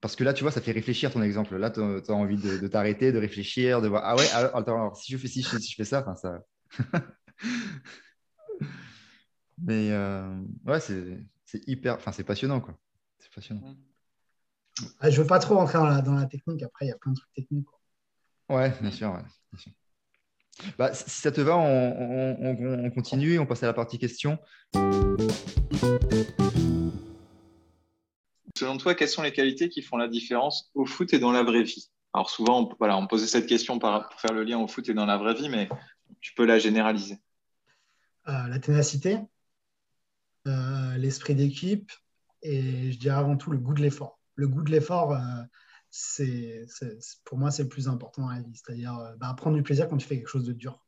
Parce 0.00 0.16
que 0.16 0.24
là, 0.24 0.32
tu 0.32 0.42
vois, 0.42 0.50
ça 0.52 0.62
fait 0.62 0.72
réfléchir 0.72 1.12
ton 1.12 1.20
exemple. 1.20 1.56
Là, 1.56 1.70
tu 1.70 1.80
as, 1.80 2.14
envie 2.14 2.38
de, 2.38 2.66
t'arrêter, 2.68 3.12
de 3.12 3.18
réfléchir, 3.18 3.82
de 3.82 3.88
voir 3.88 4.02
Ah 4.04 4.16
ouais, 4.16 4.28
alors, 4.30 4.96
si 4.96 5.12
je 5.12 5.18
fais 5.18 5.28
ci, 5.28 5.42
si 5.42 5.70
je 5.70 5.74
fais 5.74 5.84
ça, 5.84 6.00
enfin 6.00 6.16
ça. 6.16 6.42
Mais 9.62 9.90
euh, 9.90 10.40
ouais, 10.64 10.80
c'est 10.80 11.18
hyper. 11.66 11.96
Enfin, 11.96 12.12
c'est 12.12 12.24
passionnant, 12.24 12.60
quoi. 12.60 12.78
C'est 13.18 13.30
passionnant. 13.30 13.76
je 15.02 15.20
veux 15.20 15.26
pas 15.26 15.38
trop 15.38 15.56
rentrer 15.56 15.78
dans 15.78 15.86
la, 15.86 16.00
dans 16.00 16.14
la 16.14 16.24
technique. 16.24 16.62
Après, 16.62 16.86
il 16.86 16.88
y 16.88 16.92
a 16.92 16.96
plein 16.96 17.12
de 17.12 17.16
trucs 17.18 17.34
techniques. 17.34 17.66
Quoi. 17.66 17.78
Ouais, 18.56 18.72
bien 18.80 18.90
sûr, 18.90 19.12
ouais, 19.12 19.22
bien 19.52 19.58
sûr. 19.60 19.72
Bah, 20.78 20.92
si 20.92 21.20
ça 21.20 21.32
te 21.32 21.40
va, 21.40 21.56
on, 21.56 22.90
continue 22.90 23.34
et 23.34 23.38
on 23.38 23.46
passe 23.46 23.62
à 23.62 23.66
la 23.66 23.72
partie 23.72 23.98
questions. 23.98 24.38
Selon 28.56 28.76
toi, 28.76 28.94
quelles 28.94 29.08
sont 29.08 29.22
les 29.22 29.32
qualités 29.32 29.68
qui 29.68 29.82
font 29.82 29.96
la 29.96 30.08
différence 30.08 30.70
au 30.74 30.84
foot 30.84 31.12
et 31.14 31.18
dans 31.18 31.32
la 31.32 31.42
vraie 31.42 31.62
vie? 31.62 31.90
Alors 32.12 32.28
souvent, 32.28 32.62
on, 32.62 32.74
voilà, 32.78 32.96
on 32.96 33.06
posait 33.06 33.26
cette 33.26 33.46
question 33.46 33.78
pour 33.78 33.90
faire 34.18 34.32
le 34.32 34.44
lien 34.44 34.58
au 34.58 34.68
foot 34.68 34.88
et 34.88 34.94
dans 34.94 35.06
la 35.06 35.16
vraie 35.16 35.34
vie, 35.34 35.48
mais 35.48 35.68
tu 36.20 36.34
peux 36.34 36.44
la 36.44 36.58
généraliser. 36.58 37.18
Euh, 38.28 38.48
la 38.48 38.58
ténacité, 38.58 39.18
euh, 40.46 40.96
l'esprit 40.96 41.34
d'équipe 41.34 41.90
et 42.42 42.92
je 42.92 42.98
dirais 42.98 43.16
avant 43.16 43.36
tout 43.36 43.50
le 43.50 43.58
goût 43.58 43.74
de 43.74 43.82
l'effort. 43.82 44.18
Le 44.34 44.48
goût 44.48 44.62
de 44.62 44.70
l'effort, 44.70 45.12
euh, 45.12 45.42
c'est, 45.90 46.66
pour 47.24 47.38
moi, 47.38 47.50
c'est 47.50 47.64
le 47.64 47.68
plus 47.68 47.88
important 47.88 48.22
dans 48.22 48.30
la 48.30 48.40
vie. 48.40 48.54
C'est-à-dire 48.54 48.96
euh, 48.98 49.16
bah, 49.16 49.34
prendre 49.36 49.56
du 49.56 49.62
plaisir 49.62 49.88
quand 49.88 49.96
tu 49.96 50.06
fais 50.06 50.16
quelque 50.16 50.28
chose 50.28 50.46
de 50.46 50.52
dur. 50.52 50.84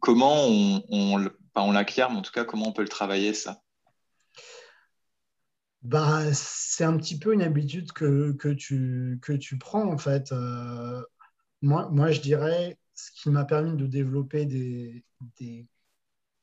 Comment 0.00 0.44
on, 0.46 0.84
on, 0.90 1.30
on 1.54 1.72
l'acquiert, 1.72 2.10
mais 2.10 2.18
en 2.18 2.22
tout 2.22 2.32
cas, 2.32 2.44
comment 2.44 2.68
on 2.68 2.72
peut 2.72 2.82
le 2.82 2.88
travailler, 2.88 3.32
ça? 3.34 3.62
Bah, 5.82 6.32
C'est 6.32 6.84
un 6.84 6.96
petit 6.96 7.18
peu 7.18 7.32
une 7.32 7.42
habitude 7.42 7.92
que, 7.92 8.32
que, 8.32 8.48
tu, 8.48 9.18
que 9.22 9.32
tu 9.32 9.56
prends, 9.56 9.90
en 9.90 9.98
fait. 9.98 10.32
Euh, 10.32 11.02
moi, 11.62 11.88
moi, 11.90 12.10
je 12.10 12.20
dirais, 12.20 12.78
ce 12.94 13.10
qui 13.12 13.30
m'a 13.30 13.44
permis 13.44 13.76
de 13.76 13.86
développer 13.86 14.44
des, 14.44 15.04
des 15.38 15.66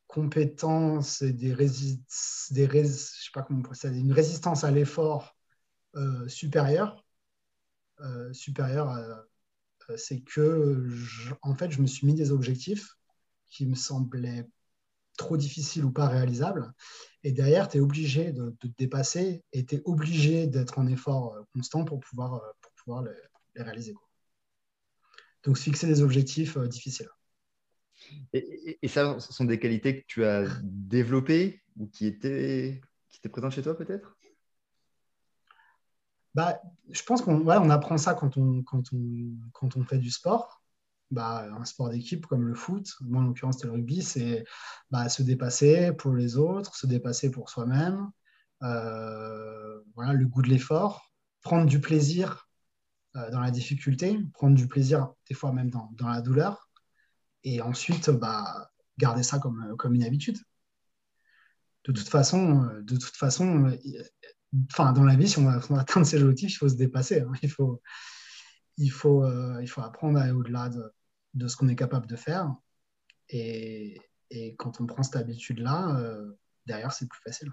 compétences 0.08 1.22
et 1.22 1.34
des, 1.34 1.56
des 1.56 2.68
je 2.68 2.84
sais 2.88 3.32
pas 3.34 3.42
comment 3.42 3.64
on 3.68 3.90
une 3.90 4.14
résistance 4.14 4.64
à 4.64 4.72
l'effort 4.72 5.36
euh, 5.96 6.28
supérieure, 6.28 7.03
supérieur, 8.32 8.90
euh, 8.92 9.98
c'est 9.98 10.22
que 10.22 10.88
en 11.42 11.56
fait, 11.56 11.72
je 11.72 11.82
me 11.82 11.88
suis 11.88 12.08
mis 12.08 12.14
des 12.14 12.32
objectifs 12.32 12.96
qui 13.48 13.66
me 13.66 13.76
semblaient 13.76 14.48
trop 15.18 15.38
difficiles 15.38 15.86
ou 15.86 15.92
pas 15.92 16.08
réalisables. 16.08 16.74
Et 17.24 17.32
derrière, 17.32 17.68
tu 17.68 17.78
es 17.78 17.80
obligé 17.80 18.32
de, 18.32 18.56
te 18.60 18.68
dépasser 18.78 19.44
et 19.54 19.66
tu 19.66 19.76
es 19.76 19.82
obligé 19.86 20.48
d'être 20.48 20.80
en 20.80 20.88
effort 20.88 21.36
euh, 21.36 21.42
constant 21.54 21.86
pour 21.86 22.00
pouvoir, 22.00 22.42
pour 22.62 22.72
pouvoir 22.74 23.04
les, 23.04 23.64
réaliser. 23.64 23.94
Donc, 25.44 25.58
se 25.58 25.64
fixer 25.64 25.88
des 25.88 26.02
objectifs 26.02 26.58
difficiles. 26.58 27.10
Et, 28.34 28.80
et, 28.82 28.88
ça, 28.88 29.20
ce 29.20 29.32
sont 29.32 29.46
des 29.46 29.60
qualités 29.60 30.02
que 30.02 30.06
tu 30.08 30.26
as 30.26 30.48
développées 30.64 31.62
ou 31.78 31.88
qui 31.88 32.08
étaient, 32.08 32.82
qui 33.10 33.20
étaient 33.20 33.30
présentes 33.30 33.54
chez 33.54 33.62
toi 33.62 33.78
peut-être? 33.78 34.13
Bah, 36.34 36.60
je 36.90 37.04
pense 37.04 37.22
qu'on 37.22 37.48
on 37.48 37.70
apprend 37.70 37.98
ça 37.98 38.14
quand 38.14 38.38
on, 38.38 38.64
quand, 38.64 38.92
on, 38.94 39.00
quand 39.52 39.78
on 39.78 39.84
fait 39.84 40.00
du 40.00 40.12
sport. 40.12 40.62
Bah, 41.12 41.46
un 41.56 41.66
sport 41.66 41.90
d'équipe 41.90 42.26
comme 42.26 42.48
le 42.48 42.56
foot, 42.56 42.90
moi 43.02 43.22
en 43.22 43.26
l'occurrence 43.26 43.56
c'était 43.56 43.68
le 43.68 43.74
rugby, 43.74 44.02
c'est 44.02 44.46
bah, 44.90 45.10
se 45.10 45.22
dépasser 45.22 45.92
pour 45.92 46.14
les 46.16 46.38
autres, 46.38 46.76
se 46.76 46.88
dépasser 46.88 47.30
pour 47.30 47.52
soi-même, 47.52 48.10
euh, 48.64 49.80
voilà, 49.94 50.14
le 50.14 50.26
goût 50.26 50.42
de 50.42 50.50
l'effort, 50.50 51.14
prendre 51.44 51.68
du 51.68 51.80
plaisir 51.80 52.50
euh, 53.16 53.30
dans 53.30 53.42
la 53.42 53.52
difficulté, 53.52 54.18
prendre 54.34 54.56
du 54.56 54.68
plaisir 54.68 55.14
des 55.30 55.36
fois 55.36 55.52
même 55.52 55.70
dans, 55.70 55.92
dans 55.94 56.08
la 56.08 56.22
douleur, 56.22 56.68
et 57.44 57.62
ensuite 57.62 58.10
bah, 58.10 58.72
garder 58.98 59.22
ça 59.22 59.38
comme, 59.38 59.76
comme 59.78 59.94
une 59.94 60.04
habitude. 60.04 60.40
De 61.86 61.92
toute 61.92 62.10
façon, 62.10 62.64
de 62.82 62.98
toute 62.98 63.16
façon 63.16 63.78
enfin, 64.72 64.94
dans 64.94 65.04
la 65.04 65.16
vie, 65.16 65.28
si 65.28 65.40
on 65.40 65.50
veut 65.50 65.60
atteindre 65.80 66.06
ses 66.06 66.22
objectifs, 66.22 66.54
il 66.54 66.58
faut 66.58 66.70
se 66.70 66.76
dépasser. 66.76 67.22
Hein. 67.22 67.32
Il, 67.42 67.50
faut, 67.50 67.82
il, 68.78 68.90
faut, 68.90 69.24
euh, 69.24 69.60
il 69.62 69.68
faut 69.68 69.82
apprendre 69.82 70.20
à 70.20 70.24
aller 70.24 70.32
au-delà 70.32 70.70
de, 71.34 71.48
ce 71.48 71.56
qu'on 71.56 71.68
est 71.68 71.76
capable 71.76 72.08
de 72.08 72.16
faire. 72.16 72.54
Et, 73.30 74.02
quand 74.58 74.82
on 74.82 74.88
prend 74.88 75.04
cette 75.04 75.16
habitude-là, 75.16 75.96
euh, 76.00 76.32
derrière, 76.66 76.92
c'est 76.92 77.08
plus 77.08 77.22
facile. 77.22 77.52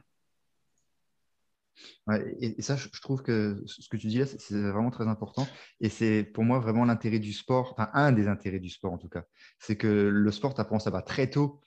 et, 2.41 2.63
ça, 2.63 2.77
je, 2.77 2.89
trouve 3.03 3.23
que 3.23 3.63
ce 3.67 3.87
que 3.87 3.99
tu 3.99 4.07
dis 4.07 4.19
là, 4.19 4.25
c'est 4.25 4.55
vraiment 4.55 4.91
très 4.91 5.07
important. 5.07 5.47
Et 5.81 5.91
c'est 5.91 6.25
pour 6.25 6.43
moi 6.43 6.59
vraiment 6.59 6.87
l'intérêt 6.87 7.19
du 7.19 7.35
sport, 7.35 7.73
enfin 7.73 7.91
un 7.93 8.13
des 8.13 8.29
intérêts 8.29 8.61
du 8.61 8.71
sport 8.71 8.95
en 8.95 8.99
tout 8.99 9.11
cas. 9.11 9.25
C'est 9.59 9.77
que 9.77 9.87
le 9.87 10.31
sport, 10.31 10.55
tu 10.55 10.61
apprends 10.63 10.79
ça 10.79 10.91
va 10.91 11.03
très 11.03 11.29
tôt 11.29 11.61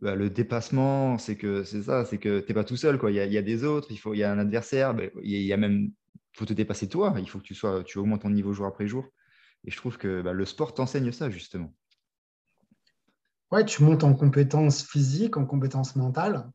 bah, 0.00 0.14
le 0.14 0.30
dépassement, 0.30 1.18
c'est 1.18 1.36
que 1.36 1.64
c'est 1.64 1.82
ça, 1.82 2.04
c'est 2.04 2.18
que 2.18 2.40
tu 2.40 2.48
n'es 2.48 2.54
pas 2.54 2.64
tout 2.64 2.76
seul. 2.76 2.98
Quoi. 2.98 3.10
Il, 3.10 3.16
y 3.16 3.38
a, 3.38 3.42
des 3.42 3.64
autres, 3.64 3.88
il, 3.90 4.18
y 4.18 4.24
a 4.24 4.32
un 4.32 4.38
adversaire, 4.38 4.94
bah, 4.94 5.04
il 5.22 5.42
y 5.42 5.52
a 5.52 5.56
même 5.56 5.90
faut 6.36 6.44
te 6.44 6.52
dépasser 6.52 6.88
toi. 6.88 7.14
Il 7.18 7.28
faut 7.28 7.38
que 7.38 7.44
tu 7.44 7.54
sois, 7.54 7.82
tu 7.82 7.98
augmentes 7.98 8.22
ton 8.22 8.30
niveau 8.30 8.52
jour 8.52 8.66
après 8.66 8.86
jour. 8.86 9.06
Et 9.64 9.70
je 9.70 9.76
trouve 9.76 9.96
que 9.96 10.22
bah, 10.22 10.32
le 10.32 10.44
sport 10.44 10.74
t'enseigne 10.74 11.10
ça 11.12 11.30
justement. 11.30 11.74
Ouais, 13.50 13.64
tu 13.64 13.82
montes 13.82 14.04
en 14.04 14.14
compétences 14.14 14.84
physiques, 14.84 15.36
en 15.36 15.46
compétences 15.46 15.96
mentales. 15.96 16.50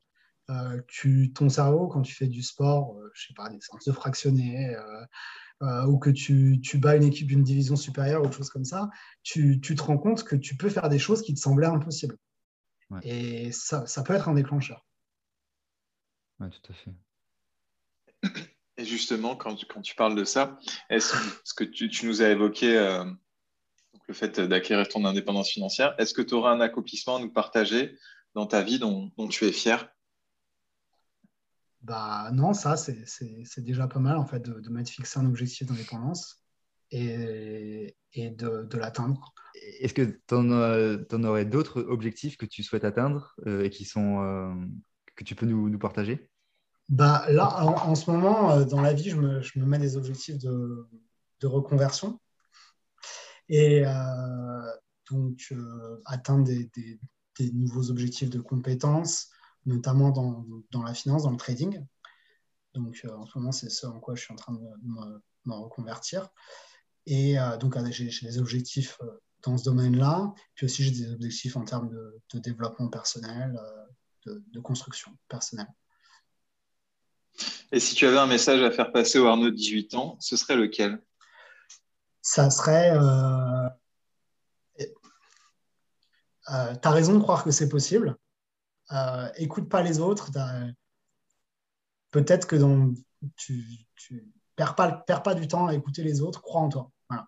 Euh, 0.50 0.82
tu, 0.88 1.32
ton 1.34 1.50
cerveau, 1.50 1.88
quand 1.88 2.02
tu 2.02 2.14
fais 2.14 2.28
du 2.28 2.44
sport, 2.44 2.98
euh, 3.00 3.10
je 3.14 3.28
sais 3.28 3.34
pas, 3.34 3.50
des 3.50 3.60
séances 3.62 3.86
de 3.86 3.92
fractionner, 3.92 4.76
euh, 5.62 5.86
ou 5.86 5.98
que 5.98 6.10
tu, 6.10 6.60
tu, 6.62 6.78
bats 6.78 6.96
une 6.96 7.04
équipe 7.04 7.28
d'une 7.28 7.44
division 7.44 7.76
supérieure 7.76 8.22
ou 8.22 8.26
autre 8.26 8.36
chose 8.36 8.50
comme 8.50 8.66
ça, 8.66 8.90
tu, 9.24 9.62
tu, 9.62 9.76
te 9.76 9.84
rends 9.84 9.98
compte 9.98 10.24
que 10.24 10.36
tu 10.36 10.58
peux 10.58 10.70
faire 10.70 10.90
des 10.90 11.00
choses 11.00 11.22
qui 11.22 11.34
te 11.34 11.40
semblaient 11.40 11.68
impossibles. 11.68 12.18
Et 13.04 13.52
ça, 13.52 13.86
ça, 13.88 14.04
peut 14.04 14.14
être 14.14 14.30
un 14.30 14.34
déclencheur. 14.34 14.86
Oui, 16.40 16.48
tout 16.50 16.72
à 16.72 16.76
fait. 16.76 16.92
Et 18.78 18.86
justement, 18.86 19.36
quand 19.36 19.56
tu, 19.56 19.66
quand 19.66 19.82
tu 19.82 19.96
parles 19.96 20.16
de 20.16 20.24
ça, 20.24 20.58
est-ce 20.90 21.54
que 21.54 21.64
tu, 21.64 21.90
tu, 21.90 22.06
nous 22.06 22.22
as 22.22 22.30
évoqué 22.30 22.78
euh, 22.78 23.06
le 24.08 24.14
fait 24.14 24.40
d'acquérir 24.40 24.88
ton 24.88 25.06
indépendance 25.06 25.50
financière 25.50 25.96
Est-ce 25.98 26.14
que 26.14 26.22
tu 26.22 26.34
auras 26.34 26.52
un 26.52 26.62
accomplissement 26.62 27.18
à 27.18 27.20
nous 27.20 27.32
partager 27.32 27.98
dans 28.34 28.46
ta 28.46 28.62
vie 28.64 28.80
dont, 28.80 29.12
dont 29.18 29.28
tu 29.28 29.46
es 29.46 29.52
fier? 29.52 29.90
Bah 31.82 32.30
non, 32.32 32.54
ça 32.54 32.78
c'est 32.78 33.64
déjà 33.64 33.88
pas 33.88 34.00
mal 34.00 34.18
en 34.18 34.26
fait 34.26 34.40
de, 34.40 34.60
de 34.60 34.70
m'être 34.70 34.90
fixé 34.90 35.20
un 35.20 35.26
objectif 35.26 35.68
d'indépendance 35.68 36.41
et, 36.92 37.96
et 38.14 38.30
de, 38.30 38.64
de 38.64 38.78
l'atteindre. 38.78 39.34
Est-ce 39.80 39.94
que 39.94 40.20
tu 40.28 40.36
en, 40.36 41.24
aurais 41.24 41.46
d'autres 41.46 41.82
objectifs 41.84 42.38
que 42.38 42.46
tu 42.46 42.64
souhaites 42.64 42.84
atteindre 42.84 43.36
euh, 43.48 43.64
et 43.64 43.70
qui 43.70 43.86
sont, 43.86 44.24
euh, 44.24 44.54
que 45.16 45.24
tu 45.24 45.36
peux 45.36 45.46
nous, 45.46 45.70
nous 45.70 45.80
partager? 45.80 46.30
Bah, 46.90 47.26
Là, 47.30 47.64
en, 47.64 47.96
ce 47.96 48.10
moment, 48.12 48.52
euh, 48.52 48.66
dans 48.66 48.82
la 48.82 48.94
vie, 48.94 49.10
je 49.10 49.16
me, 49.16 49.42
je 49.42 49.60
me 49.60 49.66
mets 49.66 49.80
des 49.80 49.98
objectifs 49.98 50.38
de, 50.40 50.88
de 51.40 51.48
reconversion. 51.48 52.20
Et 53.50 53.84
donc, 55.10 55.54
atteindre 56.06 56.46
des, 56.46 56.72
des, 56.74 57.00
des, 57.38 57.52
nouveaux 57.52 57.92
objectifs 57.92 58.30
de 58.30 58.40
compétences, 58.40 59.30
notamment 59.66 60.10
dans, 60.12 60.46
dans, 60.72 60.84
la 60.84 60.94
finance, 60.94 61.24
dans 61.24 61.32
le 61.32 61.38
trading. 61.38 61.86
Donc, 62.74 63.06
en 63.12 63.26
ce 63.26 63.38
moment, 63.38 63.52
c'est 63.52 63.70
ce 63.70 63.88
en 63.88 64.00
quoi 64.00 64.16
je 64.16 64.24
suis 64.24 64.32
en 64.32 64.38
train 64.38 64.54
de 64.54 64.60
me, 64.60 65.22
me 65.48 65.54
reconvertir. 65.54 66.30
Et 67.08 67.36
donc, 67.60 67.76
j'ai 67.92 68.10
des 68.22 68.38
objectifs 68.38 68.98
dans 69.44 69.58
ce 69.58 69.64
domaine-là. 69.64 70.34
Puis 70.56 70.66
aussi, 70.66 70.84
j'ai 70.84 70.92
des 70.92 71.12
objectifs 71.12 71.56
en 71.56 71.66
termes 71.66 71.90
de, 71.90 72.40
développement 72.40 72.90
personnel, 72.90 73.60
euh, 74.28 74.40
de, 74.52 74.60
construction 74.60 75.12
personnelle. 75.28 75.72
Et 77.72 77.80
si 77.80 77.96
tu 77.96 78.06
avais 78.06 78.18
un 78.18 78.28
message 78.28 78.62
à 78.62 78.72
faire 78.72 78.92
passer 78.92 79.20
au 79.20 79.28
Arnaud 79.28 79.50
de 79.50 79.56
18 79.56 79.96
ans, 79.96 80.18
ce 80.20 80.36
serait 80.36 80.56
lequel? 80.56 81.02
Ça 82.22 82.50
serait. 82.50 82.92
Euh... 82.96 83.70
Euh, 86.50 86.76
tu 86.76 86.88
as 86.88 86.92
raison 86.92 87.14
de 87.14 87.22
croire 87.22 87.44
que 87.44 87.52
c'est 87.52 87.70
possible. 87.70 88.18
Euh, 88.92 89.30
écoute 89.38 89.70
pas 89.70 89.82
les 89.82 90.00
autres. 90.00 90.32
Peut-être 92.12 92.46
que 92.46 92.58
dans... 92.58 92.94
tu, 93.38 93.64
tu 93.96 94.28
perds, 94.56 94.76
pas, 94.76 94.92
perds 94.92 95.24
pas 95.24 95.36
du 95.36 95.48
temps 95.48 95.68
à 95.68 95.74
écouter 95.74 96.04
les 96.04 96.22
autres, 96.22 96.42
crois 96.42 96.62
en 96.62 96.70
toi. 96.70 96.92
Voilà. 97.10 97.28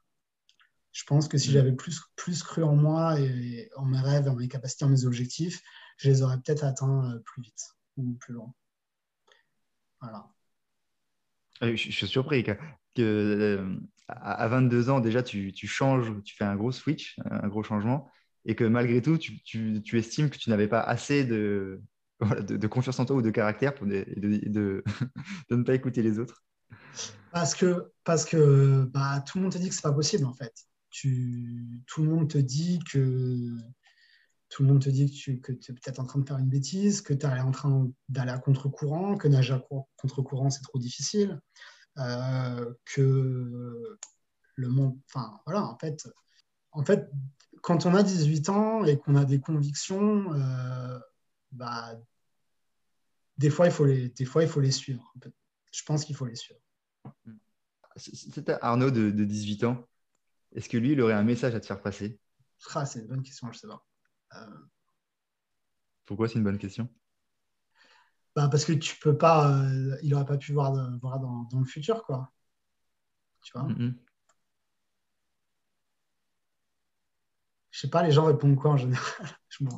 Je 0.91 1.03
pense 1.05 1.27
que 1.27 1.37
si 1.37 1.49
mm. 1.49 1.53
j'avais 1.53 1.71
plus, 1.73 2.01
plus 2.15 2.43
cru 2.43 2.63
en 2.63 2.75
moi 2.75 3.19
et 3.19 3.69
en 3.75 3.85
mes 3.85 3.99
rêves, 3.99 4.27
en 4.27 4.35
mes 4.35 4.47
capacités, 4.47 4.85
en 4.85 4.89
mes 4.89 5.05
objectifs, 5.05 5.61
je 5.97 6.09
les 6.09 6.21
aurais 6.21 6.37
peut-être 6.37 6.63
atteints 6.63 7.11
euh, 7.11 7.19
plus 7.19 7.41
vite 7.41 7.75
ou 7.97 8.13
plus 8.13 8.33
loin. 8.33 8.53
Voilà. 10.01 10.27
Je, 11.61 11.75
suis 11.75 12.07
surpris 12.07 12.43
que, 12.43 12.57
euh, 12.99 13.75
à 14.07 14.47
22 14.47 14.89
ans, 14.89 14.99
déjà, 14.99 15.23
tu, 15.23 15.53
tu, 15.53 15.67
changes, 15.67 16.11
tu 16.23 16.35
fais 16.35 16.43
un 16.43 16.55
gros 16.55 16.71
switch, 16.71 17.17
un 17.29 17.47
gros 17.47 17.63
changement, 17.63 18.11
et 18.45 18.55
que 18.55 18.63
malgré 18.63 19.01
tout, 19.01 19.17
tu, 19.17 19.41
tu, 19.43 19.97
estimes 19.97 20.29
que 20.29 20.37
tu 20.37 20.49
n'avais 20.49 20.67
pas 20.67 20.81
assez 20.81 21.23
de, 21.25 21.81
de, 22.21 22.67
confiance 22.67 22.99
en 22.99 23.05
toi 23.05 23.15
ou 23.15 23.21
de 23.21 23.29
caractère 23.29 23.73
pour 23.75 23.87
de, 23.87 24.05
de, 24.17 24.83
ne 25.51 25.63
pas 25.63 25.75
écouter 25.75 26.01
les 26.01 26.19
autres 26.19 26.43
Parce 27.31 27.55
que, 27.55 27.91
parce 28.03 28.25
que 28.25 28.83
bah, 28.93 29.23
tout 29.25 29.37
le 29.37 29.43
monde 29.43 29.53
te 29.53 29.57
dit 29.57 29.69
que 29.69 29.75
c'est 29.75 29.81
pas 29.81 29.93
possible 29.93 30.25
en 30.25 30.33
fait. 30.33 30.53
Tu, 30.91 31.81
tout 31.87 32.03
le 32.03 32.09
monde 32.09 32.29
te 32.29 32.37
dit 32.37 32.79
que 32.79 33.57
tout 34.49 34.61
le 34.61 34.69
monde 34.69 34.83
te 34.83 34.89
dit 34.89 35.09
que 35.09 35.15
tu 35.15 35.41
que 35.41 35.51
es 35.51 35.73
peut-être 35.73 35.99
en 35.99 36.05
train 36.05 36.19
de 36.19 36.27
faire 36.27 36.37
une 36.37 36.49
bêtise, 36.49 37.01
que 37.01 37.13
tu 37.13 37.25
es 37.25 37.39
en 37.39 37.51
train 37.51 37.89
d'aller 38.07 38.31
à 38.31 38.37
contre-courant, 38.37 39.17
que 39.17 39.27
nager 39.27 39.53
à 39.53 39.63
contre-courant 39.97 40.51
c'est 40.51 40.61
trop 40.61 40.77
difficile, 40.77 41.41
euh, 41.97 42.73
que 42.85 43.97
le 44.55 44.67
monde. 44.69 44.95
Enfin 45.09 45.39
voilà, 45.47 45.63
en 45.63 45.77
fait, 45.79 46.07
en 46.71 46.85
fait, 46.85 47.09
quand 47.63 47.87
on 47.87 47.95
a 47.95 48.03
18 48.03 48.49
ans 48.49 48.85
et 48.85 48.99
qu'on 48.99 49.15
a 49.15 49.25
des 49.25 49.39
convictions, 49.39 50.33
euh, 50.33 50.99
bah, 51.51 51.95
des 53.37 53.49
fois, 53.49 53.65
il 53.65 53.71
faut 53.71 53.87
des 53.87 54.25
fois, 54.25 54.43
il 54.43 54.49
faut 54.49 54.61
les 54.61 54.71
suivre. 54.71 55.13
Je 55.71 55.83
pense 55.83 56.05
qu'il 56.05 56.15
faut 56.15 56.25
les 56.25 56.35
suivre. 56.35 56.59
C'était 57.95 58.57
Arnaud 58.61 58.91
de, 58.91 59.09
18 59.11 59.63
ans. 59.65 59.87
Est-ce 60.53 60.69
que 60.69 60.77
lui, 60.77 60.91
il 60.91 61.01
aurait 61.01 61.13
un 61.13 61.23
message 61.23 61.55
à 61.55 61.59
te 61.59 61.65
faire 61.65 61.81
passer? 61.81 62.19
Ah, 62.73 62.85
C'est 62.85 62.99
une 62.99 63.07
bonne 63.07 63.23
question, 63.23 63.47
je 63.51 63.57
ne 63.57 63.59
sais 63.59 63.67
pas. 63.67 63.85
Euh, 64.35 64.57
Pourquoi 66.05 66.27
c'est 66.27 66.35
une 66.35 66.43
bonne 66.43 66.57
question? 66.57 66.89
Bah, 68.35 68.47
Parce 68.49 68.65
que 68.65 68.73
tu 68.73 68.97
peux 68.97 69.17
pas, 69.17 69.51
euh, 69.51 69.97
il 70.01 70.09
n'aurait 70.09 70.25
pas 70.25 70.37
pu 70.37 70.53
voir, 70.53 70.73
voir 70.99 71.19
dans, 71.19 71.59
le 71.59 71.65
futur, 71.65 72.03
quoi. 72.03 72.31
Tu 73.43 73.51
vois? 73.57 73.67
Mm-hmm. 73.67 73.93
Je 77.71 77.79
sais 77.79 77.89
pas, 77.89 78.03
les 78.03 78.11
gens 78.11 78.25
répondent 78.25 78.55
quoi 78.55 78.71
en 78.71 78.77
général? 78.77 79.03
Je 79.49 79.63
me 79.63 79.69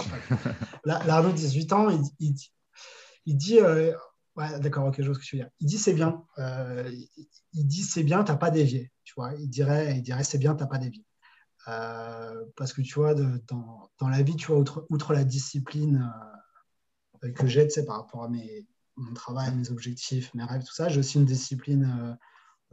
L'Arnaud, 0.84 1.32
18 1.32 1.74
ans, 1.74 1.89
il, 1.89 2.01
il, 2.20 2.36
il 3.26 3.38
dit 3.38 3.59
euh, 3.59 3.95
ouais, 4.36 4.60
d'accord, 4.60 4.88
ok, 4.88 4.96
je 5.00 5.06
vois 5.06 5.16
ce 5.16 5.20
que 5.20 5.26
tu 5.26 5.38
veux 5.38 5.44
dire. 5.44 5.52
Il 5.60 5.68
dit 5.68 5.78
c'est 5.78 5.94
bien. 5.94 6.24
Euh, 6.40 6.92
il 7.54 7.68
dit 7.68 7.84
c'est 7.84 8.04
bien, 8.04 8.24
t'as 8.24 8.36
pas 8.38 8.52
dévié. 8.52 8.92
Tu 9.04 9.14
vois, 9.16 9.34
il 9.36 9.50
dirait, 9.50 9.98
il 9.98 10.02
dirait 10.04 10.24
c'est 10.24 10.38
bien, 10.38 10.56
t'as 10.56 10.68
pas 10.68 10.78
dévié. 10.78 11.06
Euh, 11.68 12.46
parce 12.56 12.74
que 12.74 12.82
tu 12.82 12.94
vois, 12.96 13.16
dans, 13.16 13.90
dans, 14.00 14.10
la 14.10 14.22
vie, 14.22 14.36
tu 14.36 14.48
vois, 14.48 14.58
outre, 14.58 14.86
outre 14.90 15.14
la 15.14 15.24
discipline 15.24 16.12
que 17.36 17.48
j'ai, 17.48 17.68
tu 17.68 17.84
par 17.86 17.98
rapport 17.98 18.24
à 18.24 18.30
mes, 18.30 18.68
mon 18.98 19.14
travail, 19.14 19.56
mes 19.56 19.72
objectifs, 19.72 20.34
mes 20.36 20.44
rêves, 20.44 20.64
tout 20.64 20.74
ça, 20.74 20.90
j'ai 20.90 21.00
aussi 21.00 21.18
une 21.18 21.26
discipline 21.26 22.18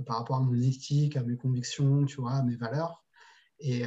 par 0.07 0.19
rapport 0.19 0.37
à 0.37 0.41
mon 0.41 0.61
éthique, 0.61 1.17
à 1.17 1.23
mes 1.23 1.37
convictions, 1.37 2.05
tu 2.05 2.21
vois, 2.21 2.35
à 2.35 2.43
mes 2.43 2.57
valeurs. 2.57 3.05
Et, 3.61 3.85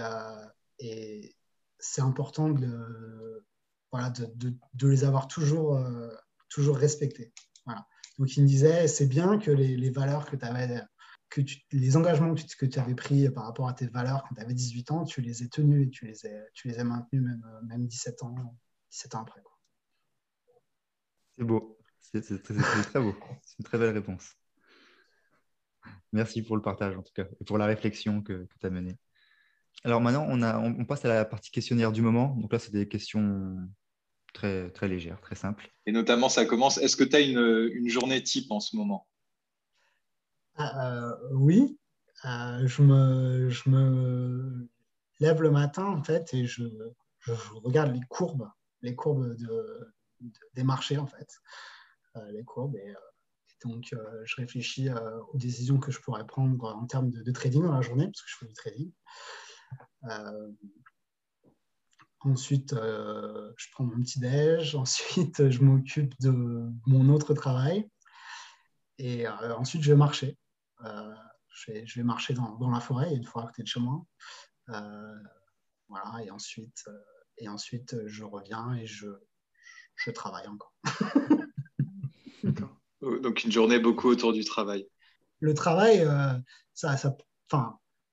et 0.79 1.35
c'est 1.77 2.01
important 2.01 2.49
de, 2.49 3.45
voilà, 3.91 4.09
de, 4.09 4.57
de, 4.73 4.87
les 4.87 5.03
avoir 5.03 5.27
toujours 5.27 5.79
toujours 6.49 6.77
respecté. 6.77 7.33
Donc 8.17 8.35
il 8.37 8.43
me 8.43 8.47
disait, 8.47 8.87
c'est 8.87 9.07
bien 9.07 9.37
que 9.37 9.51
les, 9.51 9.89
valeurs 9.89 10.25
que 10.25 10.35
tu 10.35 10.45
avais, 10.45 10.81
que 11.29 11.41
les 11.71 11.97
engagements 11.97 12.33
que 12.33 12.65
tu, 12.65 12.79
avais 12.79 12.95
pris 12.95 13.29
par 13.29 13.45
rapport 13.45 13.67
à 13.67 13.73
tes 13.73 13.87
valeurs 13.87 14.23
quand 14.23 14.35
tu 14.35 14.41
avais 14.41 14.53
18 14.53 14.91
ans, 14.91 15.03
tu 15.03 15.21
les 15.21 15.43
aies 15.43 15.49
tenus 15.49 15.87
et 15.87 15.89
tu 15.89 16.05
les 16.05 16.25
aies, 16.25 16.45
tu 16.53 16.67
les 16.67 16.79
aies 16.79 16.83
maintenus 16.83 17.23
même, 17.23 17.43
même 17.67 17.87
17 17.87 18.23
ans, 18.23 18.57
17 18.91 19.15
ans 19.15 19.21
après. 19.21 19.41
C'est 21.37 21.43
beau, 21.43 21.77
c'est 22.01 22.21
très 22.41 23.01
beau, 23.01 23.15
c'est 23.43 23.59
une 23.59 23.65
très 23.65 23.77
belle 23.77 23.93
réponse. 23.93 24.35
Merci 26.13 26.41
pour 26.41 26.55
le 26.55 26.61
partage 26.61 26.95
en 26.95 27.03
tout 27.03 27.13
cas 27.13 27.25
et 27.41 27.43
pour 27.43 27.57
la 27.57 27.65
réflexion 27.65 28.21
que, 28.21 28.45
que 28.45 28.57
tu 28.59 28.65
as 28.65 28.69
menée. 28.69 28.97
Alors 29.83 30.01
maintenant, 30.01 30.25
on, 30.29 30.41
a, 30.41 30.57
on, 30.57 30.85
passe 30.85 31.05
à 31.05 31.09
la 31.09 31.25
partie 31.25 31.51
questionnaire 31.51 31.91
du 31.91 32.01
moment. 32.01 32.35
Donc 32.37 32.53
là, 32.53 32.59
c'est 32.59 32.71
des 32.71 32.87
questions 32.87 33.57
très, 34.35 34.69
très 34.69 34.87
légère, 34.87 35.19
très 35.21 35.35
simple. 35.35 35.71
Et 35.87 35.91
notamment, 35.91 36.29
ça 36.29 36.45
commence. 36.45 36.77
Est-ce 36.77 36.95
que 36.95 37.03
tu 37.03 37.15
as 37.15 37.21
une, 37.21 37.71
une, 37.73 37.89
journée 37.89 38.21
type 38.21 38.51
en 38.51 38.59
ce 38.59 38.75
moment? 38.75 39.07
Euh, 40.59 41.15
Oui. 41.31 41.79
Euh, 42.25 42.65
je, 42.67 42.81
me, 42.81 43.49
je 43.49 43.69
me 43.69 44.69
lève 45.19 45.41
le 45.41 45.51
matin, 45.51 45.85
en 45.85 46.03
fait, 46.03 46.33
et 46.33 46.45
je, 46.45 46.63
je, 47.19 47.31
regarde 47.63 47.93
les 47.93 48.01
courbes, 48.09 48.49
les 48.81 48.95
courbes 48.95 49.35
de, 49.35 49.93
des 50.53 50.63
marchés, 50.63 50.97
en 50.97 51.07
fait. 51.07 51.29
Euh, 52.15 52.31
les 52.31 52.43
courbes. 52.43 52.75
Et, 52.75 52.93
donc, 53.63 53.95
je 54.25 54.35
réfléchis 54.35 54.89
aux 55.33 55.37
décisions 55.37 55.79
que 55.79 55.91
je 55.91 55.99
pourrais 55.99 56.27
prendre 56.27 56.75
en 56.75 56.85
termes 56.85 57.09
de, 57.09 57.23
de, 57.23 57.31
trading 57.31 57.63
dans 57.63 57.73
la 57.73 57.81
journée, 57.81 58.05
parce 58.05 58.21
que 58.21 58.29
je 58.29 58.35
fais 58.37 58.45
du 58.45 58.53
trading. 58.53 58.91
Ensuite, 62.25 62.73
euh, 62.73 63.51
je 63.55 63.67
prends 63.71 63.83
mon 63.83 64.01
petit 64.01 64.19
déj. 64.19 64.75
Ensuite, 64.75 65.49
je 65.49 65.61
m'occupe 65.61 66.19
de 66.19 66.31
mon 66.87 67.09
autre 67.09 67.35
travail. 67.35 67.87
Et 68.97 69.27
euh, 69.27 69.55
ensuite, 69.55 69.83
je 69.83 69.91
vais 69.91 69.97
marcher. 69.97 70.37
Euh, 70.85 71.13
je, 71.49 71.71
vais, 71.71 71.85
je, 71.85 71.99
vais, 71.99 72.03
marcher 72.03 72.33
dans, 72.33 72.55
dans, 72.55 72.71
la 72.71 72.79
forêt, 72.79 73.13
une 73.13 73.25
fois 73.25 73.43
à 73.43 73.45
côté 73.45 73.61
de 73.61 73.67
chez 73.67 73.79
moi. 73.79 74.03
voilà. 74.67 76.23
Et 76.23 76.31
ensuite, 76.31 76.83
et 77.37 77.47
ensuite, 77.47 77.95
je 78.07 78.23
reviens 78.23 78.73
et 78.73 78.87
je, 78.87 79.07
je 79.95 80.11
travaille 80.11 80.47
encore. 80.47 80.73
Donc, 83.01 83.43
une 83.43 83.51
journée 83.51 83.79
beaucoup 83.79 84.07
autour 84.07 84.33
du 84.33 84.45
travail. 84.45 84.87
Le 85.41 85.53
travail, 85.53 86.07
ça, 86.73 86.97
ça, 86.97 87.15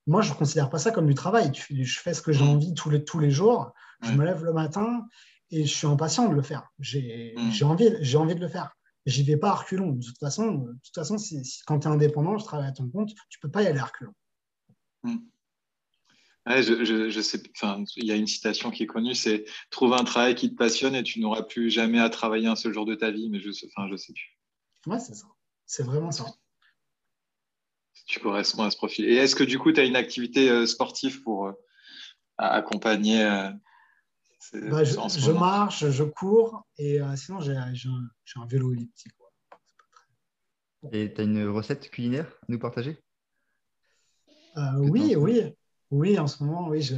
moi, 0.05 0.21
je 0.21 0.31
ne 0.31 0.35
considère 0.35 0.69
pas 0.69 0.79
ça 0.79 0.91
comme 0.91 1.07
du 1.07 1.15
travail. 1.15 1.51
Je 1.53 1.99
fais 1.99 2.13
ce 2.13 2.21
que 2.21 2.31
j'ai 2.31 2.43
mm. 2.43 2.49
envie 2.49 2.73
tous 2.73 2.89
les, 2.89 3.03
tous 3.03 3.19
les 3.19 3.31
jours. 3.31 3.73
Je 4.03 4.11
me 4.13 4.25
lève 4.25 4.43
le 4.43 4.53
matin 4.53 5.07
et 5.49 5.65
je 5.65 5.73
suis 5.73 5.87
impatient 5.87 6.29
de 6.29 6.35
le 6.35 6.41
faire. 6.41 6.67
J'ai 6.79 7.33
mm. 7.37 7.63
envie, 7.63 8.15
envie 8.15 8.35
de 8.35 8.39
le 8.39 8.47
faire. 8.47 8.71
J'y 9.05 9.23
vais 9.23 9.37
pas 9.37 9.49
à 9.49 9.55
reculons. 9.55 9.91
De 9.91 10.05
toute 10.05 10.17
façon, 10.17 10.51
de 10.51 10.73
toute 10.83 10.95
façon 10.95 11.17
quand 11.65 11.79
tu 11.79 11.87
es 11.87 11.91
indépendant, 11.91 12.37
je 12.37 12.45
travaille 12.45 12.67
à 12.67 12.71
ton 12.71 12.89
compte, 12.89 13.11
tu 13.29 13.39
peux 13.39 13.51
pas 13.51 13.63
y 13.63 13.67
aller 13.67 13.79
à 13.79 13.85
reculons. 13.85 14.13
Mm. 15.03 15.17
je, 16.47 17.09
je, 17.09 17.21
sais, 17.21 17.41
il 17.97 18.05
y 18.05 18.11
a 18.11 18.15
une 18.15 18.27
citation 18.27 18.71
qui 18.71 18.83
est 18.83 18.87
connue, 18.87 19.15
c'est 19.15 19.45
trouve 19.69 19.93
un 19.93 20.03
travail 20.03 20.35
qui 20.35 20.49
te 20.49 20.55
passionne 20.55 20.95
et 20.95 21.03
tu 21.03 21.19
n'auras 21.19 21.43
plus 21.43 21.69
jamais 21.69 21.99
à 21.99 22.09
travailler 22.09 22.47
un 22.47 22.55
seul 22.55 22.73
jour 22.73 22.85
de 22.85 22.95
ta 22.95 23.11
vie. 23.11 23.29
Mais 23.29 23.39
je, 23.39 23.49
enfin, 23.49 23.87
je 23.91 23.95
sais 23.97 24.13
plus. 24.13 24.37
Ouais, 24.85 24.99
c'est 24.99 25.15
ça. 25.15 25.27
C'est 25.65 25.83
vraiment 25.83 26.11
ça 26.11 26.25
tu 28.05 28.19
corresponds 28.19 28.63
à 28.63 28.71
ce 28.71 28.77
profil. 28.77 29.05
Et 29.05 29.15
est-ce 29.15 29.35
que 29.35 29.43
du 29.43 29.59
coup, 29.59 29.71
tu 29.71 29.79
as 29.79 29.85
une 29.85 29.95
activité 29.95 30.49
euh, 30.49 30.65
sportive 30.65 31.21
pour 31.21 31.47
euh, 31.47 31.53
accompagner 32.37 33.23
euh, 33.23 33.49
bah, 34.53 34.83
je, 34.83 35.31
marche, 35.31 35.89
je 35.89 36.03
cours 36.03 36.65
et 36.77 36.99
sinon 37.15 37.39
j'ai 37.39 37.55
un, 37.55 38.45
vélo 38.47 38.73
elliptique. 38.73 39.13
Et 40.91 41.13
tu 41.13 41.21
as 41.21 41.23
une 41.23 41.47
recette 41.47 41.89
culinaire 41.89 42.27
à 42.27 42.45
nous 42.49 42.59
partager? 42.59 43.01
Oui, 44.77 45.15
oui. 45.15 45.53
Oui, 45.91 46.17
en 46.19 46.27
ce 46.27 46.43
moment, 46.43 46.67
oui. 46.69 46.81
Je, 46.81 46.95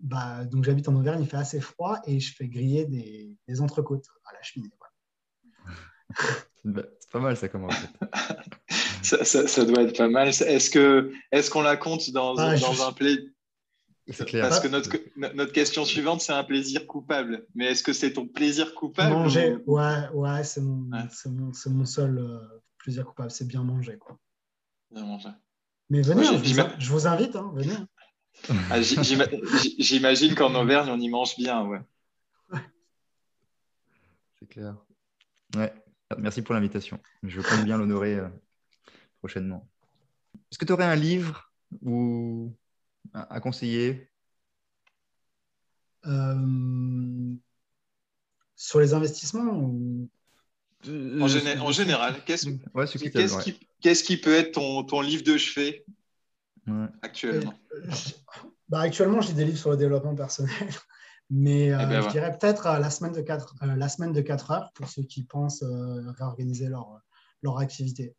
bah, 0.00 0.44
donc 0.44 0.64
j'habite 0.64 0.88
en 0.88 0.94
Auvergne, 0.94 1.22
il 1.22 1.28
fait 1.28 1.36
assez 1.36 1.60
froid 1.60 2.00
et 2.06 2.20
je 2.20 2.34
fais 2.34 2.48
griller 2.48 2.86
des, 2.86 3.36
des 3.46 3.60
entrecôtes 3.60 4.06
à 4.24 4.32
la 4.32 4.42
cheminée. 4.42 4.70
C'est 6.64 7.10
pas 7.10 7.20
mal 7.20 7.36
ça 7.36 7.48
comme 7.48 7.66
recette. 7.66 7.90
ça, 9.48 9.64
doit 9.64 9.82
être 9.82 9.96
pas 9.96 10.08
mal. 10.08 10.28
Est-ce 10.28 10.70
que 10.70 11.12
est-ce 11.30 11.50
qu'on 11.50 11.62
la 11.62 11.76
compte 11.76 12.10
dans, 12.10 12.36
ah, 12.36 12.56
dans 12.56 12.88
un 12.88 12.92
Parce 14.06 14.60
que 14.60 14.68
notre, 14.68 14.90
notre 15.16 15.52
question 15.52 15.84
suivante, 15.84 16.20
c'est 16.20 16.32
un 16.32 16.44
plaisir 16.44 16.86
coupable. 16.86 17.44
Mais 17.54 17.66
est-ce 17.66 17.82
que 17.82 17.92
c'est 17.92 18.12
ton 18.12 18.26
plaisir 18.28 18.74
coupable 18.74 19.12
Manger, 19.12 19.56
ouais, 19.66 20.08
ouais, 20.14 20.44
c'est 20.44 20.60
mon, 20.60 20.88
mon, 21.26 21.52
mon, 21.66 21.84
seul 21.84 22.18
euh, 22.18 22.38
plaisir 22.78 23.04
coupable, 23.04 23.32
c'est 23.32 23.48
bien 23.48 23.64
manger. 23.64 23.98
Quoi. 23.98 24.16
Bien 24.92 25.04
manger. 25.04 25.30
Mais 25.90 26.02
venez, 26.02 26.24
je, 26.24 26.88
vous, 26.88 27.06
invite, 27.08 27.34
hein, 27.34 27.50
venez. 27.54 27.74
Ah, 28.70 28.80
j'imagine 28.80 30.34
qu'en 30.36 30.54
Auvergne, 30.54 30.90
on 30.90 31.00
y 31.00 31.08
mange 31.08 31.36
bien, 31.36 31.64
ouais. 31.64 31.80
C'est 34.38 34.48
clair. 34.48 34.76
Ouais. 35.56 35.72
Merci 36.18 36.42
pour 36.42 36.54
l'invitation. 36.54 37.00
Je 37.24 37.40
compte 37.40 37.64
bien 37.64 37.76
l'honorer 37.76 38.14
euh, 38.14 38.28
prochainement. 39.18 39.68
Est-ce 40.50 40.58
que 40.58 40.64
tu 40.64 40.72
aurais 40.72 40.84
un 40.84 40.94
livre 40.94 41.50
ou 41.82 42.54
à 43.14 43.40
conseiller 43.40 44.10
euh, 46.06 47.34
Sur 48.54 48.80
les 48.80 48.94
investissements 48.94 49.52
ou... 49.52 50.08
Euh, 50.88 51.20
en, 51.20 51.72
général, 51.72 52.22
qu'est-ce 52.24 52.44
qui, 54.04 54.16
peut 54.18 54.34
être 54.34 54.52
ton, 54.52 55.00
livre 55.00 55.24
de 55.24 55.36
chevet 55.36 55.84
actuellement? 57.02 57.54
Bah, 58.68 58.80
Actuellement, 58.80 59.20
j'ai 59.20 59.32
des 59.32 59.44
livres 59.44 59.58
sur 59.58 59.70
le 59.70 59.76
développement 59.76 60.14
personnel. 60.14 60.52
Mais 61.30 61.72
euh, 61.72 61.78
eh 61.82 61.86
ben, 61.86 62.02
je 62.02 62.08
dirais 62.10 62.36
peut-être 62.38 62.64
la, 62.78 62.90
semaine 62.90 63.12
de 63.12 63.20
4, 63.20 63.56
la 63.62 63.88
semaine 63.88 64.12
de 64.12 64.20
4 64.20 64.50
heures 64.52 64.70
pour 64.74 64.88
ceux 64.88 65.02
qui 65.02 65.24
pensent 65.24 65.64
réorganiser 66.18 66.68
leur, 66.68 67.00
leur 67.42 67.58
activité. 67.58 68.14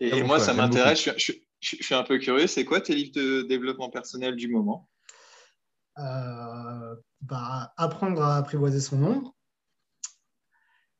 Et, 0.00 0.22
moi, 0.22 0.40
ça 0.40 0.54
m'intéresse. 0.54 1.08
Je, 1.16 1.32
suis 1.62 1.94
un 1.94 2.02
peu 2.02 2.18
curieux. 2.18 2.46
C'est 2.46 2.64
quoi 2.64 2.80
tes 2.80 2.94
livres 2.94 3.12
de 3.14 3.42
développement 3.42 3.90
personnel 3.90 4.36
du 4.36 4.48
moment? 4.48 4.88
Euh, 5.98 6.96
bah, 7.20 7.72
Apprendre 7.76 8.22
à 8.22 8.36
apprivoiser 8.36 8.80
son 8.80 8.96
nombre. 8.98 9.34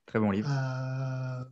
Très 0.07 0.19
bon 0.19 0.31
livre. 0.31 0.49
Euh, 0.51 1.45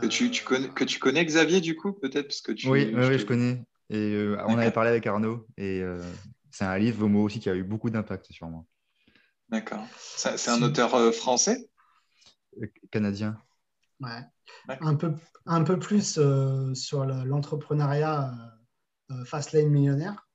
que, 0.00 0.06
tu, 0.06 0.44
connais, 0.44 0.68
que 0.68 0.84
tu 0.84 0.98
connais 0.98 1.24
Xavier, 1.24 1.60
du 1.60 1.76
coup, 1.76 1.92
peut-être 1.92 2.28
parce 2.28 2.40
que 2.40 2.52
tu, 2.52 2.68
Oui, 2.68 2.92
oui, 2.94 3.18
je 3.18 3.26
connais. 3.26 3.64
Et 3.90 4.14
euh, 4.14 4.38
on 4.46 4.56
avait 4.56 4.70
parlé 4.70 4.90
avec 4.90 5.06
Arnaud. 5.06 5.46
Et 5.56 5.82
c'est 6.50 6.64
un 6.64 6.78
livre, 6.78 7.08
moi 7.08 7.24
aussi, 7.24 7.40
qui 7.40 7.50
a 7.50 7.54
eu 7.54 7.64
beaucoup 7.64 7.90
d'impact 7.90 8.32
sur 8.32 8.48
moi. 8.48 8.64
D'accord. 9.48 9.86
C'est 9.96 10.50
un 10.50 10.62
auteur 10.62 11.14
français? 11.14 11.68
Canadien. 12.90 13.36
Ouais. 14.00 14.76
Un, 14.80 14.94
peu, 14.96 15.14
un 15.46 15.62
peu 15.62 15.78
plus 15.78 16.18
euh, 16.18 16.74
sur 16.74 17.04
l'entrepreneuriat 17.04 18.30
euh, 19.10 19.14
euh, 19.14 19.24
Fast 19.24 19.52
Lane 19.52 19.68
Millionnaire. 19.68 20.28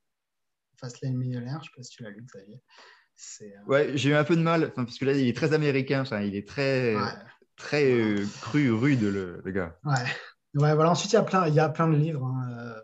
Fast 0.79 1.01
Lane 1.01 1.15
Millionnaire, 1.15 1.55
je 1.55 1.57
ne 1.57 1.63
sais 1.63 1.71
pas 1.75 1.83
si 1.83 1.91
tu 1.91 2.03
l'as 2.03 2.09
lu, 2.09 2.25
Xavier. 2.25 2.61
Ouais, 3.67 3.97
j'ai 3.97 4.11
eu 4.11 4.13
un 4.13 4.23
peu 4.23 4.37
de 4.37 4.41
mal, 4.41 4.71
parce 4.73 4.97
que 4.97 5.03
là, 5.03 5.11
il 5.11 5.27
est 5.27 5.35
très 5.35 5.53
américain, 5.53 6.05
il 6.21 6.35
est 6.35 6.47
très, 6.47 6.95
très 7.57 8.15
cru, 8.39 8.71
rude, 8.71 9.01
le, 9.01 9.41
gars. 9.47 9.77
Ouais. 9.83 10.05
ouais, 10.53 10.73
voilà. 10.73 10.91
Ensuite, 10.91 11.11
il 11.11 11.15
y 11.15 11.19
a 11.19 11.23
plein, 11.23 11.45
il 11.47 11.53
y 11.53 11.59
a 11.59 11.67
plein 11.67 11.89
de 11.89 11.97
livres. 11.97 12.25
Hein, 12.25 12.75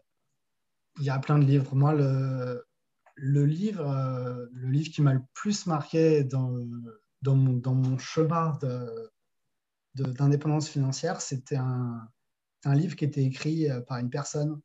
il 0.98 1.06
y 1.06 1.10
a 1.10 1.20
plein 1.20 1.40
de 1.40 1.46
livres. 1.46 1.74
Moi, 1.74 1.94
le, 1.94 2.66
le 3.16 3.46
livre, 3.46 4.50
le 4.52 4.68
livre 4.68 4.92
qui 4.92 5.02
m'a 5.02 5.14
le 5.14 5.24
plus 5.34 5.68
marqué 5.68 6.26
dans, 6.26 6.54
dans, 7.22 7.36
mon, 7.38 7.54
dans 7.54 7.76
mon 7.76 7.98
chemin 7.98 8.58
de, 8.62 9.10
d'indépendance 9.96 10.70
financière, 10.70 11.22
c'était 11.22 11.56
un, 11.56 12.08
un, 12.66 12.76
livre 12.76 12.96
qui 12.96 13.06
était 13.06 13.24
écrit 13.24 13.70
euh, 13.70 13.82
par 13.82 13.98
une 13.98 14.10
personne 14.10 14.60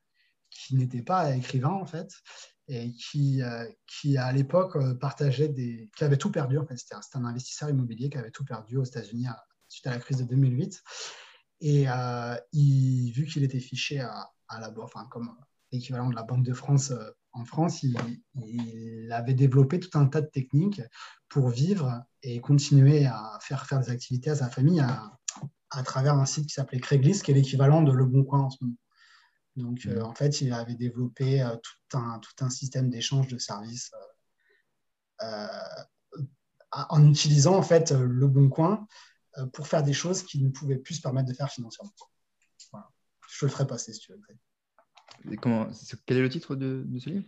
qui 0.51 0.74
n'était 0.77 1.02
pas 1.02 1.35
écrivain 1.35 1.70
en 1.70 1.86
fait, 1.86 2.12
et 2.69 2.93
qui, 2.93 3.43
euh, 3.43 3.66
qui 3.86 4.16
à 4.16 4.32
l'époque 4.32 4.77
euh, 4.77 4.94
partageait 4.94 5.48
des, 5.48 5.90
qui 5.97 6.05
avait 6.05 6.16
tout 6.16 6.31
perdu 6.31 6.59
en 6.59 6.66
fait. 6.66 6.77
C'était 6.77 6.97
un, 7.15 7.24
investisseur 7.24 7.70
immobilier 7.70 8.11
qui 8.11 8.19
avait 8.19 8.31
tout 8.31 8.44
perdu 8.44 8.77
aux 8.77 8.85
États-Unis 8.85 9.27
suite 9.69 9.86
à 9.86 9.90
la 9.90 9.98
crise 9.98 10.19
de 10.19 10.24
2008. 10.24 10.82
Et 11.62 11.85
il, 12.52 13.12
vu 13.12 13.27
qu'il 13.27 13.44
était 13.44 13.61
fiché 13.61 14.01
à, 14.01 14.31
à 14.48 14.61
la 14.61 14.73
enfin 14.81 15.07
comme 15.11 15.36
l'équivalent 15.70 16.09
de 16.09 16.15
la 16.15 16.23
Banque 16.23 16.43
de 16.43 16.55
France 16.55 16.90
en 17.32 17.44
France, 17.44 17.82
il, 17.82 19.12
avait 19.12 19.35
développé 19.35 19.81
tout 19.81 19.98
un 19.98 20.07
tas 20.07 20.20
de 20.20 20.27
techniques 20.27 20.82
pour 21.28 21.48
vivre 21.48 22.02
et 22.23 22.40
continuer 22.40 23.07
à 23.07 23.39
faire 23.40 23.66
faire 23.66 23.81
des 23.81 23.90
activités 23.90 24.31
à 24.31 24.36
sa 24.36 24.48
famille, 24.48 24.85
à 25.70 25.82
travers 25.82 26.14
un 26.14 26.26
site 26.26 26.47
qui 26.47 26.55
s'appelait 26.55 26.80
Craigslist, 26.80 27.24
qui 27.24 27.30
est 27.30 27.34
l'équivalent 27.34 27.82
de 27.82 27.92
Le 27.92 28.05
Bon 28.05 28.24
Coin 28.24 28.40
en 28.40 28.51
ce 28.51 28.59
moment. 28.62 28.76
Donc, 29.56 29.86
euh, 29.86 30.01
en 30.02 30.14
fait, 30.14 30.40
il 30.40 30.52
avait 30.52 30.74
développé 30.74 31.42
euh, 31.42 31.56
tout, 31.56 31.98
un, 31.98 32.18
tout 32.18 32.44
un 32.44 32.51
système 32.51 32.88
d'échange 32.88 33.28
de 33.28 33.38
services 33.38 33.90
euh, 35.22 35.47
en 36.72 37.09
utilisant 37.09 37.56
en 37.56 37.62
fait 37.62 37.90
Le 37.90 38.26
Bon 38.28 38.48
Coin 38.48 38.86
pour 39.52 39.66
faire 39.66 39.82
des 39.82 39.92
choses 39.92 40.22
qu'il 40.22 40.44
ne 40.44 40.51
pouvait 40.51 40.78
plus 40.78 40.94
se 40.94 41.01
permettre 41.01 41.28
de 41.28 41.34
faire 41.34 41.51
financièrement. 41.51 41.92
Voilà. 42.72 42.88
Je 43.28 43.47
le 43.47 43.51
ferai 43.51 43.66
passer 43.66 43.92
si 43.92 44.01
tu 44.01 44.12
veux. 44.12 44.20
Et 45.32 45.36
comment, 45.36 45.68
quel 46.06 46.18
est 46.18 46.22
le 46.22 46.28
titre 46.28 46.56
de, 46.56 46.84
de 46.86 46.98
ce 46.98 47.10
livre? 47.10 47.26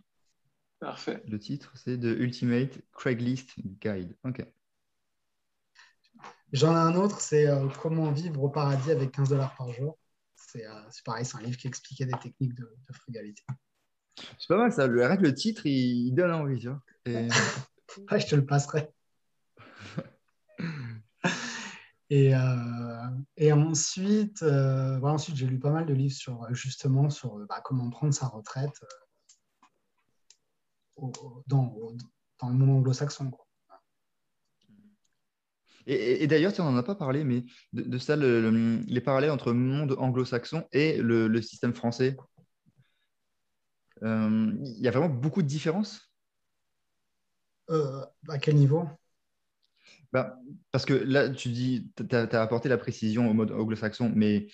Parfait. 0.79 1.23
Le 1.29 1.39
titre, 1.39 1.73
c'est 1.77 1.99
The 1.99 2.17
Ultimate 2.19 2.81
Craigslist 2.93 3.51
Guide. 3.81 4.17
OK. 4.25 4.45
J'en 6.53 6.73
ai 6.75 6.79
un 6.79 6.95
autre, 6.97 7.21
c'est 7.21 7.49
euh, 7.49 7.67
Comment 7.81 8.13
vivre 8.13 8.43
au 8.43 8.51
paradis 8.51 8.91
avec 8.91 9.13
15 9.13 9.31
dollars 9.31 9.55
par 9.57 9.73
jour. 9.73 9.99
Euh, 10.57 10.83
c'est 10.91 11.05
pareil, 11.05 11.25
c'est 11.25 11.39
un 11.39 11.41
livre 11.41 11.57
qui 11.57 11.67
expliquait 11.67 12.05
des 12.05 12.13
techniques 12.13 12.55
de, 12.55 12.69
frugalité. 12.93 13.43
C'est 14.17 14.49
pas 14.49 14.59
mal 14.59 14.71
ça. 14.71 14.87
Le, 14.87 15.35
titre, 15.35 15.65
il, 15.65 16.13
donne 16.13 16.31
envie. 16.31 16.69
Et... 17.07 17.29
je 18.11 18.27
te 18.27 18.35
le 18.35 18.45
passerai. 18.45 18.93
et, 22.11 22.35
euh, 22.35 23.09
et, 23.39 23.51
ensuite, 23.55 24.43
ensuite 24.43 25.37
j'ai 25.37 25.47
lu 25.47 25.59
pas 25.59 25.71
mal 25.71 25.87
de 25.87 25.95
livres 25.95 26.15
sur 26.15 26.53
justement 26.55 27.09
sur 27.09 27.39
bah, 27.47 27.63
comment 27.65 27.89
prendre 27.89 28.13
sa 28.13 28.27
retraite 28.27 28.79
dans, 30.99 31.43
dans, 31.47 32.49
le 32.49 32.55
monde 32.55 32.71
anglo-saxon. 32.71 33.31
Et, 35.87 36.27
d'ailleurs, 36.27 36.53
tu 36.53 36.61
n'en 36.61 36.77
as 36.77 36.83
pas 36.83 36.95
parlé, 36.95 37.25
mais 37.25 37.45
de, 37.73 37.99
ça, 37.99 38.17
les 38.17 39.01
parallèles 39.01 39.31
entre 39.31 39.51
le 39.51 39.59
monde 39.59 39.97
anglo-saxon 39.99 40.65
et 40.73 40.99
le, 40.99 41.43
système 41.43 41.75
français, 41.75 42.17
euh, 44.03 44.53
il 44.65 44.81
y 44.81 44.89
a 44.89 44.91
vraiment 44.91 45.09
beaucoup 45.09 45.43
de 45.43 45.47
différences? 45.47 46.13
Euh, 47.71 48.05
À 48.29 48.39
quel 48.39 48.57
niveau? 48.57 48.89
Bah, 50.13 50.39
Parce 50.71 50.85
que 50.85 50.95
là, 50.95 51.31
tu 51.31 51.49
dis, 51.49 51.91
tu 51.97 52.15
as, 52.15 52.43
apporté 52.43 52.69
la 52.69 52.79
précision 52.79 53.31
au 53.31 53.35
mode 53.35 53.53
anglo-saxon, 53.53 54.13
mais 54.15 54.49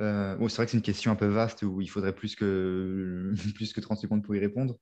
euh, 0.00 0.36
bon, 0.36 0.48
c'est 0.48 0.56
vrai 0.56 0.66
que 0.66 0.72
c'est 0.72 0.78
une 0.78 0.82
question 0.82 1.12
un 1.12 1.16
peu 1.16 1.26
vaste 1.26 1.62
où 1.62 1.80
il 1.80 1.88
faudrait 1.88 2.14
plus 2.14 2.36
que, 2.36 3.32
plus 3.54 3.72
que 3.72 3.80
30 3.80 3.98
secondes 3.98 4.22
pour 4.22 4.34
y 4.34 4.38
répondre. 4.38 4.78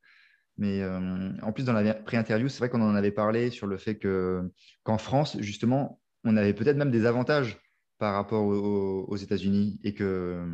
Mais 0.59 0.83
euh, 0.83 1.33
en 1.43 1.53
plus, 1.53 1.65
dans 1.65 1.73
la 1.73 1.95
pré-interview, 1.95 2.49
c'est 2.49 2.59
vrai 2.59 2.69
qu'on 2.69 2.83
en 2.83 2.95
avait 2.95 3.11
parlé 3.11 3.51
sur 3.51 3.67
le 3.67 3.79
fait 3.79 3.99
qu'en 3.99 4.99
France, 4.99 5.39
justement, 5.41 6.01
on 6.25 6.37
avait 6.37 6.55
peut-être 6.55 6.77
même 6.77 6.91
des 6.91 7.07
avantages 7.07 7.59
par 7.99 8.15
rapport 8.15 8.45
aux, 8.45 9.17
États-Unis 9.17 9.81
et 9.85 9.95
que 9.95 10.45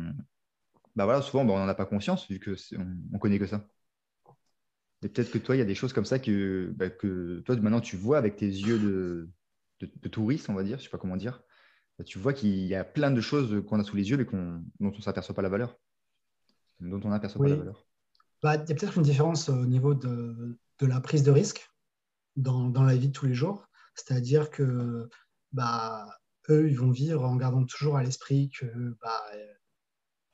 bah 0.95 1.05
voilà, 1.05 1.21
souvent, 1.21 1.45
bah, 1.45 1.53
on 1.53 1.59
n'en 1.59 1.67
a 1.67 1.75
pas 1.75 1.85
conscience 1.85 2.29
vu 2.29 2.39
qu'on 2.39 2.85
ne 3.11 3.17
connaît 3.17 3.39
que 3.39 3.47
ça. 3.47 3.67
Et 5.01 5.09
peut-être 5.09 5.31
que 5.31 5.37
toi, 5.37 5.55
il 5.55 5.59
y 5.59 5.61
a 5.61 5.65
des 5.65 5.75
choses 5.75 5.93
comme 5.93 6.05
ça 6.05 6.19
que, 6.19 6.73
bah, 6.75 6.89
que 6.89 7.39
toi, 7.45 7.55
maintenant, 7.55 7.79
tu 7.79 7.95
vois 7.95 8.17
avec 8.17 8.35
tes 8.35 8.47
yeux 8.47 8.79
de, 8.79 9.29
de, 9.79 10.09
touriste, 10.09 10.49
on 10.49 10.53
va 10.53 10.63
dire, 10.63 10.77
je 10.77 10.81
ne 10.81 10.85
sais 10.85 10.89
pas 10.89 10.97
comment 10.97 11.15
dire. 11.15 11.41
Bah, 11.97 12.03
tu 12.03 12.19
vois 12.19 12.33
qu'il 12.33 12.65
y 12.65 12.75
a 12.75 12.83
plein 12.83 13.11
de 13.11 13.21
choses 13.21 13.63
qu'on 13.67 13.79
a 13.79 13.83
sous 13.83 13.95
les 13.95 14.09
yeux 14.09 14.17
mais 14.17 14.25
dont 14.25 14.61
on 14.79 14.97
ne 14.97 15.01
s'aperçoit 15.01 15.35
pas 15.35 15.41
la 15.41 15.49
valeur. 15.49 15.77
Dont 16.79 16.99
on 17.03 17.09
n'aperçoit 17.09 17.41
pas 17.41 17.49
la 17.49 17.55
valeur. 17.55 17.88
Bah, 18.41 18.55
il 18.55 18.69
y 18.69 18.71
a 18.71 18.75
peut-être 18.75 18.97
une 18.97 19.03
différence 19.03 19.49
au 19.49 19.65
niveau 19.65 19.93
de, 19.93 20.57
de 20.79 20.85
la 20.85 21.01
prise 21.01 21.23
de 21.23 21.31
risque 21.31 21.69
dans, 22.35 22.69
dans, 22.69 22.83
la 22.83 22.95
vie 22.95 23.09
de 23.09 23.13
tous 23.13 23.25
les 23.25 23.33
jours. 23.33 23.67
C'est-à-dire 23.95 24.49
que 24.49 25.09
bah, 25.51 26.07
eux, 26.49 26.69
ils 26.69 26.77
vont 26.77 26.91
vivre 26.91 27.25
en 27.25 27.35
gardant 27.35 27.65
toujours 27.65 27.97
à 27.97 28.03
l'esprit 28.03 28.49
que 28.49 28.97
bah, 29.01 29.21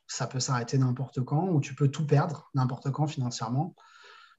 ça 0.07 0.27
peut 0.27 0.39
s'arrêter 0.39 0.77
n'importe 0.77 1.21
quand 1.23 1.49
ou 1.49 1.59
tu 1.59 1.75
peux 1.75 1.89
tout 1.89 2.05
perdre 2.05 2.49
n'importe 2.53 2.91
quand 2.91 3.07
financièrement. 3.07 3.75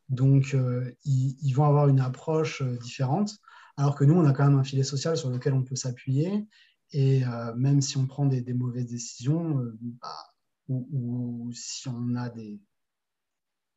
Donc, 0.09 0.55
euh, 0.55 0.93
ils, 1.05 1.53
vont 1.53 1.65
avoir 1.65 1.89
une 1.89 2.01
approche 2.01 2.63
euh, 2.63 2.77
différente. 2.79 3.37
Alors 3.77 3.97
que 3.97 4.05
nous, 4.05 4.15
on 4.15 4.25
a 4.25 4.33
quand 4.33 4.47
même 4.47 4.59
un 4.59 4.65
filet 4.65 4.85
social 4.85 5.17
sur 5.17 5.31
lequel 5.31 5.53
on 5.53 5.65
peut 5.65 5.75
s'appuyer. 5.75 6.47
Et 6.93 7.27
euh, 7.27 7.53
même 7.57 7.81
si 7.81 7.97
on 7.97 8.07
prend 8.07 8.25
des, 8.27 8.55
mauvaises 8.55 8.87
décisions, 8.87 9.61
bah, 10.01 10.35
ou, 10.69 11.51
si 11.53 11.89
on 11.89 12.15
a 12.15 12.29
des, 12.29 12.61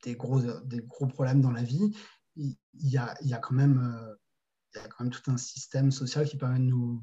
des 0.04 0.16
gros, 0.16 0.42
des 0.42 0.82
gros 0.82 1.08
problèmes 1.08 1.42
dans 1.42 1.52
la 1.52 1.64
vie, 1.64 1.96
il 2.36 2.58
y 2.74 2.98
a, 2.98 3.16
il 3.22 3.28
y 3.28 3.34
a, 3.34 3.38
quand 3.38 3.56
même, 3.56 3.80
euh, 3.80 4.16
il 4.74 4.82
y 4.82 4.86
a 4.86 4.88
quand 4.88 5.04
même 5.04 5.12
tout 5.12 5.30
un 5.30 5.38
système 5.38 5.92
social 5.92 6.28
qui 6.28 6.38
permet 6.38 6.60
de 6.60 6.64
nous, 6.64 7.02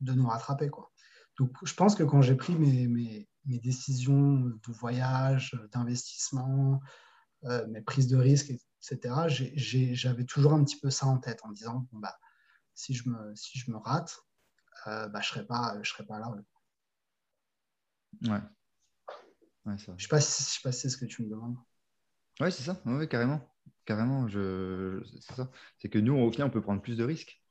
de 0.00 0.12
nous 0.12 0.26
rattraper. 0.26 0.70
Quoi. 0.70 0.92
Donc, 1.38 1.56
je 1.64 1.74
pense 1.74 1.94
que 1.94 2.02
quand 2.02 2.22
j'ai 2.22 2.34
pris 2.34 2.54
mes, 2.54 2.86
mes, 2.86 3.28
mes, 3.44 3.58
décisions 3.58 4.34
de 4.40 4.72
voyage, 4.72 5.58
d'investissement, 5.72 6.80
euh, 7.44 7.66
mes 7.68 7.82
prises 7.82 8.08
de 8.08 8.16
risques, 8.16 8.50
etc., 8.50 9.52
j'avais 9.92 10.24
toujours 10.24 10.54
un 10.54 10.64
petit 10.64 10.78
peu 10.78 10.90
ça 10.90 11.06
en 11.06 11.18
tête 11.18 11.40
en 11.44 11.50
disant 11.50 11.86
bon, 11.92 11.98
bah, 11.98 12.18
si, 12.74 12.94
je 12.94 13.08
me, 13.08 13.34
si 13.34 13.58
je 13.58 13.70
me 13.70 13.76
rate, 13.76 14.18
euh, 14.86 15.08
bah, 15.08 15.20
je 15.20 15.38
ne 15.38 15.44
serai, 15.44 15.84
serai 15.84 16.06
pas 16.06 16.18
là. 16.18 16.30
Ouais. 18.22 18.30
ouais 19.66 19.78
je 19.78 19.90
ne 19.90 19.96
sais, 19.96 19.96
sais 19.98 20.60
pas 20.62 20.72
si 20.72 20.80
c'est 20.80 20.88
ce 20.88 20.96
que 20.96 21.04
tu 21.04 21.22
me 21.22 21.28
demandes. 21.28 21.56
Oui, 22.40 22.52
c'est 22.52 22.62
ça. 22.62 22.80
Oui, 22.86 23.08
carrément. 23.08 23.40
Carrément, 23.84 24.28
je... 24.28 25.02
c'est 25.20 25.34
ça. 25.34 25.50
C'est 25.78 25.88
que 25.88 25.98
nous, 25.98 26.14
au 26.14 26.30
final, 26.30 26.48
on 26.48 26.50
peut 26.50 26.60
prendre 26.60 26.80
plus 26.80 26.96
de 26.96 27.04
risques. 27.04 27.42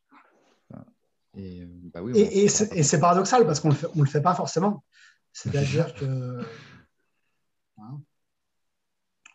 Et, 1.38 1.64
bah 1.66 2.02
oui, 2.02 2.18
et, 2.18 2.46
et 2.46 2.48
c'est 2.50 3.00
paradoxal 3.00 3.46
parce 3.46 3.60
qu'on 3.60 3.70
ne 3.70 4.02
le 4.02 4.10
fait 4.10 4.22
pas 4.22 4.34
forcément. 4.34 4.84
C'est-à-dire 5.32 5.94
que 6.00 6.44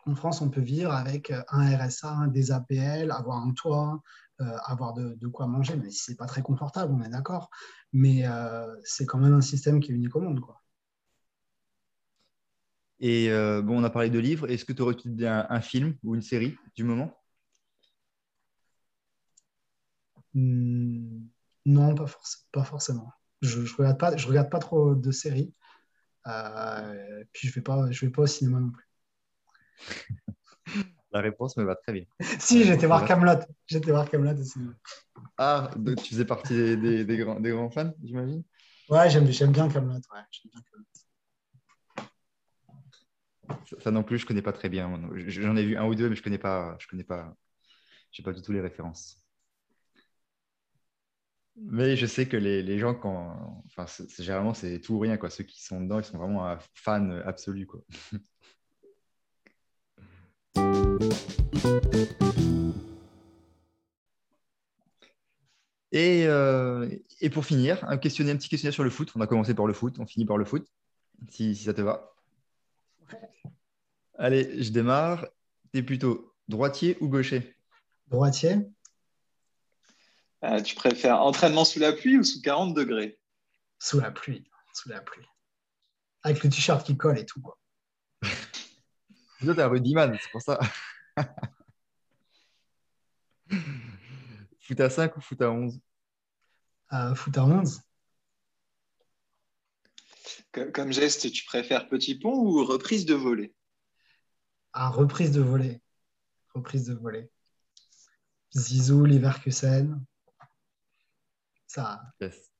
en 0.06 0.14
France, 0.14 0.40
on 0.40 0.50
peut 0.50 0.60
vivre 0.60 0.92
avec 0.92 1.32
un 1.48 1.76
RSA, 1.76 2.26
des 2.28 2.52
APL, 2.52 3.10
avoir 3.10 3.38
un 3.38 3.52
toit, 3.52 4.02
euh, 4.40 4.56
avoir 4.64 4.92
de, 4.92 5.26
quoi 5.28 5.46
manger, 5.46 5.76
mais 5.76 5.90
c'est 5.90 6.16
pas 6.16 6.26
très 6.26 6.42
confortable, 6.42 6.92
on 6.92 7.02
est 7.02 7.08
d'accord. 7.08 7.50
Mais 7.92 8.26
euh, 8.26 8.66
c'est 8.84 9.06
quand 9.06 9.18
même 9.18 9.34
un 9.34 9.40
système 9.40 9.80
qui 9.80 9.92
est 9.92 9.94
unique 9.94 10.14
au 10.14 10.20
monde. 10.20 10.40
Quoi. 10.40 10.60
Et 13.00 13.30
euh, 13.30 13.62
bon, 13.62 13.80
on 13.80 13.84
a 13.84 13.90
parlé 13.90 14.10
de 14.10 14.18
livres. 14.18 14.50
Est-ce 14.50 14.64
que 14.64 14.72
tu 14.72 14.82
aurais 14.82 14.96
un, 15.22 15.46
un 15.48 15.60
film 15.60 15.96
ou 16.04 16.14
une 16.14 16.22
série 16.22 16.56
du 16.76 16.84
moment? 16.84 17.12
Hmm, 20.34 21.26
Non, 21.66 21.94
pas, 21.94 22.06
pas 22.52 22.64
forcément. 22.64 23.10
Je 23.42 23.60
ne 23.60 23.66
regarde, 23.76 23.98
pas, 23.98 24.16
je 24.16 24.26
regarde 24.26 24.50
pas 24.50 24.58
trop 24.58 24.94
de 24.94 25.10
séries. 25.10 25.52
puis 27.32 27.48
je 27.48 27.52
ne 27.52 27.52
vais, 27.54 27.60
pas, 27.62 27.90
je 27.90 28.06
vais 28.06 28.12
pas 28.12 28.22
au 28.22 28.26
cinéma 28.26 28.60
non 28.60 28.70
plus. 28.70 28.84
La 31.12 31.20
réponse 31.20 31.56
me 31.56 31.64
va 31.64 31.76
très 31.76 31.92
bien. 31.92 32.04
si, 32.40 32.64
j'étais 32.64 32.86
voir 32.86 33.04
Camelot. 33.06 33.38
J'étais 33.66 33.90
voir 33.92 34.10
Camelot 34.10 34.40
aussi. 34.40 34.58
Ah, 35.38 35.70
donc 35.76 36.02
tu 36.02 36.10
faisais 36.10 36.24
partie 36.24 36.54
des, 36.76 37.04
des, 37.04 37.16
grands, 37.16 37.38
des 37.38 37.50
grands, 37.50 37.70
fans, 37.70 37.92
j'imagine? 38.02 38.42
Ouais, 38.88 39.08
j'aime 39.10 39.24
bien 39.52 39.68
Camelot. 39.68 40.00
ça, 40.02 40.24
ça, 43.80 43.90
non 43.90 44.02
plus, 44.02 44.18
je 44.18 44.26
connais 44.26 44.42
pas 44.42 44.52
très 44.52 44.68
bien. 44.68 44.90
J'en 45.26 45.56
ai 45.56 45.64
vu 45.64 45.76
un 45.76 45.86
ou 45.86 45.94
deux, 45.94 46.08
mais 46.08 46.16
je 46.16 46.22
connais 46.22 46.38
pas. 46.38 46.76
Je 46.80 46.86
connais 46.88 47.04
pas. 47.04 47.36
J'ai 48.12 48.22
pas 48.22 48.32
du 48.32 48.42
tout 48.42 48.52
les 48.52 48.60
références. 48.60 49.18
Mais 51.56 51.96
je 51.96 52.06
sais 52.06 52.26
que 52.26 52.36
les, 52.36 52.78
gens, 52.78 52.94
quand, 52.94 53.62
enfin, 53.66 53.86
généralement, 54.18 54.54
c'est 54.54 54.80
tout 54.80 54.94
ou 54.94 54.98
rien. 54.98 55.16
Quoi. 55.16 55.30
Ceux 55.30 55.44
qui 55.44 55.62
sont 55.62 55.80
dedans, 55.80 56.00
ils 56.00 56.04
sont 56.04 56.18
vraiment 56.18 56.56
fans 56.74 57.10
absolus. 57.24 57.66
Quoi. 57.66 57.80
Et, 65.92 66.26
euh, 66.26 66.88
et, 67.20 67.30
pour 67.30 67.44
finir, 67.44 67.84
un, 67.84 67.92
un 67.92 67.98
petit 67.98 68.10
questionnaire 68.10 68.72
sur 68.72 68.82
le 68.82 68.90
foot. 68.90 69.12
On 69.14 69.20
a 69.20 69.28
commencé 69.28 69.54
par 69.54 69.66
le 69.66 69.72
foot, 69.72 69.96
on 70.00 70.06
finit 70.06 70.26
par 70.26 70.38
le 70.38 70.44
foot, 70.44 70.66
si 71.30 71.54
ça 71.54 71.72
te 71.72 71.82
va. 71.82 72.13
Allez, 74.18 74.62
je 74.62 74.70
démarre. 74.70 75.26
Tu 75.72 75.80
es 75.80 75.82
plutôt 75.82 76.34
droitier 76.48 76.96
ou 77.00 77.08
gaucher? 77.08 77.56
Droitier. 78.08 78.58
Euh, 80.44 80.60
tu 80.60 80.74
préfères 80.74 81.20
entraînement 81.20 81.64
sous 81.64 81.80
la 81.80 81.92
pluie 81.92 82.18
ou 82.18 82.24
sous 82.24 82.42
40 82.42 82.74
degrés? 82.74 83.18
Sous 83.78 83.98
la 84.00 84.10
pluie, 84.10 84.50
sous 84.74 84.88
la 84.88 85.00
pluie. 85.00 85.26
Avec 86.22 86.44
le 86.44 86.50
t-shirt 86.50 86.86
qui 86.86 86.96
colle 86.96 87.18
et 87.18 87.26
tout. 87.26 87.40
Quoi. 87.40 87.58
Toi, 89.40 89.54
t'es 89.54 89.62
un 89.62 89.68
rugbyman, 89.68 90.16
c'est 90.20 90.30
pour 90.30 90.42
ça. 90.42 90.58
foot 94.60 94.80
à 94.80 94.90
5 94.90 95.16
ou 95.16 95.20
foot 95.20 95.42
à 95.42 95.50
11 95.50 95.80
euh, 96.92 97.14
Foot 97.14 97.36
à 97.38 97.44
11. 97.44 97.80
Comme, 100.72 100.92
geste, 100.92 101.32
tu 101.32 101.44
préfères 101.44 101.88
petit 101.88 102.18
pont 102.18 102.36
ou 102.36 102.64
reprise 102.64 103.06
de 103.06 103.14
volée? 103.14 103.54
Ah, 104.72 104.88
reprise 104.88 105.32
de 105.32 105.40
volée. 105.40 105.80
Reprise 106.54 106.86
de 106.86 106.94
volée. 106.94 107.28
Zizou, 108.56 109.04
Leverkusen. 109.04 110.00
Ça. 111.66 112.00
Yes. 112.20 112.52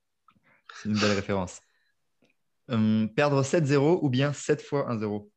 C'est 0.74 0.88
une 0.88 0.98
belle 0.98 1.12
référence. 1.12 1.60
Hum, 2.68 3.08
perdre 3.14 3.42
7-0 3.42 4.00
ou 4.02 4.08
bien 4.08 4.32
7 4.32 4.62
fois 4.62 4.90
1-0 4.92 5.30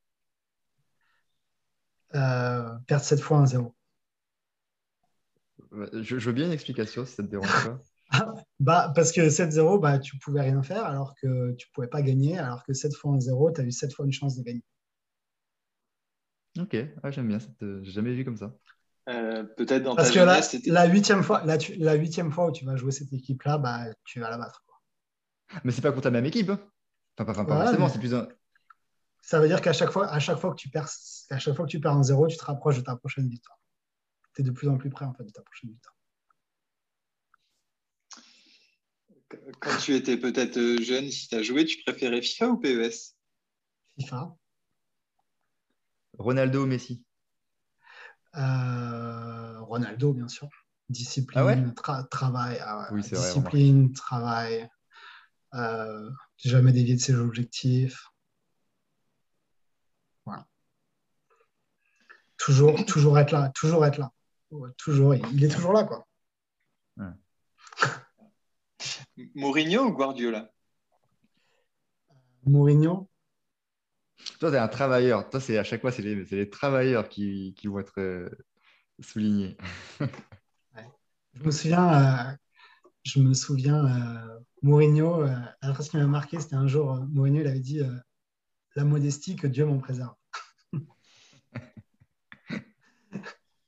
euh, 2.15 2.77
perdre 2.87 3.03
7 3.03 3.19
fois 3.19 3.43
1-0. 3.43 3.73
Je, 6.01 6.15
veux 6.15 6.31
bien 6.31 6.45
une 6.45 6.53
explication 6.53 7.05
si 7.05 7.13
ça 7.13 7.23
te 7.23 7.27
dérange 7.27 7.49
pas. 7.65 7.79
bah, 8.59 8.91
parce 8.95 9.11
que 9.11 9.21
7-0, 9.21 9.79
bah, 9.79 9.99
tu 9.99 10.17
pouvais 10.17 10.41
rien 10.41 10.61
faire 10.63 10.83
alors 10.85 11.13
que 11.15 11.53
tu 11.53 11.67
pouvais 11.73 11.87
pas 11.87 12.01
gagner, 12.01 12.37
alors 12.37 12.63
que 12.63 12.73
7 12.73 12.95
fois 12.95 13.13
1-0, 13.13 13.55
tu 13.55 13.61
as 13.61 13.63
eu 13.63 13.71
7 13.71 13.93
fois 13.93 14.05
une 14.05 14.11
chance 14.11 14.35
de 14.35 14.43
gagner. 14.43 14.63
Ok, 16.59 16.75
ah, 17.03 17.11
j'aime 17.11 17.27
bien, 17.27 17.37
j'ai 17.61 17.91
jamais 17.91 18.13
vu 18.13 18.25
comme 18.25 18.37
ça. 18.37 18.55
Euh, 19.09 19.43
peut-être 19.43 19.83
dans 19.83 19.95
Parce 19.95 20.11
que 20.11 20.19
la, 20.19 20.41
la, 20.65 20.85
huitième 20.85 21.23
fois, 21.23 21.43
la, 21.45 21.57
la, 21.77 21.93
huitième 21.93 22.31
fois 22.31 22.47
où 22.47 22.51
tu 22.51 22.65
vas 22.65 22.75
jouer 22.75 22.91
cette 22.91 23.13
équipe-là, 23.13 23.57
bah, 23.57 23.85
tu 24.03 24.19
vas 24.19 24.29
la 24.29 24.37
battre. 24.37 24.63
Mais 25.63 25.71
c'est 25.71 25.81
pas 25.81 25.91
contre 25.91 26.07
la 26.07 26.11
même 26.11 26.25
équipe. 26.25 26.49
Hein. 26.49 26.59
Enfin, 27.17 27.45
pas, 27.45 27.63
forcément, 27.63 27.89
c'est 27.89 27.99
plus 27.99 28.13
un... 28.13 28.27
Ça 29.21 29.39
veut 29.39 29.47
dire 29.47 29.61
qu'à 29.61 29.73
chaque 29.73 29.91
fois, 29.91 30.07
à 30.07 30.19
chaque 30.19 30.37
fois 30.37 30.51
que 30.51 30.55
tu 30.55 30.69
perds, 30.69 30.89
à 31.29 31.39
chaque 31.39 31.55
fois 31.55 31.65
que 31.65 31.71
tu 31.71 31.79
perds 31.79 31.93
un 31.93 32.03
zéro, 32.03 32.27
tu 32.27 32.37
te 32.37 32.45
rapproches 32.45 32.77
de 32.77 32.81
ta 32.81 32.95
prochaine 32.95 33.27
victoire. 33.27 33.59
Tu 34.33 34.41
es 34.41 34.45
de 34.45 34.51
plus 34.51 34.67
en 34.69 34.77
plus 34.77 34.89
près 34.89 35.05
en 35.05 35.13
fait 35.13 35.23
de 35.23 35.31
ta 35.31 35.41
prochaine 35.41 35.69
victoire. 35.69 35.96
Quand 39.59 39.77
tu 39.77 39.95
étais 39.95 40.17
peut-être 40.17 40.57
euh, 40.57 40.81
jeune, 40.81 41.11
si 41.11 41.27
tu 41.27 41.35
as 41.35 41.43
joué, 41.43 41.65
tu 41.65 41.81
préférais 41.83 42.21
FIFA 42.21 42.49
ou 42.49 42.57
PES 42.57 43.15
FIFA. 43.99 44.35
Ronaldo 46.17 46.63
ou 46.63 46.65
Messi? 46.67 47.03
Euh, 48.35 49.59
Ronaldo, 49.61 50.13
bien 50.13 50.27
sûr. 50.27 50.47
Discipline, 50.89 51.73
ah 51.83 52.03
travail. 52.09 52.59
Ah 52.61 52.89
discipline, 52.93 53.91
travail. 53.93 54.69
Euh, 55.53 56.09
jamais 56.37 56.71
dévié 56.71 56.95
de 56.95 57.01
ses 57.01 57.15
objectifs. 57.15 58.09
Toujours, 62.37 62.85
toujours 62.85 63.17
être 63.17 63.31
là, 63.31 63.49
toujours 63.55 63.85
être 63.85 63.97
là. 63.97 64.11
Toujours, 64.77 65.15
il 65.15 65.43
est 65.43 65.49
toujours 65.49 65.73
là, 65.73 65.83
quoi. 65.83 66.07
Mourinho 69.35 69.85
ou 69.85 69.93
Guardiola? 69.93 70.51
Mourinho. 72.45 73.09
Toi, 74.39 74.49
tu 74.49 74.55
es 74.55 74.59
un 74.59 74.67
travailleur. 74.67 75.29
Toi, 75.29 75.39
c'est 75.39 75.57
à 75.57 75.63
chaque 75.63 75.81
fois, 75.81 75.91
c'est 75.91 76.01
les, 76.01 76.23
les, 76.23 76.49
travailleurs 76.49 77.09
qui, 77.09 77.53
qui, 77.55 77.67
vont 77.67 77.79
être 77.79 77.99
euh, 77.99 78.29
soulignés. 78.99 79.57
Je 81.33 81.43
me 81.43 81.51
souviens, 81.51 81.93
euh, 81.93 82.35
je 83.03 83.19
me 83.19 83.33
souviens 83.33 83.85
euh, 83.85 84.39
Mourinho, 84.63 85.23
alors 85.61 85.81
ce 85.81 85.89
qui 85.89 85.97
m'a 85.97 86.07
marqué, 86.07 86.39
c'était 86.39 86.55
un 86.55 86.67
jour, 86.67 86.95
Mourinho, 87.09 87.41
il 87.41 87.47
avait 87.47 87.59
dit 87.59 87.81
La 88.75 88.83
modestie, 88.83 89.35
que 89.35 89.47
Dieu 89.47 89.65
m'en 89.65 89.77
préserve. 89.77 90.15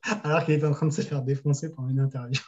alors 0.24 0.46
qu'il 0.46 0.56
était 0.56 0.66
en 0.66 0.72
train 0.72 0.88
de 0.88 0.92
se 0.94 1.02
faire 1.02 1.22
défoncer 1.22 1.72
pendant 1.72 1.90
une 1.90 2.00
interview. 2.00 2.42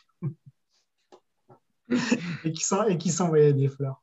et 2.45 2.51
qui 2.97 3.09
s'envoyait 3.11 3.53
des 3.53 3.67
fleurs. 3.67 4.01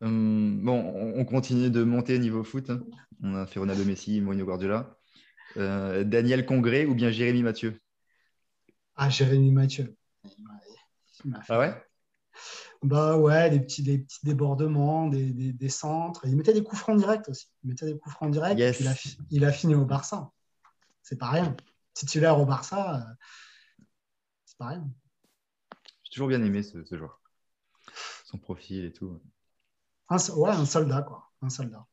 Hum, 0.00 0.60
bon, 0.64 1.14
on 1.16 1.24
continue 1.24 1.70
de 1.70 1.84
monter 1.84 2.18
niveau 2.18 2.42
foot. 2.42 2.70
Hein. 2.70 2.82
On 3.22 3.36
a 3.36 3.46
fait 3.46 3.60
Ronaldo 3.60 3.84
Messi, 3.84 4.20
Mourinho 4.20 4.44
Guardiola. 4.44 4.96
Euh, 5.56 6.02
Daniel 6.04 6.44
Congré 6.44 6.86
ou 6.86 6.94
bien 6.94 7.10
Jérémy 7.10 7.42
Mathieu? 7.42 7.80
Ah, 8.96 9.08
Jérémy 9.08 9.52
Mathieu. 9.52 9.96
Ah 11.48 11.58
ouais? 11.58 11.74
Bah 12.82 13.16
ouais, 13.16 13.48
des 13.50 13.60
petits, 13.60 13.82
des 13.82 13.98
petits 13.98 14.24
débordements, 14.24 15.06
des, 15.06 15.52
des, 15.52 15.68
centres. 15.68 16.26
Il 16.26 16.36
mettait 16.36 16.52
des 16.52 16.64
coups 16.64 16.80
francs 16.80 16.98
directs 16.98 17.28
aussi. 17.28 17.46
Il 17.62 17.70
mettait 17.70 17.86
des 17.86 17.96
coups 17.96 18.14
francs 18.14 18.32
directs. 18.32 18.58
Il, 18.58 18.88
a, 18.88 18.94
il, 19.30 19.44
a, 19.44 19.52
fini 19.52 19.76
au 19.76 19.84
Barça. 19.84 20.32
C'est 21.02 21.18
pas 21.18 21.30
rien. 21.30 21.56
Titulaire 21.94 22.38
au 22.38 22.46
Barça, 22.46 22.96
euh, 22.96 23.14
c'est 24.44 24.58
pas 24.58 24.68
rien. 24.68 24.88
J'ai 26.04 26.10
toujours 26.12 26.28
bien 26.28 26.42
aimé 26.42 26.62
ce, 26.62 26.84
joueur. 26.84 27.20
Son 28.24 28.38
profil 28.38 28.84
et 28.84 28.92
tout. 28.92 29.20
Un, 30.08 30.16
ouais, 30.34 30.50
un 30.50 30.66
soldat, 30.66 31.02
quoi. 31.02 31.30
Un 31.42 31.50
soldat. 31.50 31.86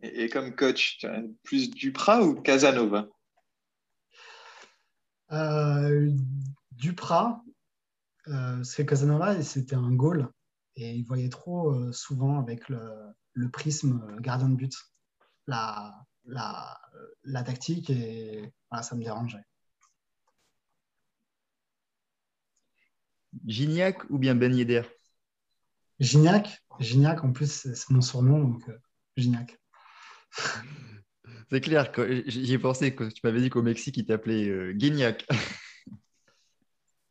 Et, 0.00 0.28
comme 0.28 0.54
coach, 0.54 0.98
tu 0.98 1.06
as 1.06 1.22
plus 1.42 1.70
Duprat 1.70 2.22
ou 2.22 2.40
Casanova? 2.40 3.08
Euh, 5.32 6.10
Duprat, 6.72 7.42
euh, 8.28 8.62
c'est 8.62 8.86
Casanova, 8.86 9.42
c'était 9.42 9.74
un 9.74 9.92
goal. 9.92 10.30
Et 10.76 10.94
il 10.94 11.04
voyait 11.04 11.28
trop 11.28 11.72
euh, 11.72 11.92
souvent 11.92 12.38
avec 12.38 12.68
le, 12.68 13.14
prisme 13.52 14.00
euh, 14.08 14.20
gardien 14.20 14.48
de 14.48 14.54
but 14.54 14.74
la, 15.46 16.06
la, 16.24 16.80
la 17.24 17.42
tactique 17.42 17.90
et 17.90 18.52
ça 18.82 18.94
me 18.94 19.02
dérangeait. 19.02 19.44
Gignac 23.46 24.08
ou 24.10 24.18
bien 24.18 24.34
Ben 24.34 24.54
Yedder? 24.54 24.82
Gignac. 26.00 26.62
Gignac, 26.78 27.24
en 27.24 27.32
plus, 27.32 27.50
c'est 27.74 27.90
mon 27.90 28.00
surnom, 28.00 28.38
donc 28.40 28.70
Gignac. 29.16 29.58
C'est 31.50 31.60
clair, 31.60 31.90
j'y 32.26 32.52
ai 32.52 32.58
pensé, 32.58 32.94
que 32.94 33.04
tu 33.04 33.20
m'avais 33.24 33.40
dit 33.40 33.50
qu'au 33.50 33.62
Mexique, 33.62 33.96
il 33.96 34.06
t'appelait 34.06 34.74
Guignac. 34.74 35.26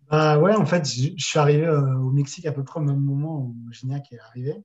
Bah 0.10 0.40
ouais, 0.40 0.56
en 0.56 0.66
fait, 0.66 0.86
je 0.86 1.14
suis 1.18 1.40
arrivé 1.40 1.68
au 1.68 2.12
Mexique 2.12 2.46
à 2.46 2.52
peu 2.52 2.64
près 2.64 2.80
au 2.80 2.84
même 2.84 3.02
moment 3.02 3.40
où 3.40 3.56
Gignac 3.72 4.12
est 4.12 4.20
arrivé. 4.20 4.64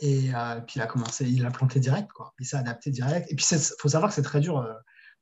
Et 0.00 0.30
puis 0.66 0.74
il 0.76 0.82
a 0.82 0.86
commencé, 0.86 1.26
il 1.30 1.46
a 1.46 1.50
planté 1.50 1.80
direct, 1.80 2.10
quoi. 2.12 2.34
Il 2.38 2.44
s'est 2.44 2.56
adapté 2.56 2.90
direct. 2.90 3.30
Et 3.30 3.36
puis 3.36 3.46
il 3.50 3.58
faut 3.78 3.88
savoir 3.88 4.10
que 4.10 4.14
c'est 4.14 4.22
très 4.22 4.40
dur 4.40 4.66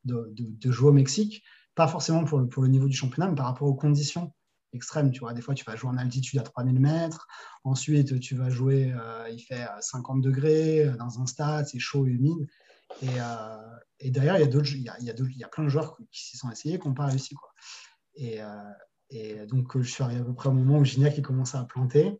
de, 0.04 0.70
jouer 0.70 0.88
au 0.88 0.92
Mexique, 0.92 1.42
pas 1.74 1.88
forcément 1.88 2.24
pour 2.24 2.38
le, 2.38 2.68
niveau 2.68 2.88
du 2.88 2.96
championnat, 2.96 3.28
mais 3.28 3.36
par 3.36 3.46
rapport 3.46 3.68
aux 3.68 3.74
conditions 3.74 4.32
extrêmes. 4.72 5.10
Tu 5.10 5.20
vois, 5.20 5.32
des 5.32 5.42
fois, 5.42 5.54
tu 5.54 5.64
vas 5.64 5.76
jouer 5.76 5.90
en 5.90 5.96
altitude 5.96 6.38
à 6.38 6.42
3000 6.42 6.80
mètres. 6.80 7.26
Ensuite, 7.64 8.20
tu 8.20 8.34
vas 8.34 8.50
jouer, 8.50 8.92
euh, 8.92 9.28
il 9.30 9.40
fait 9.40 9.66
50 9.80 10.20
degrés 10.20 10.86
euh, 10.86 10.96
dans 10.96 11.20
un 11.20 11.26
stade, 11.26 11.66
c'est 11.66 11.78
chaud 11.78 12.06
et 12.06 12.10
humide. 12.10 12.46
Et, 13.02 13.08
euh, 13.18 14.10
d'ailleurs, 14.10 14.38
il 14.38 14.42
y 14.42 15.44
a 15.44 15.48
plein 15.48 15.64
de 15.64 15.68
joueurs 15.68 15.96
qui 16.10 16.24
s'y 16.24 16.36
sont 16.36 16.50
essayés, 16.50 16.78
qui 16.78 16.88
n'ont 16.88 16.94
pas 16.94 17.06
réussi. 17.06 17.34
Quoi. 17.34 17.50
Et, 18.16 18.40
donc, 19.46 19.78
je 19.78 19.90
suis 19.90 20.02
arrivé 20.02 20.20
à 20.20 20.24
peu 20.24 20.34
près 20.34 20.48
au 20.48 20.52
moment 20.52 20.78
où 20.78 20.84
Gignac 20.84 21.14
qui 21.14 21.22
commençait 21.22 21.58
à 21.58 21.64
planter. 21.64 22.18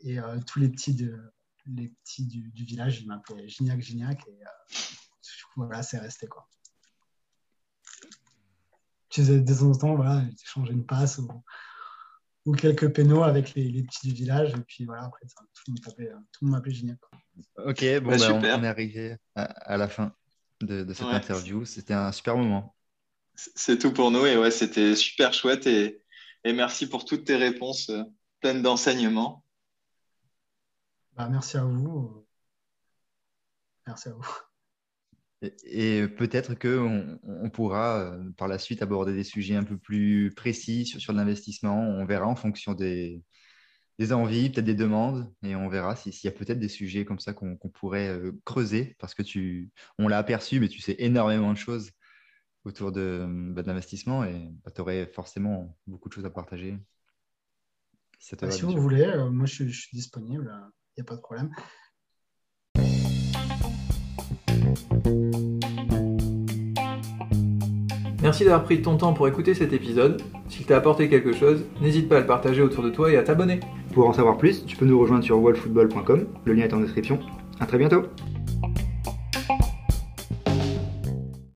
Et 0.00 0.18
tous 0.46 0.60
les 0.60 0.68
petits, 0.68 0.94
de, 0.94 1.18
les 1.66 1.88
petits 1.88 2.24
du, 2.24 2.50
du 2.50 2.64
village, 2.64 3.00
ils 3.00 3.06
m'appelaient 3.06 3.48
Gignac, 3.48 3.80
Gignac. 3.80 4.26
Et 4.28 4.38
voilà, 5.56 5.82
c'est 5.82 5.98
resté. 5.98 6.26
Quoi 6.26 6.48
tu 9.10 9.20
faisais 9.20 9.40
des 9.40 9.56
temps, 9.78 9.94
voilà, 9.96 10.22
changer 10.44 10.72
une 10.72 10.86
passe 10.86 11.18
ou, 11.18 11.28
ou 12.46 12.52
quelques 12.52 12.92
pénaux 12.92 13.22
avec 13.22 13.54
les, 13.54 13.64
les, 13.64 13.82
petits 13.82 14.08
du 14.08 14.14
village. 14.14 14.54
Et 14.54 14.62
puis 14.66 14.84
voilà, 14.84 15.04
après, 15.04 15.26
ça, 15.26 15.42
tout 15.52 15.72
le 15.72 16.46
monde 16.46 16.52
m'appelait 16.52 16.72
génial. 16.72 16.96
Ok, 17.56 17.84
bon, 18.00 18.10
bah, 18.10 18.16
bah 18.18 18.56
on, 18.58 18.64
est 18.64 18.68
arrivé 18.68 19.16
à, 19.34 19.76
la 19.76 19.88
fin 19.88 20.14
de, 20.60 20.84
de 20.84 20.94
cette 20.94 21.06
interview. 21.06 21.64
C'était 21.64 21.94
un 21.94 22.12
super 22.12 22.36
moment. 22.36 22.74
C'est 23.34 23.78
tout 23.78 23.92
pour 23.92 24.10
nous 24.10 24.26
et 24.26 24.36
ouais, 24.36 24.50
c'était 24.50 24.94
super 24.94 25.32
chouette 25.32 25.66
et, 25.66 26.02
et, 26.44 26.52
merci 26.52 26.88
pour 26.88 27.04
toutes 27.04 27.24
tes 27.24 27.36
réponses 27.36 27.88
euh, 27.88 28.02
pleines 28.40 28.62
d'enseignements. 28.62 29.44
Bah, 31.14 31.28
merci 31.30 31.56
à 31.56 31.64
vous. 31.64 32.26
Merci 33.86 34.08
à 34.10 34.12
vous. 34.12 34.40
Et, 35.42 36.06
peut-être 36.06 36.54
qu'on 36.54 37.18
on 37.22 37.50
pourra 37.50 38.00
euh, 38.00 38.30
par 38.36 38.48
la 38.48 38.58
suite 38.58 38.82
aborder 38.82 39.14
des 39.14 39.24
sujets 39.24 39.56
un 39.56 39.64
peu 39.64 39.78
plus 39.78 40.32
précis 40.34 40.84
sur, 40.84 41.00
sur 41.00 41.12
l'investissement. 41.12 41.80
On 41.80 42.04
verra 42.04 42.26
en 42.26 42.36
fonction 42.36 42.74
des, 42.74 43.22
des 44.00 44.14
envies, 44.14 44.48
peut-être 44.48 44.64
des 44.64 44.74
demandes, 44.74 45.30
et 45.42 45.54
on 45.54 45.68
verra 45.68 45.94
s'il 45.94 46.14
y 46.24 46.28
a 46.28 46.32
peut-être 46.32 46.58
des 46.58 46.68
sujets 46.68 47.04
comme 47.04 47.18
ça 47.18 47.34
qu'on 47.34 47.56
pourrait 47.56 48.08
euh, 48.08 48.32
creuser, 48.46 48.96
parce 48.98 49.14
que 49.14 49.22
tu, 49.22 49.70
on 49.98 50.08
l'a 50.08 50.16
aperçu, 50.16 50.58
mais 50.58 50.68
tu 50.68 50.80
sais 50.80 50.96
énormément 50.98 51.52
de 51.52 51.58
choses 51.58 51.90
autour 52.64 52.92
de, 52.92 53.26
bah, 53.28 53.60
de 53.60 53.66
l'investissement, 53.66 54.24
et 54.24 54.50
bah, 54.64 54.70
tu 54.74 54.80
aurais 54.80 55.06
forcément 55.06 55.76
beaucoup 55.86 56.08
de 56.08 56.14
choses 56.14 56.24
à 56.24 56.30
partager. 56.30 56.78
Si, 58.18 58.34
bah, 58.36 58.48
vous 58.48 58.80
voulez, 58.80 59.02
euh, 59.02 59.28
moi 59.30 59.44
je, 59.44 59.64
je, 59.66 59.80
suis 59.80 59.94
disponible, 59.96 60.50
il 60.96 61.00
n'y 61.00 61.02
a 61.02 61.04
pas 61.04 61.16
de 61.16 61.20
problème. 61.20 61.50
Merci 68.22 68.44
d'avoir 68.44 68.64
pris 68.64 68.82
ton 68.82 68.98
temps 68.98 69.14
pour 69.14 69.26
écouter 69.28 69.54
cet 69.54 69.72
épisode. 69.72 70.20
S'il 70.48 70.66
t'a 70.66 70.76
apporté 70.76 71.08
quelque 71.08 71.32
chose, 71.32 71.64
n'hésite 71.80 72.08
pas 72.08 72.18
à 72.18 72.20
le 72.20 72.26
partager 72.26 72.60
autour 72.60 72.84
de 72.84 72.90
toi 72.90 73.10
et 73.10 73.16
à 73.16 73.22
t'abonner. 73.22 73.60
Pour 73.94 74.06
en 74.08 74.12
savoir 74.12 74.36
plus, 74.36 74.66
tu 74.66 74.76
peux 74.76 74.84
nous 74.84 75.00
rejoindre 75.00 75.24
sur 75.24 75.42
wallfootball.com, 75.42 76.26
le 76.44 76.52
lien 76.52 76.64
est 76.64 76.74
en 76.74 76.80
description. 76.80 77.18
A 77.60 77.66
très 77.66 77.78
bientôt 77.78 78.02